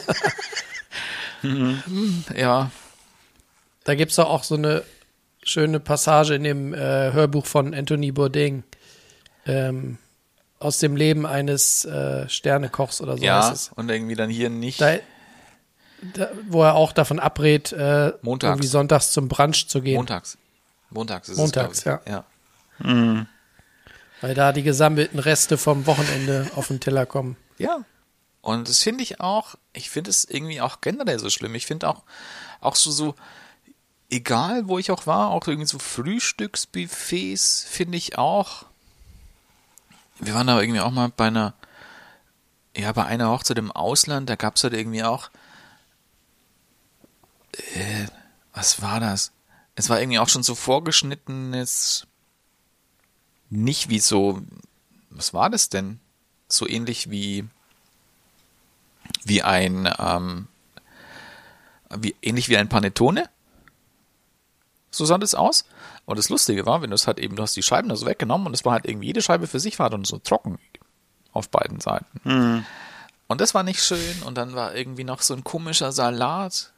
Ja, 2.37 2.71
Da 3.85 3.95
gibt's 3.95 4.17
doch 4.17 4.29
auch 4.29 4.45
so 4.45 4.55
eine 4.55 4.85
schöne 5.43 5.81
Passage 5.81 6.35
in 6.35 6.45
dem 6.45 6.73
äh, 6.73 7.13
Hörbuch 7.13 7.47
von 7.47 7.75
Anthony 7.75 8.13
Bourdain. 8.13 8.63
Ähm, 9.45 9.99
aus 10.61 10.79
dem 10.79 10.95
Leben 10.97 11.27
eines 11.27 11.85
äh, 11.85 12.29
Sternekochs 12.29 13.01
oder 13.01 13.19
so 13.19 13.25
ja, 13.25 13.43
heißt 13.43 13.53
es. 13.53 13.71
und 13.75 13.91
irgendwie 13.91 14.15
dann 14.15 14.31
hier 14.31 14.49
nicht. 14.49 14.81
Da, 14.81 14.99
da, 16.15 16.31
wo 16.49 16.63
er 16.63 16.77
auch 16.77 16.93
davon 16.93 17.19
abrät, 17.19 17.73
äh, 17.73 18.13
Montags. 18.23 18.51
irgendwie 18.51 18.69
sonntags 18.69 19.11
zum 19.11 19.29
Brunch 19.29 19.69
zu 19.69 19.83
gehen. 19.83 19.97
Montags. 19.97 20.39
Montags 20.93 21.29
ist 21.29 21.39
Montags, 21.39 21.79
es, 21.79 21.85
glaub 21.85 22.03
ich. 22.05 22.13
ja. 22.13 22.25
Weil 24.21 24.35
da 24.35 24.53
die 24.53 24.63
gesammelten 24.63 25.19
Reste 25.19 25.59
vom 25.59 25.87
Wochenende 25.87 26.51
auf 26.57 26.69
den 26.69 26.81
Teller 26.81 27.07
kommen. 27.07 27.37
Ja. 27.59 27.85
Und 28.41 28.69
das 28.69 28.79
finde 28.79 29.03
ich 29.03 29.21
auch, 29.21 29.57
ich 29.73 29.91
finde 29.91 30.11
es 30.11 30.25
irgendwie 30.25 30.61
auch 30.61 30.81
generell 30.81 31.19
so 31.19 31.31
schlimm. 31.31 31.55
Ich 31.55 31.67
finde 31.67 31.89
auch, 31.89 32.03
auch 32.61 32.77
so, 32.77 32.91
so, 32.91 33.15
egal 34.11 34.69
wo 34.69 34.79
ich 34.79 34.91
auch 34.91 35.07
war, 35.07 35.31
auch 35.31 35.47
irgendwie 35.47 35.69
so 35.69 35.79
Frühstücksbuffets 35.79 37.65
finde 37.69 37.99
ich 37.99 38.19
auch. 38.19 38.67
Wir 40.19 40.35
waren 40.35 40.47
da 40.47 40.61
irgendwie 40.61 40.81
auch 40.81 40.91
mal 40.91 41.09
bei 41.17 41.27
einer, 41.29 41.55
ja, 42.77 42.93
bei 42.93 43.05
einer 43.05 43.31
Hochzeit 43.31 43.59
im 43.59 43.73
Ausland, 43.73 44.29
da 44.29 44.37
gab 44.37 44.57
es 44.57 44.65
halt 44.65 44.75
irgendwie 44.75 45.05
auch, 45.05 45.31
äh, 47.75 48.07
was 48.53 48.83
war 48.83 49.01
das? 49.01 49.33
Es 49.75 49.89
war 49.89 50.01
irgendwie 50.01 50.19
auch 50.19 50.29
schon 50.29 50.43
so 50.43 50.55
vorgeschnittenes, 50.55 52.07
nicht 53.51 53.89
wie 53.89 54.01
so, 54.01 54.43
was 55.11 55.35
war 55.35 55.51
das 55.51 55.69
denn? 55.69 56.01
So 56.49 56.69
ähnlich 56.69 57.11
wie, 57.11 57.45
wie 59.25 59.43
ein, 59.43 59.89
ähm, 59.99 60.49
wie, 61.91 62.15
ähnlich 62.23 62.49
wie 62.49 62.57
ein 62.57 62.69
Panettone. 62.69 63.29
So 64.91 65.07
sah 65.07 65.19
das 65.19 65.35
aus. 65.35 65.65
Und 66.05 66.19
das 66.19 66.29
Lustige 66.29 66.67
war, 66.67 66.83
wenn 66.83 66.91
du 66.91 66.95
es 66.95 67.07
halt 67.07 67.19
eben, 67.19 67.37
du 67.37 67.43
hast 67.43 67.57
die 67.57 67.63
Scheiben 67.63 67.89
da 67.89 67.97
so 67.97 68.07
weggenommen 68.07 68.47
und 68.47 68.55
es 68.55 68.65
war 68.65 68.73
halt 68.73 68.87
irgendwie, 68.87 69.07
jede 69.07 69.23
Scheibe 69.23 69.47
für 69.47 69.61
sich 69.61 69.79
war 69.79 69.89
dann 69.89 70.05
so 70.05 70.19
trocken 70.19 70.59
auf 71.33 71.49
beiden 71.49 71.81
Seiten. 71.81 72.21
Und 73.29 73.41
das 73.41 73.55
war 73.55 73.63
nicht 73.63 73.83
schön. 73.83 74.23
Und 74.25 74.37
dann 74.37 74.55
war 74.55 74.75
irgendwie 74.75 75.05
noch 75.05 75.23
so 75.23 75.33
ein 75.35 75.45
komischer 75.45 75.93
Salat. 75.93 76.72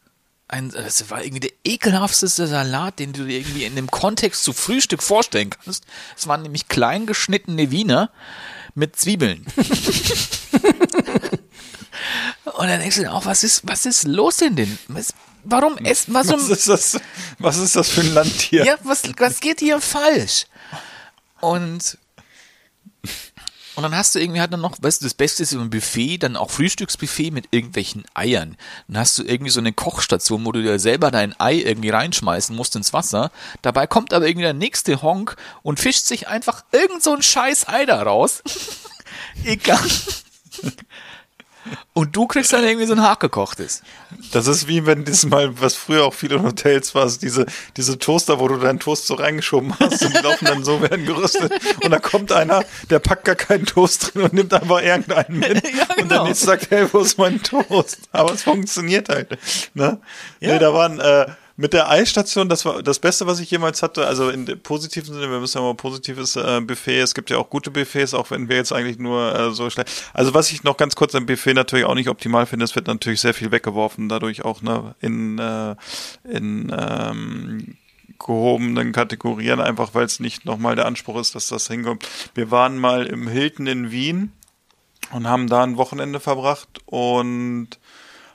Ein, 0.46 0.70
das 0.70 1.08
war 1.10 1.24
irgendwie 1.24 1.40
der 1.40 1.52
ekelhafteste 1.64 2.46
Salat, 2.46 2.98
den 2.98 3.12
du 3.12 3.24
dir 3.24 3.38
irgendwie 3.38 3.64
in 3.64 3.76
dem 3.76 3.90
Kontext 3.90 4.44
zu 4.44 4.52
Frühstück 4.52 5.02
vorstellen 5.02 5.50
kannst. 5.50 5.84
Es 6.16 6.26
waren 6.26 6.42
nämlich 6.42 6.68
klein 6.68 7.06
geschnittene 7.06 7.70
Wiener 7.70 8.10
mit 8.74 8.96
Zwiebeln. 8.96 9.46
Und 12.44 12.68
dann 12.68 12.80
denkst 12.80 12.96
du 12.96 13.02
dir 13.02 13.12
auch, 13.12 13.24
was 13.24 13.42
ist, 13.42 13.62
was 13.64 13.86
ist 13.86 14.04
los 14.04 14.40
in 14.40 14.56
den, 14.56 14.78
was, 14.88 15.14
warum 15.44 15.78
essen, 15.78 16.12
was, 16.14 16.28
Was 16.28 16.48
ist 16.48 16.68
das, 16.68 17.00
was 17.38 17.56
ist 17.56 17.74
das 17.76 17.88
für 17.88 18.02
ein 18.02 18.12
Land 18.14 18.32
hier? 18.42 18.64
ja, 18.64 18.76
was, 18.82 19.02
was 19.16 19.40
geht 19.40 19.60
hier 19.60 19.80
falsch? 19.80 20.46
Und, 21.40 21.98
und 23.76 23.82
dann 23.82 23.96
hast 23.96 24.14
du 24.14 24.20
irgendwie 24.20 24.40
halt 24.40 24.52
dann 24.52 24.60
noch, 24.60 24.76
weißt 24.80 25.00
du, 25.00 25.06
das 25.06 25.14
Beste 25.14 25.42
ist 25.42 25.52
im 25.52 25.70
Buffet, 25.70 26.18
dann 26.18 26.36
auch 26.36 26.50
Frühstücksbuffet 26.50 27.30
mit 27.30 27.48
irgendwelchen 27.50 28.04
Eiern. 28.14 28.56
Dann 28.88 28.98
hast 28.98 29.18
du 29.18 29.24
irgendwie 29.24 29.50
so 29.50 29.60
eine 29.60 29.72
Kochstation, 29.72 30.44
wo 30.44 30.52
du 30.52 30.62
dir 30.62 30.78
selber 30.78 31.10
dein 31.10 31.38
Ei 31.40 31.56
irgendwie 31.56 31.90
reinschmeißen 31.90 32.54
musst 32.54 32.76
ins 32.76 32.92
Wasser. 32.92 33.30
Dabei 33.62 33.86
kommt 33.86 34.12
aber 34.12 34.26
irgendwie 34.26 34.44
der 34.44 34.54
nächste 34.54 35.02
Honk 35.02 35.36
und 35.62 35.80
fischt 35.80 36.04
sich 36.04 36.28
einfach 36.28 36.64
irgend 36.72 37.02
so 37.02 37.14
ein 37.14 37.22
scheiß 37.22 37.68
Ei 37.68 37.84
da 37.84 38.02
raus. 38.02 38.42
Egal. 39.44 39.80
Und 41.92 42.14
du 42.14 42.26
kriegst 42.26 42.52
dann 42.52 42.64
irgendwie 42.64 42.86
so 42.86 42.92
ein 42.94 43.02
Haargekochtes. 43.02 43.82
Das 44.32 44.46
ist 44.46 44.68
wie 44.68 44.86
wenn 44.86 45.04
das 45.04 45.24
mal, 45.24 45.60
was 45.60 45.74
früher 45.74 46.04
auch 46.04 46.14
viele 46.14 46.42
Hotels 46.42 46.94
war, 46.94 47.10
diese, 47.10 47.46
diese 47.76 47.98
Toaster, 47.98 48.38
wo 48.40 48.48
du 48.48 48.56
deinen 48.56 48.80
Toast 48.80 49.06
so 49.06 49.14
reingeschoben 49.14 49.74
hast 49.78 50.04
und 50.04 50.16
die 50.16 50.22
laufen 50.22 50.44
dann 50.44 50.64
so, 50.64 50.80
werden 50.80 51.06
gerüstet. 51.06 51.52
Und 51.82 51.90
da 51.90 51.98
kommt 51.98 52.32
einer, 52.32 52.64
der 52.90 52.98
packt 52.98 53.24
gar 53.24 53.34
keinen 53.34 53.66
Toast 53.66 54.14
drin 54.14 54.22
und 54.22 54.32
nimmt 54.32 54.52
einfach 54.52 54.82
irgendeinen 54.82 55.38
mit. 55.38 55.62
Ja, 55.74 55.86
Und 55.90 55.96
genau. 55.96 56.16
dann 56.18 56.26
jetzt 56.26 56.42
sagt, 56.42 56.70
hey, 56.70 56.86
wo 56.92 57.00
ist 57.00 57.18
mein 57.18 57.42
Toast? 57.42 57.98
Aber 58.12 58.32
es 58.32 58.42
funktioniert 58.42 59.08
halt. 59.08 59.38
Ne? 59.74 59.98
Ja. 60.40 60.52
Nee, 60.52 60.58
da 60.58 60.72
waren, 60.72 61.00
äh, 61.00 61.26
mit 61.56 61.72
der 61.72 61.88
Eisstation, 61.88 62.48
das 62.48 62.64
war 62.64 62.82
das 62.82 62.98
Beste, 62.98 63.26
was 63.26 63.38
ich 63.38 63.50
jemals 63.50 63.82
hatte. 63.82 64.06
Also 64.06 64.28
in 64.28 64.44
positiven 64.62 65.14
Sinne, 65.14 65.30
wir 65.30 65.38
müssen 65.38 65.58
ja 65.58 65.62
mal 65.62 65.74
positives 65.74 66.34
äh, 66.34 66.60
Buffet. 66.60 66.98
Es 66.98 67.14
gibt 67.14 67.30
ja 67.30 67.38
auch 67.38 67.48
gute 67.48 67.70
Buffets, 67.70 68.12
auch 68.12 68.30
wenn 68.30 68.48
wir 68.48 68.56
jetzt 68.56 68.72
eigentlich 68.72 68.98
nur 68.98 69.34
äh, 69.34 69.52
so 69.52 69.70
schlecht. 69.70 69.90
Also 70.12 70.34
was 70.34 70.50
ich 70.50 70.64
noch 70.64 70.76
ganz 70.76 70.96
kurz 70.96 71.14
am 71.14 71.26
Buffet 71.26 71.54
natürlich 71.54 71.84
auch 71.84 71.94
nicht 71.94 72.08
optimal 72.08 72.46
finde, 72.46 72.64
es 72.64 72.74
wird 72.74 72.88
natürlich 72.88 73.20
sehr 73.20 73.34
viel 73.34 73.52
weggeworfen, 73.52 74.08
dadurch 74.08 74.44
auch 74.44 74.62
ne 74.62 74.96
in 75.00 75.38
äh, 75.38 75.76
in 76.24 76.74
ähm, 76.76 77.76
gehobenen 78.18 78.92
Kategorien, 78.92 79.60
einfach 79.60 79.94
weil 79.94 80.06
es 80.06 80.18
nicht 80.18 80.44
nochmal 80.44 80.74
der 80.74 80.86
Anspruch 80.86 81.20
ist, 81.20 81.36
dass 81.36 81.48
das 81.48 81.68
hinkommt. 81.68 82.06
Wir 82.34 82.50
waren 82.50 82.78
mal 82.78 83.06
im 83.06 83.28
Hilton 83.28 83.66
in 83.66 83.90
Wien 83.92 84.32
und 85.12 85.28
haben 85.28 85.48
da 85.48 85.62
ein 85.62 85.76
Wochenende 85.76 86.18
verbracht 86.18 86.80
und 86.86 87.68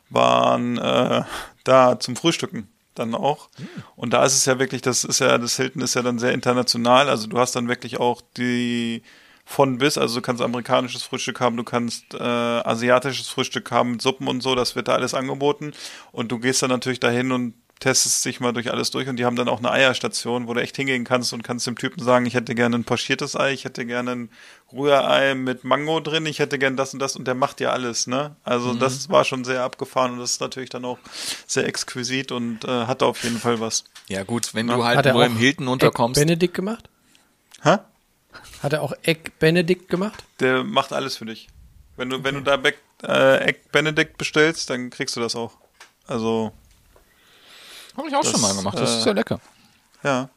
waren 0.10 0.78
äh, 0.78 1.24
da 1.66 2.00
zum 2.00 2.16
Frühstücken 2.16 2.68
dann 3.00 3.16
auch. 3.16 3.50
Und 3.96 4.14
da 4.14 4.24
ist 4.24 4.36
es 4.36 4.46
ja 4.46 4.60
wirklich, 4.60 4.82
das 4.82 5.04
ist 5.04 5.20
ja, 5.20 5.38
das 5.38 5.56
Hilton 5.56 5.82
ist 5.82 5.96
ja 5.96 6.02
dann 6.02 6.20
sehr 6.20 6.34
international. 6.34 7.10
Also 7.10 7.28
du 7.28 7.40
hast 7.40 7.56
dann 7.56 7.68
wirklich 7.68 8.00
auch 8.00 8.22
die 8.38 9.02
von 9.50 9.80
bis. 9.80 9.98
Also 9.98 10.16
du 10.16 10.22
kannst 10.22 10.44
amerikanisches 10.44 11.02
Frühstück 11.02 11.40
haben, 11.40 11.58
du 11.58 11.64
kannst 11.64 12.14
äh, 12.14 12.20
asiatisches 12.20 13.30
Frühstück 13.30 13.72
haben 13.72 14.00
Suppen 14.00 14.28
und 14.28 14.42
so, 14.42 14.54
das 14.54 14.76
wird 14.76 14.88
da 14.88 14.94
alles 14.94 15.16
angeboten. 15.16 15.74
Und 16.12 16.32
du 16.32 16.38
gehst 16.38 16.62
dann 16.62 16.70
natürlich 16.70 17.00
dahin 17.00 17.32
und 17.32 17.56
testest 17.80 18.26
dich 18.26 18.40
mal 18.42 18.52
durch 18.52 18.72
alles 18.72 18.92
durch 18.92 19.08
und 19.08 19.16
die 19.18 19.26
haben 19.26 19.36
dann 19.38 19.48
auch 19.48 19.60
eine 19.60 19.72
Eierstation, 19.72 20.48
wo 20.48 20.54
du 20.54 20.62
echt 20.62 20.76
hingehen 20.76 21.06
kannst 21.06 21.32
und 21.34 21.44
kannst 21.44 21.66
dem 21.66 21.78
Typen 21.78 22.04
sagen, 22.04 22.26
ich 22.26 22.34
hätte 22.34 22.54
gerne 22.56 22.76
ein 22.78 22.84
pochiertes 22.84 23.36
Ei, 23.38 23.54
ich 23.54 23.64
hätte 23.66 23.86
gerne 23.86 24.12
ein 24.12 24.30
Rührei 24.74 25.34
mit 25.36 25.64
Mango 25.64 26.00
drin, 26.02 26.26
ich 26.26 26.40
hätte 26.40 26.60
gerne 26.60 26.76
das 26.76 26.94
und 26.94 27.00
das 27.00 27.16
und 27.16 27.26
der 27.26 27.36
macht 27.36 27.60
dir 27.60 27.72
alles, 27.72 28.06
ne? 28.08 28.36
Also 28.44 28.74
Mhm. 28.74 28.80
das 28.80 29.10
war 29.10 29.24
schon 29.24 29.46
sehr 29.46 29.64
abgefahren 29.64 30.12
und 30.14 30.20
das 30.20 30.32
ist 30.32 30.42
natürlich 30.42 30.70
dann 30.70 30.84
auch 30.86 31.00
sehr 31.48 31.66
exquisit 31.66 32.32
und 32.32 32.66
äh, 32.66 32.86
hatte 32.86 33.06
auf 33.06 33.24
jeden 33.24 33.40
Fall 33.40 33.60
was. 33.60 33.86
Ja 34.10 34.24
gut, 34.24 34.54
wenn 34.54 34.68
du 34.68 34.84
Hat 34.84 34.98
halt 35.06 35.14
nur 35.14 35.26
im 35.26 35.38
Hilton 35.38 35.66
Egg 35.68 35.72
unterkommst. 35.72 36.20
Benedict 36.20 36.54
gemacht? 36.54 36.90
Hä? 37.64 37.78
Hat 38.62 38.74
er 38.74 38.82
auch 38.84 38.94
Egg 39.04 39.32
Benedict 39.40 39.88
gemacht? 39.90 40.24
Der 40.40 40.64
macht 40.64 40.92
alles 40.94 41.16
für 41.18 41.26
dich. 41.26 41.48
Wenn 41.96 42.10
du, 42.10 42.24
wenn 42.24 42.36
du 42.36 42.42
da 42.42 42.58
Beck, 42.58 42.78
äh, 43.04 43.38
Egg 43.50 43.60
Benedict 43.72 44.18
bestellst, 44.18 44.70
dann 44.70 44.90
kriegst 44.90 45.16
du 45.16 45.20
das 45.22 45.36
auch. 45.36 45.54
Also, 46.08 46.52
Habe 48.00 48.08
ich 48.10 48.16
auch 48.16 48.22
Das, 48.22 48.32
schon 48.32 48.42
mal 48.42 48.56
gemacht. 48.56 48.80
Das 48.80 48.90
äh, 48.90 48.98
ist 49.00 49.06
ja 49.06 49.12
lecker. 49.12 49.40
ja. 50.04 50.30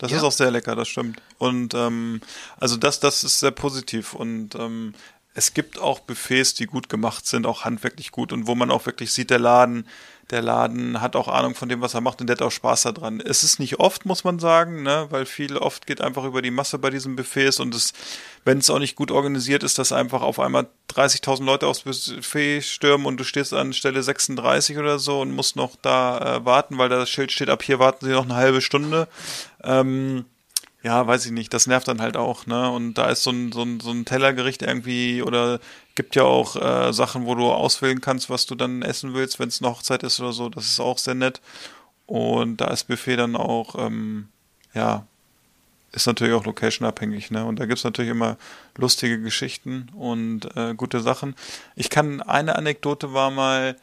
Das 0.00 0.12
Ja. 0.12 0.18
ist 0.18 0.22
auch 0.22 0.30
sehr 0.32 0.52
lecker, 0.52 0.76
das 0.76 0.86
stimmt. 0.86 1.20
Und 1.38 1.74
ähm, 1.74 2.20
also 2.60 2.76
das, 2.76 3.00
das 3.00 3.24
ist 3.24 3.40
sehr 3.40 3.50
positiv. 3.50 4.14
Und 4.14 4.54
ähm, 4.54 4.94
es 5.34 5.54
gibt 5.54 5.78
auch 5.80 5.98
Buffets, 5.98 6.54
die 6.54 6.66
gut 6.66 6.88
gemacht 6.88 7.26
sind, 7.26 7.46
auch 7.46 7.64
handwerklich 7.64 8.12
gut 8.12 8.32
und 8.32 8.46
wo 8.46 8.54
man 8.54 8.70
auch 8.70 8.86
wirklich 8.86 9.12
sieht, 9.12 9.30
der 9.30 9.40
Laden, 9.40 9.88
der 10.30 10.42
Laden 10.42 11.00
hat 11.00 11.16
auch 11.16 11.28
Ahnung 11.28 11.54
von 11.54 11.68
dem, 11.68 11.80
was 11.80 11.94
er 11.94 12.00
macht 12.00 12.20
und 12.20 12.26
der 12.26 12.36
hat 12.36 12.42
auch 12.42 12.50
Spaß 12.50 12.82
daran. 12.82 13.20
Es 13.20 13.42
ist 13.42 13.58
nicht 13.58 13.80
oft, 13.80 14.04
muss 14.04 14.24
man 14.24 14.38
sagen, 14.38 14.82
ne, 14.82 15.06
weil 15.10 15.24
viel 15.24 15.56
oft 15.56 15.86
geht 15.86 16.00
einfach 16.00 16.24
über 16.24 16.42
die 16.42 16.50
Masse 16.50 16.78
bei 16.78 16.90
diesen 16.90 17.16
Buffets 17.16 17.60
und 17.60 17.74
es, 17.74 17.92
wenn 18.44 18.58
es 18.58 18.68
auch 18.68 18.78
nicht 18.78 18.94
gut 18.94 19.10
organisiert 19.10 19.62
ist, 19.62 19.78
dass 19.78 19.92
einfach 19.92 20.20
auf 20.20 20.38
einmal 20.38 20.66
30.000 20.90 21.44
Leute 21.44 21.66
aufs 21.66 21.80
Buffet 21.80 22.60
stürmen 22.62 23.06
und 23.06 23.18
du 23.18 23.24
stehst 23.24 23.54
an 23.54 23.72
Stelle 23.72 24.02
36 24.02 24.76
oder 24.78 24.98
so 24.98 25.20
und 25.20 25.32
musst 25.32 25.56
noch 25.56 25.76
da 25.80 26.36
äh, 26.36 26.44
warten, 26.44 26.76
weil 26.76 26.90
da 26.90 26.98
das 26.98 27.10
Schild 27.10 27.32
steht, 27.32 27.48
ab 27.48 27.62
hier 27.62 27.78
warten 27.78 28.04
sie 28.04 28.12
noch 28.12 28.24
eine 28.24 28.36
halbe 28.36 28.60
Stunde. 28.60 29.08
Ähm, 29.64 30.26
ja, 30.82 31.06
weiß 31.06 31.26
ich 31.26 31.32
nicht, 31.32 31.52
das 31.52 31.66
nervt 31.66 31.88
dann 31.88 32.00
halt 32.00 32.16
auch, 32.16 32.46
ne? 32.46 32.70
Und 32.70 32.94
da 32.94 33.10
ist 33.10 33.24
so 33.24 33.30
ein, 33.30 33.50
so 33.52 33.62
ein, 33.62 33.80
so 33.80 33.90
ein 33.90 34.04
Tellergericht 34.04 34.62
irgendwie 34.62 35.22
oder 35.22 35.58
gibt 35.96 36.14
ja 36.14 36.22
auch 36.22 36.56
äh, 36.56 36.92
Sachen, 36.92 37.26
wo 37.26 37.34
du 37.34 37.50
auswählen 37.50 38.00
kannst, 38.00 38.30
was 38.30 38.46
du 38.46 38.54
dann 38.54 38.82
essen 38.82 39.14
willst, 39.14 39.40
wenn 39.40 39.48
es 39.48 39.60
eine 39.60 39.70
Hochzeit 39.70 40.04
ist 40.04 40.20
oder 40.20 40.32
so. 40.32 40.48
Das 40.48 40.66
ist 40.66 40.78
auch 40.80 40.98
sehr 40.98 41.14
nett. 41.14 41.40
Und 42.06 42.58
da 42.60 42.68
ist 42.68 42.84
Buffet 42.84 43.16
dann 43.16 43.34
auch, 43.36 43.74
ähm, 43.78 44.28
ja, 44.72 45.06
ist 45.92 46.06
natürlich 46.06 46.34
auch 46.34 46.44
location-abhängig, 46.44 47.30
ne? 47.32 47.44
Und 47.44 47.58
da 47.58 47.66
gibt's 47.66 47.84
natürlich 47.84 48.10
immer 48.10 48.36
lustige 48.76 49.20
Geschichten 49.20 49.90
und 49.96 50.56
äh, 50.56 50.74
gute 50.74 51.00
Sachen. 51.00 51.34
Ich 51.74 51.90
kann, 51.90 52.22
eine 52.22 52.56
Anekdote 52.56 53.12
war 53.12 53.30
mal, 53.32 53.76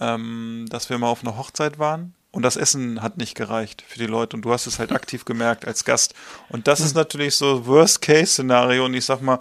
ähm, 0.00 0.66
dass 0.68 0.90
wir 0.90 0.98
mal 0.98 1.08
auf 1.08 1.22
einer 1.22 1.36
Hochzeit 1.36 1.78
waren 1.78 2.14
und 2.32 2.42
das 2.42 2.56
Essen 2.56 3.02
hat 3.02 3.16
nicht 3.16 3.34
gereicht 3.34 3.82
für 3.86 3.98
die 3.98 4.06
Leute. 4.06 4.36
Und 4.36 4.42
du 4.42 4.52
hast 4.52 4.66
es 4.66 4.78
halt 4.78 4.92
aktiv 4.92 5.24
gemerkt 5.24 5.66
als 5.66 5.84
Gast. 5.84 6.14
Und 6.48 6.68
das 6.68 6.80
ist 6.80 6.94
natürlich 6.94 7.34
so 7.34 7.66
Worst-Case-Szenario. 7.66 8.84
Und 8.84 8.94
ich 8.94 9.04
sag 9.04 9.20
mal, 9.20 9.40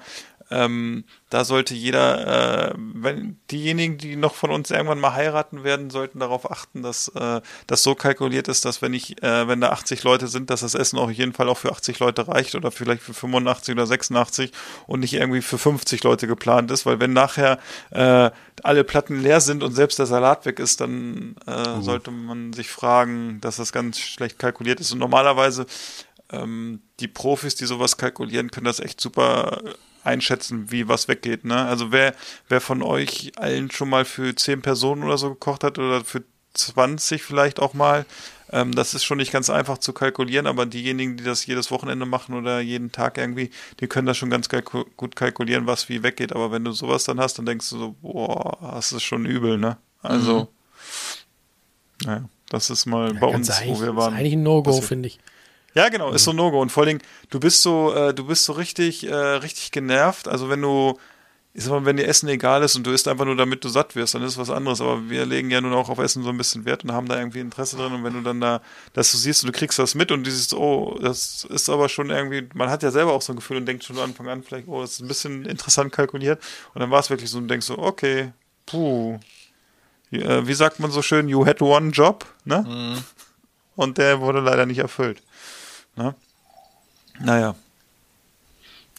ähm, 0.52 1.04
da 1.30 1.46
sollte 1.46 1.76
jeder, 1.76 2.72
äh, 2.72 2.74
wenn 2.78 3.38
diejenigen, 3.52 3.98
die 3.98 4.16
noch 4.16 4.34
von 4.34 4.50
uns 4.50 4.72
irgendwann 4.72 5.00
mal 5.00 5.14
heiraten 5.14 5.64
werden, 5.64 5.92
sollten 5.92 6.20
darauf 6.20 6.50
achten, 6.50 6.82
dass 6.82 7.10
äh, 7.10 7.42
das 7.68 7.84
so 7.84 7.94
kalkuliert 7.94 8.48
ist, 8.48 8.66
dass 8.66 8.82
wenn 8.82 8.94
ich, 8.94 9.22
äh, 9.22 9.48
wenn 9.48 9.62
da 9.62 9.70
80 9.70 10.04
Leute 10.04 10.28
sind, 10.28 10.50
dass 10.50 10.62
das 10.62 10.74
Essen 10.74 10.98
auf 10.98 11.12
jeden 11.12 11.34
Fall 11.34 11.50
auch 11.50 11.58
für 11.58 11.72
80 11.72 12.00
Leute 12.00 12.28
reicht 12.28 12.56
oder 12.56 12.72
vielleicht 12.72 13.04
für 13.04 13.14
85 13.14 13.74
oder 13.74 13.86
86 13.86 14.52
und 14.88 15.02
nicht 15.02 15.14
irgendwie 15.14 15.42
für 15.42 15.60
50 15.60 16.04
Leute 16.04 16.26
geplant 16.26 16.72
ist, 16.72 16.86
weil 16.86 17.00
wenn 17.00 17.14
nachher 17.14 17.60
äh, 17.92 18.32
alle 18.64 18.84
Platten 18.84 19.22
leer 19.22 19.42
sind 19.42 19.62
und 19.62 19.74
selbst 19.74 20.00
der 20.00 20.08
Salat 20.08 20.46
weg 20.46 20.60
ist, 20.60 20.82
dann 20.82 21.36
äh, 21.46 21.82
sollte 21.82 22.10
man 22.10 22.54
sich 22.54 22.70
fragen, 22.70 23.40
dass 23.42 23.58
das 23.58 23.72
ganz 23.72 24.00
schlecht 24.00 24.40
kalkuliert 24.40 24.80
ist. 24.80 24.92
Und 24.92 25.00
normalerweise 25.00 25.68
ähm, 26.32 26.82
die 27.00 27.08
Profis, 27.08 27.56
die 27.56 27.66
sowas 27.66 27.98
kalkulieren, 27.98 28.52
können 28.52 28.66
das 28.66 28.80
echt 28.80 29.00
super 29.00 29.62
einschätzen, 30.10 30.72
wie 30.72 30.88
was 30.88 31.08
weggeht. 31.08 31.46
Ne? 31.46 31.66
Also 31.66 31.92
wer, 31.92 32.14
wer 32.48 32.62
von 32.62 32.82
euch 32.82 33.32
allen 33.38 33.72
schon 33.72 33.90
mal 33.90 34.06
für 34.06 34.36
10 34.36 34.62
Personen 34.62 35.04
oder 35.04 35.18
so 35.18 35.30
gekocht 35.30 35.64
hat 35.64 35.78
oder 35.78 36.04
für 36.04 36.24
20 36.54 37.24
vielleicht 37.24 37.60
auch 37.60 37.74
mal, 37.74 38.06
ähm, 38.52 38.74
das 38.74 38.94
ist 38.94 39.04
schon 39.04 39.18
nicht 39.18 39.32
ganz 39.32 39.50
einfach 39.50 39.78
zu 39.78 39.94
kalkulieren, 39.94 40.48
aber 40.48 40.66
diejenigen, 40.66 41.18
die 41.18 41.24
das 41.24 41.46
jedes 41.46 41.70
Wochenende 41.70 42.06
machen 42.06 42.34
oder 42.34 42.60
jeden 42.60 42.92
Tag 42.92 43.18
irgendwie, 43.18 43.52
die 43.80 43.88
können 43.88 44.08
das 44.08 44.18
schon 44.18 44.32
ganz 44.32 44.50
kalku 44.50 44.86
gut 44.98 45.16
kalkulieren, 45.16 45.68
was 45.68 45.90
wie 45.90 46.02
weggeht. 46.02 46.34
Aber 46.34 46.52
wenn 46.52 46.64
du 46.64 46.72
sowas 46.72 47.04
dann 47.04 47.20
hast, 47.20 47.38
dann 47.38 47.46
denkst 47.46 47.70
du 47.70 47.78
so, 47.78 47.96
boah, 48.02 48.58
das 48.76 48.92
ist 48.92 49.04
schon 49.04 49.26
übel, 49.26 49.58
ne? 49.58 49.78
Also, 50.02 50.48
naja, 52.04 52.28
das 52.50 52.70
ist 52.70 52.86
mal 52.86 53.14
bei 53.14 53.28
uns, 53.28 53.50
wo 53.66 53.82
wir 53.82 53.90
ist 53.90 53.96
waren. 53.96 54.14
eigentlich 54.14 54.34
ein 54.34 54.44
No-Go, 54.44 54.82
finde 54.82 55.08
ich. 55.08 55.20
Ja, 55.74 55.90
genau, 55.90 56.12
ist 56.12 56.24
so 56.24 56.32
ein 56.32 56.38
No-Go. 56.38 56.62
Und 56.62 56.72
vor 56.72 56.84
allen 56.84 57.00
Dingen, 57.00 57.12
du 57.30 57.40
bist 57.40 57.62
so, 57.62 57.94
äh, 57.94 58.14
du 58.14 58.26
bist 58.26 58.46
so 58.46 58.54
richtig, 58.54 59.08
äh, 59.08 59.14
richtig 59.14 59.72
genervt. 59.72 60.28
Also 60.28 60.50
wenn 60.50 60.62
du, 60.62 60.98
ich 61.54 61.64
sag 61.64 61.72
mal, 61.72 61.86
wenn 61.86 61.98
dir 61.98 62.08
Essen 62.08 62.28
egal 62.30 62.64
ist 62.64 62.76
und 62.76 62.86
du 62.86 62.92
isst 62.92 63.08
einfach 63.08 63.26
nur, 63.26 63.36
damit 63.36 63.64
du 63.64 63.70
satt 63.70 63.96
wirst, 63.96 64.16
dann 64.16 64.24
ist 64.24 64.38
was 64.38 64.50
anderes. 64.50 64.82
Aber 64.82 65.10
wir 65.10 65.26
legen 65.26 65.52
ja 65.52 65.62
nun 65.62 65.74
auch 65.74 65.90
auf 65.90 66.00
Essen 66.00 66.24
so 66.24 66.30
ein 66.30 66.38
bisschen 66.38 66.66
Wert 66.66 66.84
und 66.84 66.92
haben 66.92 67.08
da 67.08 67.18
irgendwie 67.18 67.40
Interesse 67.40 67.78
drin. 67.78 67.94
Und 67.94 68.04
wenn 68.04 68.14
du 68.14 68.22
dann 68.22 68.42
da, 68.42 68.62
dass 68.94 69.12
du 69.12 69.18
siehst 69.18 69.44
und 69.44 69.54
du 69.54 69.58
kriegst 69.58 69.78
das 69.78 69.94
mit 69.96 70.12
und 70.12 70.26
du 70.26 70.32
siehst, 70.32 70.54
oh, 70.54 70.98
das 71.02 71.46
ist 71.50 71.70
aber 71.70 71.88
schon 71.90 72.10
irgendwie, 72.10 72.48
man 72.54 72.70
hat 72.70 72.82
ja 72.84 72.92
selber 72.92 73.14
auch 73.14 73.22
so 73.22 73.34
ein 73.34 73.36
Gefühl 73.36 73.58
und 73.58 73.66
denkt 73.66 73.84
schon 73.84 73.96
von 73.96 74.06
Anfang 74.06 74.28
an 74.28 74.44
vielleicht, 74.44 74.68
oh, 74.68 74.82
das 74.82 74.94
ist 74.94 75.00
ein 75.02 75.08
bisschen 75.08 75.46
interessant 75.46 75.92
kalkuliert. 75.92 76.42
Und 76.74 76.82
dann 76.82 76.92
war 76.92 77.00
es 77.00 77.10
wirklich 77.10 77.30
so 77.30 77.38
und 77.38 77.48
denkst 77.48 77.68
so, 77.68 77.78
okay, 77.78 78.32
puh. 78.66 79.20
Äh, 80.12 80.48
Wie 80.48 80.54
sagt 80.56 80.80
man 80.80 80.90
so 80.90 81.02
schön, 81.04 81.28
you 81.30 81.46
had 81.46 81.62
one 81.62 81.92
job, 81.92 82.26
ne? 82.44 82.98
Und 83.76 83.98
der 83.98 84.20
wurde 84.22 84.40
leider 84.40 84.66
nicht 84.66 84.80
erfüllt. 84.80 85.22
Ne? 86.00 86.16
Naja. 87.20 87.56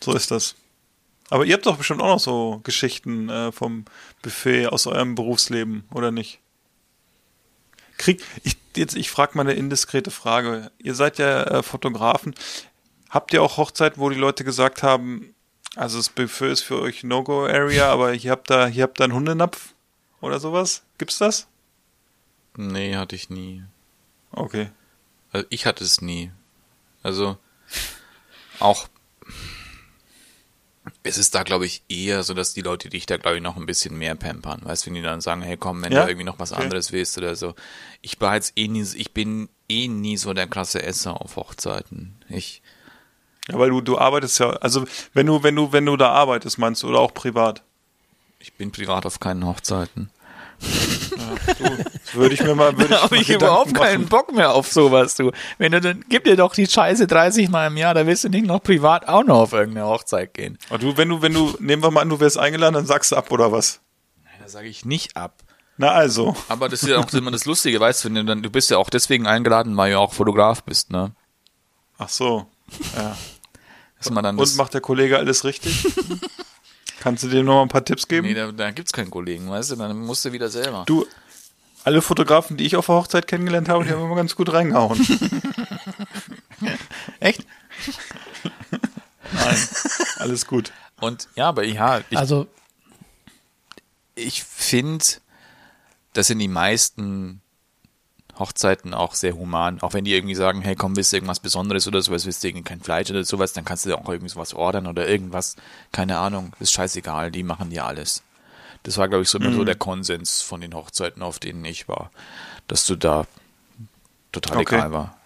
So 0.02 0.12
ist 0.12 0.30
das. 0.30 0.54
Aber 1.30 1.46
ihr 1.46 1.54
habt 1.54 1.64
doch 1.64 1.78
bestimmt 1.78 2.02
auch 2.02 2.08
noch 2.08 2.20
so 2.20 2.60
Geschichten 2.62 3.30
äh, 3.30 3.52
vom 3.52 3.86
Buffet 4.20 4.66
aus 4.66 4.86
eurem 4.86 5.14
Berufsleben, 5.14 5.84
oder 5.94 6.10
nicht? 6.10 6.40
Krieg, 7.96 8.22
ich, 8.42 8.58
jetzt, 8.76 8.96
ich 8.96 9.10
frage 9.10 9.32
mal 9.34 9.42
eine 9.42 9.54
indiskrete 9.54 10.10
Frage. 10.10 10.70
Ihr 10.78 10.94
seid 10.94 11.18
ja 11.18 11.44
äh, 11.44 11.62
Fotografen. 11.62 12.34
Habt 13.08 13.32
ihr 13.32 13.42
auch 13.42 13.56
Hochzeiten, 13.56 14.00
wo 14.00 14.10
die 14.10 14.16
Leute 14.16 14.44
gesagt 14.44 14.82
haben, 14.82 15.34
also 15.76 15.96
das 15.96 16.10
Buffet 16.10 16.50
ist 16.50 16.60
für 16.60 16.80
euch 16.82 17.02
No-Go-Area, 17.02 17.90
aber 17.90 18.12
hier 18.12 18.32
habt 18.32 18.50
ihr, 18.50 18.66
hier 18.66 18.82
habt 18.82 19.00
ihr 19.00 19.04
einen 19.04 19.14
Hundenapf 19.14 19.72
oder 20.20 20.38
sowas? 20.38 20.82
Gibt's 20.98 21.18
das? 21.18 21.46
Nee, 22.56 22.96
hatte 22.96 23.16
ich 23.16 23.30
nie. 23.30 23.62
Okay. 24.32 24.68
Also 25.32 25.46
ich 25.48 25.64
hatte 25.64 25.84
es 25.84 26.02
nie. 26.02 26.30
Also 27.02 27.36
auch 28.58 28.88
es 31.02 31.18
ist 31.18 31.34
da, 31.34 31.42
glaube 31.44 31.66
ich, 31.66 31.82
eher 31.88 32.22
so, 32.22 32.34
dass 32.34 32.52
die 32.54 32.62
Leute 32.62 32.88
dich 32.88 33.06
da, 33.06 33.16
glaube 33.16 33.36
ich, 33.36 33.42
noch 33.42 33.56
ein 33.56 33.66
bisschen 33.66 33.96
mehr 33.96 34.14
pampern. 34.14 34.60
Weißt 34.64 34.86
wenn 34.86 34.94
die 34.94 35.02
dann 35.02 35.20
sagen, 35.20 35.42
hey 35.42 35.56
komm, 35.56 35.82
wenn 35.82 35.92
Ja? 35.92 36.02
du 36.04 36.08
irgendwie 36.10 36.24
noch 36.24 36.38
was 36.38 36.52
Okay. 36.52 36.62
anderes 36.62 36.92
willst 36.92 37.16
oder 37.18 37.36
so. 37.36 37.54
Ich 38.02 38.20
war 38.20 38.34
jetzt 38.34 38.52
eh 38.56 38.66
nie, 38.68 38.82
ich 38.94 39.12
bin 39.12 39.48
eh 39.68 39.88
nie 39.88 40.16
so 40.16 40.32
der 40.34 40.46
krasse 40.46 40.82
Esser 40.82 41.20
auf 41.20 41.36
Hochzeiten. 41.36 42.16
Ich, 42.28 42.62
Ja, 43.48 43.58
weil 43.58 43.70
du, 43.70 43.80
du 43.80 43.98
arbeitest 43.98 44.38
ja, 44.40 44.50
also 44.50 44.84
wenn 45.14 45.26
du, 45.26 45.42
wenn 45.42 45.54
du, 45.56 45.72
wenn 45.72 45.86
du 45.86 45.96
da 45.96 46.10
arbeitest, 46.10 46.58
meinst 46.58 46.82
du, 46.82 46.88
oder 46.88 47.00
auch 47.00 47.14
privat? 47.14 47.62
ich 48.38 48.54
bin 48.54 48.72
privat 48.72 49.04
auf 49.06 49.20
keinen 49.20 49.44
Hochzeiten. 49.44 50.10
Würde 52.12 52.34
ich 52.34 52.42
mir 52.42 52.54
mal, 52.54 52.76
würde 52.76 52.94
ich, 52.94 53.02
habe 53.02 53.14
mal 53.14 53.22
ich 53.22 53.30
überhaupt 53.30 53.74
keinen 53.74 54.02
machen. 54.02 54.08
Bock 54.08 54.34
mehr 54.34 54.52
auf 54.52 54.70
sowas, 54.70 55.14
du. 55.14 55.30
Wenn 55.58 55.72
du 55.72 55.80
dann, 55.80 56.04
gib 56.08 56.24
dir 56.24 56.36
doch 56.36 56.54
die 56.54 56.66
Scheiße 56.66 57.06
30 57.06 57.48
Mal 57.48 57.68
im 57.68 57.76
Jahr, 57.76 57.94
da 57.94 58.06
willst 58.06 58.24
du 58.24 58.28
nicht 58.28 58.46
noch 58.46 58.62
privat 58.62 59.08
auch 59.08 59.24
noch 59.24 59.40
auf 59.40 59.52
irgendeine 59.52 59.86
Hochzeit 59.86 60.34
gehen. 60.34 60.58
Aber 60.68 60.78
du, 60.78 60.96
wenn 60.96 61.08
du, 61.08 61.22
wenn 61.22 61.32
du, 61.32 61.54
nehmen 61.60 61.82
wir 61.82 61.90
mal 61.90 62.02
an, 62.02 62.08
du 62.08 62.20
wärst 62.20 62.38
eingeladen, 62.38 62.74
dann 62.74 62.86
sagst 62.86 63.12
du 63.12 63.16
ab 63.16 63.30
oder 63.30 63.52
was? 63.52 63.80
Da 64.40 64.48
sage 64.48 64.68
ich 64.68 64.84
nicht 64.84 65.16
ab. 65.16 65.34
Na 65.76 65.92
also. 65.92 66.36
Aber 66.48 66.68
das 66.68 66.82
ist 66.82 66.88
ja 66.88 66.98
auch 66.98 67.12
immer 67.12 67.30
das 67.30 67.46
Lustige, 67.46 67.80
weißt 67.80 68.04
du, 68.04 68.08
wenn 68.08 68.14
du 68.16 68.24
dann, 68.24 68.42
du 68.42 68.50
bist 68.50 68.70
ja 68.70 68.78
auch 68.78 68.90
deswegen 68.90 69.26
eingeladen, 69.26 69.76
weil 69.76 69.92
du 69.92 69.98
auch 69.98 70.12
Fotograf 70.12 70.62
bist, 70.62 70.90
ne? 70.90 71.12
Ach 71.98 72.08
so. 72.08 72.46
Ja. 72.96 73.16
Und 74.08 74.40
das, 74.40 74.54
macht 74.54 74.72
der 74.72 74.80
Kollege 74.80 75.18
alles 75.18 75.44
richtig? 75.44 75.86
Kannst 77.00 77.24
du 77.24 77.28
dir 77.28 77.42
noch 77.42 77.54
mal 77.56 77.62
ein 77.62 77.68
paar 77.68 77.84
Tipps 77.84 78.06
geben? 78.06 78.26
nee, 78.26 78.34
da, 78.34 78.52
da 78.52 78.70
gibt's 78.70 78.92
keinen 78.92 79.10
Kollegen, 79.10 79.50
weißt 79.50 79.72
du, 79.72 79.76
dann 79.76 79.98
musst 79.98 80.24
du 80.24 80.32
wieder 80.32 80.48
selber. 80.48 80.84
Du, 80.86 81.06
alle 81.82 82.02
Fotografen, 82.02 82.56
die 82.56 82.66
ich 82.66 82.76
auf 82.76 82.86
der 82.86 82.94
Hochzeit 82.96 83.26
kennengelernt 83.26 83.68
habe, 83.68 83.84
die 83.84 83.90
haben 83.90 84.04
immer 84.04 84.16
ganz 84.16 84.36
gut 84.36 84.52
reingehauen. 84.52 85.00
Echt? 87.20 87.46
Nein, 89.32 89.56
alles 90.18 90.46
gut. 90.46 90.72
Und 91.00 91.28
ja, 91.34 91.48
aber 91.48 91.64
ja, 91.64 92.02
ich, 92.10 92.18
Also, 92.18 92.46
ich 94.14 94.44
finde, 94.44 95.04
dass 96.12 96.28
in 96.28 96.38
die 96.38 96.48
meisten 96.48 97.40
Hochzeiten 98.40 98.94
auch 98.94 99.14
sehr 99.14 99.36
human. 99.36 99.80
Auch 99.80 99.94
wenn 99.94 100.04
die 100.04 100.14
irgendwie 100.14 100.34
sagen, 100.34 100.62
hey, 100.62 100.74
komm, 100.74 100.96
willst 100.96 101.12
du 101.12 101.16
irgendwas 101.16 101.40
Besonderes 101.40 101.86
oder 101.86 102.02
sowas, 102.02 102.26
willst 102.26 102.42
du 102.42 102.48
irgendwie 102.48 102.64
kein 102.64 102.80
Fleisch 102.80 103.10
oder 103.10 103.22
sowas, 103.24 103.52
dann 103.52 103.64
kannst 103.64 103.84
du 103.84 103.90
dir 103.90 103.98
auch 103.98 104.08
irgendwie 104.08 104.30
sowas 104.30 104.54
ordern 104.54 104.86
oder 104.86 105.06
irgendwas. 105.06 105.56
Keine 105.92 106.18
Ahnung, 106.18 106.52
ist 106.58 106.72
scheißegal, 106.72 107.30
die 107.30 107.44
machen 107.44 107.70
dir 107.70 107.84
alles. 107.84 108.22
Das 108.82 108.96
war, 108.98 109.08
glaube 109.08 109.22
ich, 109.22 109.28
so 109.28 109.38
immer 109.38 109.52
so 109.52 109.64
der 109.64 109.76
Konsens 109.76 110.42
von 110.42 110.60
den 110.60 110.74
Hochzeiten, 110.74 111.22
auf 111.22 111.38
denen 111.38 111.64
ich 111.64 111.86
war, 111.88 112.10
dass 112.66 112.86
du 112.86 112.96
da 112.96 113.26
total 114.32 114.58
Okay. 114.58 114.76
egal 114.76 114.92
war. 114.92 115.16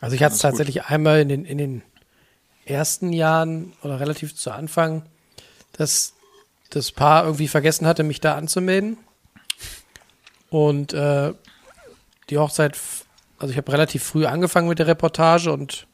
Also 0.00 0.16
ich 0.16 0.22
hatte 0.22 0.34
es 0.34 0.40
tatsächlich 0.40 0.84
einmal 0.84 1.20
in 1.20 1.28
den, 1.28 1.44
in 1.44 1.58
den 1.58 1.82
ersten 2.64 3.12
Jahren 3.12 3.72
oder 3.82 4.00
relativ 4.00 4.34
zu 4.34 4.50
Anfang, 4.50 5.02
dass 5.72 6.14
das 6.70 6.92
Paar 6.92 7.24
irgendwie 7.24 7.48
vergessen 7.48 7.86
hatte, 7.86 8.02
mich 8.02 8.20
da 8.20 8.34
anzumelden. 8.34 8.98
Und 10.50 10.92
äh, 10.92 11.34
die 12.30 12.38
Hochzeit, 12.38 12.76
also 13.38 13.52
ich 13.52 13.56
habe 13.58 13.72
relativ 13.72 14.02
früh 14.02 14.26
angefangen 14.26 14.68
mit 14.68 14.78
der 14.78 14.86
Reportage 14.86 15.52
und 15.52 15.86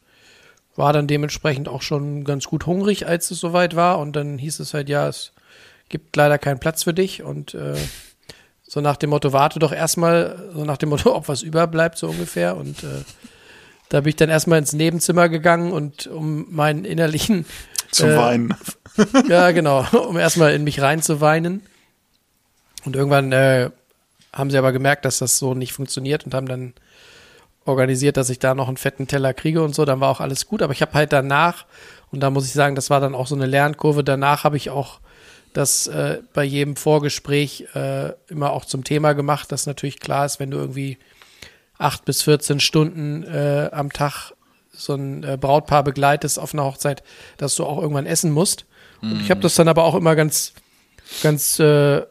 war 0.77 0.93
dann 0.93 1.07
dementsprechend 1.07 1.69
auch 1.69 1.83
schon 1.83 2.25
ganz 2.25 2.47
gut 2.47 2.67
hungrig, 2.67 3.07
als 3.07 3.31
es 3.31 3.41
soweit 3.41 3.77
war. 3.77 3.99
Und 3.99 4.17
dann 4.17 4.39
hieß 4.39 4.61
es 4.61 4.73
halt, 4.73 4.89
ja, 4.89 5.09
es 5.09 5.33
gibt 5.89 6.17
leider 6.17 6.39
keinen 6.39 6.61
Platz 6.61 6.85
für 6.85 6.95
dich. 6.95 7.23
Und 7.23 7.53
äh, 7.55 7.75
so 8.63 8.81
nach 8.81 8.97
dem 8.97 9.11
Motto, 9.11 9.33
warte 9.35 9.59
doch 9.59 9.73
erstmal, 9.73 10.51
so 10.55 10.65
nach 10.65 10.79
dem 10.79 10.89
Motto, 10.89 11.15
ob 11.15 11.29
was 11.29 11.43
überbleibt, 11.43 11.99
so 11.99 12.09
ungefähr. 12.09 12.57
Und 12.57 12.83
äh, 12.85 13.03
da 13.91 14.01
bin 14.01 14.09
ich 14.09 14.17
dann 14.17 14.31
erstmal 14.31 14.59
ins 14.59 14.73
Nebenzimmer 14.73 15.29
gegangen 15.29 15.73
und 15.73 16.07
um 16.07 16.47
meinen 16.51 16.87
innerlichen, 16.87 17.45
Zum 17.91 18.09
Äh, 18.09 18.17
Weinen. 18.17 18.55
ja 19.29 19.51
genau, 19.51 19.85
um 20.09 20.17
erstmal 20.17 20.55
in 20.55 20.65
mich 20.65 20.81
reinzuweinen. 20.81 21.61
Und 22.87 22.97
irgendwann 22.97 23.31
äh, 23.33 23.71
haben 24.33 24.51
sie 24.51 24.59
aber 24.59 24.73
gemerkt, 24.73 25.05
dass 25.05 25.19
das 25.19 25.39
so 25.39 25.55
nicht 25.55 25.73
funktioniert 25.73 26.25
und 26.25 26.35
haben 26.35 26.47
dann 26.47 26.75
organisiert, 27.65 28.17
dass 28.17 28.31
ich 28.31 28.39
da 28.39 28.55
noch 28.55 28.69
einen 28.69 28.77
fetten 28.77 29.07
Teller 29.07 29.35
kriege 29.35 29.63
und 29.63 29.75
so. 29.75 29.85
Dann 29.85 30.01
war 30.01 30.11
auch 30.11 30.21
alles 30.21 30.47
gut. 30.47 30.63
Aber 30.63 30.73
ich 30.73 30.83
habe 30.83 30.95
halt 30.95 31.13
danach, 31.13 31.67
und 32.11 32.21
da 32.21 32.31
muss 32.31 32.47
ich 32.47 32.53
sagen, 32.53 32.75
das 32.75 32.91
war 32.91 33.01
dann 33.01 33.15
auch 33.15 33.27
so 33.27 33.35
eine 33.35 33.47
Lernkurve, 33.47 34.03
danach 34.03 34.45
habe 34.45 34.57
ich 34.57 34.71
auch 34.71 35.01
das 35.53 35.87
äh, 35.87 36.21
bei 36.33 36.45
jedem 36.45 36.77
Vorgespräch 36.77 37.67
äh, 37.75 38.13
immer 38.29 38.53
auch 38.53 38.65
zum 38.65 38.85
Thema 38.85 39.13
gemacht, 39.13 39.53
dass 39.53 39.67
natürlich 39.67 40.01
klar 40.01 40.25
ist, 40.25 40.41
wenn 40.41 40.51
du 40.51 40.57
irgendwie 40.57 40.99
acht 41.79 42.05
bis 42.05 42.23
14 42.23 42.59
Stunden 42.59 43.23
äh, 43.25 43.69
am 43.71 43.93
Tag 43.93 44.33
so 44.73 44.95
ein 44.95 45.23
äh, 45.25 45.37
Brautpaar 45.39 45.85
begleitest 45.85 46.39
auf 46.39 46.55
einer 46.55 46.65
Hochzeit, 46.65 47.03
dass 47.37 47.55
du 47.55 47.65
auch 47.67 47.81
irgendwann 47.81 48.07
essen 48.07 48.31
musst. 48.31 48.65
Und 49.03 49.21
ich 49.21 49.31
habe 49.33 49.41
das 49.41 49.57
dann 49.57 49.67
aber 49.67 49.83
auch 49.83 49.97
immer 49.97 50.15
ganz, 50.15 50.53
ganz, 51.25 51.59
äh, 51.59 52.03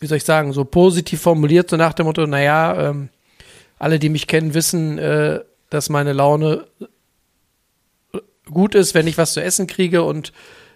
wie 0.00 0.06
soll 0.06 0.16
ich 0.16 0.24
sagen, 0.24 0.52
so 0.52 0.64
positiv 0.64 1.20
formuliert, 1.20 1.70
so 1.70 1.76
nach 1.76 1.92
dem 1.92 2.06
Motto, 2.06 2.26
naja, 2.26 2.88
ähm, 2.90 3.10
alle, 3.78 3.98
die 3.98 4.08
mich 4.08 4.26
kennen, 4.26 4.54
wissen, 4.54 4.98
äh, 4.98 5.40
dass 5.68 5.88
meine 5.88 6.12
Laune 6.12 6.66
gut 8.50 8.74
ist, 8.74 8.94
wenn 8.94 9.06
ich 9.06 9.18
was 9.18 9.34
zu 9.34 9.42
essen 9.42 9.66
kriege 9.66 10.02
und 10.02 10.32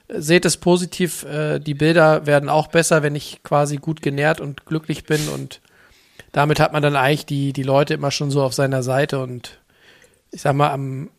äh, 0.09 0.21
seht 0.21 0.45
es 0.45 0.59
positiv, 0.59 1.25
äh, 1.25 1.59
die 1.59 1.75
Bilder 1.75 2.27
werden 2.27 2.49
auch 2.49 2.69
besser, 2.69 3.03
wenn 3.03 3.17
ich 3.17 3.43
quasi 3.43 3.79
gut 3.79 4.03
genährt 4.03 4.41
und 4.41 4.67
glücklich 4.67 5.05
bin 5.05 5.29
und 5.29 5.61
damit 6.33 6.61
hat 6.61 6.73
man 6.73 6.83
dann 6.83 6.97
eigentlich 6.97 7.27
die, 7.27 7.53
die 7.53 7.63
Leute 7.63 7.95
immer 7.95 8.11
schon 8.11 8.31
so 8.31 8.43
auf 8.43 8.55
seiner 8.55 8.83
Seite 8.83 9.21
und 9.21 9.59
ich 10.31 10.43
sag 10.43 10.55
mal, 10.55 10.71
am 10.71 11.11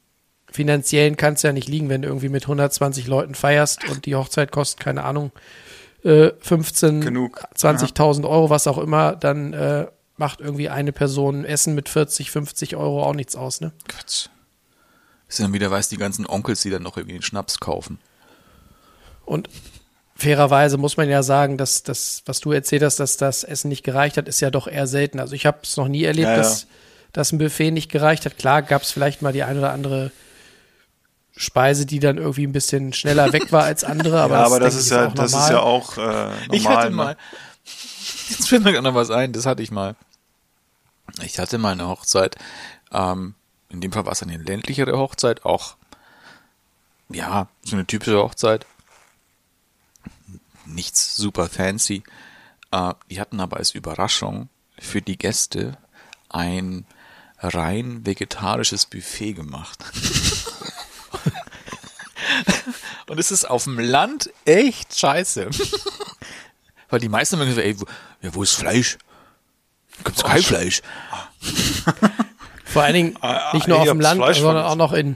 finanziellen 0.52 1.18
kann 1.18 1.34
es 1.34 1.42
ja 1.42 1.52
nicht 1.52 1.68
liegen, 1.68 1.90
wenn 1.90 2.02
du 2.02 2.08
irgendwie 2.08 2.30
mit 2.30 2.44
120 2.44 3.08
Leuten 3.08 3.36
feierst 3.36 3.90
und 3.90 4.06
die 4.06 4.16
Hochzeit 4.16 4.52
kostet, 4.52 4.80
keine 4.80 5.04
Ahnung, 5.04 5.32
äh, 6.06 6.32
15, 6.40 7.02
Genug. 7.02 7.44
20.000 7.58 8.30
Euro, 8.30 8.50
was 8.50 8.68
auch 8.68 8.78
immer, 8.78 9.16
dann 9.16 9.54
äh, 9.54 9.88
macht 10.18 10.40
irgendwie 10.40 10.70
eine 10.70 10.92
Person 10.94 11.44
Essen 11.44 11.76
mit 11.76 11.90
40, 11.90 12.32
50 12.32 12.76
Euro 12.76 13.04
auch 13.04 13.14
nichts 13.14 13.36
aus, 13.36 13.60
ne? 13.60 13.72
Quatsch. 13.88 14.28
Sind 15.28 15.46
dann 15.48 15.54
wieder, 15.54 15.72
weiß 15.72 15.90
die 15.90 15.98
ganzen 15.98 16.26
Onkels, 16.28 16.62
die 16.62 16.70
dann 16.70 16.84
noch 16.84 16.96
irgendwie 16.98 17.18
den 17.18 17.24
Schnaps 17.24 17.60
kaufen. 17.60 18.00
Und 19.26 19.50
fairerweise 20.16 20.78
muss 20.78 20.98
man 20.98 21.10
ja 21.10 21.24
sagen, 21.24 21.58
dass 21.58 21.82
das, 21.84 22.22
was 22.28 22.40
du 22.40 22.52
erzählt 22.52 22.84
hast, 22.84 23.00
dass 23.00 23.18
das 23.18 23.44
Essen 23.44 23.70
nicht 23.70 23.84
gereicht 23.84 24.18
hat, 24.18 24.28
ist 24.28 24.40
ja 24.40 24.52
doch 24.52 24.68
eher 24.68 24.88
selten. 24.88 25.20
Also 25.20 25.34
ich 25.34 25.46
habe 25.46 25.58
es 25.64 25.76
noch 25.78 25.88
nie 25.88 26.04
erlebt, 26.04 26.28
Ja, 26.28 26.32
ja. 26.34 26.38
dass, 26.38 26.68
dass 27.12 27.32
ein 27.32 27.40
Buffet 27.40 27.72
nicht 27.72 27.92
gereicht 27.92 28.26
hat. 28.26 28.38
Klar 28.38 28.62
gab 28.62 28.84
es 28.84 28.92
vielleicht 28.92 29.22
mal 29.24 29.34
die 29.34 29.44
ein 29.44 29.58
oder 29.58 29.72
andere 29.74 30.12
Speise, 31.38 31.86
die 31.86 32.00
dann 32.00 32.18
irgendwie 32.18 32.48
ein 32.48 32.54
bisschen 32.54 32.94
schneller 32.94 33.34
weg 33.34 33.52
war 33.52 33.64
als 33.64 33.84
andere, 33.84 34.22
aber 34.22 34.36
ja, 34.36 34.44
das, 34.44 34.52
aber 34.52 34.60
das 34.60 34.76
ist 34.76 34.86
ich, 34.86 34.92
ja, 34.92 35.08
auch 35.08 35.14
das 35.14 35.32
ist 35.32 35.34
normal. 35.34 35.52
ja 35.52 35.60
auch 35.60 35.98
äh, 35.98 36.02
normal. 36.02 36.40
Ich 36.52 36.68
hatte 36.68 36.90
ne? 36.90 36.96
mal. 36.96 37.18
Jetzt 38.30 38.50
fällt 38.50 38.64
mir 38.64 38.72
gerade 38.72 38.84
noch 38.84 38.96
was 38.96 39.12
ein, 39.12 39.34
das 39.34 39.46
hatte 39.46 39.62
ich 39.62 39.72
mal. 39.72 39.96
Ich 41.22 41.38
hatte 41.38 41.58
mal 41.58 41.74
eine 41.74 41.88
Hochzeit. 41.88 42.36
Ähm, 42.92 43.36
in 43.70 43.82
dem 43.82 43.92
Fall 43.92 44.06
war 44.06 44.14
es 44.14 44.24
eine 44.24 44.38
ländlichere 44.38 44.98
Hochzeit, 44.98 45.46
auch 45.46 45.76
ja, 47.10 47.48
so 47.64 47.76
eine 47.76 47.86
typische 47.86 48.18
Hochzeit. 48.18 48.66
Nichts 50.66 51.16
super 51.16 51.48
fancy. 51.48 52.04
Äh, 52.72 52.94
die 53.10 53.20
hatten 53.20 53.40
aber 53.40 53.58
als 53.58 53.72
Überraschung 53.72 54.50
für 54.80 55.02
die 55.02 55.18
Gäste 55.18 55.78
ein 56.30 56.86
rein 57.40 58.06
vegetarisches 58.06 58.86
Buffet 58.86 59.34
gemacht. 59.34 59.84
Und 63.10 63.20
es 63.20 63.32
ist 63.32 63.46
auf 63.46 63.64
dem 63.66 63.80
Land 63.80 64.30
echt 64.46 64.98
scheiße. 64.98 65.50
Weil 66.90 67.00
die 67.00 67.10
meisten 67.10 67.40
gesagt, 67.40 67.66
ey, 67.66 67.80
wo, 67.80 67.86
ja, 68.22 68.34
wo 68.34 68.44
ist 68.44 68.54
Fleisch? 68.54 68.98
Gibt's 70.04 70.24
kein 70.24 70.42
Fleisch? 70.42 70.82
Vor 72.66 72.84
allen 72.84 72.94
Dingen 72.94 73.18
Ah, 73.22 73.52
nicht 73.54 73.68
nur 73.68 73.78
ah, 73.78 73.82
auf 73.82 73.88
dem 73.88 74.00
Land, 74.00 74.22
Fleisch 74.22 74.40
sondern 74.40 74.66
auch 74.66 74.76
noch 74.76 74.92
in, 74.94 75.16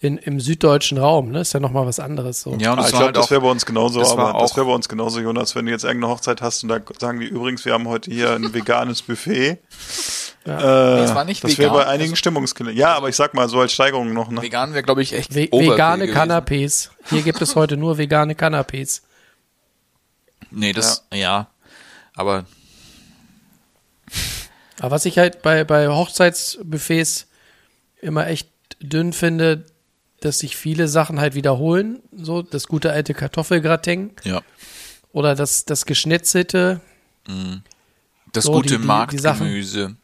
in, 0.00 0.16
im 0.16 0.40
süddeutschen 0.40 0.98
Raum, 0.98 1.30
ne? 1.30 1.40
Ist 1.40 1.52
ja 1.52 1.60
nochmal 1.60 1.86
was 1.86 2.00
anderes 2.00 2.40
so. 2.40 2.56
Ja, 2.58 2.72
und 2.72 2.78
Ah, 2.78 2.82
ich 2.82 2.88
glaube, 2.90 3.04
halt 3.06 3.16
das 3.16 3.30
wäre 3.30 3.40
bei 3.42 3.50
uns 3.50 3.66
genauso, 3.66 4.00
das 4.00 4.12
aber 4.12 4.38
das 4.38 4.56
wäre 4.56 4.66
bei 4.66 4.72
uns 4.72 4.88
genauso, 4.88 5.20
Jonas, 5.20 5.54
wenn 5.54 5.66
du 5.66 5.72
jetzt 5.72 5.84
irgendeine 5.84 6.12
Hochzeit 6.12 6.40
hast 6.40 6.62
und 6.62 6.70
da 6.70 6.80
sagen 6.98 7.20
die 7.20 7.26
übrigens, 7.26 7.64
wir 7.64 7.74
haben 7.74 7.88
heute 7.88 8.10
hier 8.10 8.32
ein 8.32 8.54
veganes 8.54 9.02
Buffet. 9.02 9.58
Ja. 10.46 10.58
Äh, 10.58 10.98
Das 11.02 11.14
war 11.14 11.24
nicht 11.24 11.42
das 11.42 11.56
wäre 11.58 11.70
vegan, 11.70 11.84
bei 11.84 11.86
einigen 11.86 12.10
also- 12.10 12.16
Stimmungskiller. 12.16 12.70
Ja, 12.70 12.94
aber 12.94 13.08
ich 13.08 13.16
sag 13.16 13.32
mal 13.34 13.48
so 13.48 13.60
als 13.60 13.72
Steigerung 13.72 14.12
noch, 14.12 14.30
ne? 14.30 14.42
vegan 14.42 14.72
wäre, 14.74 14.82
glaube 14.82 15.02
ich, 15.02 15.12
echt 15.14 15.30
Overkill 15.32 15.70
vegane. 15.72 16.04
Canapés. 16.06 16.90
Hier 17.08 17.22
gibt 17.22 17.40
es 17.40 17.56
heute 17.56 17.76
nur 17.76 17.96
vegane 17.98 18.34
Canapés. 18.34 19.00
Nee, 20.50 20.72
das, 20.72 21.06
ja. 21.12 21.48
Aber 22.14 22.44
Aber 24.80 24.90
was 24.90 25.04
ich 25.06 25.18
halt 25.18 25.42
bei, 25.42 25.64
bei 25.64 25.88
Hochzeitsbuffets 25.88 27.26
immer 28.00 28.26
echt 28.26 28.50
dünn 28.80 29.12
finde, 29.12 29.64
dass 30.20 30.40
sich 30.40 30.56
viele 30.56 30.88
Sachen 30.88 31.20
halt 31.20 31.34
wiederholen. 31.34 32.00
So 32.14 32.42
das 32.42 32.66
gute 32.68 32.90
alte 32.92 33.14
Kartoffelgratin 33.14 34.12
ja, 34.24 34.42
oder 35.12 35.34
das, 35.34 35.64
das 35.64 35.86
Geschnetzelte, 35.86 36.80
das 38.32 38.44
So, 38.44 38.52
gute 38.52 38.68
die- 38.68 38.74
die- 38.76 38.80
die 38.82 38.86
Marktgemüse. 38.86 39.96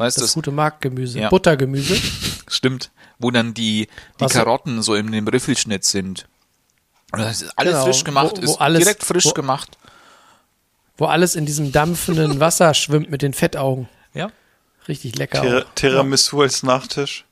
Weißt 0.00 0.16
du, 0.16 0.20
das 0.22 0.30
das, 0.30 0.34
gute 0.34 0.50
Marktgemüse, 0.50 1.20
Ja. 1.20 1.28
Buttergemüse. 1.28 1.94
stimmt, 2.48 2.90
wo 3.18 3.30
dann 3.30 3.54
die, 3.54 3.86
die 4.18 4.24
Was- 4.24 4.32
Karotten 4.32 4.82
so 4.82 4.94
in 4.94 5.12
dem 5.12 5.28
Riffelschnitt 5.28 5.84
sind. 5.84 6.26
Und 7.12 7.20
Das 7.20 7.42
ist 7.42 7.52
alles 7.58 7.72
Genau, 7.72 7.84
frisch 7.84 8.04
gemacht, 8.04 8.36
wo- 8.38 8.46
wo 8.46 8.50
ist 8.52 8.60
alles- 8.60 8.78
direkt 8.84 9.04
frisch 9.04 9.26
wo- 9.26 9.32
gemacht. 9.32 9.76
wo 10.96 11.06
alles 11.06 11.34
in 11.36 11.44
diesem 11.46 11.70
dampfenden 11.72 12.40
Wasser 12.40 12.72
schwimmt 12.74 13.10
mit 13.10 13.22
den 13.22 13.32
Fettaugen. 13.34 13.88
Ja. 14.14 14.30
Richtig 14.88 15.16
lecker. 15.16 15.40
Tira- 15.42 15.62
auch. 15.64 15.74
Tiramisu 15.74 16.40
als 16.42 16.62
Nachtisch. 16.62 17.24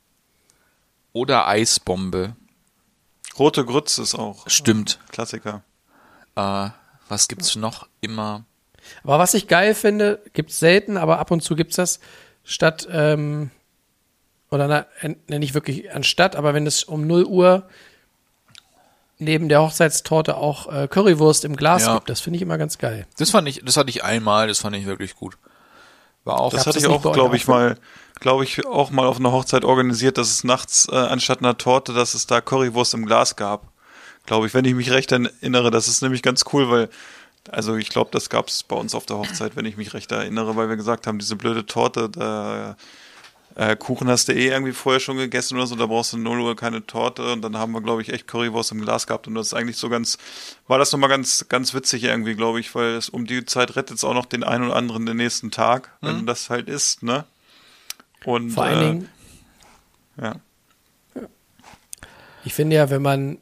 Oder 1.12 1.48
Eisbombe. 1.48 2.36
Rote 3.38 3.64
Grütze 3.64 4.02
ist 4.02 4.14
auch 4.14 4.48
Stimmt. 4.48 4.98
Klassiker. 5.10 5.62
Äh, 6.36 6.68
was 7.08 7.28
gibt's 7.28 7.56
noch 7.56 7.88
immer? 8.00 8.44
Aber 9.04 9.18
was 9.18 9.34
ich 9.34 9.48
geil 9.48 9.74
finde, 9.74 10.22
gibt's 10.34 10.58
selten, 10.58 10.96
aber 10.96 11.18
ab 11.18 11.30
und 11.30 11.42
zu 11.42 11.56
gibt's 11.56 11.76
das, 11.76 11.98
statt, 12.48 12.88
ähm, 12.90 13.50
oder 14.50 14.66
na, 14.66 14.86
nenne 15.28 15.44
ich 15.44 15.52
wirklich 15.54 15.92
anstatt, 15.92 16.34
aber 16.34 16.54
wenn 16.54 16.66
es 16.66 16.82
um 16.82 17.06
0 17.06 17.24
Uhr 17.24 17.68
neben 19.18 19.48
der 19.48 19.60
Hochzeitstorte 19.60 20.36
auch 20.36 20.72
äh, 20.72 20.88
Currywurst 20.88 21.44
im 21.44 21.56
Glas 21.56 21.84
Ja. 21.84 21.94
gibt, 21.94 22.08
das 22.08 22.20
finde 22.20 22.36
ich 22.36 22.42
immer 22.42 22.56
ganz 22.56 22.78
geil. 22.78 23.06
Das 23.18 23.30
fand 23.30 23.48
ich, 23.48 23.62
das 23.64 23.76
hatte 23.76 23.90
ich 23.90 24.02
einmal, 24.02 24.48
das 24.48 24.60
fand 24.60 24.74
ich 24.76 24.86
wirklich 24.86 25.14
gut. 25.16 25.36
War 26.24 26.40
auch 26.40 26.50
Das 26.50 26.60
hatte 26.66 26.74
das 26.74 26.84
ich 26.84 26.88
nicht 26.88 27.04
auch, 27.04 27.12
glaube 27.12 27.36
ich, 27.36 27.46
mal, 27.46 27.76
glaube 28.20 28.44
ich, 28.44 28.64
auch 28.66 28.90
mal 28.90 29.06
auf 29.06 29.18
einer 29.18 29.32
Hochzeit 29.32 29.64
organisiert, 29.64 30.18
dass 30.18 30.30
es 30.30 30.44
nachts 30.44 30.88
äh, 30.90 30.96
anstatt 30.96 31.40
einer 31.40 31.58
Torte, 31.58 31.92
dass 31.92 32.14
es 32.14 32.26
da 32.26 32.40
Currywurst 32.40 32.94
im 32.94 33.04
Glas 33.06 33.36
gab. 33.36 33.72
Glaube 34.24 34.46
ich, 34.46 34.54
wenn 34.54 34.64
ich 34.64 34.74
mich 34.74 34.90
recht 34.90 35.10
erinnere. 35.12 35.70
Das 35.70 35.88
ist 35.88 36.00
nämlich 36.02 36.22
ganz 36.22 36.44
cool, 36.52 36.70
weil, 36.70 36.88
also 37.50 37.76
ich 37.76 37.88
glaube, 37.88 38.10
das 38.12 38.30
gab 38.30 38.48
es 38.48 38.62
bei 38.62 38.76
uns 38.76 38.94
auf 38.94 39.06
der 39.06 39.18
Hochzeit, 39.18 39.56
wenn 39.56 39.64
ich 39.64 39.76
mich 39.76 39.94
recht 39.94 40.10
erinnere, 40.12 40.56
weil 40.56 40.68
wir 40.68 40.76
gesagt 40.76 41.06
haben, 41.06 41.18
diese 41.18 41.36
blöde 41.36 41.66
Torte, 41.66 42.08
da 42.08 42.76
äh, 43.54 43.74
Kuchen 43.76 44.08
hast 44.08 44.28
du 44.28 44.32
eh 44.32 44.48
irgendwie 44.48 44.72
vorher 44.72 45.00
schon 45.00 45.16
gegessen 45.16 45.56
oder 45.56 45.66
so, 45.66 45.74
da 45.74 45.86
brauchst 45.86 46.12
du 46.12 46.18
0 46.18 46.40
Uhr 46.40 46.56
keine 46.56 46.86
Torte 46.86 47.32
und 47.32 47.42
dann 47.42 47.56
haben 47.56 47.72
wir, 47.72 47.80
glaube 47.80 48.02
ich, 48.02 48.12
echt 48.12 48.28
Currywurst 48.28 48.72
im 48.72 48.80
Glas 48.80 49.06
gehabt 49.06 49.26
und 49.26 49.34
das 49.34 49.48
ist 49.48 49.54
eigentlich 49.54 49.76
so 49.76 49.88
ganz, 49.88 50.16
war 50.68 50.78
das 50.78 50.92
nochmal 50.92 51.08
ganz, 51.08 51.46
ganz 51.48 51.74
witzig 51.74 52.04
irgendwie, 52.04 52.34
glaube 52.34 52.60
ich, 52.60 52.74
weil 52.74 52.94
es 52.94 53.08
um 53.08 53.26
die 53.26 53.44
Zeit 53.44 53.74
rettet 53.74 53.96
es 53.96 54.04
auch 54.04 54.14
noch 54.14 54.26
den 54.26 54.44
einen 54.44 54.64
oder 54.64 54.76
anderen 54.76 55.06
den 55.06 55.16
nächsten 55.16 55.50
Tag, 55.50 55.90
wenn 56.00 56.24
das 56.24 56.50
halt 56.50 56.68
ist, 56.68 57.02
ne? 57.02 57.24
Und, 58.24 58.50
Vor 58.50 58.64
allen 58.64 58.78
äh, 58.78 58.86
Dingen, 58.86 59.08
ja. 60.20 60.36
ich 62.44 62.54
finde 62.54 62.76
ja, 62.76 62.90
wenn 62.90 63.02
man 63.02 63.38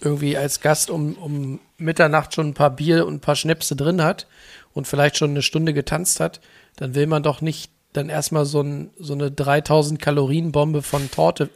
irgendwie 0.00 0.36
als 0.36 0.60
Gast 0.60 0.90
um, 0.90 1.14
um 1.14 1.60
Mitternacht 1.80 2.34
schon 2.34 2.48
ein 2.48 2.54
paar 2.54 2.70
Bier 2.70 3.06
und 3.06 3.14
ein 3.14 3.20
paar 3.20 3.36
Schnäpse 3.36 3.76
drin 3.76 4.02
hat 4.02 4.26
und 4.72 4.86
vielleicht 4.86 5.16
schon 5.16 5.30
eine 5.30 5.42
Stunde 5.42 5.72
getanzt 5.74 6.20
hat, 6.20 6.40
dann 6.76 6.94
will 6.94 7.06
man 7.06 7.22
doch 7.22 7.40
nicht 7.40 7.70
dann 7.92 8.08
erstmal 8.08 8.44
so, 8.44 8.60
ein, 8.62 8.90
so 8.98 9.14
eine 9.14 9.30
3000 9.32 10.00
Kalorien 10.00 10.52
Bombe 10.52 10.82
von 10.82 11.10
Torte 11.10 11.50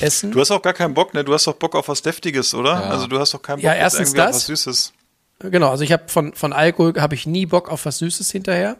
essen. 0.00 0.30
Du 0.30 0.40
hast 0.40 0.52
auch 0.52 0.62
gar 0.62 0.72
keinen 0.72 0.94
Bock, 0.94 1.14
ne? 1.14 1.24
Du 1.24 1.34
hast 1.34 1.46
doch 1.46 1.54
Bock 1.54 1.74
auf 1.74 1.88
was 1.88 2.02
Deftiges, 2.02 2.54
oder? 2.54 2.74
Ja. 2.74 2.80
Also 2.90 3.08
du 3.08 3.18
hast 3.18 3.34
doch 3.34 3.42
keinen 3.42 3.56
Bock 3.56 3.64
Ja, 3.64 3.74
erstens 3.74 4.10
irgendwie 4.10 4.20
auf 4.20 4.26
das. 4.28 4.36
was 4.36 4.46
Süßes. 4.46 4.92
Genau, 5.40 5.70
also 5.70 5.82
ich 5.82 5.90
habe 5.92 6.04
von, 6.06 6.34
von 6.34 6.52
Alkohol 6.52 7.00
habe 7.00 7.14
ich 7.14 7.26
nie 7.26 7.46
Bock 7.46 7.70
auf 7.70 7.86
was 7.86 7.98
Süßes 7.98 8.30
hinterher, 8.30 8.78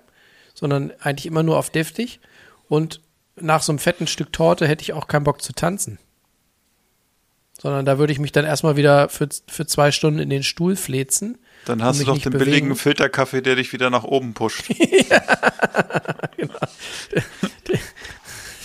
sondern 0.55 0.93
eigentlich 1.01 1.27
immer 1.27 1.43
nur 1.43 1.59
auf 1.59 1.71
deftig. 1.71 2.21
Und 2.69 3.01
nach 3.37 3.63
so 3.63 3.73
einem 3.73 3.79
fetten 3.79 4.07
Stück 4.07 4.33
Torte 4.33 4.69
hätte 4.69 4.83
ich 4.83 4.93
auch 4.93 5.09
keinen 5.09 5.25
Bock 5.25 5.43
zu 5.43 5.53
tanzen. 5.53 5.99
Sondern 7.61 7.85
da 7.85 7.99
würde 7.99 8.13
ich 8.13 8.19
mich 8.19 8.33
dann 8.33 8.45
erstmal 8.45 8.77
wieder 8.77 9.09
für, 9.09 9.29
für 9.47 9.67
zwei 9.67 9.93
Stunden 9.93 10.19
in 10.19 10.31
den 10.31 10.43
Stuhl 10.43 10.77
flezen. 10.77 11.39
Dann 11.67 11.83
hast 11.83 12.01
du 12.01 12.05
doch 12.05 12.19
den 12.19 12.33
bewegen. 12.33 12.45
billigen 12.45 12.77
Filterkaffee, 12.77 13.43
der 13.43 13.57
dich 13.57 13.73
wieder 13.73 13.91
nach 13.91 14.05
oben 14.05 14.33
pusht. 14.33 14.65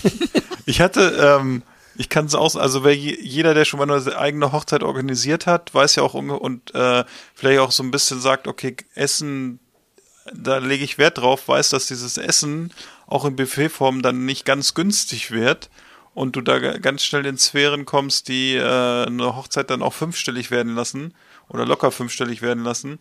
Ich 0.66 0.82
hatte, 0.82 1.38
ähm, 1.40 1.64
ich 1.96 2.10
kann 2.10 2.26
es 2.26 2.36
auch, 2.36 2.56
also 2.56 2.84
wer 2.84 2.96
je, 2.96 3.18
jeder, 3.22 3.54
der 3.54 3.66
schon 3.66 3.80
mal 3.80 3.90
eine 3.90 4.18
eigene 4.18 4.52
Hochzeit 4.52 4.84
organisiert 4.84 5.46
hat, 5.46 5.74
weiß 5.74 5.96
ja 5.96 6.04
auch 6.04 6.14
und 6.14 6.74
äh, 6.74 7.04
vielleicht 7.36 7.60
auch 7.60 7.72
so 7.72 7.84
ein 7.84 7.92
bisschen 7.92 8.20
sagt, 8.20 8.48
okay, 8.48 8.76
Essen, 8.96 9.60
da 10.34 10.58
lege 10.58 10.84
ich 10.84 10.98
Wert 10.98 11.20
drauf, 11.20 11.48
weiß, 11.48 11.70
dass 11.70 11.88
dieses 11.88 12.18
Essen 12.18 12.74
auch 13.08 13.26
in 13.26 13.36
Buffetform 13.36 14.02
dann 14.02 14.26
nicht 14.26 14.46
ganz 14.46 14.74
günstig 14.74 15.32
wird 15.32 15.70
und 16.16 16.36
du 16.36 16.42
da 16.42 16.58
ga- 16.60 16.78
ganz 16.80 17.04
schnell 17.04 17.26
in 17.28 17.38
Sphären 17.38 17.86
kommst, 17.86 18.28
die 18.30 18.56
äh, 18.56 19.06
eine 19.06 19.36
Hochzeit 19.36 19.70
dann 19.70 19.84
auch 19.84 19.94
fünfstellig 19.94 20.50
werden 20.50 20.74
lassen 20.74 21.14
oder 21.50 21.66
locker 21.68 21.92
fünfstellig 21.92 22.42
werden 22.42 22.64
lassen. 22.64 22.98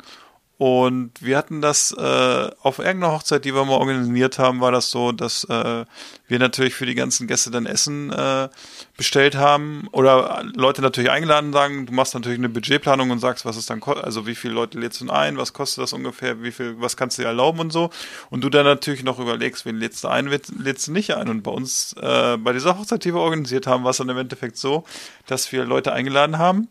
Und 0.56 1.10
wir 1.20 1.36
hatten 1.36 1.60
das 1.60 1.90
äh, 1.90 2.50
auf 2.62 2.78
irgendeiner 2.78 3.12
Hochzeit, 3.12 3.44
die 3.44 3.52
wir 3.52 3.64
mal 3.64 3.74
organisiert 3.74 4.38
haben, 4.38 4.60
war 4.60 4.70
das 4.70 4.88
so, 4.88 5.10
dass 5.10 5.42
äh, 5.44 5.84
wir 6.28 6.38
natürlich 6.38 6.74
für 6.74 6.86
die 6.86 6.94
ganzen 6.94 7.26
Gäste 7.26 7.50
dann 7.50 7.66
Essen 7.66 8.12
äh, 8.12 8.48
bestellt 8.96 9.34
haben 9.34 9.88
oder 9.90 10.44
Leute 10.54 10.80
natürlich 10.80 11.10
eingeladen 11.10 11.52
sagen, 11.52 11.86
du 11.86 11.92
machst 11.92 12.14
natürlich 12.14 12.38
eine 12.38 12.48
Budgetplanung 12.48 13.10
und 13.10 13.18
sagst, 13.18 13.44
was 13.44 13.56
es 13.56 13.66
dann 13.66 13.82
also 13.82 14.28
wie 14.28 14.36
viele 14.36 14.54
Leute 14.54 14.78
lädst 14.78 15.00
du 15.00 15.10
ein, 15.10 15.38
was 15.38 15.54
kostet 15.54 15.82
das 15.82 15.92
ungefähr, 15.92 16.40
wie 16.44 16.52
viel, 16.52 16.80
was 16.80 16.96
kannst 16.96 17.18
du 17.18 17.22
dir 17.22 17.28
erlauben 17.28 17.58
und 17.58 17.72
so. 17.72 17.90
Und 18.30 18.44
du 18.44 18.48
dann 18.48 18.64
natürlich 18.64 19.02
noch 19.02 19.18
überlegst, 19.18 19.66
wen 19.66 19.76
lädst 19.76 20.04
du 20.04 20.08
ein, 20.08 20.30
wen 20.30 20.40
lädst 20.56 20.86
du 20.86 20.92
nicht 20.92 21.16
ein. 21.16 21.28
Und 21.28 21.42
bei 21.42 21.50
uns, 21.50 21.96
äh, 22.00 22.36
bei 22.36 22.52
dieser 22.52 22.78
Hochzeit, 22.78 23.04
die 23.04 23.12
wir 23.12 23.20
organisiert 23.20 23.66
haben, 23.66 23.82
war 23.82 23.90
es 23.90 23.96
dann 23.96 24.08
im 24.08 24.18
Endeffekt 24.18 24.56
so, 24.56 24.84
dass 25.26 25.50
wir 25.50 25.64
Leute 25.64 25.92
eingeladen 25.92 26.38
haben 26.38 26.68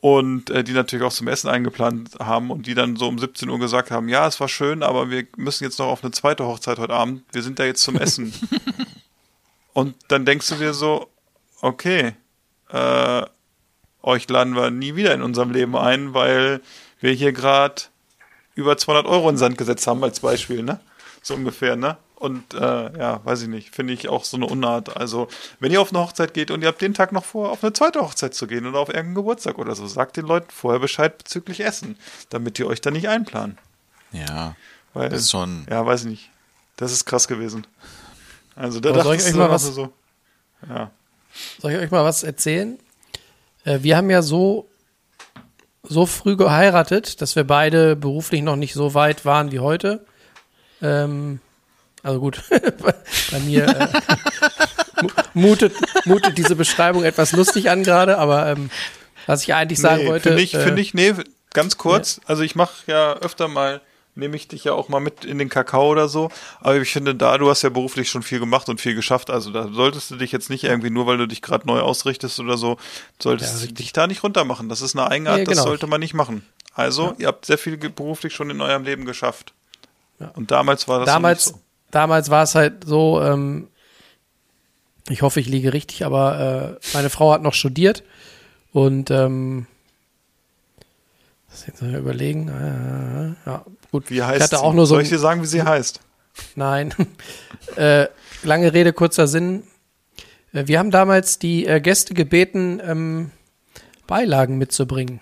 und 0.00 0.50
äh, 0.50 0.62
die 0.62 0.72
natürlich 0.72 1.04
auch 1.04 1.12
zum 1.12 1.28
Essen 1.28 1.48
eingeplant 1.48 2.18
haben 2.20 2.50
und 2.50 2.66
die 2.66 2.74
dann 2.74 2.96
so 2.96 3.08
um 3.08 3.18
17 3.18 3.48
Uhr 3.48 3.58
gesagt 3.58 3.90
haben, 3.90 4.08
ja, 4.08 4.26
es 4.26 4.38
war 4.40 4.48
schön, 4.48 4.82
aber 4.82 5.10
wir 5.10 5.26
müssen 5.36 5.64
jetzt 5.64 5.78
noch 5.78 5.88
auf 5.88 6.04
eine 6.04 6.12
zweite 6.12 6.44
Hochzeit 6.44 6.78
heute 6.78 6.94
Abend, 6.94 7.22
wir 7.32 7.42
sind 7.42 7.58
da 7.58 7.64
jetzt 7.64 7.82
zum 7.82 7.96
Essen. 7.96 8.32
und 9.72 9.96
dann 10.08 10.24
denkst 10.24 10.48
du 10.48 10.54
dir 10.54 10.72
so, 10.72 11.08
okay, 11.60 12.14
äh, 12.70 13.22
euch 14.02 14.28
laden 14.28 14.54
wir 14.54 14.70
nie 14.70 14.94
wieder 14.94 15.14
in 15.14 15.22
unserem 15.22 15.50
Leben 15.50 15.76
ein, 15.76 16.14
weil 16.14 16.60
wir 17.00 17.12
hier 17.12 17.32
gerade 17.32 17.82
über 18.54 18.76
200 18.76 19.06
Euro 19.06 19.28
in 19.28 19.34
den 19.34 19.38
Sand 19.38 19.58
gesetzt 19.58 19.86
haben 19.86 20.02
als 20.02 20.20
Beispiel, 20.20 20.62
ne? 20.62 20.80
So 21.22 21.34
ungefähr, 21.34 21.76
ne? 21.76 21.96
Und 22.18 22.52
äh, 22.54 22.58
ja, 22.98 23.20
weiß 23.24 23.42
ich 23.42 23.48
nicht, 23.48 23.72
finde 23.72 23.92
ich 23.92 24.08
auch 24.08 24.24
so 24.24 24.36
eine 24.36 24.46
Unart. 24.46 24.96
Also, 24.96 25.28
wenn 25.60 25.70
ihr 25.70 25.80
auf 25.80 25.90
eine 25.92 26.00
Hochzeit 26.02 26.34
geht 26.34 26.50
und 26.50 26.62
ihr 26.62 26.68
habt 26.68 26.80
den 26.80 26.92
Tag 26.92 27.12
noch 27.12 27.24
vor, 27.24 27.52
auf 27.52 27.62
eine 27.62 27.72
zweite 27.72 28.00
Hochzeit 28.00 28.34
zu 28.34 28.48
gehen 28.48 28.66
oder 28.66 28.80
auf 28.80 28.88
irgendeinen 28.88 29.14
Geburtstag 29.14 29.56
oder 29.58 29.76
so, 29.76 29.86
sagt 29.86 30.16
den 30.16 30.26
Leuten 30.26 30.50
vorher 30.50 30.80
Bescheid 30.80 31.16
bezüglich 31.16 31.60
Essen, 31.60 31.96
damit 32.30 32.58
die 32.58 32.64
euch 32.64 32.80
da 32.80 32.90
nicht 32.90 33.08
einplanen. 33.08 33.56
Ja, 34.10 34.56
Weil, 34.94 35.10
das 35.10 35.20
ist 35.22 35.30
schon. 35.30 35.64
ja, 35.70 35.86
weiß 35.86 36.00
ich 36.02 36.06
nicht. 36.08 36.30
Das 36.76 36.90
ist 36.90 37.04
krass 37.04 37.28
gewesen. 37.28 37.66
Also, 38.56 38.80
da 38.80 39.00
soll 39.04 39.14
ich 39.14 39.24
euch 39.24 39.34
mal 39.34 39.50
was- 39.50 39.66
so. 39.66 39.92
Ja. 40.68 40.90
Soll 41.60 41.70
ich 41.72 41.78
euch 41.78 41.90
mal 41.92 42.04
was 42.04 42.24
erzählen? 42.24 42.80
Äh, 43.64 43.78
wir 43.82 43.96
haben 43.96 44.10
ja 44.10 44.22
so, 44.22 44.68
so 45.84 46.04
früh 46.04 46.36
geheiratet, 46.36 47.22
dass 47.22 47.36
wir 47.36 47.44
beide 47.44 47.94
beruflich 47.94 48.42
noch 48.42 48.56
nicht 48.56 48.74
so 48.74 48.94
weit 48.94 49.24
waren 49.24 49.52
wie 49.52 49.60
heute. 49.60 50.04
Ähm, 50.82 51.38
also 52.02 52.20
gut, 52.20 52.42
bei 53.30 53.38
mir 53.40 53.66
äh, 53.66 53.88
mu- 55.02 55.08
mutet, 55.34 55.74
mutet 56.04 56.38
diese 56.38 56.56
Beschreibung 56.56 57.04
etwas 57.04 57.32
lustig 57.32 57.70
an 57.70 57.82
gerade, 57.82 58.18
aber 58.18 58.46
ähm, 58.48 58.70
was 59.26 59.42
ich 59.42 59.54
eigentlich 59.54 59.78
sagen 59.80 60.02
nee, 60.04 60.08
wollte. 60.08 60.28
Finde 60.30 60.42
ich, 60.42 60.54
äh, 60.54 60.60
finde 60.60 60.80
ich, 60.82 60.94
nee, 60.94 61.12
ganz 61.52 61.76
kurz. 61.76 62.20
Also 62.26 62.42
ich 62.42 62.54
mache 62.54 62.72
ja 62.86 63.14
öfter 63.14 63.48
mal, 63.48 63.80
nehme 64.14 64.36
ich 64.36 64.48
dich 64.48 64.64
ja 64.64 64.72
auch 64.72 64.88
mal 64.88 65.00
mit 65.00 65.24
in 65.24 65.38
den 65.38 65.48
Kakao 65.48 65.88
oder 65.90 66.08
so. 66.08 66.30
Aber 66.60 66.76
ich 66.76 66.90
finde 66.92 67.14
da, 67.14 67.36
du 67.38 67.48
hast 67.50 67.62
ja 67.62 67.68
beruflich 67.68 68.08
schon 68.10 68.22
viel 68.22 68.40
gemacht 68.40 68.68
und 68.68 68.80
viel 68.80 68.94
geschafft. 68.94 69.28
Also 69.30 69.50
da 69.52 69.68
solltest 69.70 70.10
du 70.10 70.16
dich 70.16 70.32
jetzt 70.32 70.50
nicht 70.50 70.64
irgendwie, 70.64 70.90
nur 70.90 71.06
weil 71.06 71.18
du 71.18 71.26
dich 71.26 71.42
gerade 71.42 71.66
neu 71.66 71.80
ausrichtest 71.80 72.40
oder 72.40 72.56
so, 72.56 72.78
solltest 73.22 73.60
Ja, 73.60 73.66
du 73.68 73.74
dich 73.74 73.92
da 73.92 74.06
nicht 74.06 74.22
runtermachen. 74.24 74.68
Das 74.68 74.80
ist 74.82 74.96
eine 74.96 75.08
Eigenart, 75.10 75.38
Nee, 75.38 75.44
das 75.44 75.52
genau. 75.54 75.64
sollte 75.66 75.86
man 75.86 76.00
nicht 76.00 76.14
machen. 76.14 76.44
Also, 76.74 77.14
ihr 77.18 77.26
habt 77.26 77.44
sehr 77.44 77.58
viel 77.58 77.76
beruflich 77.76 78.34
schon 78.34 78.50
in 78.50 78.60
eurem 78.60 78.84
Leben 78.84 79.04
geschafft. 79.04 79.52
Ja. 80.20 80.28
Und 80.36 80.50
damals 80.52 80.86
war 80.88 81.00
das 81.00 81.06
damals, 81.06 81.46
nicht 81.52 81.58
damals 81.90 82.30
war 82.30 82.42
es 82.42 82.54
halt 82.54 82.84
so, 82.84 83.22
ähm, 83.22 83.68
ich 85.08 85.22
hoffe, 85.22 85.40
ich 85.40 85.48
liege 85.48 85.72
richtig, 85.72 86.04
aber 86.04 86.78
äh, 86.80 86.86
meine 86.94 87.10
Frau 87.10 87.32
hat 87.32 87.42
noch 87.42 87.54
studiert 87.54 88.02
und 88.72 89.10
ähm, 89.10 89.66
jetzt 91.68 91.82
mal 91.82 91.94
überlegen. 91.94 92.48
Äh, 92.48 93.48
ja, 93.48 93.64
gut. 93.92 94.10
Wie 94.10 94.22
heißt 94.22 94.36
ich 94.36 94.42
hatte 94.42 94.56
sie? 94.56 94.62
auch 94.62 94.72
nur 94.72 94.86
so 94.86 94.94
Soll 94.94 95.02
ich 95.02 95.08
dir 95.08 95.18
sagen, 95.18 95.42
wie 95.42 95.46
sie 95.46 95.62
heißt? 95.62 96.00
Nein. 96.56 96.94
äh, 97.76 98.06
lange 98.42 98.72
Rede, 98.72 98.92
kurzer 98.92 99.28
Sinn. 99.28 99.62
Äh, 100.52 100.66
wir 100.66 100.78
haben 100.78 100.90
damals 100.90 101.38
die 101.38 101.66
äh, 101.66 101.80
Gäste 101.80 102.14
gebeten, 102.14 102.80
ähm, 102.84 103.30
Beilagen 104.06 104.58
mitzubringen. 104.58 105.20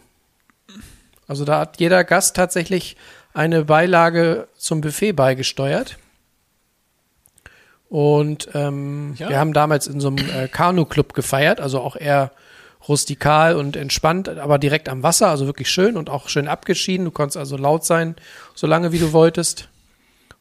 Also 1.27 1.45
da 1.45 1.61
hat 1.61 1.81
jeder 1.81 2.05
Gast 2.05 2.37
tatsächlich 2.37 2.97
eine 3.35 3.65
Beilage 3.65 4.49
zum 4.57 4.81
Buffet 4.81 5.13
beigesteuert. 5.13 5.99
Und 7.89 8.49
ähm, 8.55 9.15
Ja. 9.19 9.29
wir 9.29 9.39
haben 9.39 9.53
damals 9.53 9.87
in 9.87 10.01
so 10.01 10.09
einem 10.09 10.19
äh, 10.31 10.49
Kanu-Club 10.49 11.13
gefeiert, 11.15 11.61
also 11.61 11.81
auch 11.81 11.97
eher 11.97 12.33
rustikal 12.89 13.57
und 13.57 13.77
entspannt, 13.77 14.29
aber 14.29 14.59
direkt 14.59 14.89
am 14.89 15.03
Wasser, 15.03 15.29
also 15.29 15.47
wirklich 15.47 15.71
schön 15.71 15.97
und 15.97 16.09
auch 16.11 16.29
schön 16.29 16.47
abgeschieden. 16.49 17.05
Du 17.05 17.11
konntest 17.11 17.37
also 17.37 17.57
laut 17.57 17.85
sein, 17.85 18.15
solange 18.55 18.93
wie 18.93 18.99
du 18.99 19.13
wolltest. 19.13 19.69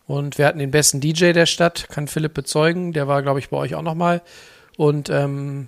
Und 0.08 0.38
wir 0.38 0.46
hatten 0.46 0.60
den 0.60 0.70
besten 0.70 1.02
DJ 1.02 1.32
der 1.32 1.48
Stadt, 1.48 1.88
kann 1.90 2.08
Philipp 2.08 2.36
bezeugen. 2.36 2.94
Der 2.94 3.08
war, 3.08 3.24
glaube 3.24 3.40
ich, 3.40 3.50
bei 3.50 3.58
euch 3.58 3.74
auch 3.74 3.82
noch 3.82 3.96
mal. 3.96 4.22
Und 4.78 5.10
ähm, 5.10 5.68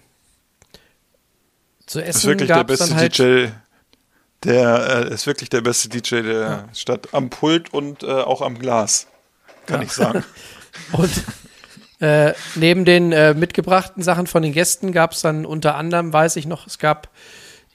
zu 1.87 1.99
Das 1.99 2.09
ist 2.09 2.15
essen 2.17 2.27
wirklich 2.29 2.47
der 2.49 2.63
beste 2.63 2.95
halt. 2.95 3.17
DJ. 3.17 3.47
Der 4.43 5.05
äh, 5.09 5.13
ist 5.13 5.25
wirklich 5.25 5.49
der 5.49 5.61
beste 5.61 5.89
DJ 5.89 6.21
der 6.21 6.69
Stadt. 6.73 7.13
Am 7.13 7.29
Pult 7.31 7.73
und 7.73 8.03
äh, 8.03 8.07
auch 8.07 8.41
am 8.43 8.59
Glas. 8.59 9.07
Kann 9.65 9.81
Ja. 9.81 9.85
ich 9.85 9.91
sagen. 9.93 10.23
Und 10.91 11.09
äh, 11.99 12.33
neben 12.55 12.85
den 12.85 13.11
äh, 13.11 13.33
mitgebrachten 13.33 14.03
Sachen 14.03 14.27
von 14.27 14.43
den 14.43 14.53
Gästen 14.53 14.91
gab 14.91 15.13
es 15.13 15.21
dann 15.21 15.45
unter 15.45 15.75
anderem, 15.75 16.13
weiß 16.13 16.35
ich 16.35 16.45
noch, 16.45 16.67
es 16.67 16.77
gab 16.77 17.09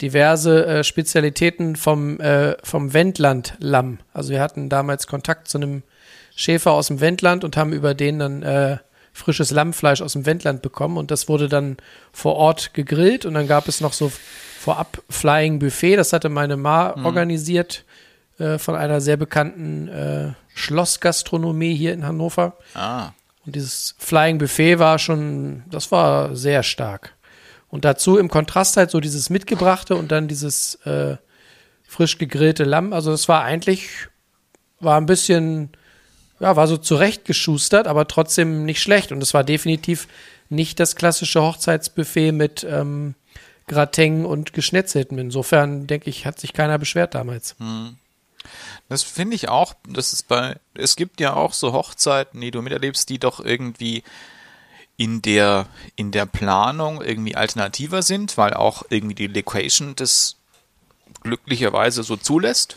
diverse 0.00 0.66
äh, 0.66 0.84
Spezialitäten 0.84 1.76
vom, 1.76 2.20
äh, 2.20 2.56
vom 2.64 2.92
Wendland-Lamm. 2.92 3.98
Also 4.12 4.30
wir 4.30 4.40
hatten 4.40 4.68
damals 4.68 5.06
Kontakt 5.06 5.48
zu 5.48 5.58
einem 5.58 5.82
Schäfer 6.34 6.72
aus 6.72 6.88
dem 6.88 7.00
Wendland 7.00 7.44
und 7.44 7.56
haben 7.56 7.72
über 7.72 7.94
den 7.94 8.18
dann 8.18 8.42
äh, 8.42 8.78
frisches 9.12 9.50
Lammfleisch 9.50 10.00
aus 10.00 10.14
dem 10.14 10.24
Wendland 10.24 10.62
bekommen 10.62 10.96
und 10.96 11.10
das 11.10 11.28
wurde 11.28 11.48
dann 11.48 11.76
vor 12.12 12.36
Ort 12.36 12.74
gegrillt 12.74 13.26
und 13.26 13.34
dann 13.34 13.46
gab 13.46 13.68
es 13.68 13.80
noch 13.80 13.92
so 13.92 14.10
vorab 14.58 15.02
Flying 15.10 15.58
Buffet, 15.58 15.96
das 15.96 16.12
hatte 16.12 16.28
meine 16.28 16.56
Ma 16.56 16.94
organisiert 17.04 17.84
äh, 18.38 18.58
von 18.58 18.74
einer 18.74 19.00
sehr 19.00 19.16
bekannten 19.16 19.88
äh, 19.88 20.32
Schlossgastronomie 20.54 21.74
hier 21.74 21.92
in 21.92 22.06
Hannover. 22.06 22.56
Ah, 22.74 23.10
Und 23.44 23.56
dieses 23.56 23.94
Flying 23.98 24.38
Buffet 24.38 24.78
war 24.78 24.98
schon, 24.98 25.64
das 25.70 25.90
war 25.90 26.36
sehr 26.36 26.62
stark. 26.62 27.14
Und 27.68 27.84
dazu 27.84 28.18
im 28.18 28.28
Kontrast 28.28 28.76
halt 28.76 28.90
so 28.90 29.00
dieses 29.00 29.30
mitgebrachte 29.30 29.96
und 29.96 30.12
dann 30.12 30.28
dieses 30.28 30.74
äh, 30.84 31.16
frisch 31.86 32.18
gegrillte 32.18 32.64
Lamm. 32.64 32.92
Also 32.92 33.10
das 33.10 33.28
war 33.28 33.42
eigentlich, 33.44 33.88
war 34.80 35.00
ein 35.00 35.06
bisschen, 35.06 35.70
ja, 36.38 36.54
war 36.54 36.66
so 36.66 36.76
zurechtgeschustert, 36.76 37.86
aber 37.86 38.06
trotzdem 38.08 38.64
nicht 38.64 38.82
schlecht. 38.82 39.10
Und 39.10 39.22
es 39.22 39.34
war 39.34 39.42
definitiv 39.42 40.06
nicht 40.50 40.78
das 40.80 40.96
klassische 40.96 41.40
Hochzeitsbuffet 41.42 42.32
mit 42.32 42.64
ähm, 42.68 43.14
Gratin 43.66 44.26
und 44.26 44.52
Geschnetzeltem. 44.52 45.18
Insofern 45.18 45.86
denke 45.86 46.10
ich, 46.10 46.26
hat 46.26 46.38
sich 46.38 46.52
keiner 46.52 46.78
beschwert 46.78 47.14
damals. 47.14 47.56
Das 48.92 49.02
finde 49.02 49.36
ich 49.36 49.48
auch, 49.48 49.72
das 49.88 50.12
ist 50.12 50.28
bei, 50.28 50.60
es 50.74 50.96
gibt 50.96 51.18
ja 51.18 51.32
auch 51.32 51.54
so 51.54 51.72
Hochzeiten, 51.72 52.42
die 52.42 52.50
du 52.50 52.60
miterlebst, 52.60 53.08
die 53.08 53.18
doch 53.18 53.40
irgendwie 53.40 54.02
in 54.98 55.22
der, 55.22 55.66
in 55.96 56.10
der 56.10 56.26
Planung 56.26 57.00
irgendwie 57.00 57.34
alternativer 57.34 58.02
sind, 58.02 58.36
weil 58.36 58.52
auch 58.52 58.82
irgendwie 58.90 59.14
die 59.14 59.28
Location 59.28 59.96
das 59.96 60.36
glücklicherweise 61.22 62.02
so 62.02 62.18
zulässt. 62.18 62.76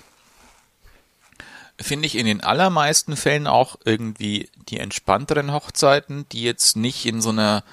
Finde 1.82 2.06
ich 2.06 2.16
in 2.16 2.26
den 2.26 2.40
allermeisten 2.40 3.18
Fällen 3.18 3.46
auch 3.46 3.76
irgendwie 3.84 4.50
die 4.70 4.80
entspannteren 4.80 5.52
Hochzeiten, 5.52 6.30
die 6.32 6.44
jetzt 6.44 6.78
nicht 6.78 7.06
in 7.06 7.22
so 7.22 7.32
einer 7.32 7.66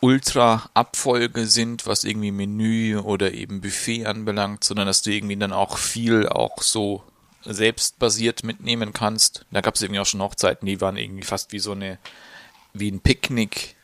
Ultra-Abfolge 0.00 1.46
sind, 1.46 1.86
was 1.86 2.04
irgendwie 2.04 2.30
Menü 2.30 2.98
oder 2.98 3.32
eben 3.32 3.60
Buffet 3.60 4.06
anbelangt, 4.06 4.64
sondern 4.64 4.86
dass 4.86 5.02
du 5.02 5.10
irgendwie 5.10 5.36
dann 5.36 5.52
auch 5.52 5.78
viel 5.78 6.28
auch 6.28 6.62
so 6.62 7.02
selbstbasiert 7.44 8.44
mitnehmen 8.44 8.92
kannst. 8.92 9.46
Da 9.50 9.60
gab 9.60 9.74
es 9.74 9.82
irgendwie 9.82 10.00
auch 10.00 10.06
schon 10.06 10.22
Hochzeiten, 10.22 10.66
die 10.66 10.80
waren 10.80 10.96
irgendwie 10.96 11.24
fast 11.24 11.52
wie 11.52 11.58
so 11.58 11.72
eine, 11.72 11.98
wie 12.72 12.90
ein 12.90 13.00
Picknick 13.00 13.76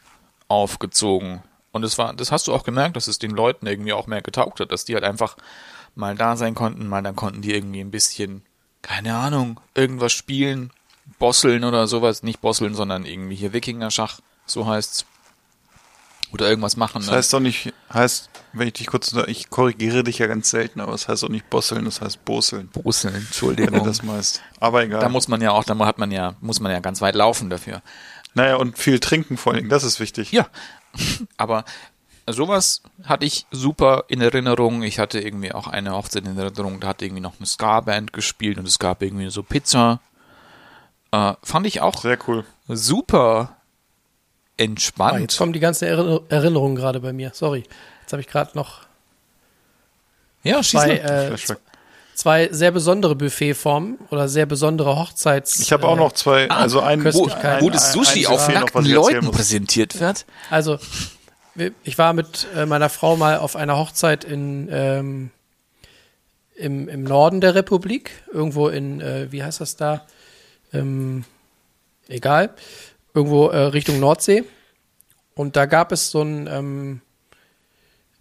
aufgezogen. 0.49 1.43
Und 1.73 1.83
das 1.83 1.99
war, 1.99 2.15
das 2.15 2.33
hast 2.33 2.47
du 2.47 2.55
auch 2.55 2.65
gemerkt, 2.65 2.97
dass 2.97 3.07
es 3.07 3.19
den 3.19 3.33
Leuten 3.33 3.67
irgendwie 3.67 3.93
auch 3.93 4.07
mehr 4.07 4.23
getaugt 4.23 4.61
hat, 4.61 4.73
dass 4.73 4.85
die 4.85 4.95
halt 4.95 5.05
einfach 5.05 5.37
mal 5.95 6.15
da 6.15 6.37
sein 6.37 6.55
konnten, 6.55 6.87
mal 6.87 7.03
dann 7.03 7.17
konnten 7.17 7.43
die 7.43 7.55
irgendwie 7.55 7.81
ein 7.81 7.91
bisschen, 7.91 8.43
keine 8.83 9.17
Ahnung, 9.17 9.61
irgendwas 9.75 10.13
spielen, 10.13 10.71
bosseln 11.19 11.65
oder 11.65 11.87
sowas, 11.87 12.23
nicht 12.23 12.41
bosseln, 12.41 12.75
sondern 12.75 13.05
irgendwie 13.05 13.37
hier 13.37 13.53
Wikinger-Schach, 13.53 14.21
so 14.47 14.67
heißt's. 14.67 15.07
Oder 16.33 16.49
irgendwas 16.49 16.77
machen. 16.77 16.99
Das 17.01 17.11
ne? 17.11 17.17
heißt 17.17 17.33
doch 17.33 17.41
nicht, 17.41 17.73
heißt, 17.93 18.31
wenn 18.53 18.69
ich 18.69 18.75
dich 18.75 18.87
kurz, 18.89 19.15
ich 19.27 19.49
korrigiere 19.49 20.03
dich 20.03 20.19
ja 20.19 20.27
ganz 20.27 20.51
selten, 20.51 20.81
aber 20.81 20.93
es 20.93 21.09
heißt 21.09 21.25
auch 21.25 21.29
nicht 21.29 21.49
bosseln, 21.51 21.85
das 21.85 22.01
heißt 22.01 22.25
boseln, 22.25 22.69
Brüssel, 22.69 23.13
wenn 23.13 23.21
du 23.21 23.27
Entschuldigung. 23.27 23.85
das 23.85 24.03
meinst. 24.03 24.43
Aber 24.59 24.83
egal. 24.83 25.01
Da 25.01 25.09
muss 25.09 25.29
man 25.29 25.41
ja 25.41 25.53
auch, 25.53 25.65
da 25.65 25.79
hat 25.79 25.99
man 25.99 26.11
ja, 26.11 26.35
muss 26.41 26.61
man 26.61 26.73
ja 26.73 26.81
ganz 26.81 27.01
weit 27.01 27.15
laufen 27.15 27.49
dafür. 27.49 27.81
naja, 28.35 28.57
und 28.57 28.77
viel 28.77 28.99
trinken 28.99 29.37
vor 29.37 29.53
allen 29.53 29.61
Dingen, 29.61 29.71
das 29.71 29.85
ist 29.85 30.01
wichtig. 30.01 30.33
Ja, 30.33 30.49
aber 31.37 31.65
sowas 32.29 32.83
hatte 33.05 33.25
ich 33.25 33.47
super 33.51 34.05
in 34.09 34.21
Erinnerung. 34.21 34.83
Ich 34.83 34.99
hatte 34.99 35.21
irgendwie 35.21 35.53
auch 35.53 35.69
eine 35.69 35.93
Hochzeit 35.93 36.27
in 36.27 36.37
Erinnerung, 36.37 36.81
da 36.81 36.89
hat 36.89 37.03
irgendwie 37.03 37.23
noch 37.23 37.35
eine 37.39 37.47
Ska-Band 37.47 38.13
gespielt 38.13 38.59
und 38.59 38.67
es 38.67 38.79
gab 38.79 39.03
irgendwie 39.03 39.31
so 39.31 39.43
Pizza. 39.43 40.01
Äh, 41.13 41.35
fand 41.43 41.67
ich 41.67 41.81
auch 41.81 42.01
Sehr 42.01 42.19
cool. 42.27 42.45
super 42.69 43.56
Entspannt. 44.57 45.21
jetzt 45.21 45.39
kommen 45.39 45.53
die 45.53 45.61
ganzen 45.61 45.85
Erinner 45.85 46.21
Erinnerungen 46.29 46.77
gerade 46.77 47.01
bei 47.01 47.13
mir. 47.13 47.31
Sorry. 47.35 47.65
Jetzt 48.03 48.13
habe 48.13 48.23
ich 48.23 48.29
gerade 48.29 48.53
noch 48.55 48.87
ja, 50.43 50.63
zwei, 50.63 50.91
äh, 50.91 51.37
zwei 52.15 52.49
sehr 52.53 52.71
besondere 52.71 53.15
Buffetformen 53.17 53.99
oder 54.11 54.29
sehr 54.29 54.47
besondere 54.47 54.97
Hochzeits. 54.97 55.61
Ich 55.61 55.73
habe 55.73 55.87
auch 55.87 55.97
noch 55.97 56.13
zwei, 56.13 56.49
also 56.49 56.81
ein, 56.81 57.05
wo, 57.05 57.27
wo 57.61 57.71
das 57.71 57.93
Sushi 57.93 58.27
ein 58.27 58.33
auf 58.33 58.49
nackten 58.49 58.87
Leuten 58.87 59.27
muss. 59.27 59.37
präsentiert 59.37 59.99
wird. 59.99 60.25
Also, 60.51 60.79
ich 61.85 61.99
war 61.99 62.13
mit 62.13 62.47
äh, 62.55 62.67
meiner 62.67 62.89
Frau 62.89 63.17
mal 63.17 63.39
auf 63.39 63.57
einer 63.57 63.77
Hochzeit 63.77 64.25
in, 64.25 64.69
ähm, 64.71 65.31
im, 66.55 66.89
im 66.89 67.05
Norden 67.05 67.41
der 67.41 67.55
Republik, 67.55 68.11
irgendwo 68.33 68.69
in, 68.69 69.01
äh, 69.01 69.31
wie 69.33 69.43
heißt 69.43 69.61
das 69.61 69.77
da? 69.77 70.07
Ähm, 70.73 71.25
egal, 72.09 72.51
irgendwo 73.17 73.49
äh, 73.49 73.59
Richtung 73.59 73.99
Nordsee. 73.99 74.45
Und 75.35 75.57
da 75.57 75.67
gab 75.67 75.91
es 75.93 76.11
so 76.11 76.23
ein, 76.23 76.47
ähm, 76.47 77.01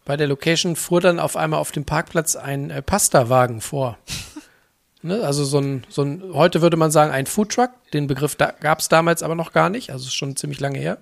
bei 0.06 0.18
der 0.18 0.28
Location 0.28 0.76
fuhr 0.76 1.02
dann 1.02 1.20
auf 1.20 1.38
einmal 1.38 1.60
auf 1.60 1.72
dem 1.72 1.86
Parkplatz 1.86 2.36
ein 2.36 2.70
äh, 2.70 2.82
Pastawagen 2.82 3.62
vor. 3.62 3.98
Ne, 5.02 5.22
also 5.22 5.46
so 5.46 5.60
ein, 5.60 5.84
so 5.88 6.02
ein, 6.02 6.24
heute 6.34 6.64
würde 6.64 6.78
man 6.78 6.90
sagen, 6.90 7.12
ein 7.12 7.28
Foodtruck. 7.28 7.70
Den 7.94 8.08
Begriff 8.08 8.36
da, 8.36 8.56
gab 8.60 8.80
es 8.80 8.90
damals 8.90 9.22
aber 9.22 9.36
noch 9.36 9.54
gar 9.54 9.70
nicht, 9.70 9.92
also 9.92 10.08
ist 10.08 10.16
schon 10.16 10.36
ziemlich 10.36 10.60
lange 10.60 10.80
her. 10.80 10.98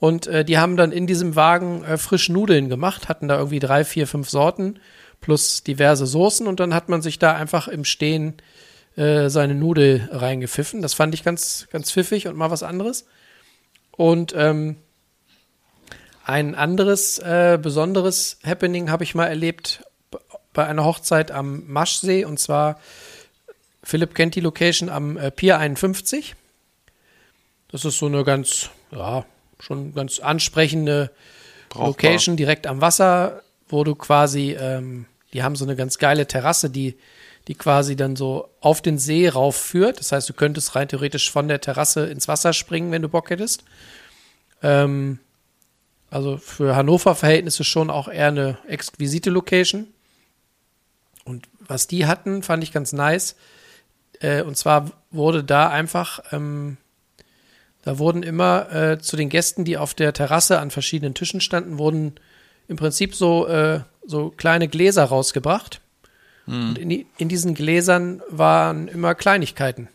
Und 0.00 0.26
äh, 0.26 0.44
die 0.44 0.58
haben 0.58 0.76
dann 0.76 0.90
in 0.90 1.06
diesem 1.06 1.36
Wagen 1.36 1.84
äh, 1.84 1.96
frisch 1.96 2.28
Nudeln 2.28 2.68
gemacht, 2.68 3.08
hatten 3.08 3.28
da 3.28 3.36
irgendwie 3.36 3.60
drei, 3.60 3.84
vier, 3.84 4.08
fünf 4.08 4.28
Sorten 4.28 4.80
plus 5.20 5.62
diverse 5.62 6.06
Soßen 6.06 6.48
und 6.48 6.58
dann 6.58 6.74
hat 6.74 6.88
man 6.88 7.02
sich 7.02 7.20
da 7.20 7.36
einfach 7.36 7.68
im 7.68 7.84
Stehen 7.84 8.30
äh, 8.30 8.59
seine 8.96 9.54
Nudel 9.54 10.08
reingepfiffen. 10.12 10.82
Das 10.82 10.94
fand 10.94 11.14
ich 11.14 11.22
ganz, 11.22 11.68
ganz 11.70 11.90
pfiffig 11.90 12.26
und 12.26 12.36
mal 12.36 12.50
was 12.50 12.62
anderes. 12.62 13.06
Und 13.92 14.34
ähm, 14.36 14.76
ein 16.24 16.54
anderes 16.54 17.18
äh, 17.18 17.58
besonderes 17.60 18.38
Happening 18.44 18.90
habe 18.90 19.04
ich 19.04 19.14
mal 19.14 19.26
erlebt 19.26 19.84
bei 20.52 20.66
einer 20.66 20.84
Hochzeit 20.84 21.30
am 21.30 21.64
Maschsee 21.66 22.24
und 22.24 22.38
zwar 22.38 22.80
Philipp 23.82 24.14
kennt 24.14 24.34
die 24.34 24.40
Location 24.40 24.88
am 24.88 25.16
äh, 25.16 25.30
Pier 25.30 25.58
51. 25.58 26.36
Das 27.68 27.84
ist 27.84 27.98
so 27.98 28.06
eine 28.06 28.24
ganz, 28.24 28.70
ja, 28.90 29.24
schon 29.58 29.94
ganz 29.94 30.18
ansprechende 30.18 31.10
Brauchbar. 31.68 31.88
Location 31.88 32.36
direkt 32.36 32.66
am 32.66 32.80
Wasser, 32.80 33.42
wo 33.68 33.84
du 33.84 33.94
quasi, 33.94 34.52
ähm, 34.52 35.06
die 35.32 35.42
haben 35.42 35.56
so 35.56 35.64
eine 35.64 35.76
ganz 35.76 35.98
geile 35.98 36.26
Terrasse, 36.26 36.70
die, 36.70 36.98
die 37.48 37.54
quasi 37.54 37.96
dann 37.96 38.16
so 38.16 38.48
auf 38.60 38.82
den 38.82 38.98
See 38.98 39.28
raufführt. 39.28 39.98
Das 39.98 40.12
heißt, 40.12 40.28
du 40.28 40.34
könntest 40.34 40.74
rein 40.74 40.88
theoretisch 40.88 41.30
von 41.30 41.48
der 41.48 41.60
Terrasse 41.60 42.06
ins 42.06 42.28
Wasser 42.28 42.52
springen, 42.52 42.92
wenn 42.92 43.02
du 43.02 43.08
Bock 43.08 43.30
hättest. 43.30 43.64
Ähm, 44.62 45.18
also 46.10 46.36
für 46.36 46.76
Hannover-Verhältnisse 46.76 47.64
schon 47.64 47.88
auch 47.90 48.08
eher 48.08 48.28
eine 48.28 48.58
exquisite 48.66 49.30
Location. 49.30 49.86
Und 51.24 51.48
was 51.60 51.86
die 51.86 52.06
hatten, 52.06 52.42
fand 52.42 52.62
ich 52.62 52.72
ganz 52.72 52.92
nice. 52.92 53.36
Äh, 54.20 54.42
und 54.42 54.56
zwar 54.56 54.90
wurde 55.10 55.44
da 55.44 55.68
einfach, 55.68 56.20
ähm, 56.32 56.76
da 57.82 57.98
wurden 57.98 58.22
immer 58.22 58.72
äh, 58.72 58.98
zu 58.98 59.16
den 59.16 59.28
Gästen, 59.28 59.64
die 59.64 59.78
auf 59.78 59.94
der 59.94 60.12
Terrasse 60.12 60.58
an 60.58 60.70
verschiedenen 60.70 61.14
Tischen 61.14 61.40
standen, 61.40 61.78
wurden 61.78 62.14
im 62.68 62.76
Prinzip 62.76 63.14
so, 63.14 63.46
äh, 63.46 63.80
so 64.04 64.30
kleine 64.30 64.68
Gläser 64.68 65.04
rausgebracht. 65.04 65.80
Und 66.50 66.78
in, 66.78 66.88
die, 66.88 67.06
in 67.18 67.28
diesen 67.28 67.54
Gläsern 67.54 68.22
waren 68.28 68.88
immer 68.88 69.14
Kleinigkeiten. 69.14 69.88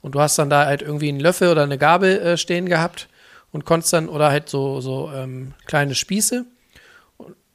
Und 0.00 0.14
du 0.14 0.20
hast 0.20 0.38
dann 0.38 0.50
da 0.50 0.66
halt 0.66 0.82
irgendwie 0.82 1.08
einen 1.08 1.20
Löffel 1.20 1.48
oder 1.48 1.64
eine 1.64 1.78
Gabel 1.78 2.18
äh, 2.18 2.36
stehen 2.36 2.66
gehabt 2.66 3.08
und 3.52 3.64
konntest 3.64 3.92
dann, 3.92 4.08
oder 4.08 4.30
halt 4.30 4.48
so, 4.48 4.80
so 4.80 5.10
ähm, 5.12 5.54
kleine 5.66 5.94
Spieße. 5.94 6.44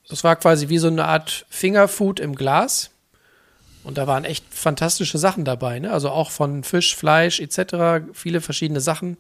Das 0.09 0.23
war 0.23 0.35
quasi 0.35 0.69
wie 0.69 0.77
so 0.77 0.87
eine 0.87 1.05
Art 1.05 1.45
Fingerfood 1.49 2.19
im 2.19 2.35
Glas. 2.35 2.91
Und 3.83 3.97
da 3.97 4.05
waren 4.05 4.25
echt 4.25 4.45
fantastische 4.51 5.17
Sachen 5.17 5.45
dabei, 5.45 5.79
ne? 5.79 5.91
Also 5.91 6.09
auch 6.09 6.29
von 6.29 6.63
Fisch, 6.63 6.95
Fleisch 6.95 7.39
etc., 7.39 8.05
viele 8.13 8.41
verschiedene 8.41 8.81
Sachen. 8.81 9.17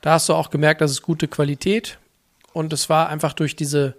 Da 0.00 0.12
hast 0.12 0.28
du 0.28 0.34
auch 0.34 0.50
gemerkt, 0.50 0.80
das 0.80 0.90
ist 0.90 1.02
gute 1.02 1.28
Qualität. 1.28 1.98
Und 2.52 2.72
es 2.72 2.88
war 2.88 3.08
einfach 3.08 3.32
durch 3.32 3.54
diese 3.54 3.94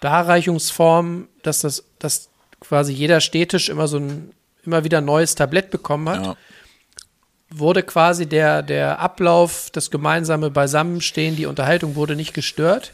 Darreichungsform, 0.00 1.28
dass 1.42 1.60
das, 1.60 1.84
dass 1.98 2.29
quasi 2.60 2.92
jeder 2.92 3.20
Städtisch 3.20 3.68
immer 3.68 3.88
so 3.88 3.98
ein, 3.98 4.32
immer 4.64 4.84
wieder 4.84 4.98
ein 4.98 5.04
neues 5.04 5.34
Tablett 5.34 5.70
bekommen 5.70 6.08
hat 6.08 6.24
Ja. 6.24 6.36
wurde 7.52 7.82
quasi 7.82 8.26
der, 8.26 8.62
der 8.62 9.00
Ablauf, 9.00 9.70
das 9.72 9.90
gemeinsame 9.90 10.50
Beisammenstehen, 10.50 11.36
die 11.36 11.46
Unterhaltung 11.46 11.96
wurde 11.96 12.14
nicht 12.16 12.34
gestört. 12.34 12.92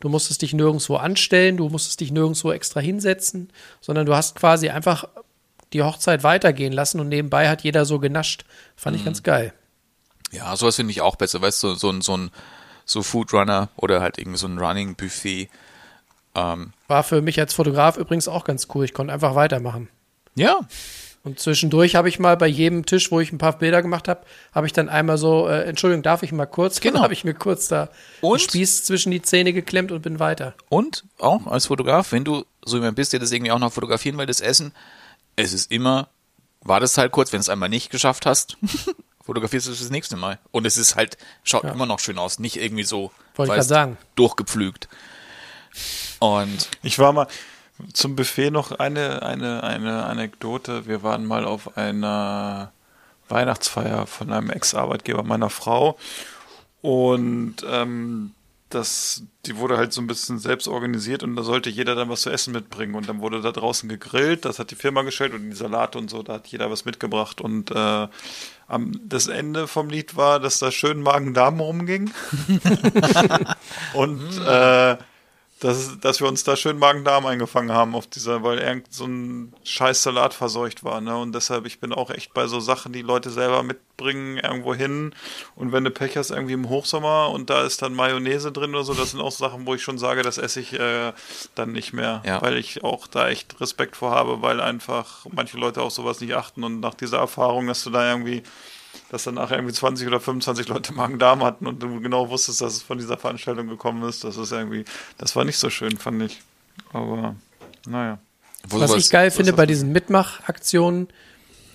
Du 0.00 0.08
musstest 0.08 0.42
dich 0.42 0.54
nirgendwo 0.54 0.96
anstellen, 0.96 1.56
du 1.56 1.68
musstest 1.68 2.00
dich 2.00 2.12
nirgendwo 2.12 2.52
extra 2.52 2.80
hinsetzen, 2.80 3.52
sondern 3.80 4.06
du 4.06 4.14
hast 4.14 4.36
quasi 4.36 4.70
einfach 4.70 5.08
die 5.72 5.82
Hochzeit 5.82 6.22
weitergehen 6.22 6.72
lassen 6.72 7.00
und 7.00 7.08
nebenbei 7.08 7.48
hat 7.48 7.62
jeder 7.62 7.84
so 7.84 7.98
genascht. 7.98 8.44
Fand 8.76 8.96
ich 8.96 9.04
ganz 9.04 9.22
geil. 9.22 9.52
Ja, 10.30 10.54
sowas 10.56 10.76
finde 10.76 10.92
ich 10.92 11.00
auch 11.02 11.16
besser, 11.16 11.42
weißt 11.42 11.62
du, 11.64 11.74
so, 11.74 11.90
ein 11.90 12.00
so 12.00 12.16
ein 12.16 12.30
so 12.84 13.02
Foodrunner 13.02 13.68
oder 13.76 14.00
halt 14.00 14.16
irgendwie 14.18 14.38
so 14.38 14.46
ein 14.46 14.58
Running 14.58 14.94
Buffet. 14.94 15.48
Ähm, 16.38 16.72
War 16.86 17.02
für 17.02 17.22
mich 17.22 17.38
als 17.40 17.54
Fotograf 17.54 17.96
übrigens 17.96 18.28
auch 18.28 18.44
ganz 18.44 18.68
cool. 18.74 18.84
Ich 18.84 18.94
konnte 18.94 19.12
einfach 19.12 19.34
weitermachen. 19.34 19.88
ja, 20.34 20.60
Und 21.24 21.40
zwischendurch 21.40 21.94
habe 21.96 22.08
ich 22.08 22.18
mal 22.18 22.36
bei 22.36 22.46
jedem 22.46 22.86
Tisch, 22.86 23.10
wo 23.10 23.20
ich 23.20 23.32
ein 23.32 23.38
paar 23.38 23.58
Bilder 23.58 23.82
gemacht 23.82 24.08
habe, 24.08 24.24
habe 24.54 24.66
ich 24.66 24.72
dann 24.72 24.88
einmal 24.88 25.18
so, 25.18 25.48
äh, 25.48 25.64
Entschuldigung, 25.64 26.02
darf 26.02 26.22
ich 26.22 26.32
mal 26.32 26.46
kurz? 26.46 26.80
Genau. 26.80 27.00
habe 27.02 27.12
ich 27.12 27.24
mir 27.24 27.34
kurz 27.34 27.68
da 27.68 27.88
Und? 28.20 28.40
Spieß 28.40 28.84
zwischen 28.84 29.10
die 29.10 29.20
Zähne 29.20 29.52
geklemmt 29.52 29.90
und 29.92 30.00
bin 30.02 30.18
weiter. 30.20 30.54
Und 30.68 31.04
auch 31.18 31.46
als 31.46 31.66
Fotograf, 31.66 32.12
wenn 32.12 32.24
du 32.24 32.44
so 32.64 32.76
jemand 32.76 32.96
bist, 32.96 33.12
der 33.12 33.20
das 33.20 33.32
irgendwie 33.32 33.52
auch 33.52 33.58
noch 33.58 33.72
fotografieren 33.72 34.16
will, 34.18 34.26
das 34.26 34.40
Essen, 34.40 34.72
es 35.36 35.52
ist 35.52 35.70
immer, 35.72 36.08
war 36.62 36.80
das 36.80 36.96
halt 36.98 37.12
kurz, 37.12 37.32
wenn 37.32 37.38
du 37.38 37.42
es 37.42 37.48
einmal 37.48 37.68
nicht 37.68 37.90
geschafft 37.90 38.24
hast, 38.26 38.56
fotografierst 39.24 39.66
du 39.66 39.72
es 39.72 39.80
das 39.80 39.90
nächste 39.90 40.16
Mal. 40.16 40.38
Und 40.52 40.66
es 40.66 40.76
ist 40.78 40.96
halt, 40.96 41.18
schaut 41.42 41.64
immer 41.64 41.84
noch 41.86 41.98
schön 41.98 42.18
aus, 42.18 42.38
nicht 42.38 42.56
irgendwie 42.56 42.84
so, 42.84 43.10
Wollte 43.34 43.52
ich 43.52 43.58
weißt, 43.58 43.68
grad 43.68 43.78
sagen. 43.78 43.98
durchgepflügt. 44.14 44.88
Und 46.18 46.68
Ich 46.82 46.98
war 46.98 47.12
mal 47.12 47.26
zum 47.92 48.16
Buffet 48.16 48.50
noch 48.50 48.72
eine, 48.72 49.22
eine, 49.22 49.62
eine 49.62 50.04
Anekdote. 50.04 50.86
Wir 50.86 51.02
waren 51.02 51.24
mal 51.24 51.44
auf 51.44 51.76
einer 51.76 52.72
Weihnachtsfeier 53.28 54.06
von 54.06 54.32
einem 54.32 54.50
Ex-Arbeitgeber 54.50 55.22
meiner 55.22 55.50
Frau 55.50 55.98
Und 56.80 57.56
ähm, 57.68 58.32
das, 58.70 59.22
die 59.46 59.56
wurde 59.56 59.78
halt 59.78 59.92
so 59.92 60.00
ein 60.00 60.06
bisschen 60.06 60.38
selbst 60.38 60.68
organisiert 60.68 61.22
und 61.22 61.36
da 61.36 61.42
sollte 61.42 61.70
jeder 61.70 61.94
dann 61.94 62.10
was 62.10 62.22
zu 62.22 62.30
essen 62.30 62.52
mitbringen. 62.52 62.94
Und 62.94 63.08
dann 63.08 63.20
wurde 63.20 63.40
da 63.40 63.50
draußen 63.50 63.88
gegrillt, 63.88 64.44
das 64.44 64.58
hat 64.58 64.70
die 64.70 64.76
Firma 64.76 65.02
gestellt 65.02 65.32
und 65.32 65.48
die 65.48 65.56
Salate 65.56 65.98
und 65.98 66.10
so, 66.10 66.22
da 66.22 66.34
hat 66.34 66.48
jeder 66.48 66.70
was 66.70 66.84
mitgebracht. 66.84 67.40
Und 67.40 67.70
äh, 67.70 68.08
am, 68.66 69.00
das 69.04 69.26
Ende 69.28 69.68
vom 69.68 69.88
Lied 69.88 70.16
war, 70.16 70.38
dass 70.38 70.58
da 70.58 70.70
schön 70.70 71.00
Magen-Darm 71.02 71.60
rumging. 71.60 72.10
und 73.94 74.20
äh, 74.46 74.96
dass, 75.60 75.98
dass 76.00 76.20
wir 76.20 76.28
uns 76.28 76.44
da 76.44 76.56
schön 76.56 76.78
Magen-Darm 76.78 77.26
eingefangen 77.26 77.72
haben 77.72 77.94
auf 77.94 78.06
dieser, 78.06 78.42
weil 78.42 78.58
irgend 78.58 78.92
so 78.92 79.06
ein 79.06 79.52
scheiß 79.64 80.02
Salat 80.02 80.32
verseucht 80.34 80.84
war, 80.84 81.00
ne? 81.00 81.16
Und 81.16 81.34
deshalb, 81.34 81.66
ich 81.66 81.80
bin 81.80 81.92
auch 81.92 82.10
echt 82.10 82.32
bei 82.34 82.46
so 82.46 82.60
Sachen, 82.60 82.92
die 82.92 83.02
Leute 83.02 83.30
selber 83.30 83.62
mitbringen, 83.62 84.36
irgendwo 84.38 84.74
hin. 84.74 85.14
Und 85.56 85.72
wenn 85.72 85.84
du 85.84 85.90
Pech 85.90 86.16
hast, 86.16 86.30
irgendwie 86.30 86.52
im 86.54 86.68
Hochsommer 86.68 87.30
und 87.30 87.50
da 87.50 87.64
ist 87.64 87.82
dann 87.82 87.94
Mayonnaise 87.94 88.52
drin 88.52 88.74
oder 88.74 88.84
so, 88.84 88.94
das 88.94 89.10
sind 89.10 89.20
auch 89.20 89.32
Sachen, 89.32 89.66
wo 89.66 89.74
ich 89.74 89.82
schon 89.82 89.98
sage, 89.98 90.22
das 90.22 90.38
esse 90.38 90.60
ich 90.60 90.72
äh, 90.78 91.12
dann 91.54 91.72
nicht 91.72 91.92
mehr, 91.92 92.22
Ja. 92.24 92.40
weil 92.40 92.56
ich 92.56 92.84
auch 92.84 93.06
da 93.06 93.28
echt 93.28 93.60
Respekt 93.60 93.96
vor 93.96 94.12
habe, 94.12 94.42
weil 94.42 94.60
einfach 94.60 95.26
manche 95.32 95.58
Leute 95.58 95.82
auf 95.82 95.92
sowas 95.92 96.20
nicht 96.20 96.34
achten 96.34 96.62
und 96.62 96.80
nach 96.80 96.94
dieser 96.94 97.18
Erfahrung, 97.18 97.66
dass 97.66 97.82
du 97.82 97.90
da 97.90 98.08
irgendwie 98.08 98.42
dass 99.10 99.24
danach 99.24 99.50
irgendwie 99.50 99.72
20 99.72 100.06
oder 100.06 100.20
25 100.20 100.68
Leute 100.68 100.92
Magen-Darm 100.92 101.42
hatten 101.42 101.66
und 101.66 101.82
du 101.82 102.00
genau 102.00 102.28
wusstest, 102.30 102.60
dass 102.60 102.74
es 102.74 102.82
von 102.82 102.98
dieser 102.98 103.16
Veranstaltung 103.16 103.68
gekommen 103.68 104.06
ist. 104.08 104.24
Das 104.24 104.36
ist 104.36 104.52
irgendwie, 104.52 104.84
das 105.16 105.34
war 105.36 105.44
nicht 105.44 105.58
so 105.58 105.70
schön, 105.70 105.96
fand 105.96 106.22
ich. 106.22 106.42
Aber, 106.92 107.34
naja. 107.86 108.18
Was 108.68 108.90
sowas- 108.90 109.04
ich 109.04 109.10
geil 109.10 109.30
so 109.30 109.36
finde 109.36 109.52
bei 109.54 109.66
diesen 109.66 109.92
Mitmachaktionen, 109.92 111.08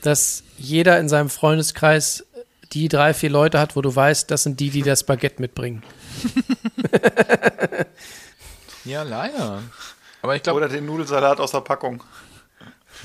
dass 0.02 0.44
jeder 0.58 1.00
in 1.00 1.10
seinem 1.10 1.30
Freundeskreis 1.30 2.26
die 2.74 2.88
drei, 2.88 3.14
vier 3.14 3.30
Leute 3.30 3.60
hat, 3.60 3.76
wo 3.76 3.82
du 3.82 3.96
weißt, 3.96 4.30
das 4.32 4.44
sind 4.44 4.60
die, 4.60 4.70
die 4.70 4.82
das 4.82 5.04
Baguette 5.04 5.42
mitbringen. 5.42 5.84
Ja, 8.86 9.04
leider. 9.04 9.64
Aber 10.22 10.36
ich 10.36 10.44
glaube, 10.44 10.58
Oder 10.58 10.70
den 10.70 10.86
Nudelsalat 10.86 11.40
aus 11.40 11.52
der 11.52 11.62
Packung. 11.62 12.04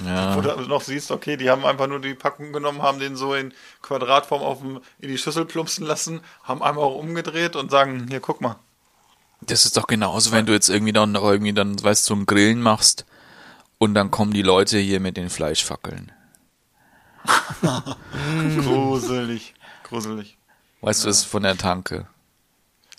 Ja. 0.05 0.37
Wo 0.37 0.41
du 0.41 0.69
noch 0.69 0.83
siehst, 0.83 1.11
okay, 1.11 1.37
die 1.37 1.51
haben 1.51 1.65
einfach 1.65 1.87
nur 1.87 2.01
die 2.01 2.15
Packung 2.15 2.53
genommen, 2.53 2.83
haben 2.83 2.99
den 2.99 3.17
so 3.17 3.35
in 3.35 3.53
Quadratform 3.83 4.43
auf 4.43 4.61
dem, 4.61 4.81
in 4.99 5.09
die 5.09 5.19
Schüssel 5.19 5.45
plumpsen 5.45 5.87
lassen, 5.87 6.21
haben 6.43 6.63
einmal 6.63 6.85
auch 6.85 6.97
umgedreht 6.97 7.57
und 7.57 7.71
sagen, 7.71 8.07
hier, 8.09 8.21
guck 8.21 8.41
mal. 8.41 8.57
Das 9.41 9.65
ist 9.65 9.77
doch 9.77 9.87
genauso, 9.87 10.33
wenn 10.33 10.47
du 10.47 10.53
jetzt 10.53 10.69
irgendwie 10.69 10.93
dann 10.93 11.13
noch 11.13 11.25
irgendwie 11.25 11.53
dann, 11.53 11.83
weißt 11.83 12.05
du, 12.05 12.15
zum 12.15 12.27
Grillen 12.27 12.61
machst 12.61 13.07
und 13.79 13.95
dann 13.95 14.11
kommen 14.11 14.33
die 14.33 14.43
Leute 14.43 14.79
hier 14.79 15.01
mit 15.01 15.17
den 15.17 15.31
Fleischfackeln. 15.31 16.13
Gruselig. 18.61 19.55
Gruselig. 19.85 20.39
Weißt 20.81 21.05
du, 21.05 21.09
das 21.09 21.19
ist 21.19 21.25
von 21.25 21.43
der 21.43 21.57
Tanke. 21.57 22.07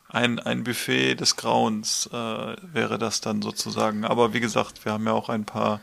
Ein, 0.08 0.40
ein 0.40 0.64
Buffet 0.64 1.16
des 1.16 1.36
Grauens 1.36 2.10
äh, 2.12 2.16
wäre 2.16 2.98
das 2.98 3.22
dann 3.22 3.42
sozusagen. 3.42 4.06
Aber 4.06 4.34
wie 4.34 4.40
gesagt, 4.40 4.84
wir 4.86 4.94
haben 4.94 5.06
ja 5.06 5.14
auch 5.14 5.30
ein 5.30 5.46
paar 5.46 5.82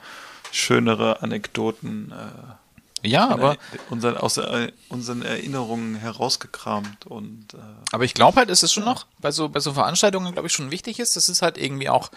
schönere 0.57 1.23
Anekdoten 1.23 2.13
äh, 2.13 3.07
Ja, 3.09 3.29
aber, 3.29 3.57
unseren, 3.91 4.17
aus 4.17 4.37
äh, 4.39 4.73
unseren 4.89 5.23
Erinnerungen 5.23 5.97
herausgekramt. 5.97 7.07
Und 7.07 7.55
äh, 7.55 7.59
aber 7.93 8.05
ich 8.05 8.15
glaube 8.15 8.37
halt, 8.37 8.51
es 8.51 8.63
ist 8.63 8.73
schon 8.73 8.85
noch 8.85 9.07
bei 9.19 9.31
so, 9.31 9.49
bei 9.49 9.61
so 9.61 9.73
Veranstaltungen, 9.75 10.33
glaube 10.33 10.49
ich, 10.49 10.55
schon 10.55 10.71
wichtig 10.71 10.99
ist, 10.99 11.17
dass 11.17 11.29
es 11.29 11.43
halt 11.43 11.59
irgendwie 11.59 11.89
auch 11.89 12.11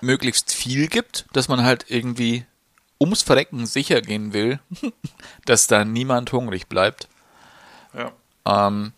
möglichst 0.00 0.52
viel 0.52 0.88
gibt, 0.88 1.26
dass 1.32 1.48
man 1.48 1.62
halt 1.62 1.86
irgendwie 1.88 2.44
ums 3.00 3.22
Verrecken 3.22 3.66
sicher 3.66 4.02
gehen 4.02 4.32
will, 4.32 4.60
dass 5.46 5.66
da 5.66 5.84
niemand 5.84 6.32
hungrig 6.32 6.68
bleibt. 6.68 7.08
ja. 7.94 8.12
Ähm, 8.46 8.92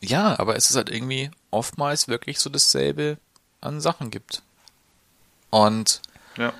ja, 0.00 0.38
aber 0.38 0.56
es 0.56 0.70
ist 0.70 0.76
halt 0.76 0.90
irgendwie 0.90 1.30
oftmals 1.50 2.08
wirklich 2.08 2.38
so 2.38 2.50
dasselbe 2.50 3.18
an 3.60 3.80
Sachen 3.80 4.10
gibt. 4.10 4.42
Und 5.50 6.00
Ja. 6.36 6.52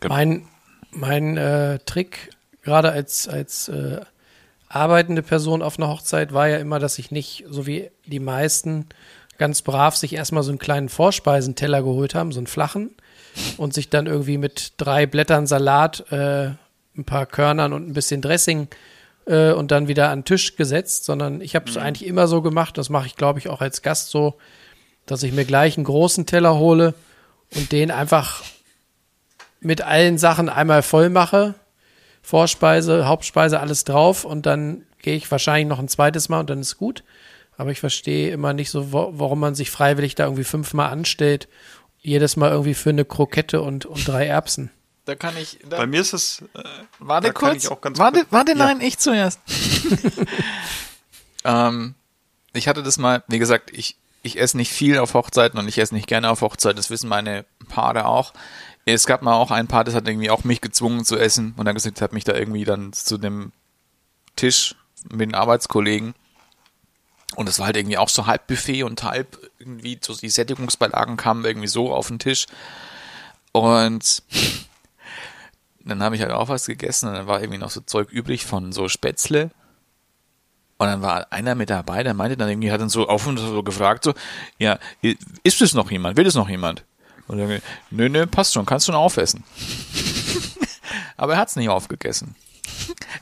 Genau. 0.00 0.14
Mein, 0.14 0.48
mein 0.90 1.36
äh, 1.36 1.78
Trick, 1.80 2.30
gerade 2.62 2.90
als, 2.90 3.28
als 3.28 3.68
äh, 3.68 4.00
arbeitende 4.68 5.22
Person 5.22 5.62
auf 5.62 5.78
einer 5.78 5.88
Hochzeit, 5.88 6.32
war 6.32 6.48
ja 6.48 6.58
immer, 6.58 6.78
dass 6.78 6.98
ich 6.98 7.10
nicht, 7.10 7.44
so 7.48 7.66
wie 7.66 7.90
die 8.06 8.20
meisten, 8.20 8.86
ganz 9.38 9.62
brav 9.62 9.96
sich 9.96 10.14
erstmal 10.14 10.42
so 10.42 10.50
einen 10.50 10.58
kleinen 10.58 10.88
Vorspeisenteller 10.88 11.82
geholt 11.82 12.14
haben, 12.14 12.32
so 12.32 12.40
einen 12.40 12.46
flachen, 12.46 12.90
und 13.56 13.74
sich 13.74 13.88
dann 13.88 14.06
irgendwie 14.06 14.38
mit 14.38 14.72
drei 14.76 15.06
Blättern 15.06 15.46
Salat, 15.46 16.10
äh, 16.10 16.50
ein 16.96 17.04
paar 17.04 17.26
Körnern 17.26 17.72
und 17.72 17.88
ein 17.88 17.92
bisschen 17.92 18.20
Dressing 18.20 18.68
äh, 19.26 19.52
und 19.52 19.70
dann 19.70 19.88
wieder 19.88 20.10
an 20.10 20.20
den 20.20 20.24
Tisch 20.24 20.56
gesetzt, 20.56 21.04
sondern 21.04 21.40
ich 21.40 21.54
habe 21.54 21.70
es 21.70 21.76
eigentlich 21.76 22.08
immer 22.08 22.26
so 22.26 22.42
gemacht, 22.42 22.76
das 22.76 22.90
mache 22.90 23.06
ich, 23.06 23.16
glaube 23.16 23.38
ich, 23.38 23.48
auch 23.48 23.60
als 23.60 23.82
Gast 23.82 24.10
so, 24.10 24.34
dass 25.06 25.22
ich 25.22 25.32
mir 25.32 25.44
gleich 25.44 25.76
einen 25.76 25.84
großen 25.84 26.26
Teller 26.26 26.58
hole 26.58 26.94
und 27.54 27.72
den 27.72 27.90
einfach 27.90 28.42
mit 29.60 29.82
allen 29.82 30.18
Sachen 30.18 30.48
einmal 30.48 30.82
voll 30.82 31.10
mache. 31.10 31.54
Vorspeise, 32.22 33.06
Hauptspeise, 33.06 33.60
alles 33.60 33.84
drauf 33.84 34.24
und 34.24 34.46
dann 34.46 34.86
gehe 35.02 35.16
ich 35.16 35.30
wahrscheinlich 35.30 35.68
noch 35.68 35.78
ein 35.78 35.88
zweites 35.88 36.28
Mal 36.28 36.40
und 36.40 36.50
dann 36.50 36.60
ist 36.60 36.76
gut. 36.76 37.02
Aber 37.56 37.70
ich 37.70 37.80
verstehe 37.80 38.30
immer 38.30 38.52
nicht 38.52 38.70
so, 38.70 38.92
wo, 38.92 39.10
warum 39.14 39.40
man 39.40 39.54
sich 39.54 39.70
freiwillig 39.70 40.14
da 40.14 40.24
irgendwie 40.24 40.44
fünfmal 40.44 40.90
anstellt. 40.90 41.48
Jedes 42.00 42.36
Mal 42.36 42.50
irgendwie 42.50 42.74
für 42.74 42.90
eine 42.90 43.04
Krokette 43.04 43.60
und, 43.62 43.84
und 43.86 44.06
drei 44.08 44.26
Erbsen. 44.26 44.70
da 45.04 45.14
kann 45.14 45.36
ich. 45.36 45.58
Da, 45.68 45.76
Bei 45.78 45.86
mir 45.86 46.00
ist 46.00 46.14
es. 46.14 46.42
Äh, 46.54 46.62
warte 46.98 47.28
da 47.28 47.32
kann 47.34 47.50
kurz. 47.52 47.64
ich 47.64 47.70
auch 47.70 47.80
ganz 47.80 47.98
warte, 47.98 48.20
kurz- 48.20 48.32
warte, 48.32 48.52
Ja. 48.52 48.58
nein, 48.58 48.80
ich 48.80 48.98
zuerst. 48.98 49.40
ähm, 51.44 51.94
ich 52.52 52.68
hatte 52.68 52.82
das 52.82 52.98
mal, 52.98 53.22
wie 53.28 53.38
gesagt, 53.38 53.70
ich, 53.72 53.96
ich 54.22 54.38
esse 54.40 54.56
nicht 54.56 54.72
viel 54.72 54.98
auf 54.98 55.14
Hochzeiten 55.14 55.58
und 55.58 55.68
ich 55.68 55.78
esse 55.78 55.94
nicht 55.94 56.06
gerne 56.06 56.30
auf 56.30 56.42
Hochzeiten. 56.42 56.76
Das 56.76 56.90
wissen 56.90 57.08
meine 57.08 57.44
Paare 57.70 58.04
auch. 58.04 58.34
Es 58.84 59.06
gab 59.06 59.22
mal 59.22 59.34
auch 59.34 59.50
ein 59.50 59.66
Paar, 59.66 59.84
das 59.84 59.94
hat 59.94 60.06
irgendwie 60.06 60.30
auch 60.30 60.44
mich 60.44 60.60
gezwungen 60.60 61.04
zu 61.04 61.16
essen 61.16 61.54
und 61.56 61.64
dann 61.64 61.74
gesagt, 61.74 62.02
hat 62.02 62.12
mich 62.12 62.24
da 62.24 62.34
irgendwie 62.34 62.64
dann 62.64 62.92
zu 62.92 63.16
dem 63.16 63.52
Tisch 64.36 64.74
mit 65.10 65.22
den 65.22 65.34
Arbeitskollegen 65.34 66.14
und 67.36 67.48
das 67.48 67.58
war 67.58 67.66
halt 67.66 67.76
irgendwie 67.76 67.98
auch 67.98 68.08
so 68.08 68.26
halb 68.26 68.46
Buffet 68.46 68.82
und 68.82 69.02
halb 69.02 69.38
irgendwie 69.58 69.98
so 70.02 70.14
die 70.14 70.28
Sättigungsbeilagen 70.28 71.16
kamen 71.16 71.44
irgendwie 71.44 71.68
so 71.68 71.92
auf 71.92 72.08
den 72.08 72.18
Tisch 72.18 72.46
und 73.52 74.22
dann 75.84 76.02
habe 76.02 76.16
ich 76.16 76.22
halt 76.22 76.32
auch 76.32 76.48
was 76.48 76.66
gegessen 76.66 77.08
und 77.08 77.14
dann 77.14 77.26
war 77.26 77.40
irgendwie 77.40 77.58
noch 77.58 77.70
so 77.70 77.80
Zeug 77.80 78.10
übrig 78.10 78.44
von 78.46 78.72
so 78.72 78.88
Spätzle. 78.88 79.50
Und 80.78 80.86
dann 80.86 81.02
war 81.02 81.30
einer 81.30 81.54
mit 81.54 81.68
dabei, 81.68 82.02
der 82.02 82.14
meinte 82.14 82.38
dann 82.38 82.48
irgendwie, 82.48 82.72
hat 82.72 82.80
dann 82.80 82.88
so 82.88 83.06
auf 83.06 83.26
und 83.26 83.36
so 83.36 83.62
gefragt, 83.62 84.04
so, 84.04 84.14
ja, 84.58 84.78
ist 85.42 85.60
es 85.60 85.74
noch 85.74 85.90
jemand? 85.90 86.16
Will 86.16 86.26
es 86.26 86.34
noch 86.34 86.48
jemand? 86.48 86.84
Und 87.30 87.38
dann, 87.38 87.62
nö, 87.90 88.08
nö, 88.08 88.26
passt 88.26 88.54
schon, 88.54 88.66
kannst 88.66 88.86
schon 88.86 88.96
aufessen. 88.96 89.44
Aber 91.16 91.34
er 91.34 91.38
hat's 91.38 91.54
nicht 91.54 91.68
aufgegessen. 91.68 92.34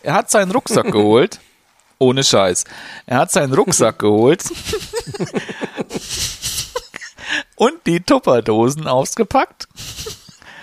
Er 0.00 0.14
hat 0.14 0.30
seinen 0.30 0.50
Rucksack 0.50 0.90
geholt, 0.90 1.40
ohne 1.98 2.24
Scheiß. 2.24 2.64
Er 3.04 3.18
hat 3.18 3.30
seinen 3.30 3.52
Rucksack 3.52 3.98
geholt 3.98 4.44
und 7.56 7.86
die 7.86 8.00
Tupperdosen 8.00 8.86
ausgepackt 8.86 9.68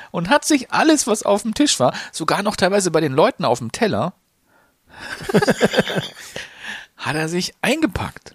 und 0.09 0.29
hat 0.29 0.43
sich 0.43 0.71
alles, 0.71 1.05
was 1.05 1.21
auf 1.21 1.43
dem 1.43 1.53
Tisch 1.53 1.79
war, 1.79 1.93
sogar 2.11 2.41
noch 2.41 2.55
teilweise 2.55 2.89
bei 2.89 2.99
den 2.99 3.13
Leuten 3.13 3.45
auf 3.45 3.59
dem 3.59 3.71
Teller, 3.71 4.13
hat 6.97 7.15
er 7.15 7.29
sich 7.29 7.53
eingepackt. 7.61 8.33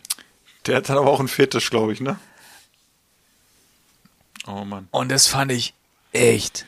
Der 0.66 0.76
hat 0.76 0.88
dann 0.88 0.98
aber 0.98 1.10
auch 1.10 1.18
einen 1.18 1.26
Fetisch, 1.26 1.68
glaube 1.70 1.92
ich, 1.92 2.00
ne? 2.00 2.16
Oh 4.50 4.64
Mann. 4.64 4.88
Und 4.90 5.10
das 5.10 5.26
fand 5.26 5.52
ich 5.52 5.74
echt 6.12 6.66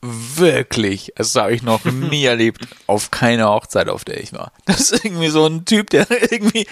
wirklich, 0.00 1.12
das 1.16 1.34
habe 1.34 1.54
ich 1.54 1.62
noch 1.62 1.84
nie 1.84 2.24
erlebt, 2.24 2.66
auf 2.86 3.10
keiner 3.10 3.48
Hochzeit, 3.48 3.88
auf 3.88 4.04
der 4.04 4.20
ich 4.22 4.32
war. 4.32 4.52
Das 4.66 4.90
ist 4.90 5.04
irgendwie 5.04 5.28
so 5.28 5.46
ein 5.46 5.64
Typ, 5.64 5.90
der 5.90 6.10
irgendwie, 6.32 6.66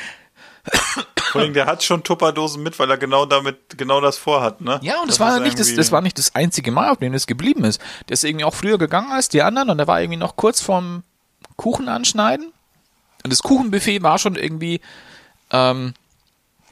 Vor 1.33 1.41
allem, 1.41 1.55
der 1.55 1.67
hat 1.67 1.83
schon 1.83 2.05
Tupperdosen 2.05 2.63
mit, 2.63 2.79
weil 2.79 2.91
er 2.91 2.99
genau 2.99 3.25
damit, 3.27 3.79
genau 3.79 4.01
das 4.01 4.19
vorhat, 4.19 4.61
ne? 4.61 4.79
ja, 4.83 5.01
und 5.01 5.11
das, 5.11 5.19
war 5.19 5.37
ist 5.37 5.43
nicht 5.43 5.59
das, 5.59 5.75
das 5.75 5.91
war 5.91 6.03
nicht 6.03 6.19
das 6.19 6.35
einzige 6.35 6.71
Mal, 6.71 6.91
auf 6.91 6.99
dem 6.99 7.13
das 7.13 7.27
geblieben 7.27 7.65
ist. 7.65 7.81
Der 8.09 8.15
ist 8.15 8.25
irgendwie 8.25 8.45
auch 8.45 8.55
früher 8.55 8.79
gegangen 8.79 9.13
als 9.13 9.29
die 9.29 9.43
anderen 9.43 9.71
und 9.71 9.79
der 9.79 9.87
war 9.87 10.01
irgendwie 10.01 10.19
noch 10.19 10.37
kurz 10.37 10.61
vorm 10.61 11.03
Kuchen 11.57 11.89
anschneiden. 11.89 12.53
Und 13.25 13.33
das 13.33 13.43
Kuchenbuffet 13.43 14.03
war 14.03 14.19
schon 14.19 14.35
irgendwie, 14.35 14.81
ähm, 15.51 15.95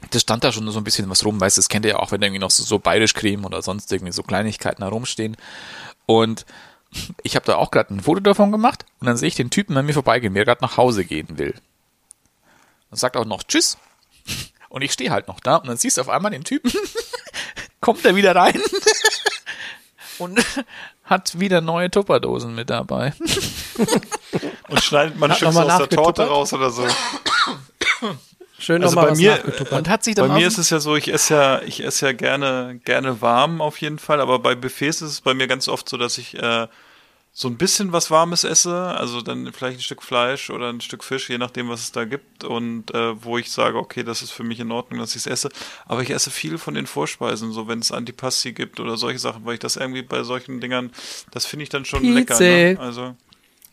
das 0.09 0.23
stand 0.23 0.43
da 0.43 0.51
schon 0.51 0.69
so 0.71 0.79
ein 0.79 0.83
bisschen 0.83 1.09
was 1.09 1.23
rum, 1.23 1.39
weißt 1.39 1.57
du, 1.57 1.61
das 1.61 1.69
kennt 1.69 1.85
ihr 1.85 1.91
ja 1.91 1.99
auch, 1.99 2.11
wenn 2.11 2.21
irgendwie 2.21 2.39
noch 2.39 2.51
so, 2.51 2.63
so 2.63 2.79
Bayerischcreme 2.79 3.45
oder 3.45 3.61
sonst 3.61 3.91
irgendwie 3.91 4.11
so 4.11 4.23
Kleinigkeiten 4.23 4.83
herumstehen. 4.83 5.37
Und 6.05 6.45
ich 7.23 7.35
habe 7.35 7.45
da 7.45 7.55
auch 7.55 7.71
gerade 7.71 7.93
ein 7.93 8.01
Foto 8.01 8.19
davon 8.19 8.51
gemacht 8.51 8.85
und 8.99 9.07
dann 9.07 9.17
sehe 9.17 9.27
ich 9.27 9.35
den 9.35 9.49
Typen 9.49 9.77
an 9.77 9.85
mir 9.85 9.93
vorbeigehen, 9.93 10.33
der 10.33 10.45
gerade 10.45 10.61
nach 10.61 10.77
Hause 10.77 11.05
gehen 11.05 11.37
will. 11.37 11.53
Und 12.89 12.97
sagt 12.97 13.15
auch 13.15 13.25
noch 13.25 13.43
Tschüss. 13.43 13.77
Und 14.69 14.83
ich 14.83 14.93
stehe 14.93 15.11
halt 15.11 15.27
noch 15.27 15.41
da 15.41 15.57
und 15.57 15.67
dann 15.67 15.75
siehst 15.75 15.97
du 15.97 16.01
auf 16.01 16.07
einmal 16.07 16.31
den 16.31 16.45
Typen, 16.45 16.71
kommt 17.81 18.05
er 18.05 18.15
wieder 18.15 18.33
rein 18.37 18.57
und 20.17 20.41
hat 21.03 21.37
wieder 21.41 21.59
neue 21.59 21.91
Tupperdosen 21.91 22.55
mit 22.55 22.69
dabei. 22.69 23.13
Und 24.69 24.81
schneidet 24.81 25.19
man 25.19 25.29
ein 25.29 25.35
Stück 25.35 25.49
aus 25.49 25.77
der 25.77 25.89
Torte 25.89 26.25
raus 26.25 26.53
oder 26.53 26.69
so. 26.69 26.87
Schön 28.61 28.83
Also 28.83 28.95
bei 28.95 29.13
mir-. 29.15 29.43
Und 29.71 29.89
hat 29.89 30.03
sich 30.03 30.15
Bei 30.15 30.23
dann 30.27 30.33
mir 30.37 30.47
auf- 30.47 30.53
ist 30.53 30.57
es 30.59 30.69
ja 30.69 30.79
so, 30.79 30.95
ich 30.95 31.11
esse 31.11 31.33
ja, 31.33 31.61
ich 31.63 31.83
esse 31.83 32.05
ja 32.05 32.11
gerne, 32.13 32.79
gerne 32.85 33.19
warm 33.21 33.59
auf 33.61 33.81
jeden 33.81 33.99
Fall, 33.99 34.21
aber 34.21 34.39
bei 34.39 34.55
Buffets 34.55 35.01
ist 35.01 35.11
es 35.11 35.21
bei 35.21 35.33
mir 35.33 35.47
ganz 35.47 35.67
oft 35.67 35.89
so, 35.89 35.97
dass 35.97 36.17
ich 36.17 36.37
äh, 36.37 36.67
so 37.33 37.47
ein 37.47 37.55
bisschen 37.57 37.93
was 37.93 38.11
Warmes 38.11 38.43
esse, 38.43 38.75
also 38.75 39.21
dann 39.21 39.51
vielleicht 39.53 39.79
ein 39.79 39.81
Stück 39.81 40.03
Fleisch 40.03 40.49
oder 40.49 40.67
ein 40.69 40.81
Stück 40.81 41.01
Fisch, 41.01 41.29
je 41.29 41.37
nachdem, 41.37 41.69
was 41.69 41.81
es 41.81 41.91
da 41.93 42.03
gibt 42.03 42.43
und 42.43 42.93
äh, 42.93 43.23
wo 43.23 43.37
ich 43.37 43.49
sage, 43.49 43.77
okay, 43.77 44.03
das 44.03 44.21
ist 44.21 44.31
für 44.31 44.43
mich 44.43 44.59
in 44.59 44.69
Ordnung, 44.71 44.99
dass 44.99 45.11
ich 45.11 45.25
es 45.25 45.27
esse. 45.27 45.49
Aber 45.85 46.01
ich 46.01 46.09
esse 46.09 46.29
viel 46.29 46.57
von 46.57 46.73
den 46.73 46.87
Vorspeisen, 46.87 47.53
so 47.53 47.69
wenn 47.69 47.79
es 47.79 47.91
Antipasti 47.93 48.51
gibt 48.51 48.81
oder 48.81 48.97
solche 48.97 49.19
Sachen, 49.19 49.45
weil 49.45 49.53
ich 49.53 49.59
das 49.61 49.77
irgendwie 49.77 50.01
bei 50.01 50.23
solchen 50.23 50.59
Dingern, 50.59 50.91
das 51.31 51.45
finde 51.45 51.63
ich 51.63 51.69
dann 51.69 51.85
schon 51.85 52.03
lecker. 52.03 52.35
Pilze. 52.37 52.43
Ne? 52.43 52.77
Also 52.79 53.15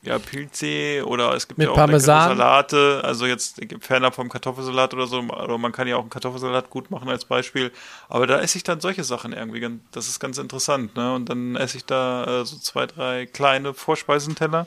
ja, 0.03 0.19
Pilze 0.19 1.05
oder 1.05 1.35
es 1.35 1.49
gibt 1.49 1.59
Mit 1.59 1.67
ja 1.67 1.73
auch 1.73 1.77
Parmesan. 1.77 2.37
Salate, 2.37 3.01
also 3.05 3.27
jetzt 3.27 3.61
fernab 3.81 4.15
vom 4.15 4.29
Kartoffelsalat 4.29 4.95
oder 4.95 5.07
so, 5.07 5.19
oder 5.19 5.59
man 5.59 5.73
kann 5.73 5.89
ja 5.89 5.97
auch 5.97 6.03
einen 6.03 6.11
Kartoffelsalat 6.11 6.71
gut 6.71 6.91
machen 6.91 7.09
als 7.09 7.25
Beispiel, 7.25 7.73
aber 8.09 8.27
da 8.27 8.41
esse 8.41 8.59
ich 8.59 8.65
dann 8.65 8.81
solche 8.81 9.03
Sachen 9.03 9.33
irgendwie, 9.33 9.69
das 9.91 10.09
ist 10.09 10.21
ganz 10.21 10.39
interessant, 10.39 10.95
ne, 10.97 11.15
und 11.15 11.29
dann 11.29 11.57
esse 11.57 11.79
ich 11.79 11.85
da 11.85 12.43
äh, 12.43 12.45
so 12.45 12.57
zwei, 12.59 12.87
drei 12.87 13.27
kleine 13.27 13.75
Vorspeisenteller 13.75 14.67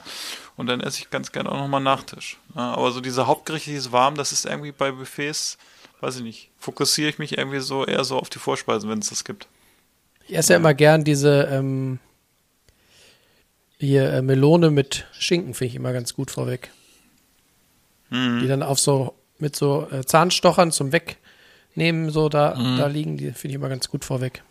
und 0.57 0.67
dann 0.67 0.81
esse 0.81 0.99
ich 0.99 1.09
ganz 1.09 1.31
gerne 1.31 1.51
auch 1.51 1.57
nochmal 1.57 1.81
Nachtisch, 1.81 2.37
ne? 2.53 2.61
aber 2.61 2.91
so 2.91 2.99
diese 2.99 3.25
Hauptgerichte, 3.25 3.69
dieses 3.69 3.91
warm, 3.91 4.15
das 4.15 4.33
ist 4.33 4.45
irgendwie 4.45 4.73
bei 4.73 4.91
Buffets, 4.91 5.57
weiß 6.01 6.17
ich 6.17 6.23
nicht, 6.23 6.49
fokussiere 6.59 7.09
ich 7.09 7.19
mich 7.19 7.37
irgendwie 7.37 7.59
so 7.59 7.85
eher 7.85 8.03
so 8.03 8.17
auf 8.17 8.29
die 8.29 8.39
Vorspeisen, 8.39 8.89
wenn 8.89 8.99
es 8.99 9.09
das 9.09 9.23
gibt. 9.23 9.47
Ich 10.27 10.35
esse 10.35 10.53
ja 10.53 10.59
immer 10.59 10.73
gern 10.73 11.03
diese 11.03 11.47
ähm, 11.51 11.99
hier 13.87 14.13
äh, 14.13 14.21
Melone 14.21 14.69
mit 14.69 15.05
Schinken, 15.17 15.53
finde 15.53 15.69
ich 15.69 15.75
immer 15.75 15.93
ganz 15.93 16.13
gut 16.13 16.31
vorweg. 16.31 16.71
Die 18.41 18.47
dann 18.47 18.63
auf 18.63 18.79
so 18.79 19.15
mit 19.39 19.55
so 19.55 19.87
äh, 19.91 20.05
Zahnstochern 20.05 20.71
zum 20.71 20.91
Wegnehmen, 20.91 22.11
so 22.11 22.29
da, 22.29 22.53
da 22.77 22.87
liegen, 22.87 23.17
die 23.17 23.31
finde 23.31 23.49
ich 23.49 23.55
immer 23.55 23.69
ganz 23.69 23.89
gut 23.89 24.05
vorweg. 24.05 24.43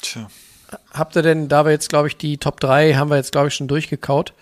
Tja. 0.00 0.28
Habt 0.92 1.16
ihr 1.16 1.22
denn, 1.22 1.48
da 1.48 1.64
wir 1.64 1.72
jetzt, 1.72 1.88
glaube 1.88 2.08
ich, 2.08 2.16
die 2.16 2.38
Top 2.38 2.60
3 2.60 2.94
haben 2.94 3.10
wir 3.10 3.16
jetzt, 3.16 3.32
glaube 3.32 3.48
ich, 3.48 3.54
schon 3.54 3.68
durchgekaut. 3.68 4.32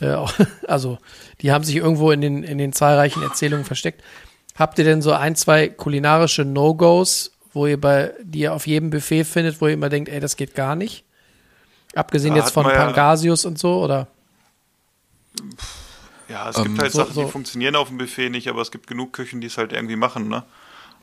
Äh, 0.00 0.16
also, 0.68 0.98
die 1.40 1.52
haben 1.52 1.64
sich 1.64 1.76
irgendwo 1.76 2.10
in 2.10 2.20
den, 2.20 2.44
in 2.44 2.58
den 2.58 2.72
zahlreichen 2.72 3.22
Erzählungen 3.22 3.64
versteckt. 3.64 4.04
Habt 4.54 4.78
ihr 4.78 4.84
denn 4.84 5.00
so 5.00 5.12
ein, 5.12 5.36
zwei 5.36 5.68
kulinarische 5.68 6.44
No-Gos, 6.44 7.32
wo 7.52 7.66
ihr 7.66 7.80
bei, 7.80 8.12
die 8.22 8.40
ihr 8.40 8.54
auf 8.54 8.66
jedem 8.66 8.90
Buffet 8.90 9.24
findet, 9.24 9.60
wo 9.60 9.66
ihr 9.66 9.74
immer 9.74 9.88
denkt, 9.88 10.10
ey, 10.10 10.20
das 10.20 10.36
geht 10.36 10.54
gar 10.54 10.76
nicht? 10.76 11.04
Abgesehen 11.94 12.34
Da 12.34 12.40
jetzt 12.40 12.52
von 12.52 12.64
man 12.64 12.74
ja- 12.74 12.84
Pangasius 12.86 13.44
und 13.44 13.58
so, 13.58 13.82
oder? 13.82 14.06
Ja, 16.28 16.48
es 16.50 16.56
Ähm, 16.58 16.64
gibt 16.64 16.78
halt 16.80 16.92
so- 16.92 16.98
Sachen, 17.00 17.14
so- 17.14 17.24
die 17.24 17.30
funktionieren 17.30 17.76
auf 17.76 17.88
dem 17.88 17.98
Buffet 17.98 18.30
nicht, 18.30 18.48
aber 18.48 18.62
es 18.62 18.70
gibt 18.70 18.86
genug 18.86 19.12
Küchen, 19.12 19.40
die 19.40 19.48
es 19.48 19.58
halt 19.58 19.72
irgendwie 19.72 19.96
machen, 19.96 20.28
ne? 20.28 20.44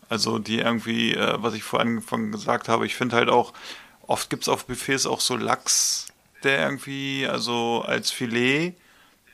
Also 0.10 0.40
die 0.40 0.60
irgendwie, 0.60 1.14
äh, 1.14 1.36
was 1.40 1.54
ich 1.54 1.64
vor 1.64 1.82
Anfang 1.82 2.32
gesagt 2.32 2.70
habe, 2.70 2.86
ich 2.86 2.96
finde 2.96 3.18
halt 3.18 3.30
auch, 3.30 3.52
oft 4.06 4.30
gibt 4.30 4.44
es 4.44 4.50
auf 4.50 4.66
Buffets 4.66 5.06
auch 5.06 5.20
so 5.20 5.36
Lachs, 5.36 6.08
der 6.44 6.60
irgendwie, 6.60 7.28
also 7.30 7.84
als 7.86 8.10
Filet, 8.12 8.74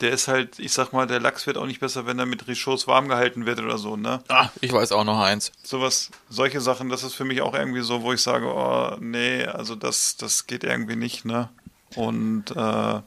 der 0.04 0.12
ist 0.12 0.28
halt, 0.28 0.60
ich 0.60 0.74
sag 0.74 0.92
mal, 0.92 1.08
der 1.08 1.22
Lachs 1.22 1.48
wird 1.48 1.58
auch 1.58 1.66
nicht 1.66 1.80
besser, 1.80 2.06
wenn 2.06 2.20
er 2.20 2.26
mit 2.26 2.46
Richots 2.48 2.88
warm 2.88 3.08
gehalten 3.08 3.46
wird 3.46 3.60
oder 3.60 3.78
so, 3.78 3.96
ne? 3.96 4.22
Ah, 4.28 4.50
ich 4.60 4.74
weiß 4.74 4.92
auch 4.92 5.06
noch 5.06 5.20
eins. 5.20 5.54
Sowas, 5.64 6.12
solche 6.30 6.60
Sachen, 6.60 6.90
das 6.90 7.04
ist 7.04 7.14
für 7.14 7.24
mich 7.24 7.42
auch 7.42 7.54
irgendwie 7.54 7.82
so, 7.82 8.02
wo 8.02 8.12
ich 8.12 8.22
sage, 8.22 8.46
oh, 8.46 8.98
nee, 9.00 9.46
also 9.46 9.76
das, 9.76 10.18
das 10.18 10.46
geht 10.46 10.66
irgendwie 10.66 10.98
nicht, 10.98 11.24
ne? 11.24 11.50
Und 11.96 12.52
äh, 12.52 13.02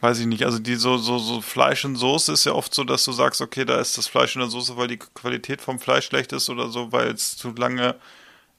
weiß 0.00 0.20
ich 0.20 0.26
nicht, 0.26 0.44
also 0.46 0.58
die 0.58 0.76
so, 0.76 0.96
so, 0.96 1.18
so 1.18 1.42
Fleisch 1.42 1.84
und 1.84 1.96
Soße 1.96 2.32
ist 2.32 2.46
ja 2.46 2.52
oft 2.52 2.74
so, 2.74 2.82
dass 2.84 3.04
du 3.04 3.12
sagst, 3.12 3.42
okay, 3.42 3.66
da 3.66 3.78
ist 3.78 3.98
das 3.98 4.06
Fleisch 4.06 4.34
in 4.34 4.40
der 4.40 4.50
Soße, 4.50 4.78
weil 4.78 4.88
die 4.88 4.98
Qualität 4.98 5.60
vom 5.60 5.78
Fleisch 5.78 6.06
schlecht 6.06 6.32
ist 6.32 6.48
oder 6.48 6.70
so, 6.70 6.92
weil 6.92 7.08
es 7.08 7.36
zu 7.36 7.50
lange 7.50 7.96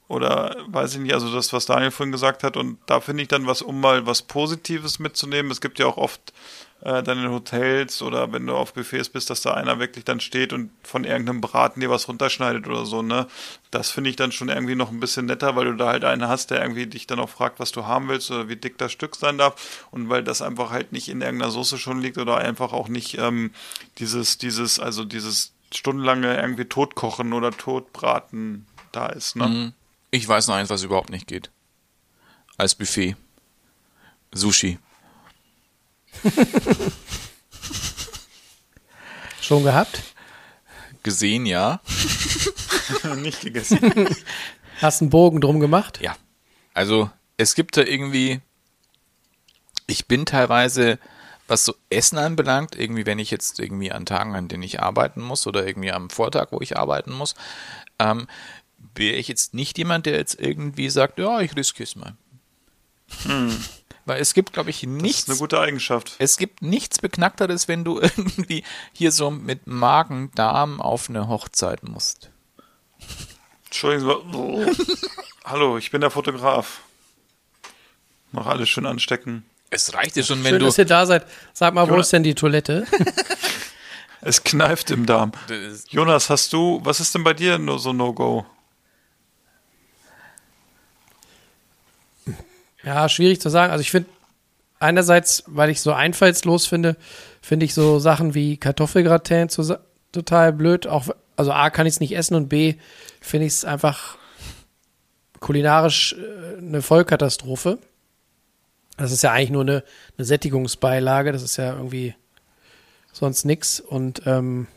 oder 0.07 0.57
weiß 0.68 0.95
ich 0.95 0.99
nicht, 0.99 1.13
also 1.13 1.34
das, 1.34 1.53
was 1.53 1.65
Daniel 1.65 1.89
vorhin 1.89 2.11
gesagt 2.11 2.43
hat, 2.43 2.57
und 2.57 2.77
da 2.85 2.99
finde 2.99 3.23
ich 3.23 3.30
dann 3.30 3.47
was, 3.47 3.61
um 3.61 3.80
mal 3.80 4.05
was 4.05 4.22
Positives 4.22 4.99
mitzunehmen. 4.99 5.49
Es 5.49 5.61
gibt 5.61 5.80
ja 5.80 5.88
auch 5.88 5.97
oft 5.97 6.34
äh, 6.81 7.03
dann 7.03 7.23
in 7.23 7.29
Hotels 7.29 8.01
oder 8.01 8.31
wenn 8.31 8.47
du 8.47 8.55
auf 8.55 8.73
Buffets 8.73 9.09
bist, 9.09 9.29
dass 9.29 9.41
da 9.41 9.53
einer 9.53 9.79
wirklich 9.79 10.03
dann 10.03 10.19
steht 10.19 10.51
und 10.51 10.71
von 10.83 11.03
irgendeinem 11.03 11.41
Braten 11.41 11.79
dir 11.79 11.89
was 11.89 12.07
runterschneidet 12.07 12.67
oder 12.67 12.85
so, 12.85 13.01
ne? 13.01 13.27
Das 13.69 13.91
finde 13.91 14.09
ich 14.09 14.15
dann 14.15 14.31
schon 14.31 14.49
irgendwie 14.49 14.75
noch 14.75 14.89
ein 14.91 14.99
bisschen 14.99 15.27
netter, 15.27 15.55
weil 15.55 15.65
du 15.65 15.75
da 15.75 15.87
halt 15.87 16.03
einen 16.03 16.27
hast, 16.27 16.49
der 16.51 16.61
irgendwie 16.61 16.87
dich 16.87 17.07
dann 17.07 17.19
auch 17.19 17.29
fragt, 17.29 17.59
was 17.59 17.71
du 17.71 17.85
haben 17.85 18.07
willst 18.09 18.31
oder 18.31 18.49
wie 18.49 18.55
dick 18.55 18.77
das 18.77 18.91
Stück 18.91 19.15
sein 19.15 19.37
darf 19.37 19.87
und 19.91 20.09
weil 20.09 20.23
das 20.23 20.41
einfach 20.41 20.71
halt 20.71 20.91
nicht 20.91 21.07
in 21.09 21.21
irgendeiner 21.21 21.51
Soße 21.51 21.77
schon 21.77 22.01
liegt 22.01 22.17
oder 22.17 22.37
einfach 22.37 22.73
auch 22.73 22.87
nicht 22.87 23.17
ähm, 23.17 23.51
dieses, 23.99 24.37
dieses, 24.37 24.79
also 24.79 25.05
dieses 25.05 25.53
stundenlange 25.73 26.35
irgendwie 26.35 26.65
Totkochen 26.65 27.33
oder 27.33 27.51
Totbraten 27.51 28.65
da 28.91 29.07
ist, 29.07 29.35
ne? 29.35 29.47
Mhm. 29.47 29.73
Ich 30.09 30.27
weiß 30.27 30.47
noch 30.47 30.55
eins, 30.55 30.69
was 30.69 30.83
überhaupt 30.83 31.09
nicht 31.09 31.27
geht. 31.27 31.51
Als 32.57 32.75
Buffet. 32.75 33.15
Sushi. 34.33 34.77
Schon 39.41 39.63
gehabt? 39.63 40.03
Gesehen, 41.03 41.45
ja. 41.45 41.81
nicht 43.17 43.41
gegessen. 43.41 44.07
Hast 44.81 45.01
einen 45.01 45.09
Bogen 45.09 45.41
drum 45.41 45.59
gemacht? 45.59 45.99
Ja. 46.01 46.15
Also, 46.73 47.09
es 47.38 47.55
gibt 47.55 47.75
da 47.75 47.81
irgendwie, 47.81 48.39
ich 49.88 50.07
bin 50.07 50.25
teilweise, 50.25 50.99
was 51.47 51.65
so 51.65 51.75
Essen 51.89 52.17
anbelangt, 52.17 52.75
irgendwie, 52.75 53.05
wenn 53.05 53.19
ich 53.19 53.31
jetzt 53.31 53.59
irgendwie 53.59 53.91
an 53.91 54.05
Tagen, 54.05 54.35
an 54.35 54.47
denen 54.47 54.63
ich 54.63 54.79
arbeiten 54.79 55.21
muss 55.21 55.47
oder 55.47 55.65
irgendwie 55.65 55.91
am 55.91 56.09
Vortag, 56.09 56.47
wo 56.51 56.61
ich 56.61 56.77
arbeiten 56.77 57.11
muss, 57.11 57.35
ähm, 57.99 58.27
wäre 58.95 59.15
ich 59.17 59.27
jetzt 59.27 59.53
nicht 59.53 59.77
jemand, 59.77 60.05
der 60.05 60.15
jetzt 60.15 60.39
irgendwie 60.39 60.89
sagt, 60.89 61.19
ja, 61.19 61.41
ich 61.41 61.55
riskiere 61.55 61.88
es 61.88 61.95
mal. 61.95 62.15
Weil 64.05 64.19
es 64.21 64.33
gibt, 64.33 64.53
glaube 64.53 64.69
ich, 64.71 64.81
Das 64.81 64.89
nichts. 64.89 65.19
ist 65.23 65.29
eine 65.29 65.37
gute 65.37 65.59
Eigenschaft. 65.59 66.15
Es 66.19 66.37
gibt 66.37 66.61
nichts 66.61 66.99
Beknackteres, 66.99 67.67
wenn 67.67 67.83
du 67.83 67.99
irgendwie 68.01 68.63
hier 68.93 69.11
so 69.11 69.29
mit 69.31 69.67
Magen, 69.67 70.31
Darm 70.35 70.81
auf 70.81 71.09
eine 71.09 71.27
Hochzeit 71.27 71.83
musst. 71.83 72.29
Entschuldigen 73.65 74.05
Sie. 74.09 74.37
Oh. 74.37 74.65
Hallo, 75.45 75.77
ich 75.77 75.91
bin 75.91 76.01
der 76.01 76.11
Fotograf. 76.11 76.81
Noch 78.31 78.47
alles 78.47 78.69
schön 78.69 78.85
anstecken. 78.85 79.45
Es 79.69 79.93
reicht 79.93 80.15
dir 80.15 80.23
schon, 80.23 80.43
wenn 80.43 80.51
Schön, 80.51 80.59
du. 80.59 80.65
dass 80.65 80.77
ihr 80.77 80.85
da 80.85 81.05
seid. 81.05 81.25
Sag 81.53 81.73
mal, 81.73 81.85
wo 81.87 81.91
Jonas- 81.91 82.07
ist 82.07 82.13
denn 82.13 82.23
die 82.23 82.35
Toilette? 82.35 82.85
Es 84.23 84.43
kneift 84.43 84.91
im 84.91 85.07
Darm. 85.07 85.31
Das- 85.47 85.85
Jonas, 85.89 86.29
hast 86.29 86.53
du, 86.53 86.79
was 86.83 86.99
ist 86.99 87.15
denn 87.15 87.23
bei 87.23 87.33
dir 87.33 87.57
nur 87.57 87.79
so 87.79 87.91
No-Go? 87.91 88.45
Ja, 92.83 93.07
schwierig 93.09 93.39
zu 93.41 93.49
sagen. 93.49 93.71
Also 93.71 93.81
ich 93.81 93.91
finde 93.91 94.09
einerseits, 94.79 95.43
weil 95.47 95.69
ich 95.69 95.81
so 95.81 95.93
einfallslos 95.93 96.65
finde, 96.65 96.97
finde 97.41 97.65
ich 97.65 97.73
so 97.73 97.99
Sachen 97.99 98.33
wie 98.33 98.57
Kartoffelgratin 98.57 99.49
total 100.11 100.53
blöd. 100.53 100.87
Auch 100.87 101.07
also 101.35 101.51
a 101.51 101.69
kann 101.69 101.87
ich 101.87 101.93
es 101.95 101.99
nicht 101.99 102.15
essen 102.15 102.35
und 102.35 102.49
b 102.49 102.75
finde 103.19 103.47
ich 103.47 103.53
es 103.53 103.65
einfach 103.65 104.17
kulinarisch 105.39 106.13
äh, 106.13 106.57
eine 106.57 106.81
Vollkatastrophe. 106.81 107.79
Das 108.97 109.11
ist 109.11 109.23
ja 109.23 109.31
eigentlich 109.31 109.49
nur 109.49 109.63
eine, 109.63 109.83
eine 110.17 110.25
Sättigungsbeilage. 110.25 111.31
Das 111.31 111.41
ist 111.41 111.57
ja 111.57 111.73
irgendwie 111.73 112.15
sonst 113.11 113.45
nix. 113.45 113.79
Und 113.79 114.21
ähm, 114.25 114.67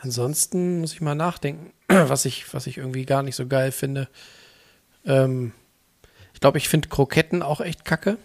ansonsten 0.00 0.80
muss 0.80 0.92
ich 0.92 1.00
mal 1.00 1.14
nachdenken, 1.14 1.72
was 1.88 2.24
ich 2.24 2.52
was 2.54 2.66
ich 2.66 2.78
irgendwie 2.78 3.04
gar 3.04 3.22
nicht 3.22 3.36
so 3.36 3.46
geil 3.46 3.72
finde. 3.72 4.08
Ähm, 5.04 5.52
ich 6.36 6.40
glaube, 6.40 6.58
ich 6.58 6.68
finde 6.68 6.88
Kroketten 6.90 7.40
auch 7.42 7.62
echt 7.62 7.86
kacke. 7.86 8.18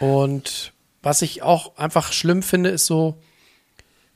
Und 0.00 0.72
was 1.00 1.22
ich 1.22 1.42
auch 1.42 1.76
einfach 1.76 2.12
schlimm 2.12 2.42
finde, 2.42 2.70
ist 2.70 2.86
so 2.86 3.20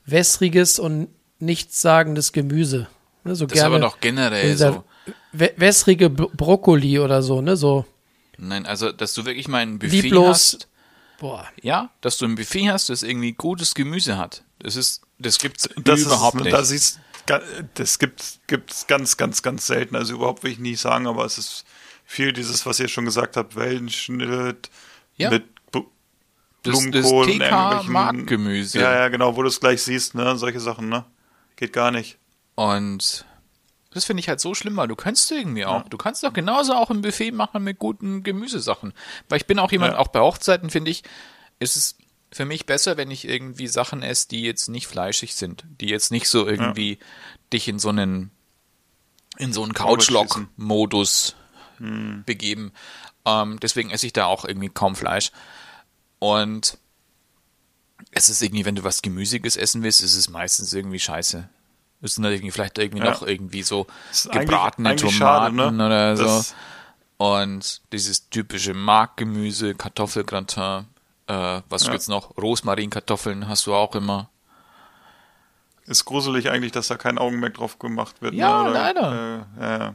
wässriges 0.04 0.78
und 0.80 1.08
nichtssagendes 1.38 2.32
Gemüse. 2.32 2.88
Ne, 3.24 3.36
so 3.36 3.46
Das 3.46 3.52
ist 3.56 3.62
gerne 3.62 3.76
aber 3.76 3.84
doch 3.84 4.00
generell 4.00 4.56
so. 4.56 4.84
wä- 5.32 5.52
wässrige 5.56 6.10
Bro 6.10 6.30
Brokkoli 6.34 6.98
oder 6.98 7.22
so, 7.22 7.40
ne? 7.40 7.56
So, 7.56 7.84
Nein, 8.38 8.66
also, 8.66 8.90
dass 8.90 9.14
du 9.14 9.24
wirklich 9.24 9.46
mal 9.46 9.58
ein 9.58 9.78
Buffet 9.78 10.00
Lieblos. 10.02 10.28
hast. 10.54 10.68
boah. 11.20 11.46
Ja, 11.62 11.90
dass 12.00 12.18
du 12.18 12.24
ein 12.26 12.34
Buffet 12.34 12.68
hast, 12.70 12.88
das 12.88 13.04
irgendwie 13.04 13.32
gutes 13.32 13.74
Gemüse 13.76 14.18
hat. 14.18 14.42
Das 14.58 14.74
ist, 14.74 15.02
das 15.20 15.38
gibt's 15.38 15.68
Das 15.84 16.00
überhaupt 16.00 16.36
ist, 16.38 16.42
nicht. 16.42 16.52
Da 16.52 16.64
siehst, 16.64 16.96
ga- 16.96 17.02
das 17.74 17.98
gibt 17.98 18.40
gibt's 18.46 18.86
ganz, 18.86 19.16
ganz, 19.16 19.42
ganz 19.42 19.66
selten. 19.66 19.96
Also 19.96 20.14
überhaupt 20.14 20.42
will 20.44 20.52
ich 20.52 20.58
nicht 20.58 20.80
sagen, 20.80 21.06
aber 21.06 21.24
es 21.24 21.38
ist 21.38 21.64
viel 22.04 22.32
dieses, 22.32 22.66
was 22.66 22.80
ihr 22.80 22.88
schon 22.88 23.04
gesagt 23.04 23.36
habt, 23.36 23.56
Wellenschnitt 23.56 24.70
Ja. 25.16 25.30
mit 25.30 25.44
Bu- 25.70 25.86
Das- 26.62 26.74
das 26.74 26.84
Blumenkohl 26.84 27.24
und 27.30 27.38
TK 27.38 27.82
Marktgemüse. 27.88 28.80
Ja, 28.80 28.92
ja, 28.94 29.08
genau, 29.08 29.36
wo 29.36 29.42
du 29.42 29.48
es 29.48 29.60
gleich 29.60 29.82
siehst, 29.82 30.14
ne? 30.14 30.36
Solche 30.36 30.60
Sachen, 30.60 30.88
ne? 30.88 31.04
Geht 31.56 31.72
gar 31.72 31.90
nicht. 31.90 32.18
Und 32.54 33.24
Das 33.94 34.06
finde 34.06 34.20
ich 34.22 34.28
halt 34.30 34.40
so 34.40 34.54
schlimm, 34.54 34.76
weil 34.78 34.88
du 34.88 34.96
kannst 34.96 35.30
irgendwie 35.30 35.66
auch. 35.66 35.86
Du 35.86 35.98
kannst 35.98 36.22
doch 36.24 36.32
genauso 36.32 36.72
auch 36.72 36.88
ein 36.88 37.02
Buffet 37.02 37.30
machen 37.30 37.62
mit 37.62 37.78
guten 37.78 38.22
Gemüsesachen. 38.22 38.94
Weil 39.28 39.36
ich 39.36 39.46
bin 39.46 39.58
auch 39.58 39.70
jemand, 39.70 39.92
Ja. 39.92 39.98
auch 39.98 40.08
bei 40.08 40.20
Hochzeiten 40.20 40.70
finde 40.70 40.90
ich, 40.90 41.02
ist 41.58 41.76
es 41.76 41.96
für 42.32 42.44
mich 42.46 42.66
besser, 42.66 42.96
wenn 42.96 43.10
ich 43.10 43.28
irgendwie 43.28 43.66
Sachen 43.66 44.02
esse, 44.02 44.28
die 44.28 44.42
jetzt 44.42 44.68
nicht 44.68 44.86
fleischig 44.86 45.34
sind, 45.34 45.64
die 45.80 45.86
jetzt 45.88 46.10
nicht 46.10 46.28
so 46.28 46.46
irgendwie 46.48 46.98
dich 47.52 47.68
in 47.68 47.78
so 47.78 47.90
einen 47.90 48.30
in 49.38 49.52
so 49.52 49.62
einen 49.62 49.72
Couchlock-Modus 49.74 51.36
begeben. 51.78 52.72
Ähm, 53.24 53.58
deswegen 53.60 53.90
esse 53.90 54.06
ich 54.06 54.12
da 54.12 54.26
auch 54.26 54.44
irgendwie 54.44 54.68
kaum 54.68 54.94
Fleisch. 54.94 55.30
Und 56.18 56.78
es 58.10 58.28
ist 58.28 58.42
irgendwie, 58.42 58.64
wenn 58.64 58.74
du 58.76 58.84
was 58.84 59.02
Gemüsiges 59.02 59.56
essen 59.56 59.82
willst, 59.82 60.00
ist 60.02 60.14
es 60.16 60.28
meistens 60.28 60.72
irgendwie 60.72 61.00
scheiße. 61.00 61.48
Es 62.02 62.14
sind 62.16 62.24
irgendwie 62.24 62.50
vielleicht 62.50 62.78
irgendwie 62.78 63.02
Ja. 63.02 63.10
noch 63.10 63.22
irgendwie 63.22 63.62
so 63.62 63.86
eigentlich- 64.28 64.40
gebratene 64.48 64.90
eigentlich 64.90 65.16
schade, 65.16 65.50
Tomaten 65.56 65.76
ne? 65.78 65.86
oder 65.86 66.16
so. 66.16 66.24
Das- 66.24 66.54
Und 67.16 67.82
dieses 67.92 68.28
typische 68.30 68.74
Markgemüse, 68.74 69.74
Kartoffelgratin, 69.74 70.86
äh, 71.32 71.62
was 71.68 71.84
Ja. 71.86 71.92
gibt's 71.92 72.08
noch? 72.08 72.36
Rosmarinkartoffeln 72.36 73.48
hast 73.48 73.66
du 73.66 73.74
auch 73.74 73.94
immer. 73.94 74.28
Ist 75.86 76.04
gruselig 76.04 76.48
eigentlich, 76.50 76.72
dass 76.72 76.88
da 76.88 76.96
kein 76.96 77.18
Augenmerk 77.18 77.54
drauf 77.54 77.78
gemacht 77.78 78.22
wird. 78.22 78.34
Ja, 78.34 78.62
ne? 78.62 78.70
Oder, 78.70 78.72
leider. 78.72 79.46
Äh, 79.58 79.60
ja, 79.62 79.78
ja. 79.78 79.94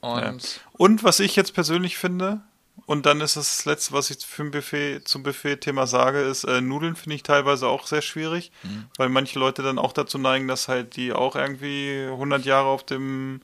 Und 0.00 0.60
Und 0.72 1.04
was 1.04 1.20
ich 1.20 1.36
jetzt 1.36 1.54
persönlich 1.54 1.96
finde, 1.96 2.40
und 2.84 3.06
dann 3.06 3.20
ist 3.22 3.36
das 3.36 3.64
Letzte, 3.64 3.94
was 3.94 4.10
ich 4.10 4.24
für 4.24 4.42
ein 4.42 4.50
Buffet, 4.50 5.00
zum 5.06 5.22
Buffet-Thema 5.22 5.86
sage, 5.86 6.20
ist, 6.20 6.44
äh, 6.44 6.60
Nudeln 6.60 6.94
finde 6.94 7.16
ich 7.16 7.22
teilweise 7.22 7.66
auch 7.66 7.86
sehr 7.86 8.02
schwierig, 8.02 8.52
Mhm. 8.62 8.84
weil 8.98 9.08
manche 9.08 9.38
Leute 9.38 9.62
dann 9.62 9.78
auch 9.78 9.92
dazu 9.94 10.18
neigen, 10.18 10.46
dass 10.48 10.68
halt 10.68 10.96
die 10.96 11.12
auch 11.14 11.34
irgendwie 11.34 12.06
100 12.10 12.44
Jahre 12.44 12.68
auf 12.68 12.84
dem 12.84 13.40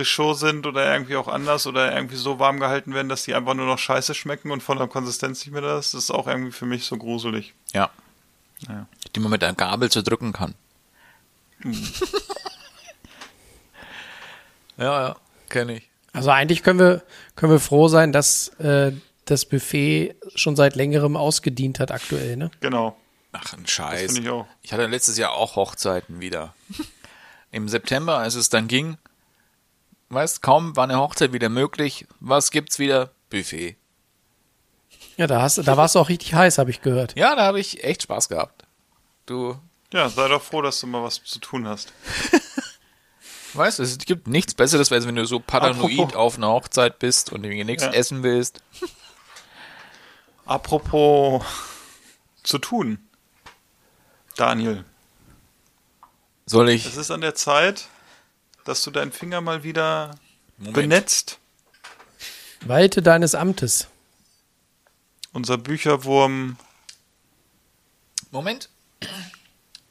Richaud 0.00 0.38
sind 0.38 0.66
oder 0.66 0.92
irgendwie 0.92 1.14
auch 1.16 1.28
anders 1.28 1.66
oder 1.68 1.94
irgendwie 1.94 2.16
so 2.16 2.38
warm 2.40 2.58
gehalten 2.58 2.92
werden, 2.94 3.08
dass 3.08 3.22
die 3.22 3.34
einfach 3.34 3.54
nur 3.54 3.66
noch 3.66 3.78
scheiße 3.78 4.14
schmecken 4.14 4.50
und 4.50 4.62
von 4.62 4.78
der 4.78 4.88
Konsistenz 4.88 5.44
nicht 5.46 5.52
mehr 5.52 5.62
das. 5.62 5.92
Das 5.92 6.02
ist 6.04 6.10
auch 6.10 6.26
irgendwie 6.26 6.50
für 6.52 6.66
mich 6.66 6.84
so 6.84 6.96
gruselig. 6.96 7.54
ja. 7.72 7.90
Ja. 8.68 8.86
Die 9.16 9.20
man 9.20 9.30
mit 9.30 9.42
einer 9.42 9.54
Gabel 9.54 9.90
zerdrücken 9.90 10.34
kann. 10.34 10.54
ja, 14.76 15.08
ja, 15.08 15.16
kenne 15.48 15.76
ich. 15.78 15.88
Also 16.12 16.30
eigentlich 16.30 16.62
können 16.62 16.78
wir, 16.78 17.02
können 17.36 17.52
wir 17.52 17.60
froh 17.60 17.88
sein, 17.88 18.12
dass 18.12 18.48
äh, 18.58 18.92
das 19.24 19.44
Buffet 19.46 20.14
schon 20.34 20.56
seit 20.56 20.74
längerem 20.76 21.16
ausgedient 21.16 21.78
hat 21.80 21.90
aktuell, 21.90 22.36
ne? 22.36 22.50
Genau. 22.60 22.96
Ach, 23.32 23.52
ein 23.52 23.62
Das 23.62 23.70
Scheiß. 23.70 24.12
finde 24.12 24.20
ich 24.22 24.28
auch. 24.28 24.46
Ich 24.62 24.72
hatte 24.72 24.86
letztes 24.86 25.16
Jahr 25.16 25.32
auch 25.32 25.56
Hochzeiten 25.56 26.20
wieder. 26.20 26.54
Im 27.52 27.68
September, 27.68 28.18
als 28.18 28.34
es 28.34 28.48
dann 28.48 28.66
ging, 28.68 28.96
weißt, 30.10 30.42
kaum 30.42 30.76
war 30.76 30.84
eine 30.84 30.98
Hochzeit 30.98 31.32
wieder 31.32 31.48
möglich. 31.48 32.06
Was 32.20 32.50
gibt's 32.50 32.78
wieder? 32.78 33.10
Buffet. 33.30 33.76
Ja, 35.16 35.26
da 35.26 35.42
hast 35.42 35.58
du, 35.58 35.62
da 35.62 35.76
warst 35.76 35.94
du 35.94 35.98
auch 36.00 36.08
richtig 36.08 36.34
heiß, 36.34 36.58
habe 36.58 36.70
ich 36.70 36.82
gehört. 36.82 37.16
Ja, 37.16 37.34
da 37.36 37.42
habe 37.44 37.60
ich 37.60 37.84
echt 37.84 38.02
Spaß 38.02 38.28
gehabt. 38.28 38.64
Du 39.26 39.56
Ja, 39.92 40.08
sei 40.08 40.28
doch 40.28 40.42
froh, 40.42 40.62
dass 40.62 40.80
du 40.80 40.86
mal 40.86 41.02
was 41.02 41.22
zu 41.22 41.38
tun 41.38 41.66
hast. 41.68 41.92
weißt, 43.54 43.80
es 43.80 43.98
gibt 43.98 44.26
nichts 44.28 44.54
Besseres, 44.54 44.90
als 44.92 45.06
wenn 45.06 45.16
du 45.16 45.26
so 45.26 45.40
paranoid 45.40 45.92
Apropos- 45.92 46.14
auf 46.16 46.36
einer 46.36 46.48
Hochzeit 46.48 46.98
bist 46.98 47.32
und 47.32 47.44
irgendwie 47.44 47.64
nichts 47.64 47.82
Ja. 47.84 47.90
essen 47.92 48.22
willst. 48.22 48.62
Apropos 50.46 51.44
zu 52.42 52.58
tun. 52.58 52.98
Daniel, 54.36 54.84
Soll 56.46 56.70
ich? 56.70 56.86
es 56.86 56.96
ist 56.96 57.10
an 57.10 57.20
der 57.20 57.34
Zeit, 57.34 57.88
dass 58.64 58.82
du 58.82 58.90
deinen 58.90 59.12
Finger 59.12 59.40
mal 59.40 59.62
wieder 59.62 60.14
Moment. 60.58 60.74
benetzt. 60.74 61.38
Walte 62.62 63.02
deines 63.02 63.34
Amtes. 63.34 63.86
Unser 65.32 65.58
Bücherwurm, 65.58 66.56
Moment. 68.30 68.68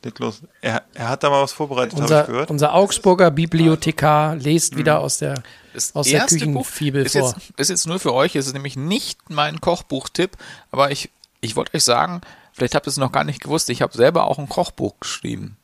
leg 0.04 0.18
los. 0.20 0.41
Er, 0.62 0.84
er 0.94 1.10
hat 1.10 1.24
da 1.24 1.30
mal 1.30 1.41
was 1.41 1.52
vorbereitet, 1.54 1.94
habe 1.94 2.02
ich 2.06 2.12
Unser, 2.12 2.24
gehört. 2.26 2.50
unser 2.52 2.74
Augsburger 2.74 3.32
Bibliothekar 3.32 4.36
lest 4.36 4.78
wieder 4.78 5.00
aus 5.00 5.18
der, 5.18 5.41
Das 5.74 5.96
aus 5.96 6.08
der 6.08 6.26
Küchenfibel 6.26 7.06
ist 7.06 7.18
vor. 7.18 7.34
jetzt, 7.36 7.52
ist 7.58 7.70
jetzt 7.70 7.88
nur 7.88 8.00
für 8.00 8.14
euch, 8.14 8.36
es 8.36 8.48
ist 8.48 8.54
nämlich 8.54 8.76
nicht 8.76 9.30
mein 9.30 9.60
Kochbuchtipp, 9.62 10.38
aber 10.72 10.91
ich, 10.91 11.10
ich 11.41 11.56
wollte 11.56 11.76
euch 11.76 11.84
sagen, 11.84 12.22
vielleicht 12.54 12.76
habt 12.76 12.86
ihr 12.88 12.91
es 12.91 12.98
noch 12.98 13.12
gar 13.12 13.24
nicht 13.24 13.41
gewusst, 13.41 13.70
ich 13.70 13.82
habe 13.82 13.96
selber 13.96 14.26
auch 14.28 14.40
ein 14.40 14.50
Kochbuch 14.50 14.96
geschrieben. 15.00 15.58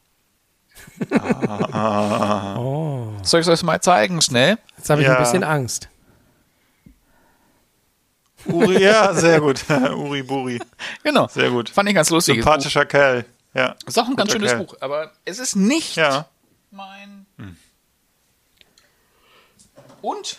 Oh, 2.57 3.07
Soll 3.23 3.41
ich 3.41 3.47
es 3.47 3.59
euch 3.59 3.63
mal 3.63 3.81
zeigen, 3.81 4.21
schnell? 4.21 4.57
jetzt 4.77 4.89
habe 4.89 5.01
ich 5.01 5.07
Ja. 5.07 5.15
ein 5.17 5.23
bisschen 5.23 5.43
Angst. 5.43 5.89
Uri, 8.45 8.81
ja, 8.83 9.13
sehr 9.13 9.41
gut. 9.41 9.67
Uri 9.69 10.21
Buri. 10.21 10.61
Genau. 11.03 11.27
Sehr 11.27 11.49
gut. 11.49 11.69
Fand 11.69 11.89
ich 11.89 11.95
ganz 11.95 12.09
lustig. 12.11 12.35
Sympathischer 12.35 12.85
Kerl. 12.85 13.25
Ja. 13.55 13.75
Ist 13.87 13.97
auch 13.97 14.07
ein 14.07 14.15
ganz 14.15 14.31
schönes 14.31 14.51
Kerl. 14.51 14.63
Buch, 14.65 14.75
aber 14.81 15.11
es 15.25 15.39
ist 15.39 15.55
nicht 15.55 15.95
Ja. 15.95 16.27
mein. 16.71 17.25
Und 20.01 20.37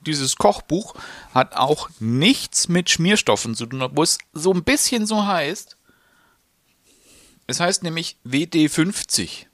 dieses 0.00 0.36
Kochbuch 0.36 0.94
hat 1.34 1.54
auch 1.54 1.88
nichts 2.00 2.68
mit 2.68 2.90
Schmierstoffen 2.90 3.54
zu 3.54 3.66
tun, 3.66 3.82
obwohl 3.82 4.04
es 4.04 4.18
so 4.32 4.52
ein 4.52 4.64
bisschen 4.64 5.06
so 5.06 5.26
heißt. 5.26 5.76
Es 7.46 7.60
heißt 7.60 7.84
nämlich 7.84 8.16
WD50 8.26 9.46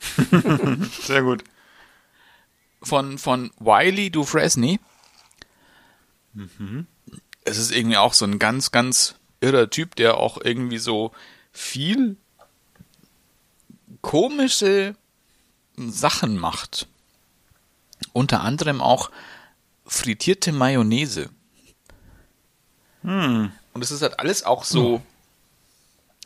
Sehr 1.02 1.22
gut. 1.22 1.44
von, 2.82 3.18
von 3.18 3.50
Wiley 3.58 4.10
Dufresne. 4.10 4.78
Es 7.44 7.58
ist 7.58 7.72
irgendwie 7.72 7.96
auch 7.96 8.14
so 8.14 8.24
ein 8.24 8.38
ganz, 8.38 8.70
ganz 8.70 9.16
irrer 9.40 9.68
Typ, 9.70 9.96
der 9.96 10.16
auch 10.16 10.38
irgendwie 10.42 10.78
so 10.78 11.12
viel 11.52 12.16
komische 14.00 14.94
Sachen 15.76 16.38
macht. 16.38 16.86
Unter 18.12 18.40
anderem 18.42 18.80
auch 18.80 19.10
frittierte 19.84 20.52
Mayonnaise. 20.52 21.30
Und 23.02 23.82
es 23.82 23.90
ist 23.90 24.02
halt 24.02 24.18
alles 24.18 24.44
auch 24.44 24.64
so. 24.64 25.02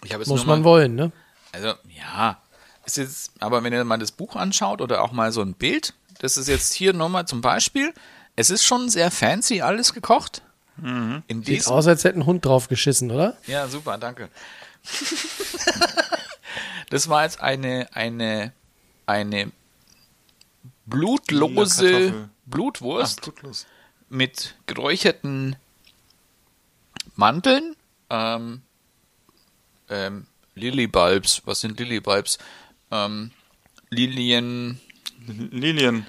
Ich 0.04 0.12
habe 0.12 0.22
jetzt 0.22 0.28
Muss 0.28 0.40
nur 0.40 0.46
mal, 0.46 0.56
man 0.56 0.64
wollen, 0.64 0.94
ne? 0.94 1.12
also, 1.52 1.74
ja. 1.88 2.40
Ist 2.86 2.96
jetzt, 2.96 3.32
aber 3.40 3.64
wenn 3.64 3.72
ihr 3.72 3.84
mal 3.84 3.98
das 3.98 4.12
Buch 4.12 4.36
anschaut 4.36 4.80
oder 4.80 5.02
auch 5.02 5.12
mal 5.12 5.32
so 5.32 5.40
ein 5.40 5.54
Bild, 5.54 5.94
das 6.18 6.36
ist 6.36 6.48
jetzt 6.48 6.74
hier 6.74 6.92
nochmal 6.92 7.26
zum 7.26 7.40
Beispiel. 7.40 7.92
Es 8.36 8.50
ist 8.50 8.64
schon 8.64 8.88
sehr 8.88 9.10
fancy 9.10 9.62
alles 9.62 9.92
gekocht. 9.92 10.42
In 10.76 11.22
Sieht 11.28 11.46
diesem, 11.46 11.72
aus, 11.72 11.86
als 11.86 12.02
hätte 12.02 12.18
ein 12.18 12.26
Hund 12.26 12.44
drauf 12.44 12.68
geschissen, 12.68 13.10
oder? 13.10 13.36
ja, 13.46 13.68
super, 13.68 13.96
danke. 13.96 14.28
das 16.90 17.08
war 17.08 17.22
jetzt 17.22 17.40
eine, 17.40 17.88
eine, 17.94 18.52
eine 19.06 19.52
blutlose. 20.86 22.28
Blutwurst 22.46 23.22
blutlos. 23.22 23.66
mit 24.10 24.56
geräucherten 24.66 25.56
Mandeln, 27.16 27.74
ähm, 28.10 28.62
ähm, 29.88 30.26
Lilybulbs, 30.54 31.42
was 31.46 31.60
sind 31.60 31.78
Lilybulbs? 31.78 32.38
Ähm, 32.94 33.30
Lilien, 33.90 34.80
Lilien. 35.26 36.06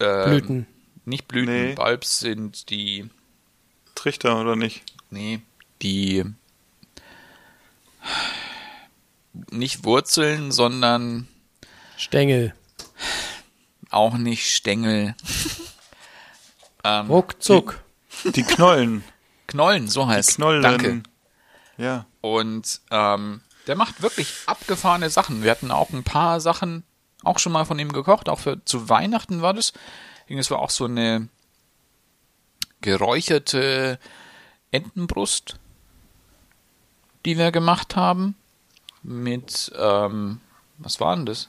ähm, 0.00 0.24
Blüten. 0.24 0.66
Nicht 1.04 1.28
Blüten, 1.28 1.52
Nee. 1.54 1.74
Bulbs 1.74 2.20
sind 2.20 2.70
die, 2.70 3.10
Trichter 3.94 4.40
oder 4.40 4.56
nicht? 4.56 4.82
nee, 5.10 5.40
die, 5.82 6.24
nicht 9.50 9.84
Wurzeln, 9.84 10.50
sondern 10.50 11.28
Stängel. 11.98 12.54
auch 13.90 14.16
nicht 14.16 14.50
Stängel. 14.50 15.14
ähm, 16.84 17.06
Ruckzuck. 17.08 17.82
Die 18.24 18.42
Knollen. 18.42 19.04
Knollen, 19.46 19.88
so 19.88 20.06
heißt 20.06 20.36
Knollen. 20.36 20.62
Danke. 20.62 21.02
Ja. 21.76 22.06
Und 22.20 22.80
ähm, 22.90 23.42
der 23.66 23.76
macht 23.76 24.02
wirklich 24.02 24.34
abgefahrene 24.46 25.10
Sachen. 25.10 25.42
Wir 25.42 25.50
hatten 25.50 25.70
auch 25.70 25.90
ein 25.90 26.04
paar 26.04 26.40
Sachen 26.40 26.84
auch 27.22 27.38
schon 27.38 27.52
mal 27.52 27.64
von 27.64 27.78
ihm 27.78 27.92
gekocht. 27.92 28.28
Auch 28.28 28.40
für 28.40 28.64
zu 28.64 28.88
Weihnachten 28.88 29.42
war 29.42 29.54
das. 29.54 29.72
Es 30.28 30.50
war 30.50 30.60
auch 30.60 30.70
so 30.70 30.86
eine 30.86 31.28
geräucherte 32.80 33.98
Entenbrust, 34.70 35.56
die 37.24 37.38
wir 37.38 37.52
gemacht 37.52 37.96
haben. 37.96 38.34
Mit, 39.02 39.72
ähm, 39.76 40.40
was 40.78 41.00
war 41.00 41.14
denn 41.16 41.26
das? 41.26 41.48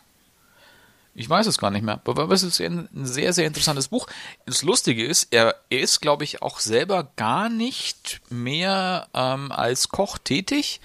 Ich 1.16 1.30
weiß 1.30 1.46
es 1.46 1.60
gar 1.60 1.70
nicht 1.70 1.84
mehr. 1.84 2.02
Aber 2.06 2.32
es 2.32 2.44
ist 2.44 2.60
ein 2.60 2.90
sehr, 2.94 3.34
sehr 3.34 3.46
interessantes 3.46 3.88
Buch. 3.88 4.08
Das 4.46 4.64
Lustige 4.64 5.06
ist, 5.06 5.28
er, 5.32 5.56
ist, 5.70 6.02
glaube 6.02 6.24
ich, 6.24 6.42
auch 6.42 6.60
selber 6.60 7.12
gar 7.16 7.50
nicht 7.50 8.22
mehr 8.30 9.08
ähm, 9.14 9.52
als 9.52 9.90
Koch 9.90 10.18
tätig. 10.18 10.82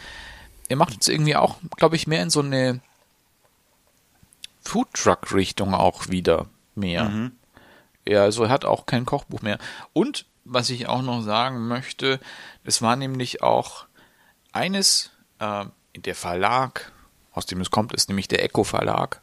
Er 0.69 0.77
macht 0.77 0.93
jetzt 0.93 1.09
irgendwie 1.09 1.36
auch, 1.36 1.57
glaube 1.77 1.97
ich, 1.97 2.07
mehr 2.07 2.23
in 2.23 2.31
so 2.31 2.40
eine 2.40 2.81
Foodtruck-Richtung 4.62 5.74
auch 5.74 6.09
wieder 6.09 6.47
mehr. 6.74 7.11
Ja, 8.07 8.23
also 8.23 8.45
er 8.45 8.51
hat 8.51 8.65
auch 8.65 8.86
kein 8.86 9.07
Kochbuch 9.07 9.43
mehr. 9.43 9.59
Und 9.93 10.27
was 10.45 10.70
ich 10.70 10.86
auch 10.89 11.03
noch 11.03 11.23
sagen 11.23 11.69
möchte, 11.69 12.20
es 12.65 12.81
war 12.82 12.97
nämlich 12.97 13.43
auch 13.43 13.86
eines, 14.53 15.11
äh, 15.39 15.65
der 15.97 16.15
Verlag, 16.15 16.93
aus 17.32 17.47
dem 17.47 17.61
es 17.61 17.70
kommt, 17.70 17.93
ist 17.93 18.09
nämlich 18.09 18.28
der 18.28 18.43
Echo 18.45 18.65
Verlag. 18.65 19.20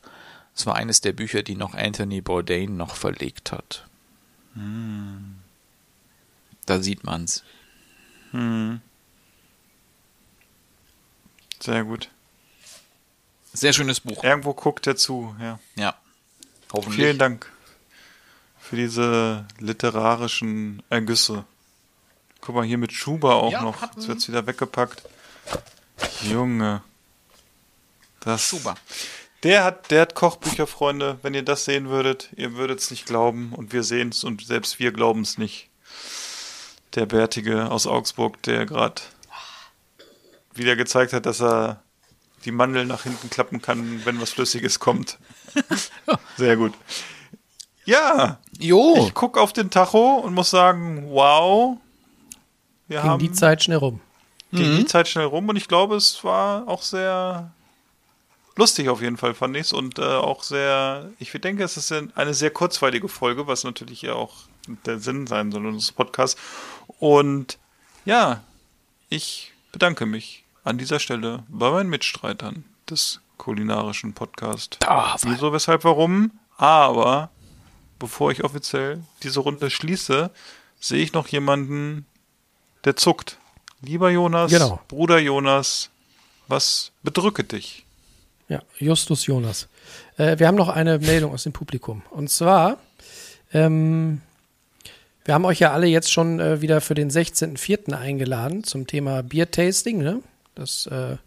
Es 0.55 0.65
war 0.65 0.75
eines 0.75 1.01
der 1.01 1.13
Bücher, 1.13 1.43
die 1.43 1.55
noch 1.55 1.73
Anthony 1.73 2.21
Bourdain 2.21 2.77
noch 2.77 2.95
verlegt 2.95 3.51
hat. 3.51 3.85
Da 6.65 6.81
sieht 6.81 7.03
man's. 7.03 7.43
Sehr 11.59 11.83
gut. 11.83 12.09
Sehr 13.53 13.73
schönes 13.73 13.99
Buch. 14.01 14.23
Irgendwo 14.23 14.53
guckt 14.53 14.85
er 14.87 14.95
zu, 14.95 15.35
ja. 15.39 15.59
Ja. 15.75 15.95
Hoffentlich. 16.73 16.95
Vielen 16.97 17.17
Dank 17.17 17.51
für 18.59 18.75
diese 18.75 19.45
literarischen 19.59 20.81
Ergüsse. 20.89 21.45
Guck 22.41 22.55
mal, 22.55 22.65
hier 22.65 22.77
mit 22.77 22.91
Schuber 22.91 23.35
auch 23.35 23.51
Ja, 23.51 23.61
noch. 23.61 23.81
hatten- 23.81 23.99
Jetzt 23.99 24.07
wird's 24.07 24.27
wieder 24.27 24.45
weggepackt. 24.45 25.03
Junge. 26.23 26.81
Das, 28.19 28.49
Super. 28.49 28.75
Der 29.43 29.63
hat, 29.63 29.91
der 29.91 30.01
hat 30.01 30.15
Kochbücher, 30.15 30.65
Freunde. 30.67 31.19
Wenn 31.21 31.33
ihr 31.35 31.43
das 31.43 31.65
sehen 31.65 31.89
würdet, 31.89 32.29
ihr 32.35 32.53
würdet 32.55 32.79
es 32.79 32.89
nicht 32.91 33.05
glauben 33.05 33.53
und 33.53 33.71
wir 33.73 33.83
sehen 33.83 34.09
es 34.09 34.23
und 34.23 34.43
selbst 34.45 34.79
wir 34.79 34.91
glauben 34.91 35.21
es 35.21 35.37
nicht. 35.37 35.69
Der 36.95 37.05
Bärtige 37.05 37.69
aus 37.71 37.85
Augsburg, 37.87 38.41
der 38.43 38.65
gerade 38.65 39.01
wieder 40.55 40.75
gezeigt 40.75 41.13
hat, 41.13 41.25
dass 41.25 41.41
er 41.41 41.81
die 42.45 42.51
Mandel 42.51 42.85
nach 42.85 43.03
hinten 43.03 43.29
klappen 43.29 43.61
kann, 43.61 44.05
wenn 44.05 44.21
was 44.21 44.31
Flüssiges 44.31 44.79
kommt. 44.79 45.17
Sehr 46.37 46.57
gut. 46.57 46.73
Ja, 47.85 48.39
Jo. 48.59 48.95
ich 49.05 49.13
guck 49.13 49.37
auf 49.37 49.53
den 49.53 49.69
Tacho 49.69 50.15
und 50.15 50.33
muss 50.33 50.49
sagen, 50.49 51.05
wow. 51.09 51.77
Wir 52.87 53.01
Ging 53.01 53.09
haben 53.09 53.19
die 53.19 53.31
Zeit 53.31 53.63
schnell 53.63 53.77
rum. 53.77 53.99
ging 54.51 54.77
die 54.77 54.85
Zeit 54.85 55.07
schnell 55.07 55.25
rum 55.25 55.49
und 55.49 55.55
ich 55.55 55.67
glaube, 55.67 55.95
es 55.95 56.23
war 56.23 56.67
auch 56.67 56.81
sehr 56.81 57.51
lustig 58.55 58.89
auf 58.89 59.01
jeden 59.01 59.17
Fall, 59.17 59.33
fand 59.33 59.55
ich 59.55 59.63
es. 59.63 59.73
Und 59.73 59.99
äh, 59.99 60.03
auch 60.03 60.43
sehr, 60.43 61.09
ich 61.19 61.31
denke, 61.31 61.63
es 61.63 61.77
ist 61.77 61.91
eine 61.91 62.33
sehr 62.33 62.51
kurzweilige 62.51 63.09
Folge, 63.09 63.47
was 63.47 63.63
natürlich 63.63 64.01
ja 64.03 64.13
auch 64.13 64.33
der 64.85 64.99
Sinn 64.99 65.27
sein 65.27 65.51
soll 65.51 65.65
unseres 65.65 65.91
Podcasts. 65.91 66.39
Und 66.99 67.57
ja, 68.05 68.43
ich 69.09 69.51
bedanke 69.71 70.05
mich 70.05 70.43
an 70.65 70.77
dieser 70.77 70.99
Stelle 70.99 71.43
bei 71.47 71.71
meinen 71.71 71.89
Mitstreitern 71.89 72.65
des 72.89 73.21
kulinarischen 73.37 74.13
Podcasts. 74.13 74.77
Ah, 74.85 75.15
Wieso, 75.23 75.53
weshalb, 75.53 75.83
warum? 75.83 76.31
Aber 76.57 77.29
bevor 77.99 78.31
ich 78.31 78.43
offiziell 78.43 79.01
diese 79.23 79.39
Runde 79.41 79.69
schließe, 79.69 80.31
sehe 80.79 81.03
ich 81.03 81.13
noch 81.13 81.27
jemanden, 81.27 82.05
der 82.83 82.95
zuckt. 82.95 83.37
Lieber 83.81 84.09
Jonas, 84.09 84.51
Genau. 84.51 84.81
Bruder 84.87 85.19
Jonas, 85.19 85.89
was 86.47 86.91
bedrückt 87.03 87.51
dich? 87.51 87.85
Ja, 88.47 88.61
Justus 88.77 89.25
Jonas. 89.25 89.67
Äh, 90.17 90.39
wir 90.39 90.47
haben 90.47 90.55
noch 90.55 90.69
eine 90.69 90.99
Meldung 90.99 91.33
aus 91.33 91.43
dem 91.43 91.53
Publikum. 91.53 92.03
Und 92.11 92.29
zwar, 92.29 92.77
ähm, 93.53 94.21
wir 95.25 95.33
haben 95.33 95.45
euch 95.45 95.59
ja 95.59 95.71
alle 95.71 95.87
jetzt 95.87 96.11
schon 96.11 96.39
äh, 96.39 96.61
wieder 96.61 96.81
für 96.81 96.93
den 96.95 97.09
16.04. 97.11 97.93
eingeladen 97.93 98.63
zum 98.63 98.87
Thema 98.87 99.23
Biertasting. 99.23 99.97
Ne? 99.99 100.21
Das, 100.55 100.87
äh, 100.87 101.17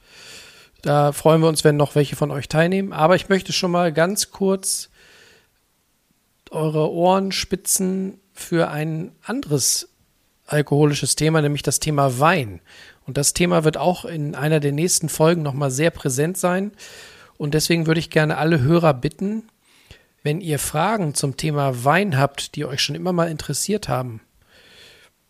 da 0.83 1.13
freuen 1.13 1.43
wir 1.43 1.49
uns, 1.49 1.65
wenn 1.65 1.77
noch 1.77 1.95
welche 1.95 2.17
von 2.17 2.31
euch 2.31 2.49
teilnehmen. 2.49 2.93
Aber 2.93 3.15
ich 3.15 3.29
möchte 3.29 3.53
schon 3.53 3.71
mal 3.71 3.93
ganz 3.93 4.31
kurz 4.31 4.91
eure 6.51 6.91
Ohren 6.91 7.31
spitzen 7.33 8.21
für 8.33 8.69
ein 8.71 9.13
anderes 9.23 9.89
alkoholisches 10.47 11.15
Thema, 11.15 11.43
nämlich 11.43 11.63
das 11.63 11.79
Thema 11.79 12.19
Wein. 12.21 12.61
Und 13.05 13.17
das 13.17 13.35
Thema 13.35 13.65
wird 13.65 13.77
auch 13.77 14.05
in 14.05 14.35
einer 14.35 14.61
der 14.61 14.73
nächsten 14.73 15.09
Folgen 15.09 15.43
nochmal 15.43 15.71
sehr 15.71 15.91
präsent 15.91 16.39
sein. 16.39 16.73
Und 17.37 17.55
deswegen 17.55 17.87
würde 17.87 18.01
ich 18.01 18.11
gerne 18.11 18.39
alle 18.39 18.61
Hörer 18.61 18.95
bitten, 18.95 19.45
wenn 20.23 20.41
ihr 20.41 20.59
Fragen 20.59 21.15
zum 21.15 21.37
Thema 21.37 21.85
Wein 21.85 22.19
habt, 22.19 22.55
die 22.57 22.65
euch 22.65 22.81
schon 22.81 22.97
immer 22.97 23.13
mal 23.13 23.31
interessiert 23.31 23.89
haben, 23.89 24.21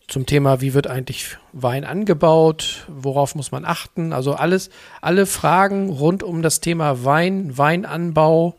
zum 0.09 0.25
Thema, 0.25 0.59
wie 0.59 0.73
wird 0.73 0.87
eigentlich 0.87 1.37
Wein 1.53 1.85
angebaut, 1.85 2.85
worauf 2.87 3.35
muss 3.35 3.51
man 3.51 3.63
achten, 3.63 4.11
also 4.11 4.33
alles, 4.33 4.69
alle 5.01 5.25
Fragen 5.25 5.89
rund 5.89 6.23
um 6.23 6.41
das 6.41 6.59
Thema 6.59 7.05
Wein, 7.05 7.57
Weinanbau, 7.57 8.55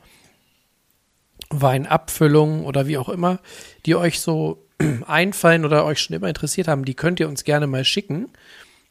Weinabfüllung 1.51 2.65
oder 2.65 2.87
wie 2.87 2.99
auch 2.99 3.09
immer, 3.09 3.41
die 3.85 3.97
euch 3.97 4.21
so 4.21 4.65
einfallen 5.07 5.65
oder 5.65 5.85
euch 5.85 6.01
schon 6.01 6.17
immer 6.17 6.29
interessiert 6.29 6.69
haben, 6.69 6.85
die 6.85 6.95
könnt 6.95 7.21
ihr 7.21 7.29
uns 7.29 7.45
gerne 7.45 7.67
mal 7.67 7.85
schicken 7.85 8.29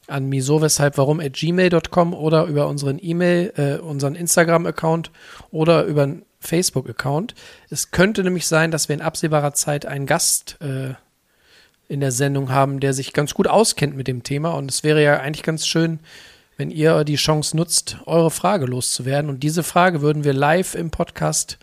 an 0.07 0.27
miso 0.27 0.61
weshalb 0.61 0.97
warum 0.97 1.19
at 1.19 1.33
gmail.com 1.33 2.13
oder 2.13 2.45
über 2.45 2.67
unseren 2.67 2.97
E-Mail, 2.99 3.53
äh, 3.55 3.81
unseren 3.81 4.15
Instagram-Account 4.15 5.11
oder 5.51 5.83
über 5.85 6.03
einen 6.03 6.25
Facebook-Account. 6.39 7.35
Es 7.69 7.91
könnte 7.91 8.23
nämlich 8.23 8.47
sein, 8.47 8.71
dass 8.71 8.89
wir 8.89 8.95
in 8.95 9.01
absehbarer 9.01 9.53
Zeit 9.53 9.85
einen 9.85 10.05
Gast 10.07 10.57
äh, 10.61 10.95
in 11.89 11.99
der 11.99 12.13
Sendung 12.13 12.51
haben, 12.51 12.79
der 12.79 12.93
sich 12.93 13.11
ganz 13.11 13.33
gut 13.33 13.47
auskennt 13.47 13.97
mit 13.97 14.07
dem 14.07 14.23
Thema. 14.23 14.51
Und 14.51 14.71
es 14.71 14.83
wäre 14.83 15.03
ja 15.03 15.19
eigentlich 15.19 15.43
ganz 15.43 15.67
schön, 15.67 15.99
wenn 16.55 16.71
ihr 16.71 17.03
die 17.03 17.15
Chance 17.15 17.57
nutzt, 17.57 17.97
eure 18.05 18.31
Frage 18.31 18.65
loszuwerden. 18.65 19.29
Und 19.29 19.41
diese 19.41 19.63
Frage 19.63 20.01
würden 20.01 20.23
wir 20.23 20.33
live 20.33 20.75
im 20.75 20.91
Podcast 20.91 21.57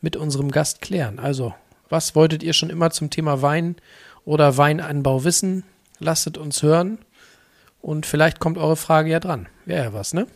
mit 0.00 0.16
unserem 0.16 0.50
Gast 0.50 0.80
klären. 0.80 1.18
Also, 1.18 1.54
was 1.88 2.14
wolltet 2.14 2.42
ihr 2.42 2.52
schon 2.52 2.70
immer 2.70 2.90
zum 2.90 3.10
Thema 3.10 3.42
Wein 3.42 3.76
oder 4.24 4.56
Weinanbau 4.56 5.24
wissen? 5.24 5.64
Lasst 5.98 6.38
uns 6.38 6.62
hören. 6.62 6.98
Und 7.80 8.06
vielleicht 8.06 8.38
kommt 8.38 8.58
eure 8.58 8.76
Frage 8.76 9.10
ja 9.10 9.20
dran. 9.20 9.48
Wäre 9.66 9.86
ja 9.86 9.92
was, 9.92 10.14
ne? 10.14 10.28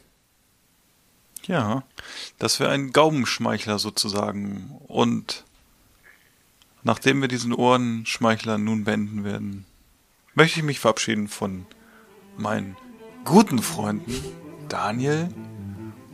Ja, 1.47 1.85
das 2.39 2.59
wäre 2.59 2.70
ein 2.70 2.93
Gaumenschmeichler 2.93 3.78
sozusagen. 3.78 4.77
Und 4.89 5.44
nachdem 6.87 7.21
wir 7.21 7.27
diesen 7.29 7.53
Ohrenschmeichler 7.53 8.59
nun 8.59 8.85
beenden 8.85 9.25
werden, 9.25 9.65
möchte 10.35 10.61
ich 10.61 10.65
mich 10.65 10.79
verabschieden 10.79 11.27
von 11.27 11.67
meinen 12.39 12.77
guten 13.25 13.59
Freunden 13.59 14.15
Daniel 14.69 15.29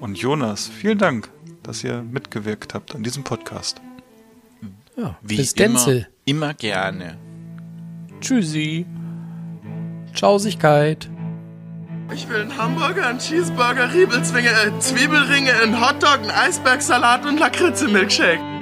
und 0.01 0.17
Jonas. 0.17 0.69
Vielen 0.69 0.97
Dank, 0.97 1.29
dass 1.63 1.85
ihr 1.85 2.03
mitgewirkt 2.03 2.73
habt 2.73 2.95
an 2.95 3.03
diesem 3.03 3.23
Podcast. 3.23 3.83
Ja, 4.97 5.19
Wie 5.21 5.37
bis 5.37 5.53
immer, 5.53 5.67
Denzel. 5.69 6.09
immer 6.25 6.55
gerne. 6.55 7.19
Tschüssi. 8.23 8.87
Tschausigkeit. 10.15 11.11
Ich 12.15 12.29
will 12.31 12.43
einen 12.43 12.57
Hamburger, 12.57 13.09
einen 13.09 13.19
Cheeseburger, 13.19 13.93
Riebelzwinge, 13.93 14.49
äh, 14.49 14.79
Zwiebelringe, 14.81 15.53
einen 15.53 15.81
Hotdog, 15.81 16.21
einen 16.21 16.31
Eisbergsalat 16.31 17.27
und 17.27 17.39
Lakritze-Milkshake. 17.39 18.62